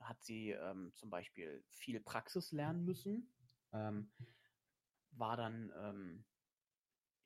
hat 0.00 0.24
sie 0.24 0.52
ähm, 0.52 0.92
zum 0.94 1.10
Beispiel 1.10 1.62
viel 1.68 2.00
Praxis 2.00 2.52
lernen 2.52 2.86
müssen, 2.86 3.30
ähm, 3.72 4.10
war 5.10 5.36
dann 5.36 5.70
ähm, 5.76 6.24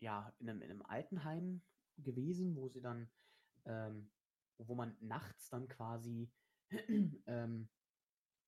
ja 0.01 0.35
in 0.41 0.51
einem, 0.51 0.63
in 0.63 0.71
einem 0.71 0.83
Altenheim 0.83 1.63
gewesen, 1.99 2.57
wo 2.57 2.69
sie 2.69 2.81
dann, 2.81 3.13
ähm, 3.65 4.11
wo 4.59 4.75
man 4.75 4.97
nachts 5.01 5.51
dann 5.51 5.69
quasi 5.69 6.33
ähm, 7.27 7.69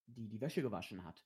die, 0.06 0.28
die 0.28 0.40
Wäsche 0.40 0.62
gewaschen 0.62 1.04
hat. 1.04 1.24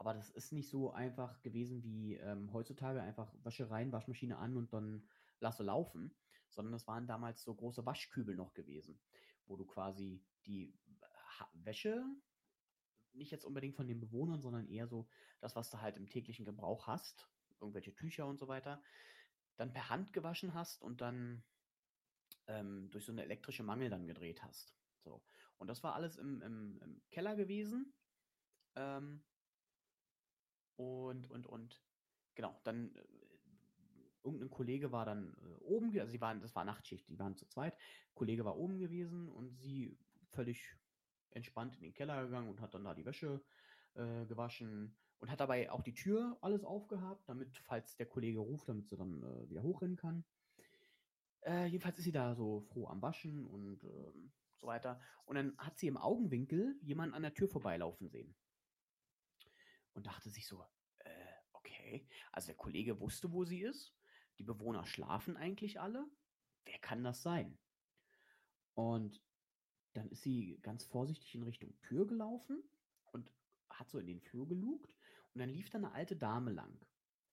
Aber 0.00 0.14
das 0.14 0.30
ist 0.30 0.50
nicht 0.50 0.70
so 0.70 0.92
einfach 0.92 1.42
gewesen 1.42 1.84
wie 1.84 2.14
ähm, 2.14 2.50
heutzutage 2.54 3.02
einfach 3.02 3.30
Wäsche 3.42 3.70
rein, 3.70 3.92
Waschmaschine 3.92 4.38
an 4.38 4.56
und 4.56 4.72
dann 4.72 5.06
lasse 5.40 5.62
laufen, 5.62 6.16
sondern 6.48 6.72
das 6.72 6.86
waren 6.86 7.06
damals 7.06 7.42
so 7.42 7.54
große 7.54 7.84
Waschkübel 7.84 8.34
noch 8.34 8.54
gewesen, 8.54 8.98
wo 9.44 9.58
du 9.58 9.66
quasi 9.66 10.24
die 10.46 10.72
Wäsche, 11.52 12.02
nicht 13.12 13.30
jetzt 13.30 13.44
unbedingt 13.44 13.76
von 13.76 13.86
den 13.88 14.00
Bewohnern, 14.00 14.40
sondern 14.40 14.66
eher 14.68 14.88
so 14.88 15.06
das, 15.42 15.54
was 15.54 15.68
du 15.68 15.82
halt 15.82 15.98
im 15.98 16.08
täglichen 16.08 16.46
Gebrauch 16.46 16.86
hast, 16.86 17.28
irgendwelche 17.60 17.94
Tücher 17.94 18.26
und 18.26 18.38
so 18.38 18.48
weiter, 18.48 18.82
dann 19.56 19.74
per 19.74 19.90
Hand 19.90 20.14
gewaschen 20.14 20.54
hast 20.54 20.80
und 20.80 21.02
dann 21.02 21.44
ähm, 22.46 22.88
durch 22.90 23.04
so 23.04 23.12
eine 23.12 23.22
elektrische 23.22 23.64
Mangel 23.64 23.90
dann 23.90 24.06
gedreht 24.06 24.42
hast. 24.42 24.74
So. 25.04 25.22
Und 25.58 25.66
das 25.66 25.82
war 25.82 25.94
alles 25.94 26.16
im, 26.16 26.40
im, 26.40 26.80
im 26.80 27.02
Keller 27.10 27.36
gewesen. 27.36 27.92
Ähm, 28.76 29.22
und, 30.80 31.30
und, 31.30 31.46
und, 31.46 31.82
genau, 32.34 32.58
dann 32.64 32.94
äh, 32.94 33.02
irgendein 34.24 34.50
Kollege 34.50 34.92
war 34.92 35.04
dann 35.04 35.34
äh, 35.42 35.64
oben, 35.64 35.98
also 35.98 36.10
sie 36.10 36.20
waren, 36.20 36.40
das 36.40 36.54
war 36.54 36.64
Nachtschicht, 36.64 37.08
die 37.08 37.18
waren 37.18 37.36
zu 37.36 37.46
zweit. 37.46 37.76
Kollege 38.14 38.44
war 38.44 38.56
oben 38.56 38.78
gewesen 38.78 39.28
und 39.28 39.58
sie 39.58 39.96
völlig 40.30 40.76
entspannt 41.32 41.76
in 41.76 41.82
den 41.82 41.94
Keller 41.94 42.24
gegangen 42.24 42.48
und 42.48 42.60
hat 42.60 42.74
dann 42.74 42.84
da 42.84 42.94
die 42.94 43.04
Wäsche 43.04 43.42
äh, 43.94 44.24
gewaschen 44.26 44.96
und 45.18 45.30
hat 45.30 45.40
dabei 45.40 45.70
auch 45.70 45.82
die 45.82 45.94
Tür 45.94 46.38
alles 46.40 46.64
aufgehabt, 46.64 47.28
damit, 47.28 47.58
falls 47.58 47.96
der 47.96 48.06
Kollege 48.06 48.38
ruft, 48.38 48.68
damit 48.68 48.88
sie 48.88 48.96
dann 48.96 49.22
äh, 49.22 49.50
wieder 49.50 49.62
hochrennen 49.62 49.96
kann. 49.96 50.24
Äh, 51.42 51.66
jedenfalls 51.66 51.98
ist 51.98 52.04
sie 52.04 52.12
da 52.12 52.34
so 52.34 52.60
froh 52.60 52.86
am 52.88 53.02
Waschen 53.02 53.46
und 53.46 53.84
ähm, 53.84 54.32
so 54.56 54.66
weiter. 54.66 55.00
Und 55.24 55.36
dann 55.36 55.56
hat 55.58 55.78
sie 55.78 55.86
im 55.88 55.96
Augenwinkel 55.96 56.78
jemanden 56.82 57.14
an 57.14 57.22
der 57.22 57.34
Tür 57.34 57.48
vorbeilaufen 57.48 58.08
sehen 58.08 58.34
und 59.92 60.06
dachte 60.06 60.30
sich 60.30 60.46
so, 60.46 60.64
äh, 60.98 61.32
okay, 61.52 62.06
also 62.32 62.46
der 62.46 62.56
Kollege 62.56 63.00
wusste, 63.00 63.32
wo 63.32 63.44
sie 63.44 63.60
ist, 63.60 63.94
die 64.38 64.44
Bewohner 64.44 64.86
schlafen 64.86 65.36
eigentlich 65.36 65.80
alle, 65.80 66.06
wer 66.64 66.78
kann 66.78 67.04
das 67.04 67.22
sein? 67.22 67.58
Und 68.74 69.22
dann 69.92 70.08
ist 70.08 70.22
sie 70.22 70.58
ganz 70.62 70.84
vorsichtig 70.84 71.34
in 71.34 71.42
Richtung 71.42 71.78
Tür 71.82 72.06
gelaufen 72.06 72.62
und 73.06 73.32
hat 73.68 73.90
so 73.90 73.98
in 73.98 74.06
den 74.06 74.20
Flur 74.20 74.48
gelugt 74.48 74.94
und 75.34 75.40
dann 75.40 75.50
lief 75.50 75.70
da 75.70 75.78
eine 75.78 75.92
alte 75.92 76.16
Dame 76.16 76.52
lang, 76.52 76.78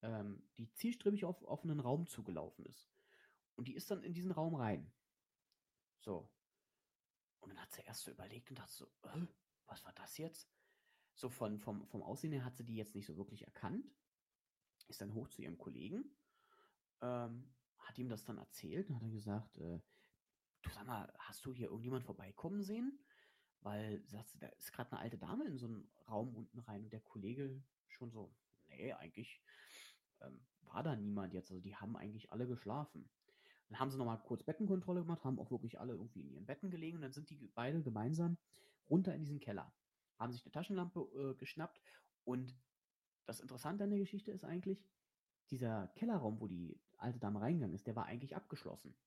ähm, 0.01 0.43
die 0.57 0.71
zielstrebig 0.73 1.25
auf, 1.25 1.63
einen 1.63 1.79
Raum 1.79 2.07
zugelaufen 2.07 2.65
ist. 2.65 2.89
Und 3.55 3.67
die 3.67 3.75
ist 3.75 3.89
dann 3.89 4.03
in 4.03 4.13
diesen 4.13 4.31
Raum 4.31 4.55
rein. 4.55 4.91
So. 5.99 6.29
Und 7.39 7.49
dann 7.49 7.61
hat 7.61 7.71
sie 7.71 7.81
erst 7.81 8.03
so 8.03 8.11
überlegt 8.11 8.49
und 8.49 8.59
dachte 8.59 8.73
so, 8.73 8.85
äh, 9.03 9.25
was 9.65 9.84
war 9.84 9.93
das 9.93 10.17
jetzt? 10.17 10.49
So 11.18 11.30
von, 11.30 11.60
vom, 11.60 11.85
vom 11.88 12.03
Aussehen 12.03 12.31
her 12.31 12.45
hat 12.45 12.56
sie 12.56 12.64
die 12.64 12.76
jetzt 12.76 12.95
nicht 12.95 13.07
so 13.07 13.18
wirklich 13.18 13.44
erkannt. 13.44 13.91
Ist 14.88 15.02
dann 15.02 15.14
hoch 15.14 15.27
zu 15.27 15.41
ihrem 15.41 15.57
Kollegen, 15.57 16.06
ähm, 17.02 17.44
hat 17.80 17.98
ihm 17.98 18.07
das 18.07 18.23
dann 18.23 18.38
erzählt 18.38 18.88
und 18.88 18.95
hat 18.95 19.02
dann 19.02 19.11
gesagt, 19.11 19.57
äh, 19.57 19.80
du 20.61 20.69
sag 20.69 20.85
mal, 20.85 21.11
hast 21.18 21.45
du 21.45 21.53
hier 21.53 21.68
irgendjemand 21.68 22.06
vorbeikommen 22.06 22.64
sehen? 22.64 22.99
Weil, 23.61 24.03
sagt 24.06 24.30
sie, 24.30 24.38
da 24.38 24.48
ist 24.48 24.72
gerade 24.72 24.91
eine 24.91 25.02
alte 25.02 25.18
Dame 25.18 25.45
in 25.45 25.57
so 25.57 25.65
einen 25.65 25.89
Raum 26.07 26.35
unten 26.35 26.60
rein 26.60 26.84
und 26.84 26.94
der 26.94 27.02
Kollege 27.02 27.61
schon 27.88 28.11
so, 28.11 28.34
nee, 28.69 28.94
eigentlich 28.94 29.41
ähm, 30.22 30.39
war 30.61 30.84
da 30.84 30.95
niemand 30.95 31.34
jetzt. 31.34 31.49
Also 31.49 31.61
die 31.61 31.76
haben 31.76 31.98
eigentlich 31.98 32.31
alle 32.31 32.48
geschlafen. 32.48 33.10
Dann 33.69 33.80
haben 33.80 33.89
sie 33.89 33.98
nochmal 33.98 34.22
kurz 34.22 34.44
Bettenkontrolle 34.44 35.02
gemacht, 35.02 35.26
haben 35.26 35.39
auch 35.39 35.52
wirklich 35.52 35.80
alle 35.80 35.94
irgendwie 35.94 36.22
in 36.22 36.30
ihren 36.30 36.45
Betten 36.45 36.69
gelegen 36.69 36.98
und 36.98 37.02
dann 37.02 37.11
sind 37.11 37.30
die 37.31 37.52
beide 37.56 37.81
gemeinsam 37.81 38.38
runter 38.89 39.14
in 39.15 39.22
diesen 39.22 39.39
Keller 39.39 39.73
haben 40.18 40.31
sich 40.31 40.44
eine 40.44 40.52
Taschenlampe 40.52 40.99
äh, 40.99 41.35
geschnappt 41.35 41.81
und 42.23 42.56
das 43.26 43.39
Interessante 43.39 43.84
an 43.84 43.89
der 43.89 43.99
Geschichte 43.99 44.31
ist 44.31 44.45
eigentlich, 44.45 44.85
dieser 45.49 45.88
Kellerraum, 45.95 46.39
wo 46.39 46.48
die 46.48 46.80
alte 46.98 47.19
Dame 47.19 47.41
reingegangen 47.41 47.76
ist, 47.76 47.88
der 47.88 47.95
war 47.95 48.06
eigentlich 48.06 48.35
abgeschlossen. 48.35 48.98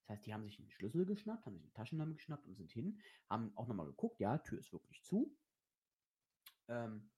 Das 0.00 0.10
heißt, 0.10 0.26
die 0.26 0.34
haben 0.34 0.44
sich 0.44 0.58
einen 0.58 0.70
Schlüssel 0.70 1.06
geschnappt, 1.06 1.46
haben 1.46 1.54
sich 1.54 1.64
eine 1.64 1.72
Taschenlampe 1.72 2.14
geschnappt 2.14 2.46
und 2.46 2.56
sind 2.56 2.70
hin, 2.70 3.00
haben 3.28 3.56
auch 3.56 3.66
nochmal 3.66 3.86
geguckt, 3.86 4.20
ja, 4.20 4.38
Tür 4.38 4.58
ist 4.58 4.72
wirklich 4.72 5.02
zu. 5.04 5.36
Ähm, 6.68 7.10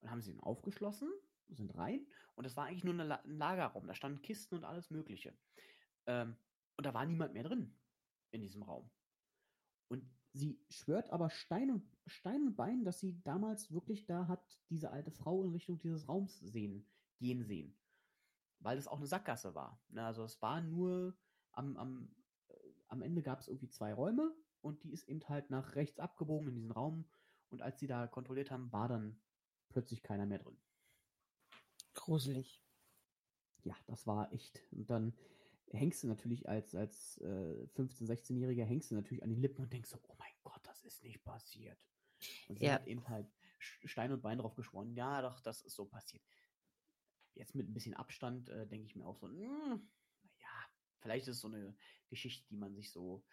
dann 0.00 0.10
haben 0.10 0.22
sie 0.22 0.32
ihn 0.32 0.40
aufgeschlossen, 0.40 1.10
sind 1.48 1.74
rein 1.76 2.06
und 2.34 2.44
das 2.44 2.56
war 2.56 2.66
eigentlich 2.66 2.84
nur 2.84 2.94
ein 2.94 3.20
Lagerraum. 3.24 3.86
Da 3.86 3.94
standen 3.94 4.22
Kisten 4.22 4.56
und 4.56 4.64
alles 4.64 4.90
Mögliche. 4.90 5.36
Ähm, 6.06 6.36
und 6.76 6.86
da 6.86 6.94
war 6.94 7.04
niemand 7.06 7.34
mehr 7.34 7.44
drin 7.44 7.76
in 8.30 8.40
diesem 8.40 8.62
Raum. 8.62 8.90
Und 9.88 10.08
sie 10.32 10.60
schwört 10.68 11.10
aber 11.10 11.30
Stein 11.30 11.70
und, 11.70 11.84
Stein 12.06 12.42
und 12.46 12.56
Bein, 12.56 12.84
dass 12.84 13.00
sie 13.00 13.20
damals 13.22 13.70
wirklich 13.70 14.06
da 14.06 14.28
hat 14.28 14.58
diese 14.70 14.90
alte 14.90 15.10
Frau 15.10 15.44
in 15.44 15.52
Richtung 15.52 15.78
dieses 15.78 16.08
Raums 16.08 16.38
sehen, 16.40 16.86
gehen 17.18 17.44
sehen. 17.44 17.76
weil 18.60 18.78
es 18.78 18.88
auch 18.88 18.98
eine 18.98 19.06
Sackgasse 19.06 19.54
war. 19.54 19.82
Ne? 19.88 20.04
Also 20.04 20.24
es 20.24 20.40
war 20.40 20.60
nur 20.60 21.16
am, 21.52 21.76
am, 21.76 22.14
äh, 22.48 22.54
am 22.88 23.02
Ende 23.02 23.22
gab 23.22 23.40
es 23.40 23.48
irgendwie 23.48 23.68
zwei 23.68 23.92
Räume 23.92 24.34
und 24.60 24.82
die 24.84 24.92
ist 24.92 25.08
eben 25.08 25.20
halt 25.28 25.50
nach 25.50 25.74
rechts 25.74 25.98
abgebogen 26.00 26.48
in 26.48 26.54
diesen 26.54 26.70
Raum. 26.72 27.04
Und 27.50 27.60
als 27.60 27.78
sie 27.80 27.86
da 27.86 28.06
kontrolliert 28.06 28.50
haben, 28.50 28.72
war 28.72 28.88
dann 28.88 29.20
plötzlich 29.68 30.02
keiner 30.02 30.26
mehr 30.26 30.38
drin. 30.38 30.56
Gruselig. 31.94 32.62
Ja, 33.64 33.76
das 33.86 34.06
war 34.06 34.32
echt. 34.32 34.62
Und 34.72 34.88
dann 34.88 35.12
hängst 35.72 36.02
du 36.02 36.08
natürlich 36.08 36.48
als, 36.48 36.74
als 36.74 37.18
äh, 37.18 37.66
15-, 37.74 38.06
16-Jähriger 38.06 38.64
hängst 38.64 38.90
du 38.90 38.94
natürlich 38.94 39.22
an 39.22 39.30
den 39.30 39.40
Lippen 39.40 39.62
und 39.62 39.72
denkst 39.72 39.90
so, 39.90 39.98
oh 40.08 40.14
mein 40.18 40.32
Gott, 40.42 40.60
das 40.66 40.82
ist 40.84 41.02
nicht 41.02 41.22
passiert. 41.24 41.78
Und 42.48 42.58
sie 42.58 42.66
Ja. 42.66 42.74
hat 42.74 42.86
eben 42.86 43.06
halt 43.08 43.30
Stein 43.58 44.12
und 44.12 44.22
Bein 44.22 44.38
drauf 44.38 44.54
geschworen, 44.54 44.94
ja 44.94 45.22
doch, 45.22 45.40
das 45.40 45.62
ist 45.62 45.74
so 45.74 45.86
passiert. 45.86 46.22
Jetzt 47.34 47.54
mit 47.54 47.68
ein 47.68 47.74
bisschen 47.74 47.94
Abstand 47.94 48.48
äh, 48.50 48.66
denke 48.66 48.86
ich 48.86 48.96
mir 48.96 49.06
auch 49.06 49.16
so, 49.16 49.28
hm, 49.28 49.38
naja, 50.22 50.68
vielleicht 50.98 51.28
ist 51.28 51.36
es 51.36 51.40
so 51.40 51.48
eine 51.48 51.76
Geschichte, 52.08 52.46
die 52.48 52.56
man 52.56 52.74
sich 52.74 52.90
so 52.92 53.24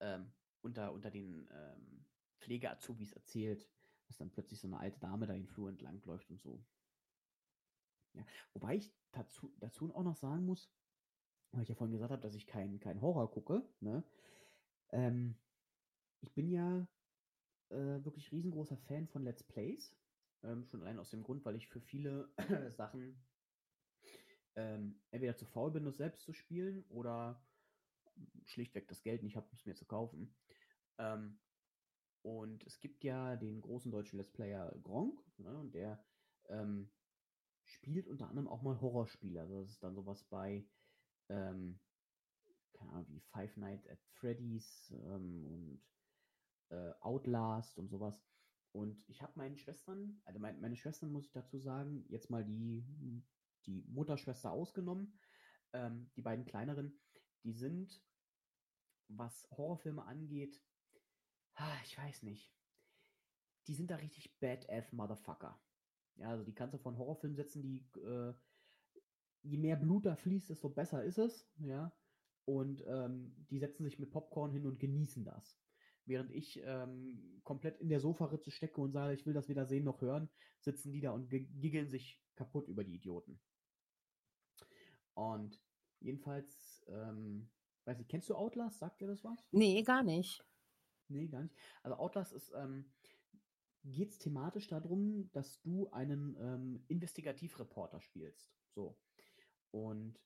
ähm, 0.00 0.32
unter, 0.62 0.92
unter 0.92 1.10
den 1.10 1.48
ähm, 1.52 2.06
Pflege-Azubis 2.40 3.12
erzählt, 3.12 3.68
dass 4.06 4.16
dann 4.16 4.30
plötzlich 4.30 4.60
so 4.60 4.66
eine 4.66 4.78
alte 4.78 4.98
Dame 4.98 5.26
da 5.26 5.34
den 5.34 5.46
Flur 5.46 5.68
entlang 5.68 6.02
läuft 6.04 6.30
und 6.30 6.40
so. 6.40 6.64
Ja, 8.14 8.24
wobei 8.52 8.76
ich 8.76 8.92
dazu, 9.12 9.54
dazu 9.58 9.94
auch 9.94 10.02
noch 10.02 10.16
sagen 10.16 10.44
muss, 10.46 10.70
weil 11.56 11.62
ich 11.62 11.68
ja 11.68 11.74
vorhin 11.74 11.92
gesagt 11.92 12.12
habe, 12.12 12.22
dass 12.22 12.34
ich 12.34 12.46
keinen 12.46 12.80
kein 12.80 13.00
Horror 13.00 13.30
gucke, 13.30 13.62
ne? 13.80 14.04
Ähm, 14.90 15.36
ich 16.20 16.32
bin 16.34 16.48
ja 16.48 16.86
äh, 17.70 18.04
wirklich 18.04 18.32
riesengroßer 18.32 18.76
Fan 18.76 19.06
von 19.08 19.24
Let's 19.24 19.42
Plays. 19.42 19.96
Ähm, 20.42 20.64
schon 20.66 20.82
allein 20.82 20.98
aus 20.98 21.10
dem 21.10 21.22
Grund, 21.22 21.44
weil 21.44 21.56
ich 21.56 21.68
für 21.68 21.80
viele 21.80 22.28
Sachen 22.76 23.24
ähm, 24.56 25.00
entweder 25.10 25.36
zu 25.36 25.46
faul 25.46 25.70
bin, 25.70 25.84
das 25.84 25.96
selbst 25.96 26.22
zu 26.22 26.32
spielen 26.32 26.84
oder 26.88 27.42
schlichtweg 28.44 28.86
das 28.88 29.02
Geld 29.02 29.22
nicht 29.22 29.36
habe, 29.36 29.46
um 29.48 29.54
es 29.54 29.66
mir 29.66 29.74
zu 29.74 29.86
kaufen. 29.86 30.34
Ähm, 30.98 31.40
und 32.22 32.64
es 32.64 32.80
gibt 32.80 33.04
ja 33.04 33.36
den 33.36 33.60
großen 33.60 33.90
deutschen 33.90 34.18
Let's 34.18 34.32
Player 34.32 34.74
Gronk, 34.82 35.22
ne, 35.38 35.58
und 35.58 35.74
der 35.74 36.02
ähm, 36.48 36.90
spielt 37.64 38.06
unter 38.06 38.28
anderem 38.28 38.48
auch 38.48 38.62
mal 38.62 38.80
Horrorspiele. 38.80 39.40
Also 39.40 39.60
das 39.60 39.70
ist 39.72 39.82
dann 39.82 39.94
sowas 39.94 40.24
bei, 40.24 40.64
ähm, 41.28 41.80
keine 42.74 42.92
Ahnung, 42.92 43.06
wie 43.10 43.20
Five 43.20 43.56
Nights 43.56 43.88
at 43.88 44.02
Freddy's 44.14 44.92
ähm, 45.04 45.46
und 45.46 45.82
äh, 46.70 46.92
Outlast 47.00 47.78
und 47.78 47.88
sowas. 47.88 48.22
Und 48.72 49.04
ich 49.08 49.22
habe 49.22 49.32
meinen 49.36 49.56
Schwestern, 49.56 50.20
also 50.24 50.40
mein, 50.40 50.60
meine 50.60 50.76
Schwestern 50.76 51.12
muss 51.12 51.26
ich 51.26 51.32
dazu 51.32 51.58
sagen, 51.58 52.04
jetzt 52.08 52.30
mal 52.30 52.44
die, 52.44 52.84
die 53.66 53.84
Mutterschwester 53.88 54.50
ausgenommen, 54.50 55.16
ähm, 55.72 56.10
die 56.16 56.22
beiden 56.22 56.44
kleineren, 56.44 56.98
die 57.44 57.52
sind, 57.52 58.02
was 59.08 59.48
Horrorfilme 59.52 60.04
angeht, 60.04 60.60
ah, 61.54 61.76
ich 61.84 61.96
weiß 61.96 62.24
nicht, 62.24 62.52
die 63.68 63.74
sind 63.74 63.90
da 63.90 63.96
richtig 63.96 64.38
badass 64.40 64.92
Motherfucker. 64.92 65.60
Ja, 66.16 66.30
also 66.30 66.44
die 66.44 66.54
kannst 66.54 66.74
du 66.74 66.78
von 66.78 66.98
Horrorfilmen 66.98 67.36
setzen, 67.36 67.62
die 67.62 67.86
äh, 68.00 68.34
je 69.44 69.58
mehr 69.58 69.76
Blut 69.76 70.06
da 70.06 70.16
fließt, 70.16 70.50
desto 70.50 70.68
besser 70.68 71.04
ist 71.04 71.18
es, 71.18 71.48
ja. 71.58 71.92
Und 72.46 72.84
ähm, 72.86 73.34
die 73.50 73.58
setzen 73.58 73.84
sich 73.84 73.98
mit 73.98 74.10
Popcorn 74.10 74.50
hin 74.50 74.66
und 74.66 74.78
genießen 74.78 75.24
das. 75.24 75.58
Während 76.06 76.30
ich 76.32 76.60
ähm, 76.64 77.40
komplett 77.44 77.80
in 77.80 77.88
der 77.88 78.00
Sofaritze 78.00 78.50
stecke 78.50 78.80
und 78.80 78.92
sage, 78.92 79.14
ich 79.14 79.24
will 79.24 79.32
das 79.32 79.48
weder 79.48 79.64
sehen 79.64 79.84
noch 79.84 80.02
hören, 80.02 80.28
sitzen 80.60 80.92
die 80.92 81.00
da 81.00 81.12
und 81.12 81.30
ge- 81.30 81.48
giggeln 81.60 81.88
sich 81.88 82.22
kaputt 82.34 82.68
über 82.68 82.84
die 82.84 82.96
Idioten. 82.96 83.40
Und 85.14 85.62
jedenfalls, 86.00 86.84
ähm, 86.88 87.48
weiß 87.84 88.00
ich, 88.00 88.08
kennst 88.08 88.28
du 88.28 88.34
Outlast? 88.34 88.80
Sagt 88.80 89.00
dir 89.00 89.06
das 89.06 89.24
was? 89.24 89.48
Nee, 89.52 89.82
gar 89.82 90.02
nicht. 90.02 90.44
Nee, 91.08 91.28
gar 91.28 91.42
nicht. 91.42 91.54
Also 91.82 91.96
Outlast 91.96 92.32
ist, 92.32 92.52
ähm, 92.54 92.84
geht 93.84 94.10
es 94.10 94.18
thematisch 94.18 94.66
darum, 94.68 95.30
dass 95.32 95.62
du 95.62 95.90
einen 95.90 96.36
ähm, 96.38 96.84
Investigativreporter 96.88 98.00
spielst. 98.00 98.52
So. 98.74 98.98
Und 99.74 100.20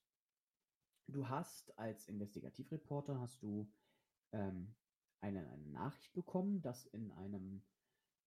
du 1.07 1.27
hast 1.27 1.79
als 1.79 2.07
Investigativreporter 2.07 3.19
hast 3.19 3.43
du 3.43 3.73
ähm, 4.33 4.75
eine, 5.23 5.49
eine 5.49 5.67
Nachricht 5.69 6.13
bekommen, 6.13 6.61
dass 6.61 6.85
in 6.85 7.11
einem 7.13 7.63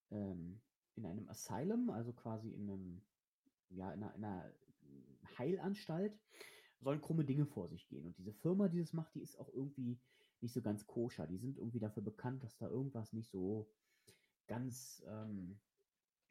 ähm, 0.09 0.63
in 0.95 1.05
einem 1.05 1.29
Asylum, 1.29 1.91
also 1.91 2.11
quasi 2.11 2.49
in 2.49 2.63
einem 2.63 3.05
ja 3.69 3.93
in 3.93 4.01
einer, 4.01 4.15
in 4.15 4.25
einer 4.25 4.53
Heilanstalt, 5.37 6.19
sollen 6.79 7.01
krumme 7.01 7.23
Dinge 7.23 7.45
vor 7.45 7.69
sich 7.69 7.87
gehen. 7.87 8.07
Und 8.07 8.17
diese 8.17 8.33
Firma, 8.33 8.67
die 8.67 8.79
das 8.79 8.91
macht, 8.91 9.13
die 9.13 9.21
ist 9.21 9.37
auch 9.37 9.53
irgendwie 9.53 9.99
nicht 10.39 10.53
so 10.53 10.63
ganz 10.63 10.87
koscher. 10.87 11.27
Die 11.27 11.37
sind 11.37 11.59
irgendwie 11.59 11.79
dafür 11.79 12.01
bekannt, 12.01 12.43
dass 12.43 12.57
da 12.57 12.67
irgendwas 12.67 13.13
nicht 13.13 13.29
so 13.29 13.69
ganz 14.47 15.03
ähm, 15.05 15.59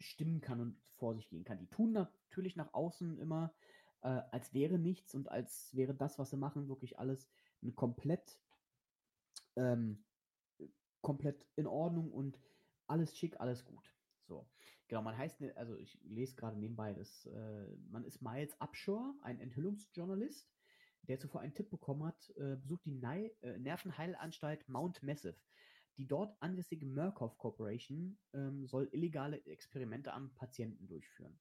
stimmen 0.00 0.40
kann 0.40 0.60
und 0.60 0.82
vor 0.96 1.14
sich 1.14 1.28
gehen 1.28 1.44
kann. 1.44 1.60
Die 1.60 1.68
tun 1.68 1.92
natürlich 1.92 2.56
nach 2.56 2.74
außen 2.74 3.18
immer, 3.18 3.54
äh, 4.02 4.22
als 4.30 4.54
wäre 4.54 4.78
nichts 4.78 5.14
und 5.14 5.28
als 5.30 5.74
wäre 5.74 5.94
das, 5.94 6.18
was 6.18 6.30
sie 6.30 6.36
machen, 6.36 6.68
wirklich 6.68 6.98
alles 6.98 7.28
ein 7.62 7.74
komplett, 7.74 8.38
ähm, 9.56 10.04
komplett 11.02 11.46
in 11.56 11.66
Ordnung 11.66 12.10
und 12.12 12.38
alles 12.86 13.16
schick, 13.16 13.40
alles 13.40 13.64
gut. 13.64 13.94
So, 14.26 14.48
genau, 14.88 15.02
man 15.02 15.16
heißt, 15.16 15.40
ne- 15.40 15.56
also 15.56 15.76
ich 15.76 15.98
lese 16.04 16.36
gerade 16.36 16.58
nebenbei, 16.58 16.94
dass 16.94 17.26
äh, 17.26 17.66
man 17.90 18.04
ist 18.04 18.22
Miles 18.22 18.54
Upshur, 18.60 19.14
ein 19.22 19.40
Enthüllungsjournalist, 19.40 20.48
der 21.02 21.18
zuvor 21.18 21.40
einen 21.40 21.54
Tipp 21.54 21.70
bekommen 21.70 22.04
hat, 22.04 22.30
äh, 22.36 22.56
besucht 22.56 22.84
die 22.84 22.92
Nei 22.92 23.32
äh, 23.42 23.58
Nervenheilanstalt 23.58 24.68
Mount 24.68 25.02
Massive. 25.02 25.36
Die 25.96 26.06
dort 26.06 26.40
ansässige 26.40 26.86
Murkoff 26.86 27.36
Corporation 27.38 28.18
ähm, 28.32 28.66
soll 28.66 28.88
illegale 28.92 29.44
Experimente 29.46 30.12
am 30.12 30.34
Patienten 30.34 30.86
durchführen. 30.86 31.38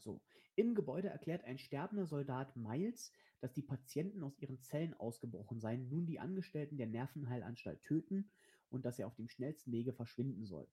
So, 0.00 0.20
im 0.56 0.74
Gebäude 0.74 1.08
erklärt 1.08 1.44
ein 1.44 1.58
sterbender 1.58 2.06
Soldat 2.06 2.56
Miles, 2.56 3.12
dass 3.40 3.52
die 3.52 3.62
Patienten 3.62 4.22
aus 4.22 4.38
ihren 4.38 4.60
Zellen 4.60 4.94
ausgebrochen 4.94 5.60
seien, 5.60 5.88
nun 5.88 6.06
die 6.06 6.18
Angestellten 6.18 6.76
der 6.76 6.86
Nervenheilanstalt 6.86 7.82
töten 7.82 8.30
und 8.70 8.84
dass 8.84 8.98
er 8.98 9.06
auf 9.06 9.14
dem 9.14 9.28
schnellsten 9.28 9.72
Wege 9.72 9.92
verschwinden 9.92 10.44
soll. 10.44 10.68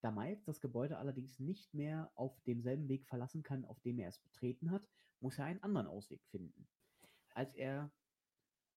Da 0.00 0.10
Miles 0.10 0.44
das 0.44 0.60
Gebäude 0.60 0.98
allerdings 0.98 1.40
nicht 1.40 1.72
mehr 1.74 2.12
auf 2.14 2.40
demselben 2.42 2.88
Weg 2.88 3.06
verlassen 3.06 3.42
kann, 3.42 3.64
auf 3.64 3.80
dem 3.80 3.98
er 3.98 4.08
es 4.08 4.18
betreten 4.18 4.70
hat, 4.70 4.86
muss 5.20 5.38
er 5.38 5.46
einen 5.46 5.62
anderen 5.62 5.86
Ausweg 5.86 6.22
finden. 6.26 6.68
Als 7.30 7.54
er. 7.54 7.90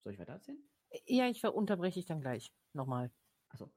Soll 0.04 0.14
ich 0.14 0.20
weiter 0.20 0.34
erzählen? 0.34 0.64
Ja, 1.06 1.28
ich 1.28 1.44
unterbreche 1.44 2.00
ich 2.00 2.06
dann 2.06 2.22
gleich 2.22 2.54
nochmal. 2.74 3.12
Achso. 3.50 3.72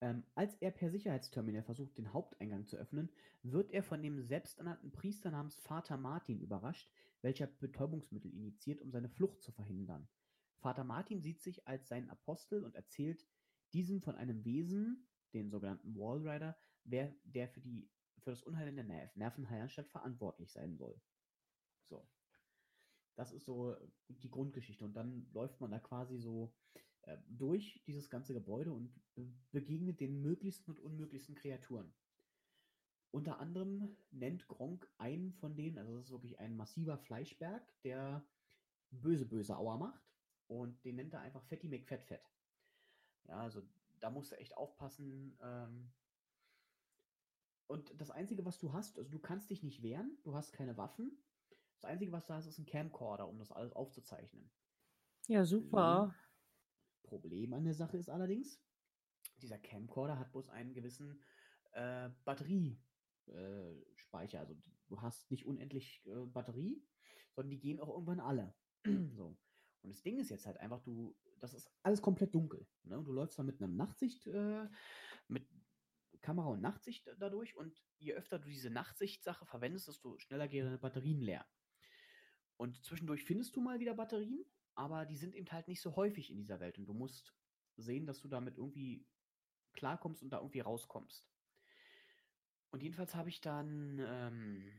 Ähm, 0.00 0.24
als 0.34 0.54
er 0.56 0.70
per 0.70 0.90
Sicherheitsterminal 0.90 1.62
versucht, 1.62 1.98
den 1.98 2.12
Haupteingang 2.12 2.66
zu 2.66 2.76
öffnen, 2.76 3.10
wird 3.42 3.72
er 3.72 3.82
von 3.82 4.02
dem 4.02 4.22
selbsternannten 4.22 4.92
Priester 4.92 5.30
namens 5.30 5.56
Vater 5.56 5.96
Martin 5.96 6.40
überrascht, 6.40 6.90
welcher 7.20 7.48
Betäubungsmittel 7.48 8.32
injiziert, 8.32 8.80
um 8.80 8.92
seine 8.92 9.08
Flucht 9.08 9.42
zu 9.42 9.50
verhindern. 9.50 10.08
Vater 10.58 10.84
Martin 10.84 11.20
sieht 11.20 11.42
sich 11.42 11.66
als 11.66 11.88
seinen 11.88 12.10
Apostel 12.10 12.64
und 12.64 12.76
erzählt 12.76 13.26
diesem 13.72 14.00
von 14.00 14.14
einem 14.14 14.44
Wesen, 14.44 15.08
den 15.34 15.50
sogenannten 15.50 15.94
Wallrider, 15.96 16.56
der 16.84 17.48
für, 17.48 17.60
die, 17.60 17.90
für 18.18 18.30
das 18.30 18.42
Unheil 18.42 18.68
in 18.68 18.76
der 18.76 18.84
Nerv 18.84 19.14
Nervenheilanstalt 19.16 19.88
verantwortlich 19.88 20.52
sein 20.52 20.76
soll. 20.76 21.00
So. 21.88 22.08
Das 23.16 23.32
ist 23.32 23.44
so 23.44 23.76
die 24.08 24.30
Grundgeschichte. 24.30 24.84
Und 24.84 24.94
dann 24.94 25.28
läuft 25.32 25.60
man 25.60 25.70
da 25.72 25.80
quasi 25.80 26.18
so 26.18 26.54
äh, 27.08 27.16
durch 27.28 27.80
dieses 27.86 28.10
ganze 28.10 28.34
Gebäude 28.34 28.72
und 28.72 28.92
be 29.14 29.26
begegnet 29.50 30.00
den 30.00 30.20
möglichsten 30.20 30.70
und 30.70 30.80
unmöglichsten 30.80 31.34
Kreaturen. 31.34 31.90
Unter 33.10 33.40
anderem 33.40 33.96
nennt 34.10 34.46
Gronk 34.46 34.86
einen 34.98 35.32
von 35.32 35.56
denen, 35.56 35.78
also 35.78 35.96
das 35.96 36.06
ist 36.06 36.10
wirklich 36.10 36.38
ein 36.38 36.54
massiver 36.54 36.98
Fleischberg, 36.98 37.62
der 37.82 38.22
böse, 38.90 39.24
böse 39.24 39.56
Auer 39.56 39.78
macht. 39.78 40.02
Und 40.48 40.84
den 40.84 40.96
nennt 40.96 41.14
er 41.14 41.20
einfach 41.20 41.42
Fetti 41.44 41.68
McFettfett. 41.68 42.22
Ja, 43.24 43.38
also 43.38 43.62
da 44.00 44.10
musst 44.10 44.32
du 44.32 44.36
echt 44.36 44.56
aufpassen. 44.56 45.36
Ähm 45.42 45.90
und 47.66 47.98
das 47.98 48.10
Einzige, 48.10 48.44
was 48.44 48.58
du 48.58 48.72
hast, 48.72 48.98
also 48.98 49.10
du 49.10 49.18
kannst 49.18 49.48
dich 49.48 49.62
nicht 49.62 49.82
wehren, 49.82 50.18
du 50.24 50.34
hast 50.34 50.52
keine 50.52 50.76
Waffen. 50.76 51.18
Das 51.76 51.84
Einzige, 51.84 52.12
was 52.12 52.26
du 52.26 52.34
hast, 52.34 52.46
ist 52.46 52.58
ein 52.58 52.66
Camcorder, 52.66 53.28
um 53.28 53.38
das 53.38 53.52
alles 53.52 53.72
aufzuzeichnen. 53.72 54.50
Ja, 55.26 55.44
super. 55.44 56.14
Problem 57.08 57.52
an 57.54 57.64
der 57.64 57.74
Sache 57.74 57.96
ist 57.96 58.08
allerdings, 58.08 58.60
dieser 59.42 59.58
Camcorder 59.58 60.18
hat 60.18 60.32
bloß 60.32 60.48
einen 60.50 60.74
gewissen 60.74 61.22
äh, 61.72 62.10
Batteriespeicher. 62.24 64.38
Äh, 64.38 64.40
also 64.40 64.56
du 64.88 65.02
hast 65.02 65.30
nicht 65.30 65.46
unendlich 65.46 66.02
äh, 66.06 66.26
Batterie, 66.26 66.82
sondern 67.34 67.50
die 67.50 67.60
gehen 67.60 67.80
auch 67.80 67.88
irgendwann 67.88 68.20
alle. 68.20 68.54
so. 69.14 69.36
Und 69.82 69.90
das 69.90 70.02
Ding 70.02 70.18
ist 70.18 70.30
jetzt 70.30 70.46
halt 70.46 70.58
einfach, 70.58 70.82
du, 70.82 71.16
das 71.38 71.54
ist 71.54 71.70
alles 71.82 72.02
komplett 72.02 72.34
dunkel. 72.34 72.66
Ne? 72.82 72.98
Und 72.98 73.04
du 73.04 73.12
läufst 73.12 73.38
da 73.38 73.42
mit 73.42 73.62
einem 73.62 73.76
Nachtsicht, 73.76 74.26
äh, 74.26 74.68
mit 75.28 75.46
Kamera 76.20 76.48
und 76.48 76.60
Nachtsicht 76.60 77.08
dadurch 77.18 77.56
und 77.56 77.80
je 77.98 78.14
öfter 78.14 78.38
du 78.38 78.48
diese 78.48 78.70
Nachtsicht-Sache 78.70 79.46
verwendest, 79.46 79.88
desto 79.88 80.18
schneller 80.18 80.48
gehen 80.48 80.64
deine 80.64 80.78
Batterien 80.78 81.20
leer. 81.20 81.46
Und 82.56 82.84
zwischendurch 82.84 83.24
findest 83.24 83.54
du 83.54 83.60
mal 83.60 83.78
wieder 83.78 83.94
Batterien, 83.94 84.44
aber 84.78 85.04
die 85.06 85.16
sind 85.16 85.34
eben 85.34 85.50
halt 85.50 85.66
nicht 85.66 85.80
so 85.80 85.96
häufig 85.96 86.30
in 86.30 86.38
dieser 86.38 86.60
Welt. 86.60 86.78
Und 86.78 86.86
du 86.86 86.94
musst 86.94 87.34
sehen, 87.76 88.06
dass 88.06 88.20
du 88.20 88.28
damit 88.28 88.56
irgendwie 88.56 89.04
klarkommst 89.72 90.22
und 90.22 90.30
da 90.30 90.38
irgendwie 90.38 90.60
rauskommst. 90.60 91.28
Und 92.70 92.82
jedenfalls 92.82 93.16
habe 93.16 93.28
ich 93.28 93.40
dann 93.40 93.98
ähm, 93.98 94.72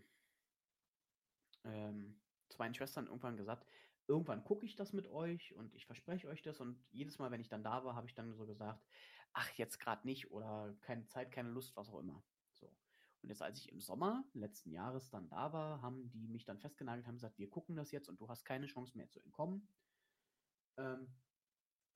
ähm, 1.65 2.21
zu 2.47 2.57
meinen 2.59 2.73
Schwestern 2.73 3.07
irgendwann 3.07 3.35
gesagt, 3.35 3.67
irgendwann 4.07 4.45
gucke 4.45 4.65
ich 4.65 4.77
das 4.77 4.93
mit 4.93 5.05
euch 5.07 5.53
und 5.55 5.75
ich 5.75 5.85
verspreche 5.85 6.29
euch 6.29 6.41
das. 6.43 6.61
Und 6.61 6.81
jedes 6.91 7.19
Mal, 7.19 7.29
wenn 7.31 7.41
ich 7.41 7.49
dann 7.49 7.63
da 7.63 7.83
war, 7.83 7.95
habe 7.95 8.07
ich 8.07 8.15
dann 8.15 8.33
so 8.33 8.45
gesagt, 8.45 8.81
ach, 9.33 9.51
jetzt 9.57 9.79
gerade 9.79 10.07
nicht 10.07 10.31
oder 10.31 10.77
keine 10.79 11.05
Zeit, 11.07 11.29
keine 11.29 11.49
Lust, 11.49 11.75
was 11.75 11.89
auch 11.89 11.99
immer. 11.99 12.23
So. 12.53 12.67
Und 13.21 13.27
jetzt, 13.27 13.41
als 13.41 13.59
ich 13.59 13.69
im 13.69 13.81
Sommer 13.81 14.23
letzten 14.33 14.71
Jahres 14.71 15.09
dann 15.09 15.27
da 15.27 15.51
war, 15.51 15.81
haben 15.81 16.09
die 16.09 16.29
mich 16.29 16.45
dann 16.45 16.57
festgenagelt, 16.57 17.05
haben 17.05 17.15
gesagt, 17.15 17.37
wir 17.37 17.49
gucken 17.49 17.75
das 17.75 17.91
jetzt 17.91 18.07
und 18.07 18.21
du 18.21 18.29
hast 18.29 18.45
keine 18.45 18.67
Chance 18.67 18.95
mehr 18.97 19.09
zu 19.09 19.19
entkommen. 19.19 19.67
Ähm, 20.79 21.07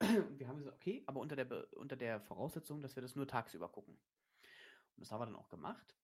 wir 0.38 0.48
haben 0.48 0.58
gesagt, 0.58 0.76
okay, 0.76 1.02
aber 1.06 1.20
unter 1.20 1.36
der, 1.36 1.74
unter 1.74 1.96
der 1.96 2.20
Voraussetzung, 2.20 2.82
dass 2.82 2.96
wir 2.96 3.02
das 3.02 3.16
nur 3.16 3.26
tagsüber 3.26 3.68
gucken. 3.68 3.94
Und 3.94 5.00
das 5.00 5.10
haben 5.10 5.20
wir 5.20 5.26
dann 5.26 5.36
auch 5.36 5.48
gemacht. 5.48 5.96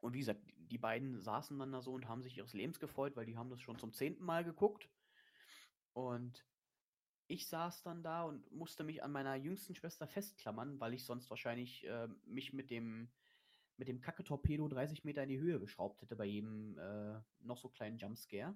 Und 0.00 0.14
wie 0.14 0.20
gesagt, 0.20 0.40
die 0.56 0.78
beiden 0.78 1.20
saßen 1.20 1.58
dann 1.58 1.72
da 1.72 1.82
so 1.82 1.92
und 1.92 2.08
haben 2.08 2.22
sich 2.22 2.36
ihres 2.36 2.54
Lebens 2.54 2.80
gefreut, 2.80 3.16
weil 3.16 3.26
die 3.26 3.36
haben 3.36 3.50
das 3.50 3.60
schon 3.60 3.78
zum 3.78 3.92
zehnten 3.92 4.24
Mal 4.24 4.44
geguckt. 4.44 4.88
Und 5.92 6.46
ich 7.26 7.46
saß 7.46 7.82
dann 7.82 8.02
da 8.02 8.24
und 8.24 8.50
musste 8.50 8.82
mich 8.82 9.02
an 9.02 9.12
meiner 9.12 9.36
jüngsten 9.36 9.74
Schwester 9.74 10.06
festklammern, 10.06 10.80
weil 10.80 10.94
ich 10.94 11.04
sonst 11.04 11.28
wahrscheinlich 11.30 11.86
äh, 11.86 12.08
mich 12.24 12.52
mit 12.52 12.70
dem, 12.70 13.10
mit 13.76 13.88
dem 13.88 14.00
Kacke-Torpedo 14.00 14.68
30 14.68 15.04
Meter 15.04 15.22
in 15.22 15.28
die 15.28 15.38
Höhe 15.38 15.60
geschraubt 15.60 16.00
hätte 16.02 16.16
bei 16.16 16.24
jedem 16.24 16.78
äh, 16.78 17.20
noch 17.40 17.58
so 17.58 17.68
kleinen 17.68 17.98
Jumpscare. 17.98 18.54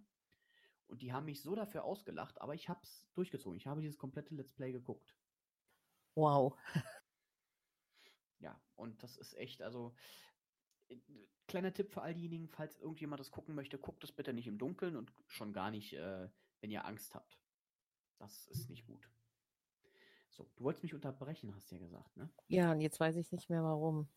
Und 0.87 1.03
die 1.03 1.13
haben 1.13 1.25
mich 1.25 1.43
so 1.43 1.55
dafür 1.55 1.85
ausgelacht, 1.85 2.41
aber 2.41 2.55
ich 2.55 2.69
habe 2.69 2.81
es 2.83 3.09
durchgezogen. 3.15 3.57
Ich 3.57 3.67
habe 3.67 3.81
dieses 3.81 3.99
komplette 3.99 4.35
Let's 4.35 4.53
Play 4.53 4.73
geguckt. 4.73 5.17
Wow. 6.15 6.57
Ja, 8.39 8.61
und 8.75 9.03
das 9.03 9.17
ist 9.17 9.35
echt, 9.39 9.63
also 9.63 9.95
äh, 10.89 10.99
kleiner 11.47 11.73
Tipp 11.73 11.91
für 11.91 12.03
all 12.03 12.15
diejenigen, 12.15 12.49
falls 12.49 12.79
irgendjemand 12.79 13.21
das 13.21 13.31
gucken 13.31 13.55
möchte, 13.55 13.79
guckt 13.79 14.05
es 14.05 14.13
bitte 14.13 14.35
nicht 14.35 14.47
im 14.47 14.59
Dunkeln 14.59 14.97
und 14.97 15.13
schon 15.27 15.55
gar 15.55 15.71
nicht, 15.71 15.95
äh, 15.95 16.29
wenn 16.61 16.71
ihr 16.71 16.85
Angst 16.85 17.15
habt. 17.15 17.39
Das 18.19 18.47
ist 18.49 18.69
nicht 18.69 18.87
gut. 18.87 19.09
So, 20.29 20.51
du 20.57 20.65
wolltest 20.65 20.83
mich 20.83 20.95
unterbrechen, 20.95 21.55
hast 21.55 21.71
du 21.71 21.77
ja 21.77 21.81
gesagt, 21.81 22.17
ne? 22.17 22.29
Ja, 22.49 22.73
und 22.73 22.81
jetzt 22.81 23.01
weiß 23.01 23.17
ich 23.17 23.31
nicht 23.33 23.49
mehr 23.49 23.63
warum. 23.63 24.09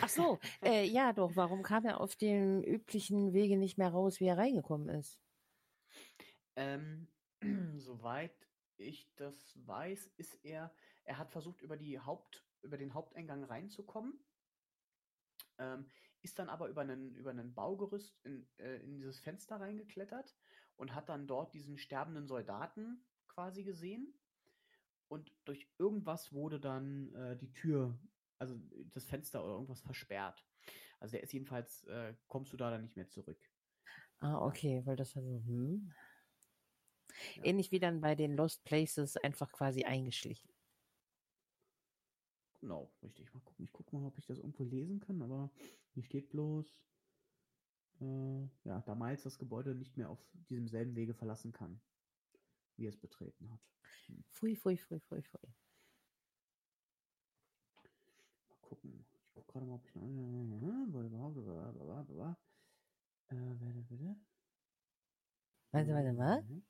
Ach 0.00 0.08
so, 0.08 0.38
äh, 0.62 0.84
ja 0.84 1.12
doch, 1.12 1.36
warum 1.36 1.62
kam 1.62 1.84
er 1.86 2.00
auf 2.00 2.16
dem 2.16 2.62
üblichen 2.62 3.32
Wege 3.32 3.56
nicht 3.56 3.78
mehr 3.78 3.90
raus, 3.90 4.20
wie 4.20 4.26
er 4.26 4.38
reingekommen 4.38 4.88
ist? 4.88 5.20
Ähm, 6.60 7.08
soweit 7.78 8.46
ich 8.76 9.14
das 9.16 9.58
weiß, 9.66 10.08
ist 10.18 10.34
er, 10.44 10.74
er 11.04 11.16
hat 11.16 11.30
versucht, 11.30 11.62
über 11.62 11.78
die 11.78 11.98
Haupt, 11.98 12.46
über 12.60 12.76
den 12.76 12.92
Haupteingang 12.92 13.44
reinzukommen, 13.44 14.20
ähm, 15.58 15.86
ist 16.20 16.38
dann 16.38 16.50
aber 16.50 16.68
über 16.68 16.82
einen, 16.82 17.14
über 17.14 17.30
einen 17.30 17.54
Baugerüst 17.54 18.20
in, 18.24 18.46
äh, 18.58 18.76
in 18.76 18.92
dieses 18.92 19.20
Fenster 19.20 19.58
reingeklettert 19.58 20.36
und 20.76 20.94
hat 20.94 21.08
dann 21.08 21.26
dort 21.26 21.54
diesen 21.54 21.78
sterbenden 21.78 22.26
Soldaten 22.26 23.06
quasi 23.26 23.64
gesehen. 23.64 24.12
Und 25.08 25.32
durch 25.46 25.66
irgendwas 25.78 26.32
wurde 26.34 26.60
dann 26.60 27.14
äh, 27.14 27.36
die 27.38 27.54
Tür, 27.54 27.98
also 28.38 28.60
das 28.92 29.06
Fenster 29.06 29.42
oder 29.42 29.54
irgendwas 29.54 29.80
versperrt. 29.80 30.46
Also 30.98 31.12
der 31.12 31.22
ist 31.22 31.32
jedenfalls, 31.32 31.84
äh, 31.84 32.14
kommst 32.28 32.52
du 32.52 32.58
da 32.58 32.70
dann 32.70 32.82
nicht 32.82 32.96
mehr 32.96 33.08
zurück. 33.08 33.50
Ah, 34.20 34.44
okay, 34.44 34.82
weil 34.84 34.96
das 34.96 35.16
war 35.16 35.22
so, 35.22 35.42
hm. 35.46 35.90
Ja. 37.36 37.44
Ähnlich 37.44 37.70
wie 37.72 37.80
dann 37.80 38.00
bei 38.00 38.14
den 38.14 38.36
Lost 38.36 38.64
Places 38.64 39.16
einfach 39.16 39.52
quasi 39.52 39.84
eingeschlichen. 39.84 40.50
Genau, 42.60 42.92
richtig. 43.02 43.32
Mal 43.32 43.40
gucken. 43.40 43.64
Ich 43.64 43.72
gucke 43.72 43.94
mal, 43.96 44.06
ob 44.06 44.18
ich 44.18 44.26
das 44.26 44.38
irgendwo 44.38 44.64
lesen 44.64 45.00
kann, 45.00 45.22
aber 45.22 45.50
hier 45.94 46.02
steht 46.04 46.28
bloß, 46.30 46.66
äh, 48.00 48.42
ja, 48.64 48.80
da 48.84 48.94
Miles 48.94 49.22
das 49.22 49.38
Gebäude 49.38 49.74
nicht 49.74 49.96
mehr 49.96 50.10
auf 50.10 50.18
diesem 50.48 50.68
selben 50.68 50.94
Wege 50.94 51.14
verlassen 51.14 51.52
kann, 51.52 51.80
wie 52.76 52.86
es 52.86 52.96
betreten 52.96 53.50
hat. 53.50 53.60
Pfui, 54.32 54.56
pfui, 54.56 54.76
pfui, 54.76 55.00
pfui, 55.00 55.22
pfui. 55.22 55.54
Mal 58.50 58.58
gucken. 58.60 59.06
Ich 59.10 59.34
gucke 59.34 59.52
gerade 59.52 59.66
mal, 59.66 59.74
ob 59.76 59.84
ich 59.86 59.94
noch. 59.94 60.02
Äh, 63.30 63.56
warte. 63.66 64.10
Warte, 65.72 65.92
warte, 65.94 66.16
was? 66.18 66.69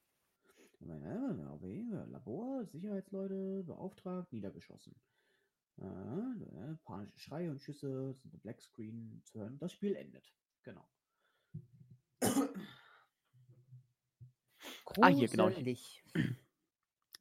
Labor, 2.07 2.66
Sicherheitsleute, 2.66 3.62
beauftragt, 3.65 4.32
niedergeschossen. 4.32 4.94
Äh, 5.78 6.77
panische 6.85 7.19
Schreie 7.19 7.51
und 7.51 7.61
Schüsse 7.61 8.15
sind 8.15 8.35
im 8.35 8.40
Black 8.40 8.61
Screen 8.61 9.23
zu 9.24 9.40
hören. 9.40 9.59
Das 9.59 9.73
Spiel 9.73 9.94
endet. 9.97 10.32
Genau. 10.62 10.86
Ah, 15.01 15.09
hier, 15.09 15.28
genau. 15.28 15.51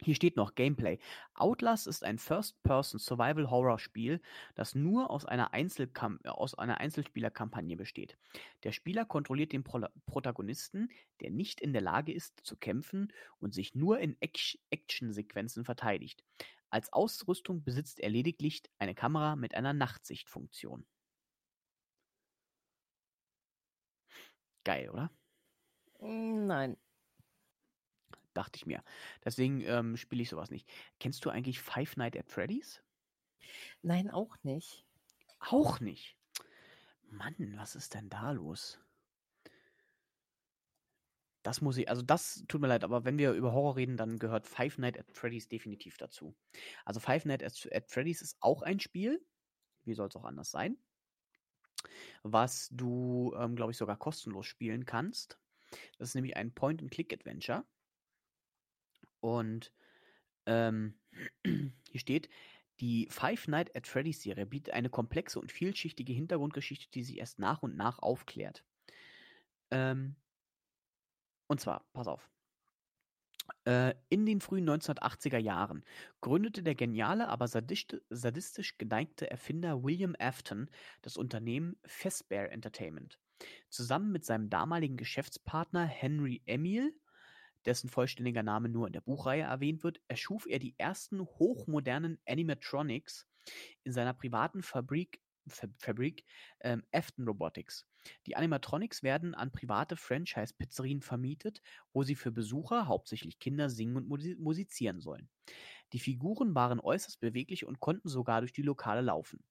Hier 0.01 0.15
steht 0.15 0.37
noch 0.37 0.55
Gameplay. 0.55 0.97
Outlast 1.33 1.85
ist 1.87 2.05
ein 2.05 2.19
First-Person-Survival-Horror-Spiel, 2.19 4.21
das 4.55 4.73
nur 4.73 5.09
aus 5.09 5.25
einer, 5.25 5.51
äh, 5.53 6.29
aus 6.29 6.55
einer 6.55 6.79
Einzelspielerkampagne 6.79 7.75
besteht. 7.75 8.17
Der 8.63 8.71
Spieler 8.71 9.03
kontrolliert 9.05 9.51
den 9.51 9.63
Pro 9.63 9.81
Protagonisten, 10.05 10.89
der 11.19 11.31
nicht 11.31 11.59
in 11.59 11.73
der 11.73 11.81
Lage 11.81 12.13
ist 12.13 12.39
zu 12.45 12.55
kämpfen 12.55 13.11
und 13.39 13.53
sich 13.53 13.75
nur 13.75 13.99
in 13.99 14.15
Ac 14.23 14.57
Action-Sequenzen 14.69 15.65
verteidigt. 15.65 16.23
Als 16.69 16.93
Ausrüstung 16.93 17.63
besitzt 17.63 17.99
er 17.99 18.09
lediglich 18.09 18.61
eine 18.77 18.95
Kamera 18.95 19.35
mit 19.35 19.53
einer 19.55 19.73
Nachtsichtfunktion. 19.73 20.85
Geil, 24.63 24.89
oder? 24.89 25.11
Mm, 26.01 26.47
Nein. 26.47 26.77
Dachte 28.39 28.55
ich 28.55 28.65
mir. 28.65 28.81
Deswegen 29.25 29.59
ähm, 29.63 29.97
spiele 29.97 30.21
ich 30.21 30.29
sowas 30.29 30.49
nicht. 30.49 30.65
Kennst 30.97 31.25
du 31.25 31.29
eigentlich 31.29 31.59
Five 31.59 31.97
Nights 31.97 32.17
at 32.17 32.31
Freddy's? 32.31 32.81
Nein, 33.81 34.09
auch 34.09 34.33
nicht. 34.43 34.85
Auch 35.41 35.81
nicht. 35.81 36.15
Mann, 37.09 37.35
was 37.57 37.75
ist 37.75 37.95
denn 37.95 38.07
da 38.07 38.31
los? 38.31 38.79
Das 41.43 41.59
muss 41.59 41.75
ich, 41.75 41.89
also 41.89 42.01
das 42.01 42.45
tut 42.47 42.61
mir 42.61 42.69
leid, 42.69 42.85
aber 42.85 43.03
wenn 43.03 43.17
wir 43.17 43.33
über 43.33 43.51
Horror 43.51 43.75
reden, 43.75 43.97
dann 43.97 44.19
gehört 44.19 44.47
Five 44.47 44.77
Nights 44.77 44.99
at 44.99 45.11
Freddy's 45.11 45.49
definitiv 45.49 45.97
dazu. 45.97 46.33
Also 46.85 47.01
Five 47.01 47.25
Nights 47.25 47.65
at, 47.65 47.73
at 47.75 47.91
Freddy's 47.91 48.21
ist 48.21 48.37
auch 48.39 48.61
ein 48.61 48.79
Spiel, 48.79 49.21
wie 49.83 49.95
soll 49.95 50.07
es 50.07 50.15
auch 50.15 50.23
anders 50.23 50.49
sein, 50.49 50.77
was 52.23 52.69
du, 52.71 53.35
ähm, 53.37 53.57
glaube 53.57 53.73
ich, 53.73 53.77
sogar 53.77 53.97
kostenlos 53.97 54.45
spielen 54.45 54.85
kannst. 54.85 55.37
Das 55.97 56.07
ist 56.07 56.15
nämlich 56.15 56.37
ein 56.37 56.53
Point-and-Click-Adventure. 56.53 57.65
Und 59.19 59.71
ähm, 60.45 60.95
hier 61.45 61.99
steht, 61.99 62.29
die 62.79 63.07
Five 63.09 63.47
Nights 63.47 63.75
at 63.75 63.87
Freddy's 63.87 64.21
Serie 64.21 64.45
bietet 64.45 64.73
eine 64.73 64.89
komplexe 64.89 65.39
und 65.39 65.51
vielschichtige 65.51 66.13
Hintergrundgeschichte, 66.13 66.89
die 66.91 67.03
sich 67.03 67.17
erst 67.17 67.39
nach 67.39 67.61
und 67.61 67.75
nach 67.75 67.99
aufklärt. 67.99 68.63
Ähm, 69.71 70.15
und 71.47 71.59
zwar, 71.59 71.85
pass 71.93 72.07
auf. 72.07 72.29
Äh, 73.65 73.95
in 74.09 74.25
den 74.25 74.41
frühen 74.41 74.69
1980er 74.69 75.37
Jahren 75.37 75.83
gründete 76.21 76.63
der 76.63 76.75
geniale, 76.75 77.27
aber 77.27 77.47
sadistisch, 77.47 78.77
geneigte 78.77 79.29
Erfinder 79.29 79.83
William 79.83 80.15
Afton 80.19 80.69
das 81.01 81.17
Unternehmen 81.17 81.75
Fazbear 81.85 82.51
Entertainment. 82.51 83.19
Zusammen 83.69 84.11
mit 84.11 84.25
seinem 84.25 84.49
damaligen 84.49 84.97
Geschäftspartner 84.97 85.85
Henry 85.85 86.41
Emil 86.45 86.93
dessen 87.65 87.89
vollständiger 87.89 88.43
Name 88.43 88.69
nur 88.69 88.87
in 88.87 88.93
der 88.93 89.01
Buchreihe 89.01 89.43
erwähnt 89.43 89.83
wird, 89.83 90.01
erschuf 90.07 90.45
er 90.47 90.59
die 90.59 90.75
ersten 90.77 91.21
hochmodernen 91.21 92.19
Animatronics 92.27 93.27
in 93.83 93.91
seiner 93.91 94.13
privaten 94.13 94.61
Fabrik, 94.61 95.21
Fa 95.47 95.67
Fabrik 95.77 96.25
ähm, 96.61 96.83
Afton 96.91 97.27
Robotics. 97.27 97.87
Die 98.27 98.35
Animatronics 98.35 99.03
werden 99.03 99.33
an 99.33 99.51
private 99.51 99.95
Franchise-Pizzerien 99.95 101.01
vermietet, 101.01 101.61
wo 101.91 102.03
sie 102.03 102.15
für 102.15 102.31
Besucher, 102.31 102.87
hauptsächlich 102.87 103.39
Kinder, 103.39 103.69
singen 103.69 103.97
und 103.97 104.07
musi 104.07 104.35
musizieren 104.39 104.99
sollen. 104.99 105.29
Die 105.93 105.99
Figuren 105.99 106.53
waren 106.55 106.79
äußerst 106.79 107.19
beweglich 107.19 107.65
und 107.65 107.79
konnten 107.79 108.09
sogar 108.09 108.41
durch 108.41 108.53
die 108.53 108.61
Lokale 108.61 109.01
laufen. 109.01 109.43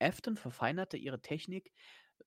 Afton 0.00 0.36
verfeinerte 0.36 0.96
ihre 0.96 1.20
Technik, 1.20 1.72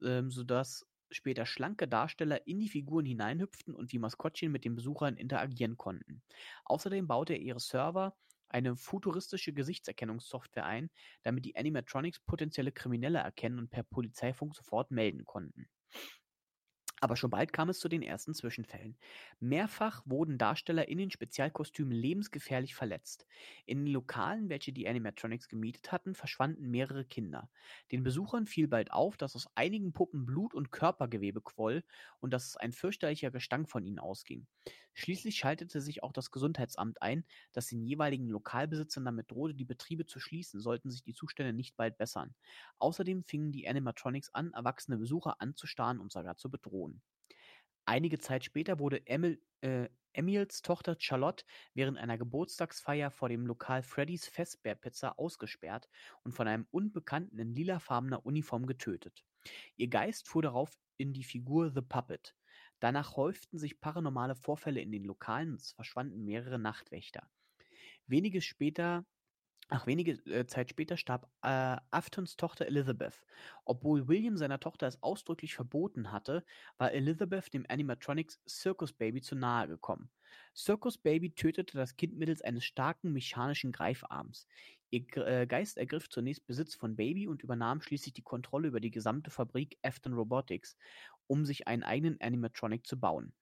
ähm, 0.02 0.32
sodass 0.32 0.86
später 1.11 1.45
schlanke 1.45 1.88
Darsteller 1.88 2.45
in 2.48 2.60
die 2.60 2.69
Figuren 2.69 3.06
hineinhüpften 3.06 3.73
und 3.76 3.91
wie 3.91 3.99
Maskottchen 3.99 4.52
mit 4.52 4.65
den 4.65 4.76
Besuchern 4.76 5.18
interagieren 5.18 5.77
konnten. 5.77 6.23
Außerdem 6.65 7.07
baute 7.07 7.34
er 7.34 7.40
ihre 7.40 7.60
Server 7.60 8.15
eine 8.49 8.76
futuristische 8.76 9.53
Gesichtserkennungssoftware 9.53 10.65
ein, 10.65 10.90
damit 11.23 11.45
die 11.45 11.56
Animatronics 11.56 12.19
potenzielle 12.19 12.72
Kriminelle 12.72 13.19
erkennen 13.19 13.60
und 13.60 13.69
per 13.69 13.84
Polizeifunk 13.84 14.56
sofort 14.56 14.91
melden 14.91 15.26
konnten. 15.26 15.68
Aber 17.01 17.15
schon 17.17 17.30
bald 17.30 17.51
kam 17.53 17.69
es 17.69 17.80
zu 17.80 17.89
den 17.89 18.01
ersten 18.01 18.34
Zwischenfällen. 18.34 18.97
Mehrfach 19.39 20.01
wurden 20.05 20.38
Darsteller 20.38 20.88
in 20.88 20.97
den 20.97 21.11
Spezialkostümen 21.11 21.91
lebensgefährlich 21.93 22.73
verletzt. 22.76 23.26
In 23.65 23.85
den 23.85 23.93
Lokalen, 23.93 24.49
welche 24.49 24.72
die 24.73 24.88
Animatronics 24.88 25.47
gemietet 25.49 25.91
hatten, 25.91 26.15
verschwanden 26.15 26.69
mehrere 26.72 27.05
Kinder. 27.05 27.49
Den 27.91 28.03
Besuchern 28.03 28.47
fiel 28.47 28.67
bald 28.67 28.91
auf, 28.91 29.17
dass 29.17 29.35
aus 29.35 29.47
einigen 29.55 29.93
Puppen 29.93 30.26
Blut 30.26 30.53
und 30.53 30.72
Körpergewebe 30.72 31.41
quoll 31.41 31.84
und 32.19 32.31
dass 32.34 32.55
ein 32.57 32.72
fürchterlicher 32.72 33.31
Gestank 33.31 33.69
von 33.69 33.84
ihnen 33.85 33.99
ausging. 33.99 34.47
Schließlich 34.95 35.35
schaltete 35.35 35.81
sich 35.81 36.03
auch 36.03 36.13
das 36.13 36.31
Gesundheitsamt 36.31 37.01
ein, 37.01 37.26
das 37.51 37.67
den 37.67 37.84
jeweiligen 37.84 38.30
Lokalbesitzern 38.30 39.05
damit 39.05 39.30
drohte, 39.30 39.53
die 39.53 39.65
Betriebe 39.65 40.05
zu 40.05 40.19
schließen, 40.19 40.61
sollten 40.61 40.89
sich 40.89 41.03
die 41.03 41.13
Zustände 41.13 41.53
nicht 41.53 41.76
bald 41.76 41.97
bessern. 41.97 42.34
Außerdem 42.80 43.23
fingen 43.23 43.51
die 43.51 43.67
Animatronics 43.67 44.34
an, 44.34 44.53
erwachsene 44.53 44.97
Besucher 44.97 45.41
anzustarren 45.41 45.99
und 45.99 46.11
sogar 46.11 46.38
zu 46.38 46.49
bedrohen. 46.49 47.01
Einige 47.85 48.19
Zeit 48.19 48.43
später 48.45 48.80
wurde 48.80 49.05
Emil, 49.05 49.41
äh, 49.61 49.89
Emils 50.13 50.61
Tochter 50.61 50.95
Charlotte 50.97 51.43
während 51.73 51.97
einer 51.97 52.17
Geburtstagsfeier 52.17 53.11
vor 53.11 53.27
dem 53.27 53.45
Lokal 53.45 53.84
Freddy's 53.84 54.27
Festbär-Pizza 54.27 55.19
ausgesperrt 55.19 55.89
und 56.23 56.31
von 56.31 56.47
einem 56.47 56.67
Unbekannten 56.72 57.38
in 57.38 57.53
lilafarbener 57.53 58.26
Uniform 58.26 58.65
getötet. 58.65 59.26
Ihr 59.76 59.89
Geist 59.89 60.27
fuhr 60.27 60.41
darauf 60.41 60.72
in 60.97 61.13
die 61.13 61.26
Figur 61.26 61.72
The 61.72 61.81
Puppet. 61.81 62.34
Danach 62.80 63.15
häuften 63.15 63.57
sich 63.57 63.80
paranormale 63.80 64.35
Vorfälle 64.35 64.81
in 64.81 64.91
den 64.91 65.03
Lokalen 65.03 65.52
und 65.52 65.61
es 65.61 65.72
verschwanden 65.72 66.23
mehrere 66.26 66.60
Nachtwächter. 66.60 67.30
Wenige 68.07 68.41
später 68.41 69.06
Ach, 69.69 69.88
wenige 69.88 70.11
äh, 70.31 70.45
Zeit 70.45 70.69
später 70.69 70.95
starb 70.95 71.27
äh, 71.41 71.77
Aftons 71.89 72.35
Tochter 72.35 72.68
Elizabeth. 72.68 73.26
Obwohl 73.64 74.07
William 74.07 74.38
seiner 74.38 74.60
Tochter 74.60 74.85
es 74.85 75.02
ausdrücklich 75.02 75.56
verboten 75.56 76.11
hatte, 76.11 76.45
war 76.77 76.91
Elizabeth 76.91 77.52
dem 77.52 77.65
Animatronics 77.68 78.39
Circus 78.47 78.93
Baby 78.93 79.22
zu 79.22 79.35
nahe 79.35 79.68
gekommen. 79.68 80.11
Circus 80.56 80.99
Baby 80.99 81.34
tötete 81.34 81.77
das 81.77 81.95
Kind 81.97 82.15
mittels 82.15 82.43
eines 82.43 82.64
starken 82.64 83.11
mechanischen 83.11 83.72
Greifarms. 83.72 84.47
Ihr 84.91 85.06
äh, 85.18 85.47
Geist 85.47 85.77
ergriff 85.77 86.10
zunächst 86.10 86.45
Besitz 86.45 86.76
von 86.76 86.95
Baby 86.95 87.27
und 87.27 87.41
übernahm 87.41 87.81
schließlich 87.81 88.14
die 88.14 88.22
Kontrolle 88.22 88.68
über 88.68 88.80
die 88.80 88.91
gesamte 88.91 89.31
Fabrik 89.31 89.80
Afton 89.81 90.14
Robotics, 90.14 90.77
um 91.27 91.45
sich 91.45 91.68
einen 91.68 91.84
eigenen 91.84 92.19
Animatronic 92.22 92.85
zu 92.85 92.99
bauen. 92.99 93.34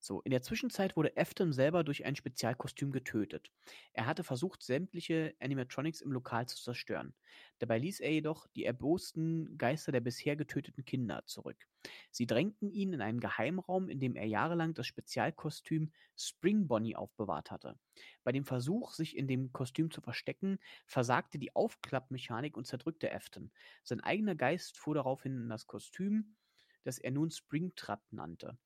So, 0.00 0.20
in 0.22 0.30
der 0.30 0.42
Zwischenzeit 0.42 0.96
wurde 0.96 1.16
Afton 1.16 1.52
selber 1.52 1.82
durch 1.82 2.04
ein 2.04 2.14
Spezialkostüm 2.14 2.92
getötet. 2.92 3.50
Er 3.92 4.06
hatte 4.06 4.22
versucht, 4.22 4.62
sämtliche 4.62 5.34
Animatronics 5.40 6.00
im 6.02 6.12
Lokal 6.12 6.46
zu 6.46 6.56
zerstören. 6.56 7.14
Dabei 7.58 7.78
ließ 7.78 7.98
er 7.98 8.12
jedoch 8.12 8.46
die 8.46 8.64
erbosten 8.64 9.58
Geister 9.58 9.90
der 9.90 10.00
bisher 10.00 10.36
getöteten 10.36 10.84
Kinder 10.84 11.26
zurück. 11.26 11.66
Sie 12.12 12.26
drängten 12.26 12.70
ihn 12.70 12.92
in 12.92 13.00
einen 13.00 13.18
Geheimraum, 13.18 13.88
in 13.88 13.98
dem 13.98 14.14
er 14.14 14.26
jahrelang 14.26 14.72
das 14.74 14.86
Spezialkostüm 14.86 15.92
Spring 16.16 16.68
Bonnie 16.68 16.94
aufbewahrt 16.94 17.50
hatte. 17.50 17.76
Bei 18.22 18.30
dem 18.30 18.44
Versuch, 18.44 18.92
sich 18.92 19.16
in 19.16 19.26
dem 19.26 19.52
Kostüm 19.52 19.90
zu 19.90 20.00
verstecken, 20.00 20.60
versagte 20.86 21.40
die 21.40 21.56
Aufklappmechanik 21.56 22.56
und 22.56 22.66
zerdrückte 22.68 23.12
Afton. 23.12 23.50
Sein 23.82 24.00
eigener 24.00 24.36
Geist 24.36 24.76
fuhr 24.76 24.94
daraufhin 24.94 25.36
in 25.36 25.48
das 25.48 25.66
Kostüm, 25.66 26.36
das 26.84 26.98
er 26.98 27.10
nun 27.10 27.30
Springtrap 27.30 28.02
nannte. 28.10 28.58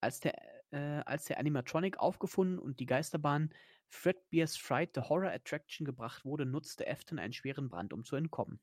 Als 0.00 0.20
der, 0.20 0.34
äh, 0.72 1.02
als 1.04 1.24
der 1.24 1.38
Animatronic 1.38 1.98
aufgefunden 1.98 2.58
und 2.58 2.80
die 2.80 2.86
Geisterbahn 2.86 3.50
Fredbear's 3.88 4.56
Fright 4.56 4.90
The 4.94 5.02
Horror 5.02 5.30
Attraction 5.30 5.84
gebracht 5.84 6.24
wurde, 6.24 6.44
nutzte 6.44 6.88
Afton 6.88 7.18
einen 7.18 7.32
schweren 7.32 7.68
Brand, 7.68 7.92
um 7.92 8.04
zu 8.04 8.16
entkommen. 8.16 8.60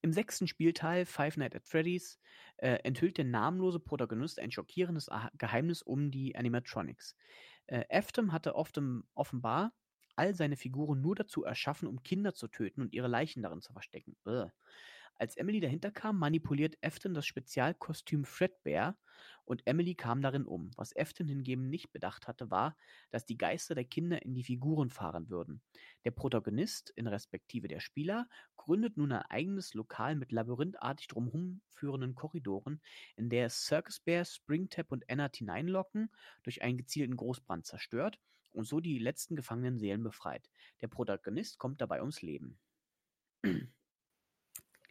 Im 0.00 0.12
sechsten 0.12 0.46
Spielteil 0.46 1.06
Five 1.06 1.36
Nights 1.36 1.56
at 1.56 1.66
Freddy's 1.66 2.18
äh, 2.56 2.78
enthüllt 2.82 3.18
der 3.18 3.24
namenlose 3.24 3.80
Protagonist 3.80 4.38
ein 4.38 4.50
schockierendes 4.50 5.10
Geheimnis 5.34 5.82
um 5.82 6.10
die 6.10 6.36
Animatronics. 6.36 7.16
Äh, 7.66 7.84
Afton 7.90 8.32
hatte 8.32 8.54
offenbar 8.54 9.72
all 10.16 10.34
seine 10.34 10.56
Figuren 10.56 11.00
nur 11.00 11.14
dazu 11.14 11.44
erschaffen, 11.44 11.88
um 11.88 12.02
Kinder 12.02 12.34
zu 12.34 12.48
töten 12.48 12.82
und 12.82 12.92
ihre 12.92 13.08
Leichen 13.08 13.42
darin 13.42 13.60
zu 13.60 13.72
verstecken. 13.72 14.16
Ugh. 14.24 14.50
Als 15.20 15.36
Emily 15.36 15.60
dahinter 15.60 15.90
kam, 15.90 16.18
manipuliert 16.18 16.78
Afton 16.82 17.12
das 17.12 17.26
Spezialkostüm 17.26 18.24
Fredbear 18.24 18.96
und 19.44 19.60
Emily 19.66 19.94
kam 19.94 20.22
darin 20.22 20.46
um. 20.46 20.70
Was 20.78 20.96
Afton 20.96 21.28
hingegen 21.28 21.68
nicht 21.68 21.92
bedacht 21.92 22.26
hatte, 22.26 22.50
war, 22.50 22.74
dass 23.10 23.26
die 23.26 23.36
Geister 23.36 23.74
der 23.74 23.84
Kinder 23.84 24.22
in 24.22 24.32
die 24.32 24.44
Figuren 24.44 24.88
fahren 24.88 25.28
würden. 25.28 25.60
Der 26.06 26.10
Protagonist, 26.12 26.88
in 26.96 27.06
respektive 27.06 27.68
der 27.68 27.80
Spieler, 27.80 28.30
gründet 28.56 28.96
nun 28.96 29.12
ein 29.12 29.20
eigenes 29.28 29.74
Lokal 29.74 30.16
mit 30.16 30.32
labyrinthartig 30.32 31.08
drumherum 31.08 31.60
führenden 31.68 32.14
Korridoren, 32.14 32.80
in 33.16 33.28
der 33.28 33.44
es 33.44 33.66
Circus 33.66 34.00
Bear, 34.00 34.24
Springtap 34.24 34.90
und 34.90 35.06
Ennard 35.06 35.36
hineinlocken, 35.36 36.10
durch 36.44 36.62
einen 36.62 36.78
gezielten 36.78 37.16
Großbrand 37.16 37.66
zerstört 37.66 38.18
und 38.52 38.64
so 38.64 38.80
die 38.80 38.98
letzten 38.98 39.36
gefangenen 39.36 39.76
Seelen 39.76 40.02
befreit. 40.02 40.48
Der 40.80 40.88
Protagonist 40.88 41.58
kommt 41.58 41.82
dabei 41.82 42.00
ums 42.00 42.22
Leben. 42.22 42.58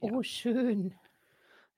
Oh, 0.01 0.23
schön. 0.23 0.95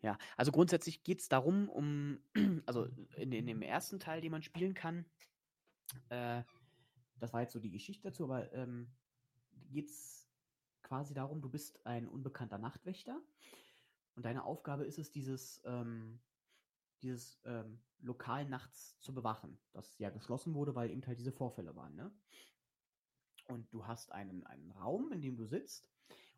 Ja, 0.01 0.17
also 0.35 0.51
grundsätzlich 0.51 1.03
geht 1.03 1.21
es 1.21 1.29
darum, 1.29 1.69
um, 1.69 2.19
also 2.65 2.87
in, 3.15 3.31
in, 3.31 3.45
dem 3.45 3.61
ersten 3.61 3.99
Teil, 3.99 4.21
den 4.21 4.31
man 4.31 4.41
spielen 4.41 4.73
kann, 4.73 5.05
äh, 6.09 6.43
das 7.19 7.33
war 7.33 7.41
jetzt 7.41 7.53
so 7.53 7.59
die 7.59 7.71
Geschichte 7.71 8.09
dazu, 8.09 8.23
aber 8.23 8.51
ähm, 8.53 8.91
geht 9.69 9.89
es 9.89 10.27
quasi 10.81 11.13
darum, 11.13 11.41
du 11.41 11.49
bist 11.49 11.85
ein 11.85 12.07
unbekannter 12.07 12.57
Nachtwächter 12.57 13.21
und 14.15 14.25
deine 14.25 14.43
Aufgabe 14.43 14.85
ist 14.85 14.97
es, 14.97 15.11
dieses, 15.11 15.61
ähm, 15.65 16.19
dieses 17.03 17.39
ähm, 17.45 17.79
Lokal 17.99 18.45
nachts 18.45 18.99
zu 19.01 19.13
bewachen, 19.13 19.59
das 19.71 19.97
ja 19.99 20.09
geschlossen 20.09 20.55
wurde, 20.55 20.73
weil 20.73 20.89
eben 20.89 21.05
halt 21.05 21.19
diese 21.19 21.31
Vorfälle 21.31 21.75
waren, 21.75 21.95
ne? 21.95 22.11
Und 23.47 23.71
du 23.73 23.85
hast 23.85 24.11
einen, 24.11 24.45
einen 24.45 24.71
Raum, 24.71 25.11
in 25.11 25.21
dem 25.21 25.35
du 25.35 25.45
sitzt 25.45 25.91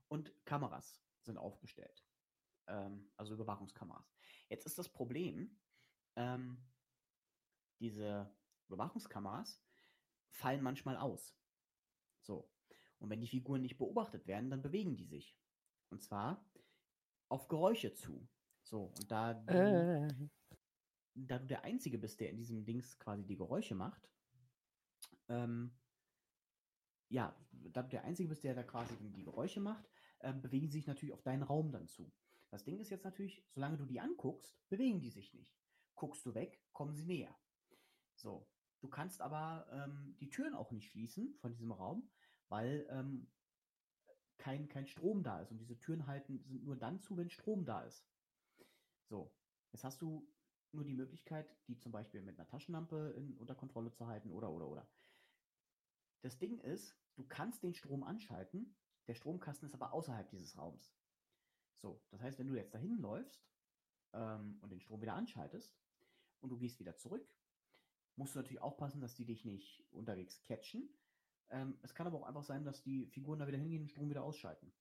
und 0.07 0.34
Kameras 0.45 1.01
sind 1.26 1.38
aufgestellt. 1.38 2.06
Ähm, 2.68 3.12
also 3.18 3.34
Überwachungskameras. 3.34 4.16
Jetzt 4.50 4.66
ist 4.66 4.78
das 4.78 4.90
Problem, 4.90 5.60
ähm, 6.16 6.64
diese 7.80 8.34
Überwachungskameras 8.68 9.62
fallen 10.30 10.62
manchmal 10.62 10.98
aus. 10.98 11.36
So. 12.22 12.50
Und 13.00 13.10
wenn 13.10 13.22
die 13.22 13.28
Figuren 13.28 13.62
nicht 13.62 13.78
beobachtet 13.78 14.28
werden, 14.28 14.50
dann 14.50 14.62
bewegen 14.62 14.95
die 14.95 15.06
sich. 15.06 15.38
Und 15.90 16.02
zwar 16.02 16.50
auf 17.30 17.48
Geräusche 17.48 17.94
zu. 17.94 18.28
So, 18.64 18.86
und 18.86 19.12
da 19.12 19.34
du, 19.34 19.54
äh. 19.54 20.30
da 21.16 21.40
du 21.40 21.45
der 21.45 21.64
Einzige 21.64 21.98
bist, 21.98 22.20
der 22.20 22.30
in 22.30 22.38
diesem 22.38 22.64
Dings 22.64 22.98
quasi 22.98 23.26
die 23.26 23.36
Geräusche 23.36 23.76
macht, 23.76 24.10
ähm, 25.28 25.78
ja, 27.10 27.36
da 27.52 27.84
du 27.84 27.90
der 27.90 28.06
Einzige 28.06 28.30
bist, 28.30 28.44
der 28.44 28.56
da 28.56 28.64
quasi 28.64 28.95
die 28.98 29.24
Geräusche 29.24 29.60
macht, 29.60 29.88
äh, 30.24 30.34
bewegen 30.34 30.68
sie 30.70 30.80
sich 30.80 30.88
natürlich 30.88 31.14
auf 31.14 31.22
deinen 31.22 31.44
Raum 31.44 31.72
dann 31.72 31.88
zu. 31.88 32.12
Das 32.50 32.64
Ding 32.64 32.80
ist 32.80 32.90
jetzt 32.90 33.06
natürlich, 33.06 33.44
solange 33.50 33.78
du 33.78 33.86
die 33.86 34.00
anguckst, 34.00 34.58
bewegen 34.70 35.00
die 35.00 35.10
sich 35.10 35.34
nicht. 35.34 35.58
Guckst 35.95 36.26
du 36.26 36.34
weg, 36.34 36.62
kommen 36.72 36.95
sie 36.95 37.06
näher. 37.06 37.36
So, 38.16 38.48
du 38.82 38.90
kannst 38.90 39.22
aber 39.22 39.68
ähm, 39.72 40.16
die 40.20 40.30
Türen 40.30 40.54
auch 40.54 40.72
nicht 40.72 40.90
schließen 40.91 41.36
von 41.40 41.52
diesem 41.52 41.72
Raum, 41.72 42.10
weil 42.50 42.86
ähm, 42.90 43.32
kein, 44.38 44.68
kein 44.68 44.88
Strom 44.88 45.24
da 45.24 45.41
ist. 45.41 45.52
Und 45.52 45.60
diese 45.60 45.80
Türen 45.80 46.06
halten, 46.06 46.44
sind 46.45 46.64
nur 46.64 46.76
dann 46.76 47.00
zu, 47.00 47.18
wenn 47.18 47.30
Strom 47.30 47.66
da 47.66 47.82
ist. 47.84 48.06
So, 49.10 49.34
jetzt 49.72 49.84
hast 49.84 50.02
du 50.02 50.28
nur 50.72 50.84
die 50.84 50.94
Möglichkeit, 50.94 51.56
die 51.68 51.78
zum 51.78 51.91
Beispiel 51.91 52.22
mit 52.22 52.38
einer 52.38 52.48
Taschenlampe 52.48 53.14
in, 53.18 53.38
unter 53.38 53.56
Kontrolle 53.56 53.91
zu 53.91 54.08
halten 54.08 54.32
oder 54.32 54.52
oder 54.52 54.68
oder. 54.68 54.88
Das 56.22 56.38
Ding 56.38 56.60
ist, 56.60 56.98
du 57.16 57.26
kannst 57.26 57.64
den 57.64 57.74
Strom 57.74 58.04
anschalten, 58.04 58.76
der 59.07 59.15
Stromkasten 59.15 59.67
ist 59.67 59.73
aber 59.73 59.93
außerhalb 59.93 60.30
dieses 60.30 60.57
Raums. 60.57 60.93
So, 61.77 62.01
das 62.11 62.21
heißt, 62.21 62.39
wenn 62.39 62.47
du 62.47 62.55
jetzt 62.55 62.73
dahin 62.73 62.97
läufst 62.99 63.45
ähm, 64.13 64.57
und 64.61 64.71
den 64.71 64.80
Strom 64.80 65.01
wieder 65.01 65.15
anschaltest 65.15 65.75
und 66.41 66.49
du 66.49 66.57
gehst 66.57 66.80
wieder 66.80 66.95
zurück, 66.95 67.27
musst 68.15 68.35
du 68.35 68.39
natürlich 68.39 68.61
aufpassen, 68.61 69.01
dass 69.01 69.15
die 69.15 69.25
dich 69.25 69.43
nicht 69.43 69.84
unterwegs 69.91 70.41
catchen. 70.43 70.89
Ähm, 71.49 71.77
es 71.81 71.93
kann 71.93 72.07
aber 72.07 72.19
auch 72.19 72.27
einfach 72.27 72.43
sein, 72.43 72.63
dass 72.63 72.81
die 72.81 73.07
Figuren 73.07 73.39
da 73.39 73.47
wieder 73.47 73.57
hingehen 73.57 73.81
und 73.81 73.88
den 73.88 73.89
Strom 73.89 74.09
wieder 74.09 74.23
ausschalten. 74.23 74.71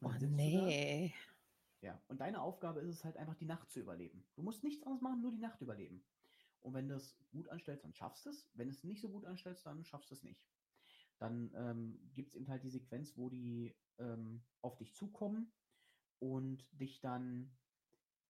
Oh 0.00 0.12
nee. 0.20 1.12
Ja, 1.80 2.00
und 2.08 2.20
deine 2.20 2.40
Aufgabe 2.40 2.80
ist 2.80 2.94
es 2.94 3.04
halt 3.04 3.16
einfach, 3.16 3.34
die 3.34 3.44
Nacht 3.44 3.70
zu 3.70 3.80
überleben. 3.80 4.24
Du 4.34 4.42
musst 4.42 4.64
nichts 4.64 4.82
anderes 4.84 5.02
machen, 5.02 5.20
nur 5.20 5.30
die 5.30 5.38
Nacht 5.38 5.60
überleben. 5.60 6.04
Und 6.60 6.74
wenn 6.74 6.88
du 6.88 6.96
es 6.96 7.16
gut 7.30 7.48
anstellst, 7.48 7.84
dann 7.84 7.94
schaffst 7.94 8.26
du 8.26 8.30
es. 8.30 8.48
Wenn 8.54 8.68
du 8.68 8.74
es 8.74 8.84
nicht 8.84 9.00
so 9.00 9.08
gut 9.08 9.24
anstellst, 9.24 9.66
dann 9.66 9.84
schaffst 9.84 10.10
du 10.10 10.14
es 10.14 10.22
nicht 10.22 10.48
dann 11.18 11.52
ähm, 11.54 12.10
gibt 12.14 12.30
es 12.30 12.36
eben 12.36 12.48
halt 12.48 12.62
die 12.62 12.70
Sequenz, 12.70 13.16
wo 13.16 13.28
die 13.28 13.74
ähm, 13.98 14.42
auf 14.62 14.76
dich 14.76 14.94
zukommen 14.94 15.52
und 16.20 16.66
dich 16.72 17.00
dann 17.00 17.56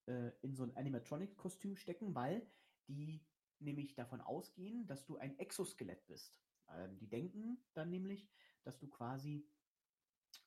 äh, 0.06 0.32
in 0.43 0.55
so 0.55 0.65
ein 0.65 0.77
Animatronic-Kostüm 0.77 1.77
stecken, 1.77 2.15
weil 2.15 2.51
die 2.86 3.27
nämlich 3.60 3.94
davon 3.94 4.20
ausgehen, 4.20 4.86
dass 4.86 5.05
du 5.05 5.16
ein 5.16 5.39
Exoskelett 5.39 6.06
bist. 6.06 6.40
Ähm, 6.70 6.98
die 6.98 7.09
denken 7.09 7.62
dann 7.74 7.90
nämlich, 7.90 8.31
dass 8.62 8.78
du 8.78 8.89
quasi 8.89 9.48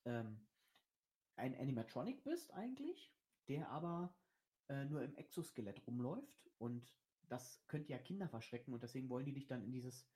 ähm, 0.05 0.47
ein 1.35 1.55
Animatronic 1.55 2.23
bist 2.23 2.53
eigentlich, 2.53 3.13
der 3.47 3.69
aber 3.69 4.15
äh, 4.69 4.85
nur 4.85 5.03
im 5.03 5.15
Exoskelett 5.15 5.85
rumläuft 5.87 6.49
und 6.57 6.93
das 7.27 7.65
könnte 7.67 7.91
ja 7.91 7.97
Kinder 7.97 8.27
verschrecken 8.27 8.73
und 8.73 8.83
deswegen 8.83 9.09
wollen 9.09 9.25
die 9.25 9.33
dich 9.33 9.47
dann 9.47 9.63
in 9.63 9.71
dieses, 9.71 10.07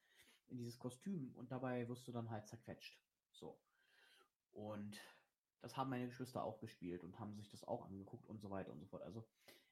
in 0.47 0.57
dieses 0.57 0.77
Kostüm 0.79 1.33
und 1.35 1.51
dabei 1.51 1.87
wirst 1.87 2.07
du 2.07 2.11
dann 2.11 2.29
halt 2.29 2.47
zerquetscht. 2.47 2.99
So. 3.31 3.59
Und 4.51 4.99
das 5.61 5.75
haben 5.75 5.89
meine 5.89 6.07
Geschwister 6.07 6.43
auch 6.43 6.59
gespielt 6.59 7.03
und 7.03 7.19
haben 7.19 7.35
sich 7.35 7.49
das 7.49 7.63
auch 7.63 7.85
angeguckt 7.85 8.27
und 8.27 8.39
so 8.39 8.49
weiter 8.49 8.71
und 8.71 8.79
so 8.79 8.85
fort. 8.85 9.03
Also 9.03 9.27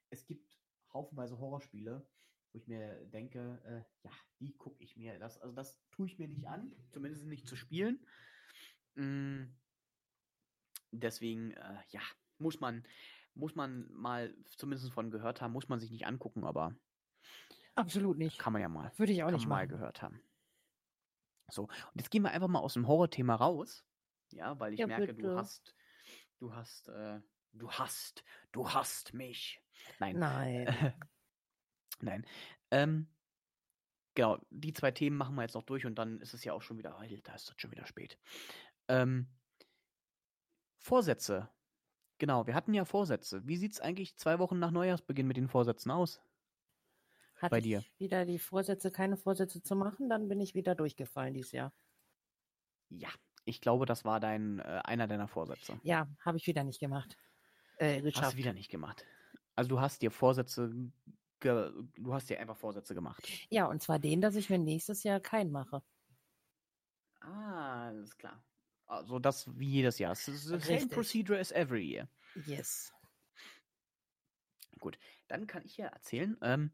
es 0.10 0.26
gibt 0.26 0.60
haufenweise 0.92 1.38
Horrorspiele, 1.40 2.06
wo 2.52 2.58
ich 2.58 2.68
mir 2.68 3.06
denke, 3.06 3.62
äh, 3.66 4.06
ja, 4.08 4.12
die 4.40 4.56
gucke 4.58 4.84
ich 4.84 4.98
mir. 4.98 5.18
Das, 5.20 5.40
also 5.40 5.54
das 5.54 5.82
tue 5.92 6.08
ich 6.08 6.18
mir 6.20 6.28
nicht 6.28 6.48
an, 6.48 6.74
zumindest 6.92 7.26
nicht 7.26 7.48
zu 7.48 7.56
spielen. 7.56 8.06
Mm, 8.96 9.46
deswegen, 10.92 11.52
äh, 11.52 11.78
ja, 11.90 12.02
muss 12.38 12.60
man, 12.60 12.86
muss 13.36 13.56
man 13.56 13.92
mal 13.92 14.36
zumindest 14.58 14.92
von 14.92 15.12
gehört 15.12 15.42
haben, 15.42 15.54
muss 15.54 15.70
man 15.70 15.80
sich 15.80 15.92
nicht 15.92 16.06
angucken, 16.06 16.44
aber 16.44 16.76
Absolut 17.76 18.18
nicht. 18.18 18.38
kann 18.38 18.54
man 18.54 18.62
ja 18.62 18.70
mal, 18.70 18.92
Würde 18.98 19.14
ich 19.14 19.24
auch 19.24 19.32
nicht 19.32 19.48
mal 19.48 19.66
machen. 19.66 19.70
gehört 19.70 20.02
haben. 20.02 20.22
So, 21.54 21.64
und 21.64 21.96
jetzt 21.96 22.10
gehen 22.12 22.24
wir 22.24 22.32
einfach 22.32 22.48
mal 22.48 22.60
aus 22.60 22.74
dem 22.74 22.88
Horrorthema 22.88 23.36
raus. 23.36 23.86
Ja, 24.32 24.60
weil 24.60 24.74
ich 24.74 24.80
Ja, 24.80 24.88
merke, 24.88 25.08
du 25.08 25.16
bitte. 25.16 25.36
hast, 25.36 25.76
du 26.40 26.54
hast, 26.56 26.88
äh, 26.90 27.22
du 27.54 27.72
hast, 27.72 28.24
du 28.52 28.70
hast 28.74 29.14
mich. 29.14 29.62
Nein, 30.00 30.18
Nein. 30.18 30.66
Nein. 32.02 32.26
Ähm, 32.72 33.08
genau, 34.16 34.40
die 34.50 34.74
zwei 34.74 34.92
Themen 34.92 35.18
machen 35.18 35.36
wir 35.36 35.44
jetzt 35.44 35.54
noch 35.56 35.64
durch 35.64 35.86
und 35.86 35.96
dann 35.96 36.20
ist 36.20 36.34
es 36.34 36.44
ja 36.44 36.54
auch 36.54 36.62
schon 36.62 36.78
wieder, 36.78 37.00
da 37.24 37.34
ist 37.36 37.50
es 37.50 37.56
schon 37.58 37.72
wieder 37.72 37.86
spät. 37.86 38.18
Ähm, 38.88 39.28
Vorsätze. 40.80 41.50
Genau, 42.18 42.48
wir 42.48 42.56
hatten 42.56 42.74
ja 42.74 42.86
Vorsätze. 42.86 43.48
Wie 43.48 43.58
sieht 43.58 43.74
es 43.74 43.82
eigentlich 43.82 44.18
zwei 44.18 44.40
Wochen 44.40 44.60
nach 44.60 44.72
Neujahrsbeginn 44.72 45.28
mit 45.28 45.38
den 45.38 45.48
Vorsätzen 45.48 45.92
aus? 45.92 46.22
Hatte 47.44 47.52
bei 47.52 47.58
ich 47.60 47.64
dir? 47.64 47.84
wieder 47.98 48.26
die 48.26 48.40
Vorsätze, 48.40 48.92
keine 48.92 49.18
Vorsätze 49.18 49.62
zu 49.62 49.76
machen, 49.76 50.10
dann 50.10 50.28
bin 50.28 50.40
ich 50.40 50.56
wieder 50.56 50.76
durchgefallen 50.76 51.34
dieses 51.34 51.52
Jahr. 51.52 51.74
Ja, 52.90 53.10
ich 53.46 53.62
glaube, 53.62 53.86
das 53.86 54.06
war 54.06 54.20
dein 54.20 54.60
äh, 54.60 54.82
einer 54.84 55.08
deiner 55.08 55.28
Vorsätze. 55.28 55.80
Ja, 55.84 56.08
habe 56.20 56.38
ich 56.38 56.48
wieder 56.48 56.64
nicht 56.64 56.80
gemacht. 56.80 57.18
Äh, 57.78 57.96
Hast 57.96 58.04
geschafft. 58.04 58.34
du 58.34 58.38
wieder 58.38 58.54
nicht 58.54 58.70
gemacht. 58.70 59.06
Also 59.56 59.70
du 59.70 59.82
hast 59.82 60.02
dir 60.02 60.12
Vorsätze, 60.12 60.72
du 61.40 62.14
hast 62.14 62.30
dir 62.30 62.40
einfach 62.40 62.56
Vorsätze 62.58 62.96
gemacht. 62.96 63.28
Ja, 63.50 63.66
und 63.66 63.82
zwar 63.82 64.00
den, 64.00 64.22
dass 64.22 64.36
ich 64.36 64.50
mir 64.50 64.60
nächstes 64.60 65.04
Jahr 65.04 65.20
keinen 65.20 65.52
mache. 65.52 65.84
Ah, 67.20 67.88
alles 67.88 68.18
klar. 68.18 68.44
Also 68.86 69.20
das 69.20 69.48
wie 69.58 69.70
jedes 69.70 70.00
Jahr. 70.00 70.12
Es 70.12 70.28
ist 70.28 70.44
the 70.44 70.60
same 70.60 70.76
Richtig. 70.76 70.92
procedure 70.92 71.40
as 71.40 71.52
every 71.52 71.84
year. 71.84 72.08
Yes. 72.46 72.94
Dann 75.28 75.48
kann 75.48 75.64
ich 75.66 75.78
ja 75.78 75.88
erzählen, 75.88 76.38
ähm, 76.42 76.72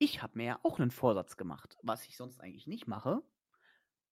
ich 0.00 0.22
habe 0.22 0.38
mir 0.38 0.44
ja 0.44 0.60
auch 0.62 0.80
einen 0.80 0.90
Vorsatz 0.90 1.36
gemacht, 1.36 1.76
was 1.82 2.06
ich 2.08 2.16
sonst 2.16 2.40
eigentlich 2.40 2.66
nicht 2.66 2.88
mache. 2.88 3.22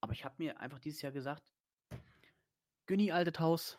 Aber 0.00 0.12
ich 0.12 0.24
habe 0.24 0.34
mir 0.38 0.60
einfach 0.60 0.78
dieses 0.78 1.00
Jahr 1.00 1.12
gesagt, 1.12 1.50
Günni, 2.86 3.10
alte 3.10 3.32
Taus, 3.32 3.78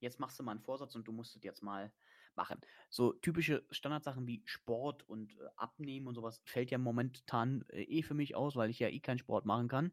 jetzt 0.00 0.18
machst 0.18 0.38
du 0.38 0.42
mal 0.42 0.50
einen 0.50 0.60
Vorsatz 0.60 0.96
und 0.96 1.06
du 1.06 1.12
musst 1.12 1.36
es 1.36 1.44
jetzt 1.44 1.62
mal 1.62 1.92
machen. 2.34 2.60
So 2.90 3.12
typische 3.12 3.64
Standardsachen 3.70 4.26
wie 4.26 4.42
Sport 4.44 5.08
und 5.08 5.38
äh, 5.38 5.48
Abnehmen 5.56 6.08
und 6.08 6.16
sowas 6.16 6.40
fällt 6.44 6.72
ja 6.72 6.78
momentan 6.78 7.64
äh, 7.68 7.82
eh 7.82 8.02
für 8.02 8.14
mich 8.14 8.34
aus, 8.34 8.56
weil 8.56 8.70
ich 8.70 8.80
ja 8.80 8.88
eh 8.88 9.00
keinen 9.00 9.18
Sport 9.18 9.46
machen 9.46 9.68
kann. 9.68 9.92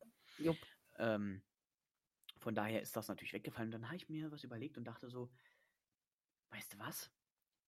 Ähm, 0.98 1.44
von 2.40 2.56
daher 2.56 2.82
ist 2.82 2.96
das 2.96 3.08
natürlich 3.08 3.34
weggefallen. 3.34 3.72
Dann 3.72 3.86
habe 3.86 3.96
ich 3.96 4.10
mir 4.10 4.32
was 4.32 4.44
überlegt 4.44 4.78
und 4.78 4.86
dachte 4.86 5.10
so, 5.10 5.32
weißt 6.50 6.74
du 6.74 6.80
was? 6.80 7.12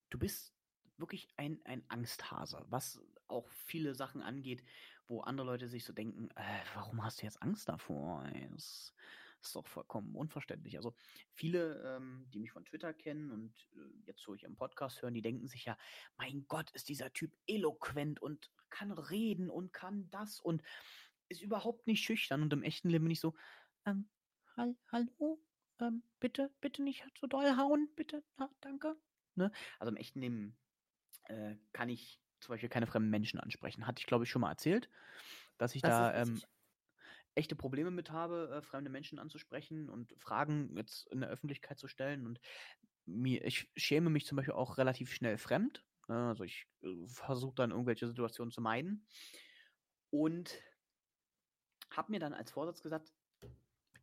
Du 0.09 0.17
bist 0.17 0.56
wirklich 0.97 1.27
ein, 1.37 1.59
ein 1.65 1.83
Angsthase, 1.87 2.65
was 2.69 3.01
auch 3.27 3.47
viele 3.49 3.93
Sachen 3.93 4.21
angeht, 4.21 4.63
wo 5.07 5.21
andere 5.21 5.47
Leute 5.47 5.67
sich 5.67 5.85
so 5.85 5.93
denken, 5.93 6.29
äh, 6.35 6.43
warum 6.75 7.03
hast 7.03 7.21
du 7.21 7.25
jetzt 7.25 7.41
Angst 7.41 7.69
davor? 7.69 8.29
Das 8.51 8.93
ist 9.41 9.55
doch 9.55 9.67
vollkommen 9.67 10.15
unverständlich. 10.15 10.77
Also 10.77 10.95
viele, 11.33 11.81
ähm, 11.95 12.25
die 12.33 12.39
mich 12.39 12.51
von 12.51 12.65
Twitter 12.65 12.93
kennen 12.93 13.31
und 13.31 13.53
äh, 13.75 14.05
jetzt 14.05 14.21
so 14.21 14.33
ich 14.33 14.43
im 14.43 14.55
Podcast 14.55 15.01
hören, 15.01 15.13
die 15.13 15.21
denken 15.21 15.47
sich 15.47 15.65
ja, 15.65 15.77
mein 16.17 16.45
Gott, 16.47 16.71
ist 16.71 16.89
dieser 16.89 17.13
Typ 17.13 17.35
eloquent 17.47 18.21
und 18.21 18.51
kann 18.69 18.91
reden 18.91 19.49
und 19.49 19.73
kann 19.73 20.09
das 20.09 20.39
und 20.39 20.63
ist 21.29 21.41
überhaupt 21.41 21.87
nicht 21.87 22.03
schüchtern 22.03 22.41
und 22.41 22.53
im 22.53 22.63
echten 22.63 22.89
Leben 22.89 23.05
bin 23.05 23.11
ich 23.11 23.19
so, 23.19 23.35
ähm, 23.85 24.09
hall, 24.55 24.75
hallo, 24.91 25.41
ähm, 25.79 26.03
bitte, 26.19 26.51
bitte 26.61 26.83
nicht 26.83 27.05
so 27.19 27.27
doll 27.27 27.55
hauen, 27.57 27.89
bitte, 27.95 28.23
na, 28.37 28.49
danke. 28.61 28.95
Ne? 29.35 29.51
Also 29.79 29.91
im 29.91 29.97
echten 29.97 30.19
Leben 30.19 30.57
äh, 31.27 31.55
kann 31.73 31.89
ich 31.89 32.21
zum 32.39 32.53
Beispiel 32.53 32.69
keine 32.69 32.87
fremden 32.87 33.09
Menschen 33.09 33.39
ansprechen. 33.39 33.87
Hatte 33.87 33.99
ich, 33.99 34.05
glaube 34.05 34.23
ich, 34.23 34.29
schon 34.29 34.41
mal 34.41 34.51
erzählt, 34.51 34.89
dass 35.57 35.75
ich 35.75 35.81
Das 35.81 35.91
da 35.91 36.21
ähm, 36.21 36.41
echte 37.35 37.55
Probleme 37.55 37.91
mit 37.91 38.11
habe, 38.11 38.49
äh, 38.57 38.61
fremde 38.61 38.89
Menschen 38.89 39.19
anzusprechen 39.19 39.89
und 39.89 40.13
Fragen 40.17 40.75
jetzt 40.75 41.07
in 41.07 41.21
der 41.21 41.29
Öffentlichkeit 41.29 41.79
zu 41.79 41.87
stellen. 41.87 42.25
Und 42.25 42.39
mir, 43.05 43.43
ich 43.45 43.71
schäme 43.75 44.09
mich 44.09 44.25
zum 44.25 44.35
Beispiel 44.35 44.55
auch 44.55 44.77
relativ 44.77 45.13
schnell 45.13 45.37
fremd. 45.37 45.85
Ne? 46.07 46.27
Also 46.27 46.43
ich 46.43 46.67
äh, 46.81 47.07
versuche 47.07 47.55
dann 47.55 47.71
irgendwelche 47.71 48.07
Situationen 48.07 48.51
zu 48.51 48.61
meiden. 48.61 49.07
Und 50.09 50.57
habe 51.91 52.11
mir 52.11 52.19
dann 52.19 52.33
als 52.33 52.51
Vorsatz 52.51 52.81
gesagt, 52.81 53.13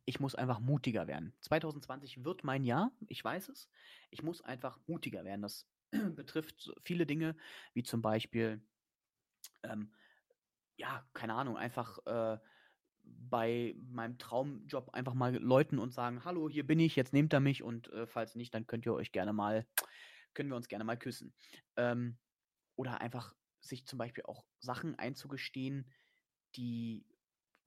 ich 0.05 0.19
muss 0.19 0.35
einfach 0.35 0.59
mutiger 0.59 1.07
werden. 1.07 1.33
2020 1.41 2.23
wird 2.23 2.43
mein 2.43 2.63
Jahr, 2.63 2.91
ich 3.07 3.23
weiß 3.23 3.49
es. 3.49 3.69
Ich 4.11 4.21
muss 4.21 4.41
einfach 4.41 4.79
mutiger 4.85 5.25
werden. 5.25 5.41
Das 5.41 5.67
betrifft 6.15 6.73
viele 6.81 7.05
Dinge, 7.05 7.35
wie 7.73 7.83
zum 7.83 8.01
Beispiel, 8.01 8.61
ähm, 9.63 9.93
ja, 10.77 11.07
keine 11.13 11.33
Ahnung, 11.33 11.57
einfach 11.57 11.99
äh, 12.05 12.39
bei 13.03 13.75
meinem 13.87 14.17
Traumjob 14.17 14.89
einfach 14.93 15.13
mal 15.13 15.35
läuten 15.35 15.79
und 15.79 15.93
sagen, 15.93 16.25
hallo, 16.25 16.49
hier 16.49 16.65
bin 16.65 16.79
ich, 16.79 16.95
jetzt 16.95 17.13
nehmt 17.13 17.33
ihr 17.33 17.39
mich 17.39 17.63
und 17.63 17.91
äh, 17.93 18.07
falls 18.07 18.35
nicht, 18.35 18.53
dann 18.53 18.67
könnt 18.67 18.85
ihr 18.85 18.93
euch 18.93 19.11
gerne 19.11 19.33
mal, 19.33 19.65
können 20.33 20.49
wir 20.49 20.55
uns 20.55 20.67
gerne 20.67 20.83
mal 20.83 20.97
küssen. 20.97 21.33
Ähm, 21.75 22.17
oder 22.75 23.01
einfach 23.01 23.33
sich 23.61 23.85
zum 23.85 23.97
Beispiel 23.99 24.23
auch 24.25 24.45
Sachen 24.59 24.97
einzugestehen, 24.97 25.89
die, 26.55 27.05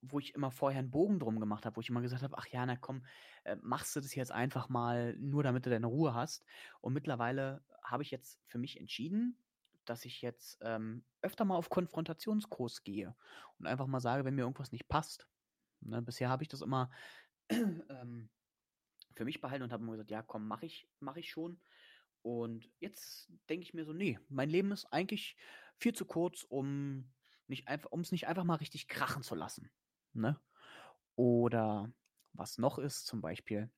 wo 0.01 0.19
ich 0.19 0.35
immer 0.35 0.51
vorher 0.51 0.78
einen 0.78 0.90
Bogen 0.90 1.19
drum 1.19 1.40
gemacht 1.40 1.66
habe, 1.66 1.77
wo 1.77 1.81
ich 1.81 1.89
immer 1.89 2.03
gesagt 2.03 2.23
habe, 2.23 2.36
ach 2.39 2.47
ja, 2.47 2.65
na 2.66 2.77
komm, 2.77 3.05
äh, 3.45 3.57
machst 3.62 3.97
du 3.97 4.01
das 4.01 4.15
jetzt 4.15 4.32
einfach 4.32 4.69
mal 4.69 5.16
nur, 5.19 5.43
damit 5.43 5.66
du 5.66 5.70
deine 5.70 5.86
Ruhe 5.86 6.15
hast. 6.15 6.45
Und 6.81 6.93
mittlerweile 6.93 7.65
habe 7.90 8.02
ich 8.02 8.10
jetzt 8.10 8.40
für 8.47 8.59
mich 8.59 8.78
entschieden, 8.78 9.36
dass 9.85 10.05
ich 10.05 10.20
jetzt 10.23 10.59
ähm, 10.62 11.05
öfter 11.23 11.44
mal 11.44 11.56
auf 11.56 11.70
Konfrontationskurs 11.70 12.85
gehe 12.85 13.16
und 13.59 13.66
einfach 13.66 13.86
mal 13.86 14.01
sage, 14.01 14.24
wenn 14.24 14.35
mir 14.35 14.43
irgendwas 14.43 14.73
nicht 14.73 14.89
passt. 14.89 15.27
Ne, 15.81 16.02
bisher 16.02 16.28
habe 16.28 16.43
ich 16.43 16.48
das 16.48 16.60
immer 16.60 16.90
ähm, 17.51 18.28
für 19.15 19.24
mich 19.24 19.40
behalten 19.40 19.65
und 19.65 19.73
habe 19.73 19.82
immer 19.82 19.93
gesagt, 19.93 20.10
ja, 20.10 20.23
komm, 20.23 20.47
mache 20.47 20.66
ich, 20.66 20.89
mache 21.01 21.20
ich 21.20 21.31
schon. 21.31 21.60
Und 22.23 22.69
jetzt 22.81 23.32
denke 23.48 23.65
ich 23.65 23.74
mir 23.74 23.85
so, 23.85 23.93
nee, 23.93 24.19
mein 24.28 24.51
Leben 24.51 24.73
ist 24.73 24.86
eigentlich 24.86 25.36
viel 25.78 25.94
zu 25.94 26.05
kurz, 26.05 26.43
um 26.43 27.10
nicht 27.47 27.69
einfach, 27.69 27.90
um 27.90 28.01
es 28.01 28.12
nicht 28.12 28.27
einfach 28.27 28.44
mal 28.44 28.56
richtig 28.56 28.89
krachen 28.89 29.23
zu 29.23 29.35
lassen. 29.35 29.70
Ne? 30.12 30.39
Oder 31.16 31.90
was 32.32 32.59
noch 32.59 32.78
ist, 32.78 33.06
zum 33.06 33.20
Beispiel, 33.20 33.70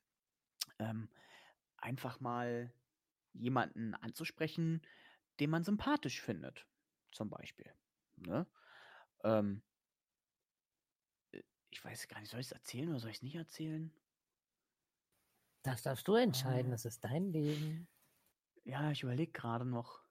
ähm, 0.78 1.08
einfach 1.76 2.20
mal 2.20 2.72
jemanden 3.32 3.94
anzusprechen, 3.94 4.82
den 5.38 5.50
man 5.50 5.64
sympathisch 5.64 6.20
findet, 6.20 6.66
zum 7.12 7.30
Beispiel. 7.30 7.72
Ne? 8.16 8.46
Ähm, 9.24 9.62
äh, 11.32 11.42
ich 11.70 11.84
weiß 11.84 12.08
gar 12.08 12.20
nicht, 12.20 12.30
soll 12.30 12.40
ich 12.40 12.46
es 12.46 12.52
erzählen 12.52 12.88
oder 12.88 13.00
soll 13.00 13.10
ich 13.10 13.16
es 13.16 13.22
nicht 13.22 13.36
erzählen? 13.36 13.92
Das 15.62 15.82
darfst 15.82 16.08
du 16.08 16.14
entscheiden. 16.14 16.70
Ah. 16.70 16.74
Das 16.74 16.84
ist 16.84 17.04
dein 17.04 17.32
Leben. 17.32 17.88
Ja, 18.64 18.90
ich 18.90 19.02
überlege 19.02 19.32
gerade 19.32 19.64
noch. 19.64 20.04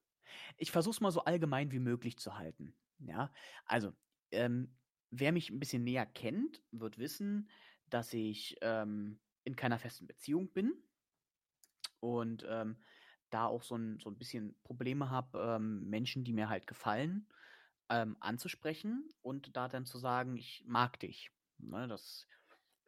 Ich 0.57 0.71
versuche 0.71 0.93
es 0.93 1.01
mal 1.01 1.11
so 1.11 1.23
allgemein 1.23 1.71
wie 1.71 1.79
möglich 1.79 2.17
zu 2.17 2.37
halten. 2.37 2.75
Ja, 2.99 3.31
also, 3.65 3.93
ähm, 4.31 4.77
wer 5.09 5.31
mich 5.31 5.49
ein 5.49 5.59
bisschen 5.59 5.83
näher 5.83 6.05
kennt, 6.05 6.61
wird 6.71 6.97
wissen, 6.97 7.49
dass 7.87 8.13
ich 8.13 8.57
ähm, 8.61 9.19
in 9.43 9.55
keiner 9.55 9.79
festen 9.79 10.05
Beziehung 10.05 10.51
bin 10.51 10.73
und 11.99 12.45
ähm, 12.47 12.77
da 13.29 13.45
auch 13.45 13.63
so 13.63 13.75
ein, 13.75 13.99
so 13.99 14.09
ein 14.09 14.17
bisschen 14.17 14.55
Probleme 14.63 15.09
habe, 15.09 15.39
ähm, 15.39 15.89
Menschen, 15.89 16.23
die 16.23 16.33
mir 16.33 16.49
halt 16.49 16.67
gefallen, 16.67 17.27
ähm, 17.89 18.17
anzusprechen 18.19 19.09
und 19.21 19.55
da 19.55 19.67
dann 19.67 19.85
zu 19.85 19.97
sagen, 19.97 20.37
ich 20.37 20.63
mag 20.65 20.99
dich. 20.99 21.31
Ne, 21.57 21.87
das 21.87 22.27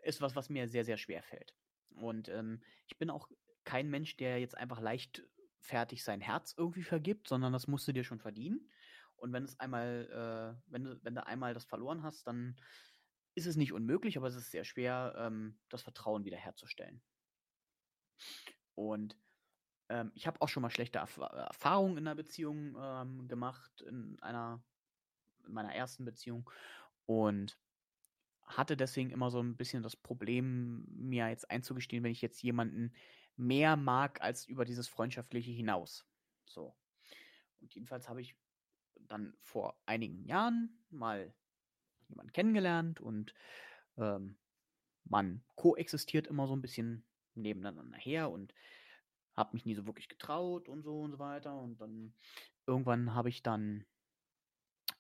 ist 0.04 0.22
was, 0.22 0.36
was 0.36 0.50
mir 0.50 0.68
sehr, 0.68 0.86
sehr 0.86 0.98
schwer 0.98 1.24
fällt. 1.24 1.56
Und 1.96 2.30
ähm, 2.30 2.62
ich 2.88 2.98
bin 2.98 3.10
auch 3.10 3.30
kein 3.64 3.90
Mensch, 3.90 4.18
der 4.18 4.40
jetzt 4.40 4.58
einfach 4.58 4.80
leichtfertig 4.80 6.04
sein 6.04 6.22
Herz 6.22 6.54
irgendwie 6.58 6.84
vergibt, 6.84 7.28
sondern 7.28 7.54
das 7.54 7.68
musst 7.68 7.88
du 7.88 7.92
dir 7.92 8.04
schon 8.04 8.20
verdienen. 8.20 8.70
Und 9.18 9.34
wenn 9.34 9.44
es 9.44 9.60
einmal, 9.60 10.58
äh, 10.58 10.72
wenn 10.72 10.84
du, 10.84 11.00
wenn 11.04 11.16
du 11.16 11.26
einmal 11.26 11.54
das 11.54 11.66
verloren 11.66 12.04
hast, 12.04 12.26
dann 12.26 12.60
ist 13.36 13.46
es 13.46 13.56
nicht 13.56 13.74
unmöglich, 13.74 14.18
aber 14.18 14.28
es 14.28 14.36
ist 14.36 14.52
sehr 14.52 14.64
schwer, 14.64 15.14
ähm, 15.18 15.60
das 15.70 15.84
Vertrauen 15.84 16.26
wiederherzustellen. 16.26 17.02
Und 18.76 19.18
ähm, 19.92 20.12
ich 20.16 20.26
habe 20.26 20.42
auch 20.42 20.48
schon 20.50 20.62
mal 20.62 20.70
schlechte 20.70 21.00
Erf 21.00 21.18
Erfahrungen 21.18 21.98
in 21.98 22.08
einer 22.08 22.16
Beziehung 22.16 22.76
ähm, 22.80 23.28
gemacht, 23.28 23.82
in 23.82 24.18
einer 24.22 24.64
in 25.46 25.54
meiner 25.54 25.74
ersten 25.74 26.06
Beziehung 26.06 26.50
und 27.06 27.58
hatte 28.46 28.78
deswegen 28.78 29.12
immer 29.12 29.32
so 29.32 29.42
ein 29.42 29.58
bisschen 29.58 29.84
das 29.84 29.96
Problem, 29.96 30.86
mir 30.90 31.30
jetzt 31.30 31.50
einzugestehen, 31.50 32.04
wenn 32.04 32.12
ich 32.12 32.22
jetzt 32.22 32.42
jemanden 32.42 32.94
mehr 33.36 33.76
mag 33.76 34.22
als 34.22 34.46
über 34.46 34.66
dieses 34.66 34.88
Freundschaftliche 34.88 35.52
hinaus. 35.52 36.06
So. 36.46 36.76
Und 37.60 37.74
jedenfalls 37.74 38.08
habe 38.08 38.22
ich 38.22 38.36
dann 39.08 39.34
vor 39.40 39.80
einigen 39.86 40.26
Jahren 40.26 40.84
mal 40.90 41.34
jemanden 42.08 42.34
kennengelernt 42.34 43.02
und 43.02 43.34
ähm, 43.98 44.38
man 45.06 45.44
koexistiert 45.56 46.28
immer 46.28 46.48
so 46.48 46.56
ein 46.56 46.62
bisschen 46.62 47.04
nebeneinander 47.34 47.98
her 47.98 48.30
und 48.30 48.54
habe 49.42 49.54
mich 49.54 49.66
nie 49.66 49.76
so 49.76 49.86
wirklich 49.86 50.08
getraut 50.08 50.70
und 50.70 50.84
so 50.84 51.02
und 51.02 51.12
so 51.12 51.20
weiter. 51.20 51.56
Und 51.58 51.82
dann 51.82 52.14
irgendwann 52.68 53.14
habe 53.14 53.30
ich 53.30 53.44
dann 53.44 53.86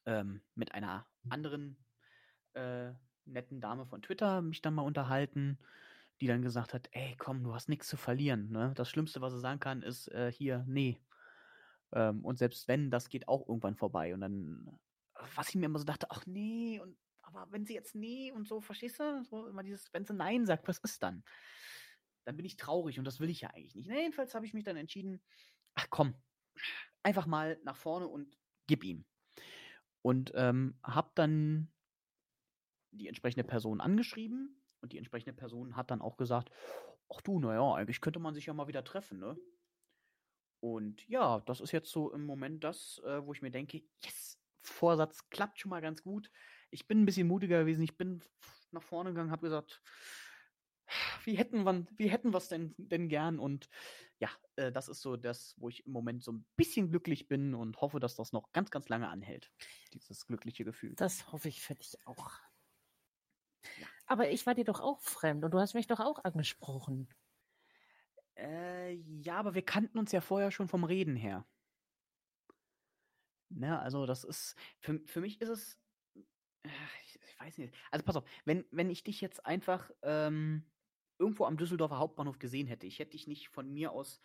ähm, 0.05 0.41
mit 0.55 0.73
einer 0.73 1.05
anderen 1.29 1.77
äh, 2.53 2.91
netten 3.25 3.61
Dame 3.61 3.85
von 3.85 4.01
Twitter 4.01 4.41
mich 4.41 4.61
dann 4.61 4.73
mal 4.73 4.81
unterhalten, 4.81 5.59
die 6.19 6.27
dann 6.27 6.41
gesagt 6.41 6.73
hat, 6.73 6.89
ey, 6.91 7.15
komm, 7.17 7.43
du 7.43 7.53
hast 7.53 7.69
nichts 7.69 7.87
zu 7.87 7.97
verlieren. 7.97 8.51
Ne? 8.51 8.73
Das 8.75 8.89
Schlimmste, 8.89 9.21
was 9.21 9.33
er 9.33 9.39
sagen 9.39 9.59
kann, 9.59 9.83
ist 9.83 10.07
äh, 10.09 10.31
hier, 10.31 10.65
nee. 10.67 10.99
Ähm, 11.93 12.25
und 12.25 12.37
selbst 12.37 12.67
wenn, 12.67 12.89
das 12.89 13.09
geht 13.09 13.27
auch 13.27 13.47
irgendwann 13.47 13.75
vorbei. 13.75 14.13
Und 14.13 14.21
dann, 14.21 14.79
was 15.35 15.49
ich 15.49 15.55
mir 15.55 15.67
immer 15.67 15.79
so 15.79 15.85
dachte, 15.85 16.07
ach 16.09 16.25
nee, 16.25 16.79
und 16.79 16.97
aber 17.21 17.47
wenn 17.51 17.65
sie 17.65 17.75
jetzt 17.75 17.95
nee 17.95 18.31
und 18.31 18.47
so, 18.47 18.59
verstehst 18.59 18.99
du? 18.99 19.23
So 19.23 19.47
immer 19.47 19.63
dieses, 19.63 19.93
wenn 19.93 20.05
sie 20.05 20.13
Nein 20.13 20.45
sagt, 20.45 20.67
was 20.67 20.79
ist 20.79 21.01
dann? 21.01 21.23
Dann 22.25 22.37
bin 22.37 22.45
ich 22.45 22.57
traurig 22.57 22.99
und 22.99 23.05
das 23.05 23.19
will 23.19 23.29
ich 23.29 23.41
ja 23.41 23.49
eigentlich 23.49 23.75
nicht. 23.75 23.89
Na, 23.89 23.95
jedenfalls 23.95 24.35
habe 24.35 24.45
ich 24.45 24.53
mich 24.53 24.63
dann 24.63 24.77
entschieden, 24.77 25.21
ach 25.75 25.87
komm, 25.89 26.15
einfach 27.03 27.25
mal 27.25 27.59
nach 27.63 27.75
vorne 27.75 28.07
und 28.07 28.37
gib 28.67 28.83
ihm. 28.83 29.05
Und 30.01 30.31
ähm, 30.35 30.79
habe 30.83 31.11
dann 31.15 31.71
die 32.91 33.07
entsprechende 33.07 33.43
Person 33.43 33.81
angeschrieben 33.81 34.63
und 34.81 34.93
die 34.93 34.97
entsprechende 34.97 35.33
Person 35.33 35.75
hat 35.75 35.91
dann 35.91 36.01
auch 36.01 36.17
gesagt, 36.17 36.51
ach 37.13 37.21
du, 37.21 37.39
naja, 37.39 37.73
eigentlich 37.73 38.01
könnte 38.01 38.19
man 38.19 38.33
sich 38.33 38.47
ja 38.47 38.53
mal 38.53 38.67
wieder 38.67 38.83
treffen, 38.83 39.19
ne? 39.19 39.37
Und 40.59 41.07
ja, 41.07 41.39
das 41.39 41.59
ist 41.59 41.71
jetzt 41.71 41.91
so 41.91 42.13
im 42.13 42.25
Moment 42.25 42.63
das, 42.63 43.01
äh, 43.03 43.25
wo 43.25 43.33
ich 43.33 43.41
mir 43.41 43.49
denke, 43.49 43.81
yes, 44.03 44.39
Vorsatz 44.61 45.27
klappt 45.29 45.59
schon 45.59 45.71
mal 45.71 45.81
ganz 45.81 46.03
gut. 46.03 46.29
Ich 46.69 46.87
bin 46.87 47.01
ein 47.01 47.05
bisschen 47.05 47.27
mutiger 47.27 47.59
gewesen. 47.61 47.81
Ich 47.81 47.97
bin 47.97 48.21
nach 48.71 48.83
vorne 48.83 49.09
gegangen, 49.09 49.31
habe 49.31 49.47
gesagt, 49.47 49.81
wie 51.25 51.35
hätten 51.35 51.63
wir 51.63 51.85
wie 51.97 52.09
hätten 52.09 52.33
wir's 52.33 52.49
denn 52.49 52.73
denn 52.77 53.09
gern 53.09 53.39
und 53.39 53.69
ja, 54.19 54.29
äh, 54.55 54.71
das 54.71 54.87
ist 54.87 55.01
so 55.01 55.17
das, 55.17 55.55
wo 55.57 55.69
ich 55.69 55.85
im 55.85 55.93
Moment 55.93 56.23
so 56.23 56.31
ein 56.31 56.45
bisschen 56.55 56.89
glücklich 56.89 57.27
bin 57.27 57.55
und 57.55 57.81
hoffe, 57.81 57.99
dass 57.99 58.15
das 58.15 58.31
noch 58.31 58.51
ganz, 58.51 58.69
ganz 58.69 58.87
lange 58.87 59.09
anhält, 59.09 59.51
dieses 59.93 60.27
glückliche 60.27 60.63
Gefühl. 60.63 60.93
Das 60.95 61.31
hoffe 61.31 61.49
ich 61.49 61.61
für 61.61 61.75
dich 61.75 61.97
auch. 62.05 62.31
Aber 64.05 64.29
ich 64.29 64.45
war 64.45 64.55
dir 64.55 64.65
doch 64.65 64.79
auch 64.79 65.01
fremd 65.01 65.43
und 65.43 65.51
du 65.51 65.59
hast 65.59 65.73
mich 65.73 65.87
doch 65.87 65.99
auch 65.99 66.23
angesprochen. 66.23 67.09
Äh, 68.37 68.93
ja, 68.93 69.37
aber 69.37 69.55
wir 69.55 69.63
kannten 69.63 69.97
uns 69.97 70.11
ja 70.11 70.21
vorher 70.21 70.51
schon 70.51 70.67
vom 70.67 70.83
Reden 70.83 71.15
her. 71.15 71.45
Ne, 73.49 73.79
also 73.79 74.05
das 74.05 74.23
ist, 74.23 74.55
für, 74.79 75.01
für 75.05 75.19
mich 75.19 75.41
ist 75.41 75.49
es, 75.49 75.79
ich, 76.63 77.19
ich 77.21 77.39
weiß 77.39 77.57
nicht, 77.57 77.75
also 77.91 78.05
pass 78.05 78.15
auf, 78.15 78.23
wenn, 78.45 78.65
wenn 78.71 78.89
ich 78.89 79.03
dich 79.03 79.19
jetzt 79.19 79.45
einfach 79.45 79.91
ähm, 80.03 80.71
irgendwo 81.21 81.45
am 81.45 81.55
Düsseldorfer 81.55 81.99
Hauptbahnhof 81.99 82.39
gesehen 82.39 82.67
hätte, 82.67 82.87
ich 82.87 82.99
hätte 82.99 83.11
dich 83.11 83.27
nicht 83.27 83.47
von 83.49 83.71
mir 83.71 83.91
aus 83.91 84.19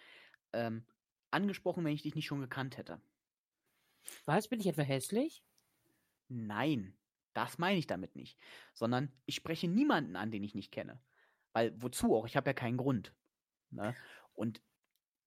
ähm, 0.53 0.85
angesprochen, 1.31 1.85
wenn 1.85 1.93
ich 1.93 2.03
dich 2.03 2.15
nicht 2.15 2.27
schon 2.27 2.41
gekannt 2.41 2.79
hätte. 2.79 3.01
Was, 4.25 4.49
bin 4.49 4.61
ich 4.61 4.67
etwa 4.67 4.83
hässlich? 4.83 5.45
Nein, 6.29 6.97
das 7.35 7.59
meine 7.59 7.79
ich 7.79 7.87
damit 7.87 8.17
nicht. 8.17 8.39
Sondern 8.73 9.13
ich 9.27 9.37
spreche 9.37 9.69
niemanden 9.69 10.17
an, 10.17 10.31
den 10.31 10.43
ich 10.43 10.55
nicht 10.55 10.73
kenne. 10.73 11.01
Weil, 11.53 11.81
wozu 11.81 12.15
auch? 12.15 12.27
Ich 12.27 12.37
habe 12.37 12.49
ja 12.49 12.55
keinen 12.55 12.79
Grund. 12.79 13.15
Ne? 13.71 13.95
Und 14.35 14.63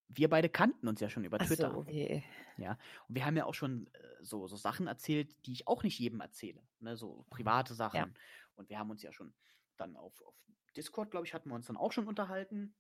wir 0.07 0.29
beide 0.29 0.49
kannten 0.49 0.87
uns 0.87 0.99
ja 1.01 1.09
schon 1.09 1.23
über 1.23 1.37
Ach 1.39 1.45
Twitter. 1.45 1.71
so, 1.71 1.77
okay. 1.77 2.23
Ja. 2.57 2.77
Und 3.07 3.15
wir 3.15 3.25
haben 3.25 3.37
ja 3.37 3.45
auch 3.45 3.53
schon 3.53 3.87
äh, 3.93 3.99
so, 4.21 4.47
so 4.47 4.55
Sachen 4.55 4.87
erzählt, 4.87 5.35
die 5.45 5.51
ich 5.51 5.67
auch 5.67 5.83
nicht 5.83 5.99
jedem 5.99 6.21
erzähle. 6.21 6.63
Ne? 6.79 6.97
So 6.97 7.25
private 7.29 7.73
Sachen. 7.75 7.97
Ja. 7.97 8.09
Und 8.55 8.69
wir 8.69 8.79
haben 8.79 8.89
uns 8.89 9.03
ja 9.03 9.13
schon 9.13 9.33
dann 9.77 9.95
auf, 9.95 10.21
auf 10.23 10.35
Discord, 10.79 11.11
glaube 11.11 11.27
ich, 11.27 11.33
hatten 11.33 11.49
wir 11.49 11.55
uns 11.55 11.67
dann 11.67 11.75
auch 11.75 11.91
schon 11.91 12.07
unterhalten. 12.07 12.73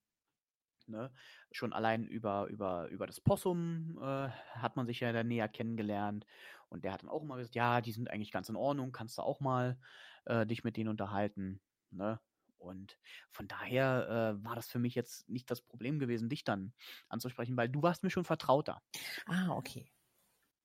Ne? 0.87 1.11
Schon 1.51 1.73
allein 1.73 2.07
über, 2.07 2.47
über, 2.47 2.87
über 2.87 3.05
das 3.05 3.19
Possum 3.19 3.99
äh, 4.01 4.29
hat 4.29 4.77
man 4.77 4.87
sich 4.87 5.01
ja 5.01 5.11
dann 5.11 5.27
näher 5.27 5.49
kennengelernt. 5.49 6.25
Und 6.69 6.85
der 6.85 6.93
hat 6.93 7.03
dann 7.03 7.09
auch 7.09 7.23
immer 7.23 7.35
gesagt, 7.35 7.55
ja, 7.55 7.81
die 7.81 7.91
sind 7.91 8.09
eigentlich 8.09 8.31
ganz 8.31 8.47
in 8.47 8.55
Ordnung, 8.55 8.93
kannst 8.93 9.17
du 9.17 9.21
auch 9.21 9.41
mal 9.41 9.77
äh, 10.25 10.45
dich 10.45 10.63
mit 10.63 10.77
denen 10.77 10.89
unterhalten. 10.89 11.61
Ne? 11.91 12.21
Und 12.57 12.97
von 13.31 13.49
daher 13.49 14.37
äh, 14.39 14.45
war 14.45 14.55
das 14.55 14.69
für 14.69 14.79
mich 14.79 14.95
jetzt 14.95 15.27
nicht 15.27 15.51
das 15.51 15.61
Problem 15.61 15.99
gewesen, 15.99 16.29
dich 16.29 16.45
dann 16.45 16.73
anzusprechen, 17.09 17.57
weil 17.57 17.69
du 17.69 17.81
warst 17.81 18.03
mir 18.03 18.11
schon 18.11 18.25
vertrauter. 18.25 18.81
Ah, 19.25 19.49
okay. 19.49 19.91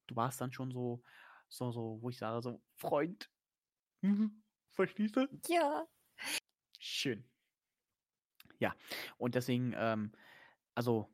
Du 0.06 0.14
warst 0.14 0.40
dann 0.40 0.52
schon 0.52 0.70
so, 0.70 1.02
so, 1.48 1.72
so, 1.72 1.98
wo 2.00 2.10
ich 2.10 2.18
sage, 2.18 2.42
so, 2.42 2.62
Freund. 2.74 3.28
Mhm. 4.02 4.42
Verstehst 4.70 5.16
du? 5.16 5.28
Ja. 5.48 5.86
Schön. 6.84 7.24
Ja, 8.58 8.74
und 9.16 9.34
deswegen, 9.34 9.74
ähm, 9.74 10.12
also 10.74 11.08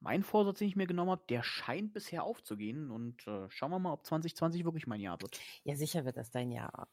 mein 0.00 0.24
Vorsatz, 0.24 0.58
den 0.58 0.66
ich 0.66 0.74
mir 0.74 0.88
genommen 0.88 1.12
habe, 1.12 1.22
der 1.28 1.44
scheint 1.44 1.92
bisher 1.92 2.24
aufzugehen 2.24 2.90
und 2.90 3.24
äh, 3.28 3.48
schauen 3.48 3.70
wir 3.70 3.78
mal, 3.78 3.92
ob 3.92 4.04
2020 4.04 4.64
wirklich 4.64 4.88
mein 4.88 5.00
Jahr 5.00 5.20
wird. 5.22 5.40
Ja, 5.62 5.76
sicher 5.76 6.04
wird 6.04 6.16
das 6.16 6.32
dein 6.32 6.50
Jahr. 6.50 6.88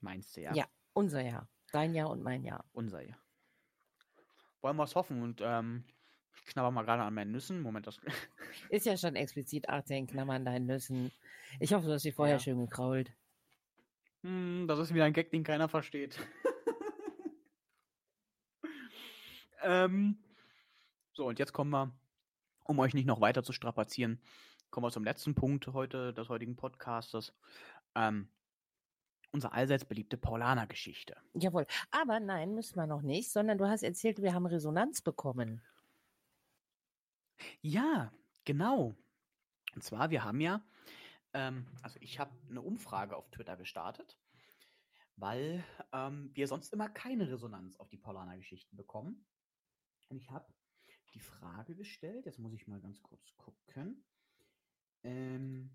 Meinst 0.00 0.36
du, 0.36 0.42
ja? 0.42 0.54
Ja, 0.54 0.68
unser 0.92 1.22
Jahr. 1.22 1.48
Dein 1.72 1.92
Jahr 1.92 2.08
und 2.10 2.22
mein 2.22 2.44
Jahr. 2.44 2.64
Unser 2.72 3.02
Jahr. 3.02 3.18
Wollen 4.60 4.76
wir 4.76 4.84
es 4.84 4.94
hoffen 4.94 5.20
und 5.20 5.40
ähm, 5.42 5.84
ich 6.36 6.44
knabber 6.46 6.70
mal 6.70 6.84
gerade 6.84 7.02
an 7.02 7.14
meinen 7.14 7.32
Nüssen. 7.32 7.62
Moment, 7.62 7.88
das. 7.88 7.98
Ist 8.70 8.86
ja 8.86 8.96
schon 8.96 9.16
explizit 9.16 9.68
18 9.68 10.06
Klammern 10.06 10.44
deinen 10.44 10.66
Nüssen. 10.66 11.10
Ich 11.58 11.72
hoffe, 11.74 11.88
du 11.88 11.94
hast 11.94 12.02
sie 12.02 12.12
vorher 12.12 12.36
Ja. 12.36 12.40
schön 12.40 12.60
gekrault. 12.60 13.12
Hm, 14.22 14.66
das 14.68 14.78
ist 14.78 14.94
wieder 14.94 15.04
ein 15.04 15.12
Gag, 15.12 15.30
den 15.32 15.42
keiner 15.42 15.68
versteht. 15.68 16.16
ähm, 19.64 20.18
so, 21.12 21.26
und 21.26 21.38
jetzt 21.38 21.52
kommen 21.52 21.70
wir, 21.70 21.92
um 22.64 22.78
euch 22.78 22.94
nicht 22.94 23.06
noch 23.06 23.20
weiter 23.20 23.42
zu 23.42 23.52
strapazieren, 23.52 24.20
kommen 24.70 24.86
wir 24.86 24.90
zum 24.90 25.04
letzten 25.04 25.34
Punkt 25.34 25.68
heute 25.68 26.12
des 26.12 26.28
heutigen 26.28 26.56
Podcastes. 26.56 27.32
Ähm, 27.94 28.28
unsere 29.30 29.52
allseits 29.52 29.84
beliebte 29.84 30.16
Paulaner-Geschichte. 30.16 31.16
Jawohl. 31.34 31.66
Aber 31.90 32.20
nein, 32.20 32.54
müssen 32.54 32.76
wir 32.76 32.86
noch 32.86 33.02
nicht, 33.02 33.30
sondern 33.30 33.58
du 33.58 33.68
hast 33.68 33.82
erzählt, 33.82 34.22
wir 34.22 34.32
haben 34.32 34.46
Resonanz 34.46 35.02
bekommen. 35.02 35.60
Ja, 37.60 38.12
genau. 38.44 38.94
Und 39.74 39.82
zwar, 39.82 40.10
wir 40.10 40.24
haben 40.24 40.40
ja, 40.40 40.62
ähm, 41.32 41.66
also 41.82 41.98
ich 42.00 42.18
habe 42.18 42.30
eine 42.48 42.62
Umfrage 42.62 43.16
auf 43.16 43.28
Twitter 43.30 43.56
gestartet, 43.56 44.16
weil 45.16 45.64
ähm, 45.92 46.30
wir 46.34 46.46
sonst 46.46 46.72
immer 46.72 46.88
keine 46.88 47.28
Resonanz 47.28 47.76
auf 47.76 47.88
die 47.88 47.98
Paulaner-Geschichten 47.98 48.76
bekommen. 48.76 49.24
Und 50.08 50.18
ich 50.18 50.30
habe 50.30 50.52
die 51.14 51.20
Frage 51.20 51.74
gestellt, 51.74 52.26
jetzt 52.26 52.38
muss 52.38 52.54
ich 52.54 52.66
mal 52.66 52.80
ganz 52.80 53.02
kurz 53.02 53.36
gucken. 53.36 54.04
Ähm, 55.02 55.70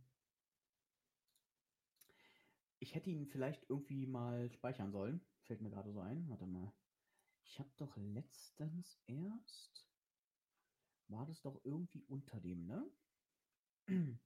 ich 2.80 2.96
hätte 2.96 3.10
ihn 3.10 3.26
vielleicht 3.26 3.70
irgendwie 3.70 4.06
mal 4.06 4.52
speichern 4.52 4.92
sollen. 4.92 5.22
Fällt 5.44 5.62
mir 5.62 5.70
gerade 5.70 5.92
so 5.92 6.02
ein. 6.02 6.28
Warte 6.30 6.46
mal. 6.46 6.74
Ich 7.44 7.60
habe 7.60 7.72
doch 7.78 7.96
letztens 7.98 9.00
erst 9.08 9.90
war 11.10 11.26
das 11.26 11.42
doch 11.42 11.60
irgendwie 11.64 12.04
unter 12.08 12.40
dem, 12.40 12.66
ne? 12.66 12.90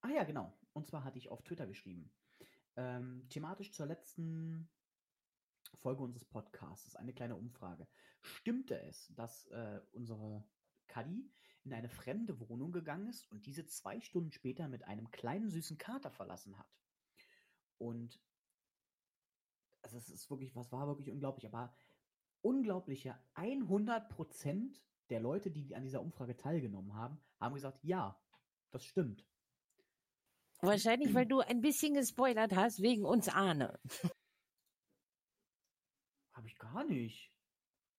ah 0.00 0.10
ja, 0.10 0.24
genau. 0.24 0.52
Und 0.72 0.86
zwar 0.86 1.04
hatte 1.04 1.18
ich 1.18 1.28
auf 1.28 1.42
Twitter 1.42 1.66
geschrieben. 1.66 2.10
Ähm, 2.76 3.26
thematisch 3.30 3.72
zur 3.72 3.86
letzten 3.86 4.68
Folge 5.76 6.02
unseres 6.02 6.24
Podcasts 6.24 6.96
eine 6.96 7.14
kleine 7.14 7.36
Umfrage. 7.36 7.86
Stimmte 8.26 8.80
es, 8.82 9.12
dass 9.14 9.46
äh, 9.48 9.80
unsere 9.92 10.44
Kadi 10.86 11.30
in 11.64 11.72
eine 11.72 11.88
fremde 11.88 12.38
Wohnung 12.48 12.72
gegangen 12.72 13.08
ist 13.08 13.30
und 13.30 13.46
diese 13.46 13.66
zwei 13.66 14.00
Stunden 14.00 14.30
später 14.30 14.68
mit 14.68 14.84
einem 14.84 15.10
kleinen 15.10 15.50
süßen 15.50 15.78
Kater 15.78 16.10
verlassen 16.10 16.58
hat? 16.58 16.68
Und 17.78 18.20
also 19.82 19.98
es 19.98 20.08
ist 20.08 20.30
wirklich, 20.30 20.54
was 20.56 20.72
war 20.72 20.86
wirklich 20.86 21.10
unglaublich, 21.10 21.46
aber 21.46 21.74
unglaubliche 22.40 23.18
100% 23.34 24.80
der 25.10 25.20
Leute, 25.20 25.50
die 25.50 25.74
an 25.74 25.82
dieser 25.82 26.00
Umfrage 26.00 26.36
teilgenommen 26.36 26.94
haben, 26.94 27.20
haben 27.38 27.54
gesagt, 27.54 27.82
ja, 27.84 28.20
das 28.70 28.84
stimmt. 28.84 29.24
Wahrscheinlich, 30.60 31.14
weil 31.14 31.26
du 31.26 31.40
ein 31.40 31.60
bisschen 31.60 31.94
gespoilert 31.94 32.54
hast 32.54 32.80
wegen 32.80 33.04
uns 33.04 33.28
Ahne. 33.28 33.78
Habe 36.32 36.48
ich 36.48 36.58
gar 36.58 36.84
nicht. 36.84 37.32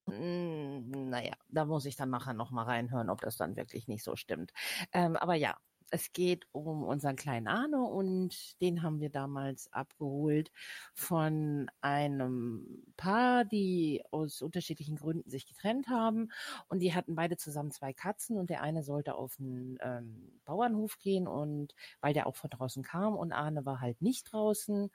Mm, 0.08 1.10
Naja, 1.10 1.34
da 1.50 1.66
muss 1.66 1.86
ich 1.86 1.96
dann 1.96 2.10
nachher 2.10 2.34
noch 2.34 2.52
mal 2.52 2.64
reinhören, 2.64 3.10
ob 3.10 3.22
das 3.22 3.38
dann 3.38 3.56
wirklich 3.56 3.88
nicht 3.88 4.04
so 4.04 4.16
stimmt. 4.16 4.54
Ähm, 4.94 5.16
aber 5.18 5.36
ja, 5.36 5.58
es 5.90 6.12
geht 6.12 6.48
um 6.52 6.84
unseren 6.84 7.16
kleinen 7.16 7.48
Arne 7.48 7.82
und 7.82 8.60
den 8.62 8.84
haben 8.84 9.00
wir 9.00 9.10
damals 9.10 9.72
abgeholt 9.72 10.52
von 10.94 11.70
einem 11.80 12.84
Paar, 12.98 13.46
die 13.46 14.04
aus 14.12 14.42
unterschiedlichen 14.42 14.98
Gründen 14.98 15.30
sich 15.30 15.46
getrennt 15.46 15.88
haben. 15.88 16.30
Und 16.68 16.80
die 16.80 16.94
hatten 16.94 17.16
beide 17.16 17.38
zusammen 17.38 17.72
zwei 17.72 17.94
Katzen 17.94 18.38
und 18.38 18.50
der 18.50 18.62
eine 18.64 18.84
sollte 18.84 19.16
auf 19.16 19.38
einen 19.40 19.78
ähm, 19.82 20.42
Bauernhof 20.44 20.98
gehen 21.00 21.26
und 21.28 21.74
weil 22.02 22.14
der 22.14 22.28
auch 22.28 22.36
von 22.36 22.50
draußen 22.50 22.84
kam 22.84 23.16
und 23.16 23.32
Arne 23.32 23.66
war 23.66 23.80
halt 23.80 24.02
nicht 24.02 24.24
draußen. 24.34 24.90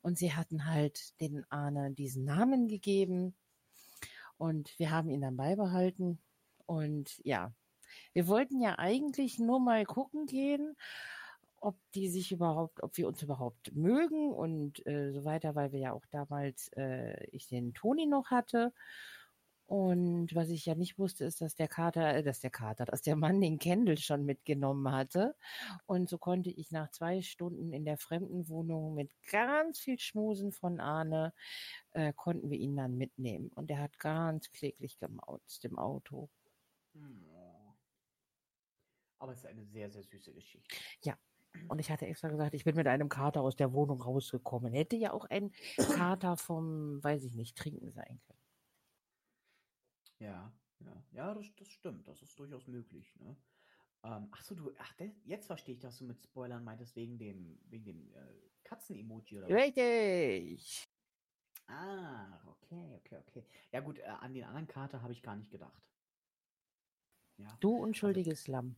Und 0.00 0.18
sie 0.18 0.32
hatten 0.34 0.64
halt 0.66 1.20
den 1.20 1.44
Arne 1.50 1.90
diesen 1.92 2.24
Namen 2.24 2.68
gegeben 2.68 3.34
und 4.38 4.78
wir 4.78 4.90
haben 4.90 5.10
ihn 5.10 5.20
dann 5.20 5.36
beibehalten. 5.36 6.18
Und 6.66 7.20
ja, 7.24 7.52
wir 8.12 8.28
wollten 8.28 8.60
ja 8.60 8.78
eigentlich 8.78 9.38
nur 9.38 9.60
mal 9.60 9.84
gucken 9.84 10.26
gehen, 10.26 10.76
ob 11.60 11.76
die 11.94 12.08
sich 12.08 12.32
überhaupt, 12.32 12.82
ob 12.82 12.96
wir 12.96 13.08
uns 13.08 13.22
überhaupt 13.22 13.74
mögen 13.74 14.32
und 14.32 14.86
äh, 14.86 15.12
so 15.12 15.24
weiter, 15.24 15.54
weil 15.54 15.72
wir 15.72 15.80
ja 15.80 15.92
auch 15.92 16.06
damals 16.10 16.70
äh, 16.76 17.24
ich 17.32 17.48
den 17.48 17.74
Toni 17.74 18.06
noch 18.06 18.30
hatte. 18.30 18.72
Und 19.68 20.34
was 20.34 20.48
ich 20.48 20.64
ja 20.64 20.74
nicht 20.74 20.98
wusste, 20.98 21.26
ist, 21.26 21.42
dass 21.42 21.54
der 21.54 21.68
Kater, 21.68 22.14
äh, 22.14 22.22
dass 22.22 22.40
der 22.40 22.48
Kater, 22.48 22.86
dass 22.86 23.02
der 23.02 23.16
Mann 23.16 23.38
den 23.42 23.58
Kendall 23.58 23.98
schon 23.98 24.24
mitgenommen 24.24 24.90
hatte. 24.90 25.36
Und 25.84 26.08
so 26.08 26.16
konnte 26.16 26.48
ich 26.48 26.70
nach 26.72 26.90
zwei 26.90 27.20
Stunden 27.20 27.74
in 27.74 27.84
der 27.84 27.98
Fremdenwohnung 27.98 28.94
mit 28.94 29.12
ganz 29.30 29.78
viel 29.78 29.98
Schmusen 29.98 30.52
von 30.52 30.80
Arne 30.80 31.34
äh, 31.92 32.14
konnten 32.14 32.48
wir 32.48 32.56
ihn 32.56 32.76
dann 32.76 32.96
mitnehmen. 32.96 33.50
Und 33.56 33.70
er 33.70 33.80
hat 33.80 33.98
ganz 33.98 34.50
kläglich 34.52 34.98
gemauzt 34.98 35.66
im 35.66 35.78
Auto. 35.78 36.30
Oh. 36.94 37.74
Aber 39.18 39.32
es 39.32 39.40
ist 39.40 39.46
eine 39.46 39.66
sehr, 39.66 39.90
sehr 39.90 40.02
süße 40.02 40.32
Geschichte. 40.32 40.74
Und 41.68 41.78
ich 41.78 41.90
hatte 41.90 42.06
extra 42.06 42.28
gesagt, 42.28 42.54
ich 42.54 42.64
bin 42.64 42.76
mit 42.76 42.86
einem 42.86 43.10
Kater 43.10 43.42
aus 43.42 43.56
der 43.56 43.74
Wohnung 43.74 44.00
rausgekommen. 44.00 44.72
Hätte 44.72 44.96
ja 44.96 45.12
auch 45.12 45.26
ein 45.26 45.52
Kater 45.76 46.38
vom, 46.38 47.04
weiß 47.04 47.24
ich 47.24 47.34
nicht, 47.34 47.56
Trinken 47.56 47.92
sein 47.92 48.18
können. 48.26 48.37
Ja, 50.18 50.52
ja, 50.80 51.04
ja, 51.12 51.34
das, 51.34 51.54
das 51.56 51.68
stimmt. 51.68 52.08
Das 52.08 52.22
ist 52.22 52.38
durchaus 52.38 52.66
möglich. 52.66 53.14
Ne? 53.16 53.36
Ähm, 54.04 54.28
ach 54.32 54.42
so, 54.42 54.54
du, 54.54 54.72
ach, 54.78 54.92
de- 54.94 55.12
jetzt 55.24 55.46
verstehe 55.46 55.74
ich, 55.74 55.80
dass 55.80 55.98
du 55.98 56.04
mit 56.04 56.20
Spoilern 56.20 56.64
meintest 56.64 56.96
wegen 56.96 57.18
dem, 57.18 57.58
wegen 57.70 57.84
dem 57.84 58.12
äh, 58.14 58.50
Katzen-Emoji 58.64 59.38
oder 59.38 59.50
was? 59.50 59.56
Richtig. 59.56 60.84
Ah, 61.66 62.40
okay, 62.46 62.94
okay, 62.96 63.18
okay. 63.26 63.44
Ja 63.72 63.80
gut, 63.80 63.98
äh, 63.98 64.02
an 64.04 64.32
den 64.34 64.44
anderen 64.44 64.66
Kater 64.66 65.02
habe 65.02 65.12
ich 65.12 65.22
gar 65.22 65.36
nicht 65.36 65.50
gedacht. 65.50 65.82
Ja, 67.36 67.56
Du 67.60 67.76
unschuldiges 67.76 68.48
Lamm. 68.48 68.76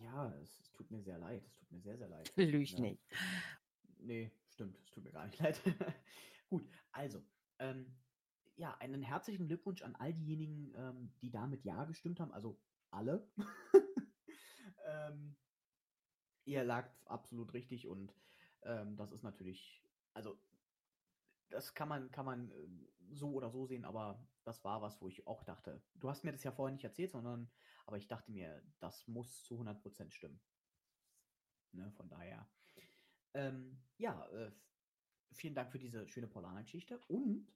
ja, 0.00 0.32
es, 0.36 0.60
es 0.60 0.72
tut 0.72 0.90
mir 0.90 1.02
sehr 1.02 1.18
leid. 1.18 1.44
Es 1.46 1.54
tut 1.56 1.70
mir 1.72 1.80
sehr, 1.80 1.98
sehr 1.98 2.08
leid. 2.08 2.32
Lüg 2.36 2.70
Ja. 2.70 2.80
nicht. 2.80 3.02
Nee, 3.98 4.30
stimmt, 4.48 4.78
es 4.80 4.90
tut 4.90 5.04
mir 5.04 5.12
gar 5.12 5.26
nicht 5.26 5.38
leid. 5.40 5.60
Gut, 6.48 6.68
also, 6.92 7.22
ähm, 7.58 7.86
ja, 8.60 8.76
einen 8.76 9.02
herzlichen 9.02 9.46
Glückwunsch 9.46 9.80
an 9.80 9.96
all 9.96 10.12
diejenigen, 10.12 10.74
ähm, 10.76 11.14
die 11.22 11.30
da 11.30 11.46
mit 11.46 11.64
Ja 11.64 11.86
gestimmt 11.86 12.20
haben, 12.20 12.30
also 12.30 12.60
alle. 12.90 13.26
ähm, 14.86 15.34
ihr 16.44 16.62
lagt 16.62 17.06
absolut 17.06 17.54
richtig 17.54 17.88
und 17.88 18.14
ähm, 18.62 18.98
das 18.98 19.12
ist 19.12 19.22
natürlich, 19.22 19.82
also 20.12 20.38
das 21.48 21.74
kann 21.74 21.88
man, 21.88 22.10
kann 22.10 22.26
man 22.26 22.50
ähm, 22.50 22.86
so 23.12 23.32
oder 23.32 23.50
so 23.50 23.64
sehen, 23.64 23.86
aber 23.86 24.28
das 24.44 24.62
war 24.62 24.82
was, 24.82 25.00
wo 25.00 25.08
ich 25.08 25.26
auch 25.26 25.42
dachte, 25.42 25.82
du 25.94 26.10
hast 26.10 26.22
mir 26.22 26.32
das 26.32 26.44
ja 26.44 26.52
vorher 26.52 26.74
nicht 26.74 26.84
erzählt, 26.84 27.12
sondern, 27.12 27.50
aber 27.86 27.96
ich 27.96 28.08
dachte 28.08 28.30
mir, 28.30 28.62
das 28.78 29.08
muss 29.08 29.42
zu 29.42 29.58
100% 29.58 30.10
stimmen. 30.10 30.38
Ne, 31.72 31.90
von 31.92 32.10
daher. 32.10 32.46
Ähm, 33.32 33.80
ja, 33.96 34.28
äh, 34.32 34.52
vielen 35.32 35.54
Dank 35.54 35.72
für 35.72 35.78
diese 35.78 36.06
schöne 36.08 36.26
Paulaner-Geschichte. 36.26 36.98
Und 37.08 37.48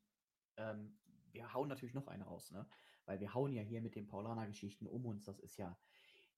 ähm, 0.57 0.99
wir 1.33 1.53
hauen 1.55 1.69
natürlich 1.69 1.95
noch 1.95 2.07
eine 2.09 2.25
raus, 2.25 2.51
ne? 2.51 2.69
Weil 3.07 3.21
wir 3.21 3.35
hauen 3.35 3.53
ja 3.53 3.63
hier 3.63 3.83
mit 3.83 3.97
den 3.97 4.07
Paulaner-Geschichten 4.07 4.87
um 4.87 5.07
uns. 5.07 5.25
Das 5.25 5.39
ist 5.41 5.57
ja 5.57 5.79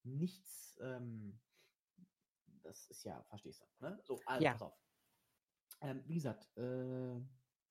nichts, 0.02 0.76
ähm, 0.80 1.40
das 2.62 2.86
ist 2.86 3.04
ja, 3.04 3.22
verstehst 3.24 3.62
du, 3.62 3.84
ne? 3.86 4.00
So, 4.04 4.20
also, 4.26 4.44
Ja. 4.44 4.52
pass 4.52 4.62
auf. 4.62 4.74
Ähm, 5.80 6.02
wie 6.06 6.14
gesagt, 6.14 6.56
äh, 6.56 7.16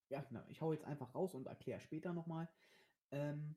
ja, 0.09 0.21
genau, 0.27 0.43
ich 0.47 0.61
hau 0.61 0.71
jetzt 0.73 0.85
einfach 0.85 1.15
raus 1.15 1.33
und 1.33 1.47
erkläre 1.47 1.79
später 1.79 2.13
nochmal. 2.13 2.49
Ähm, 3.11 3.55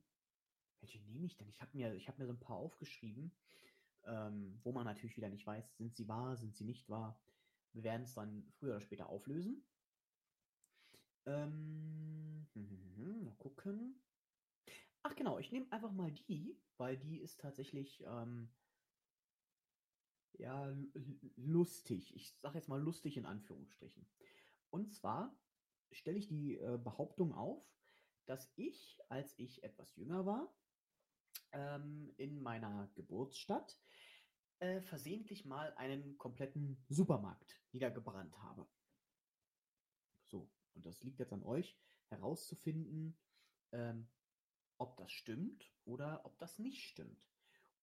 welche 0.81 0.99
nehme 1.01 1.25
ich 1.25 1.37
denn? 1.37 1.49
Ich 1.49 1.61
habe 1.61 1.75
mir, 1.77 1.93
ich 1.95 2.07
hab 2.07 2.17
mir 2.19 2.25
so 2.27 2.33
ein 2.33 2.39
paar 2.39 2.57
aufgeschrieben, 2.57 3.37
ähm, 4.05 4.59
wo 4.63 4.71
man 4.71 4.85
natürlich 4.85 5.17
wieder 5.17 5.29
nicht 5.29 5.45
weiß, 5.45 5.77
sind 5.77 5.95
sie 5.95 6.07
wahr, 6.07 6.37
sind 6.37 6.55
sie 6.55 6.65
nicht 6.65 6.89
wahr. 6.89 7.21
Wir 7.73 7.83
werden 7.83 8.03
es 8.03 8.13
dann 8.15 8.51
früher 8.51 8.71
oder 8.71 8.81
später 8.81 9.09
auflösen. 9.09 9.65
Ähm, 11.25 12.28
mal 13.23 13.35
gucken. 13.37 14.01
Ach 15.03 15.15
genau, 15.15 15.39
ich 15.39 15.51
nehme 15.51 15.71
einfach 15.71 15.91
mal 15.91 16.11
die, 16.11 16.57
weil 16.77 16.97
die 16.97 17.19
ist 17.19 17.39
tatsächlich 17.39 18.03
ähm, 18.05 18.49
ja 20.33 20.75
lustig. 21.35 22.15
Ich 22.15 22.33
sage 22.41 22.57
jetzt 22.57 22.69
mal 22.69 22.81
lustig 22.81 23.17
in 23.17 23.25
Anführungsstrichen. 23.25 24.05
Und 24.69 24.93
zwar 24.93 25.37
stelle 25.91 26.17
ich 26.17 26.27
die 26.27 26.57
äh, 26.57 26.77
Behauptung 26.77 27.33
auf, 27.33 27.63
dass 28.25 28.51
ich, 28.55 28.99
als 29.09 29.33
ich 29.37 29.63
etwas 29.63 29.95
jünger 29.95 30.25
war, 30.25 30.53
ähm, 31.51 32.13
in 32.17 32.41
meiner 32.41 32.91
Geburtsstadt 32.95 33.79
äh, 34.59 34.81
versehentlich 34.81 35.45
mal 35.45 35.73
einen 35.75 36.17
kompletten 36.17 36.83
Supermarkt 36.89 37.59
niedergebrannt 37.71 38.37
habe. 38.39 38.67
So, 40.27 40.51
und 40.75 40.85
das 40.85 41.01
liegt 41.03 41.19
jetzt 41.19 41.33
an 41.33 41.43
euch, 41.43 41.77
herauszufinden, 42.11 43.17
ähm, 43.71 44.07
ob 44.77 44.97
das 44.97 45.11
stimmt 45.11 45.71
oder 45.85 46.25
ob 46.25 46.37
das 46.39 46.59
nicht 46.59 46.83
stimmt. 46.83 47.29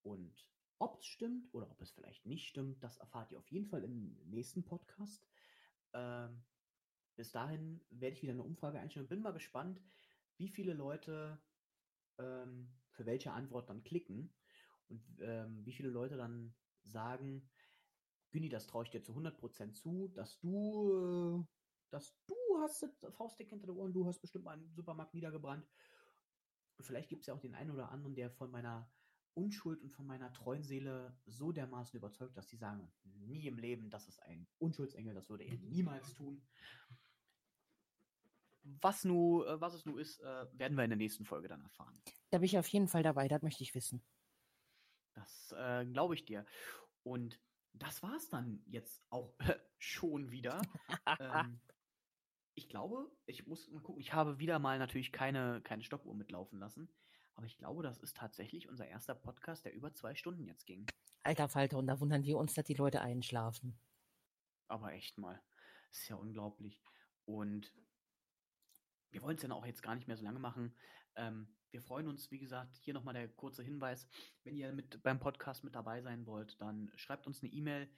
Und 0.02 0.48
ob 0.78 0.98
es 0.98 1.06
stimmt 1.06 1.52
oder 1.52 1.70
ob 1.70 1.80
es 1.80 1.90
vielleicht 1.90 2.26
nicht 2.26 2.48
stimmt, 2.48 2.82
das 2.82 2.98
erfahrt 2.98 3.32
ihr 3.32 3.38
auf 3.38 3.50
jeden 3.50 3.66
Fall 3.66 3.84
im 3.84 4.16
nächsten 4.24 4.64
Podcast. 4.64 5.26
Ähm, 5.92 6.44
bis 7.16 7.32
dahin 7.32 7.80
werde 7.90 8.14
ich 8.14 8.22
wieder 8.22 8.32
eine 8.32 8.42
Umfrage 8.42 8.78
einstellen 8.78 9.04
und 9.04 9.10
bin 9.10 9.22
mal 9.22 9.32
gespannt, 9.32 9.80
wie 10.36 10.48
viele 10.48 10.74
Leute 10.74 11.42
ähm, 12.18 12.70
für 12.90 13.06
welche 13.06 13.32
Antwort 13.32 13.70
dann 13.70 13.82
klicken 13.84 14.34
und 14.88 15.02
ähm, 15.20 15.64
wie 15.64 15.72
viele 15.72 15.88
Leute 15.88 16.16
dann 16.16 16.54
sagen, 16.82 17.50
Günni, 18.30 18.48
das 18.48 18.66
traue 18.66 18.84
ich 18.84 18.90
dir 18.90 19.02
zu 19.02 19.12
100% 19.14 19.72
zu, 19.72 20.08
dass 20.08 20.38
du, 20.40 21.40
äh, 21.40 21.44
dass 21.90 22.14
du 22.26 22.35
hast 22.60 22.82
das 22.82 23.14
Faustdick 23.14 23.50
hinter 23.50 23.66
den 23.66 23.76
Ohren, 23.76 23.92
du 23.92 24.06
hast 24.06 24.20
bestimmt 24.20 24.44
mal 24.44 24.52
einen 24.52 24.72
Supermarkt 24.74 25.14
niedergebrannt. 25.14 25.66
Und 26.78 26.84
vielleicht 26.84 27.08
gibt 27.08 27.22
es 27.22 27.26
ja 27.26 27.34
auch 27.34 27.40
den 27.40 27.54
einen 27.54 27.70
oder 27.70 27.90
anderen, 27.90 28.14
der 28.14 28.30
von 28.30 28.50
meiner 28.50 28.90
Unschuld 29.34 29.82
und 29.82 29.92
von 29.92 30.06
meiner 30.06 30.32
treuen 30.32 30.62
Seele 30.62 31.14
so 31.26 31.52
dermaßen 31.52 31.96
überzeugt, 31.96 32.36
dass 32.36 32.48
sie 32.48 32.56
sagen, 32.56 32.90
nie 33.04 33.46
im 33.46 33.58
Leben, 33.58 33.90
das 33.90 34.08
ist 34.08 34.22
ein 34.22 34.46
Unschuldsengel, 34.58 35.14
das 35.14 35.28
würde 35.28 35.44
er 35.44 35.56
niemals 35.58 36.14
tun. 36.14 36.42
Was, 38.62 39.04
nu, 39.04 39.44
äh, 39.44 39.60
was 39.60 39.74
es 39.74 39.84
nun 39.84 39.98
ist, 39.98 40.20
äh, 40.20 40.46
werden 40.52 40.76
wir 40.76 40.84
in 40.84 40.90
der 40.90 40.96
nächsten 40.96 41.24
Folge 41.24 41.48
dann 41.48 41.60
erfahren. 41.60 42.00
Da 42.30 42.38
bin 42.38 42.46
ich 42.46 42.58
auf 42.58 42.66
jeden 42.68 42.88
Fall 42.88 43.02
dabei, 43.02 43.28
das 43.28 43.42
möchte 43.42 43.62
ich 43.62 43.74
wissen. 43.74 44.02
Das 45.14 45.52
äh, 45.56 45.86
glaube 45.86 46.14
ich 46.14 46.24
dir. 46.24 46.44
Und 47.02 47.38
das 47.74 48.02
war 48.02 48.16
es 48.16 48.28
dann 48.28 48.62
jetzt 48.66 49.02
auch 49.10 49.34
schon 49.78 50.30
wieder. 50.30 50.60
ähm, 51.20 51.60
ich 52.56 52.68
glaube, 52.68 53.10
ich 53.26 53.46
muss 53.46 53.70
mal 53.70 53.82
gucken, 53.82 54.00
ich 54.00 54.14
habe 54.14 54.38
wieder 54.38 54.58
mal 54.58 54.78
natürlich 54.78 55.12
keine, 55.12 55.60
keine 55.62 55.84
Stoppuhr 55.84 56.14
mitlaufen 56.14 56.58
lassen. 56.58 56.88
Aber 57.34 57.46
ich 57.46 57.58
glaube, 57.58 57.82
das 57.82 57.98
ist 57.98 58.16
tatsächlich 58.16 58.66
unser 58.66 58.88
erster 58.88 59.14
Podcast, 59.14 59.66
der 59.66 59.74
über 59.74 59.92
zwei 59.92 60.14
Stunden 60.14 60.46
jetzt 60.46 60.66
ging. 60.66 60.86
Alter 61.22 61.48
Falter, 61.48 61.76
und 61.76 61.86
da 61.86 62.00
wundern 62.00 62.24
wir 62.24 62.38
uns, 62.38 62.54
dass 62.54 62.64
die 62.64 62.74
Leute 62.74 63.02
einschlafen. 63.02 63.78
Aber 64.68 64.92
echt 64.94 65.18
mal. 65.18 65.40
Das 65.90 66.00
ist 66.00 66.08
ja 66.08 66.16
unglaublich. 66.16 66.82
Und 67.26 67.74
wir 69.10 69.20
wollen 69.20 69.36
es 69.36 69.42
dann 69.42 69.52
auch 69.52 69.66
jetzt 69.66 69.82
gar 69.82 69.94
nicht 69.94 70.08
mehr 70.08 70.16
so 70.16 70.24
lange 70.24 70.38
machen. 70.38 70.74
Ähm, 71.14 71.54
wir 71.72 71.82
freuen 71.82 72.08
uns, 72.08 72.30
wie 72.30 72.38
gesagt, 72.38 72.78
hier 72.78 72.94
nochmal 72.94 73.12
der 73.12 73.28
kurze 73.28 73.62
Hinweis. 73.62 74.08
Wenn 74.44 74.56
ihr 74.56 74.72
mit 74.72 75.02
beim 75.02 75.20
Podcast 75.20 75.62
mit 75.62 75.74
dabei 75.74 76.00
sein 76.00 76.24
wollt, 76.24 76.58
dann 76.62 76.90
schreibt 76.94 77.26
uns 77.26 77.42
eine 77.42 77.52
E-Mail, 77.52 77.90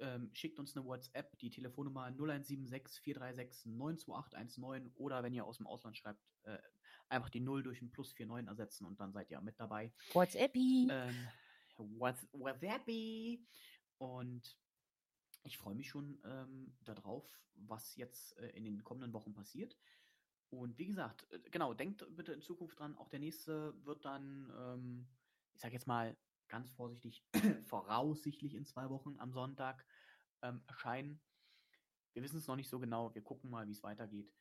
ähm, 0.00 0.30
schickt 0.32 0.58
uns 0.58 0.76
eine 0.76 0.84
WhatsApp, 0.84 1.36
die 1.38 1.50
Telefonnummer 1.50 2.06
0176 2.06 3.00
436 3.02 3.64
92819 3.72 4.92
oder 4.96 5.22
wenn 5.22 5.34
ihr 5.34 5.44
aus 5.44 5.58
dem 5.58 5.66
Ausland 5.66 5.96
schreibt, 5.96 6.20
äh, 6.44 6.58
einfach 7.08 7.30
die 7.30 7.40
0 7.40 7.62
durch 7.62 7.82
ein 7.82 7.90
Plus 7.90 8.14
49 8.18 8.48
ersetzen 8.48 8.84
und 8.86 9.00
dann 9.00 9.12
seid 9.12 9.30
ihr 9.30 9.40
mit 9.40 9.58
dabei. 9.58 9.92
WhatsAppi. 10.12 10.88
Ähm, 10.90 11.28
Whats- 11.98 12.28
WhatsAppy. 12.32 13.46
Und 13.98 14.58
ich 15.42 15.56
freue 15.58 15.74
mich 15.74 15.88
schon 15.88 16.20
ähm, 16.24 16.76
darauf, 16.84 17.40
was 17.54 17.96
jetzt 17.96 18.36
äh, 18.38 18.50
in 18.50 18.64
den 18.64 18.84
kommenden 18.84 19.12
Wochen 19.12 19.32
passiert. 19.34 19.76
Und 20.50 20.78
wie 20.78 20.86
gesagt, 20.86 21.30
äh, 21.32 21.40
genau, 21.50 21.74
denkt 21.74 22.04
bitte 22.16 22.32
in 22.32 22.42
Zukunft 22.42 22.78
dran, 22.78 22.96
auch 22.96 23.08
der 23.08 23.20
nächste 23.20 23.74
wird 23.84 24.04
dann, 24.04 24.52
ähm, 24.56 25.08
ich 25.54 25.60
sage 25.60 25.74
jetzt 25.74 25.86
mal 25.86 26.16
ganz 26.48 26.72
vorsichtig, 26.72 27.24
voraussichtlich 27.66 28.54
in 28.54 28.64
zwei 28.64 28.88
Wochen 28.90 29.16
am 29.18 29.32
Sonntag 29.32 29.84
ähm, 30.42 30.62
erscheinen. 30.66 31.20
Wir 32.12 32.22
wissen 32.22 32.38
es 32.38 32.46
noch 32.46 32.56
nicht 32.56 32.68
so 32.68 32.78
genau. 32.78 33.14
Wir 33.14 33.22
gucken 33.22 33.50
mal, 33.50 33.66
wie 33.66 33.72
es 33.72 33.82
weitergeht. 33.82 34.32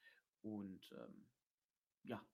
Und 0.41 0.91
ähm, 0.91 1.27
ja, 2.03 2.25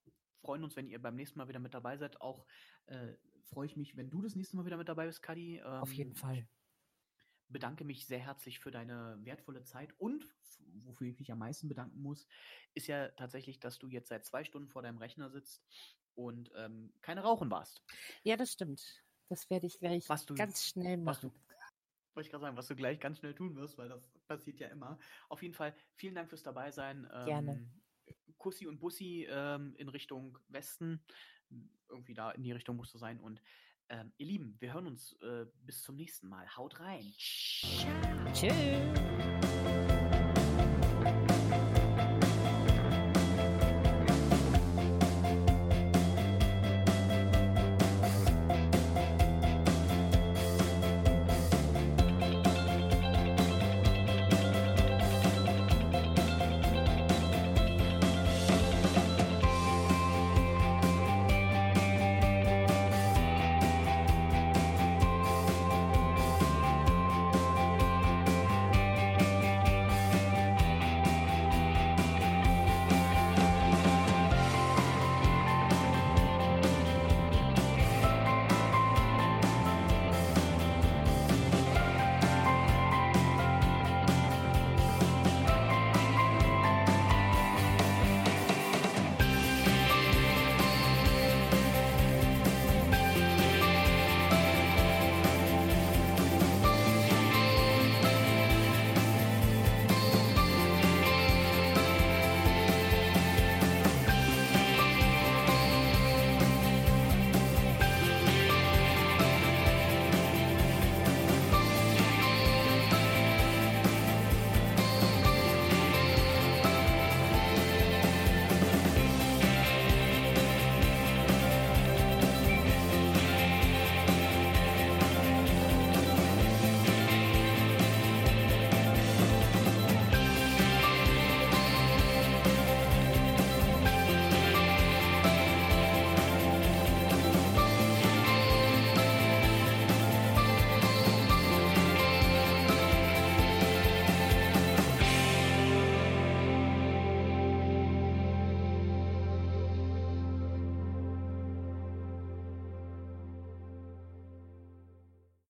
freuen 0.42 0.64
uns, 0.64 0.76
wenn 0.76 0.88
ihr 0.88 1.02
beim 1.02 1.16
nächsten 1.16 1.40
Mal 1.40 1.48
wieder 1.48 1.60
mit 1.60 1.74
dabei 1.74 1.98
seid. 1.98 2.22
Auch 2.22 2.46
äh, 2.86 3.14
freue 3.44 3.66
ich 3.66 3.76
mich, 3.76 3.98
wenn 3.98 4.10
du 4.10 4.22
das 4.22 4.36
nächste 4.36 4.56
Mal 4.56 4.66
wieder 4.66 4.78
mit 4.78 4.90
dabei 4.90 5.08
bist, 5.08 5.22
Kadi. 5.22 5.58
Ähm, 5.58 5.66
Auf 5.66 5.94
jeden 5.94 6.16
Fall. 6.16 6.48
bedanke 7.50 7.84
mich 7.84 8.06
sehr 8.06 8.20
herzlich 8.20 8.60
für 8.60 8.72
deine 8.72 9.18
wertvolle 9.22 9.64
Zeit 9.64 9.94
und 10.00 10.28
wofür 10.84 11.08
ich 11.08 11.20
mich 11.20 11.32
am 11.32 11.40
meisten 11.40 11.68
bedanken 11.68 12.02
muss, 12.02 12.28
ist 12.74 12.88
ja 12.88 13.10
tatsächlich, 13.10 13.60
dass 13.60 13.80
du 13.80 13.88
jetzt 13.88 14.10
seit 14.10 14.26
zwei 14.26 14.44
Stunden 14.44 14.70
vor 14.70 14.82
deinem 14.82 14.98
Rechner 14.98 15.30
sitzt 15.30 15.64
und 16.16 16.52
ähm, 16.56 16.94
keine 17.02 17.22
Rauchen 17.22 17.50
warst. 17.52 17.84
Ja, 18.24 18.38
das 18.38 18.52
stimmt. 18.52 19.03
Das 19.30 19.50
werde 19.50 19.68
ich 19.68 19.80
gleich 19.80 20.08
Was 20.10 20.26
du- 20.26 20.36
ganz 20.36 20.66
schnell 20.66 21.04
was 21.06 21.22
du- 21.22 21.28
machen. 21.28 21.40
Wollte 22.14 22.28
ich 22.28 22.32
gerade 22.32 22.44
sagen, 22.44 22.58
was 22.58 22.68
du 22.68 22.76
gleich 22.76 23.00
ganz 23.00 23.18
schnell 23.18 23.34
tun 23.34 23.56
wirst, 23.56 23.78
weil 23.78 23.90
das 23.90 24.08
passiert 24.28 24.60
ja 24.60 24.68
immer. 24.68 25.00
Auf 25.30 25.42
jeden 25.42 25.56
Fall 25.56 25.74
vielen 25.96 26.14
Dank 26.14 26.30
fürs 26.30 26.44
Dabeisein. 26.44 27.10
Ähm, 27.12 27.26
Gerne. 27.26 27.72
Kussi 28.38 28.68
und 28.68 28.80
Bussi 28.80 29.26
ähm, 29.30 29.74
in 29.78 29.90
Richtung 29.90 30.38
Westen. 30.50 31.04
Irgendwie 31.90 32.14
da 32.14 32.32
in 32.32 32.44
die 32.44 32.52
Richtung 32.52 32.76
musst 32.76 32.94
du 32.94 32.98
sein. 33.00 33.20
Und 33.20 33.42
ähm, 33.90 34.12
ihr 34.18 34.28
Lieben, 34.28 34.58
wir 34.60 34.74
hören 34.74 34.86
uns 34.88 35.14
äh, 35.22 35.46
bis 35.64 35.82
zum 35.82 35.96
nächsten 35.96 36.28
Mal. 36.28 36.48
Haut 36.56 36.80
rein. 36.80 37.12
Ciao. 37.18 38.34
Tschüss. 38.34 39.93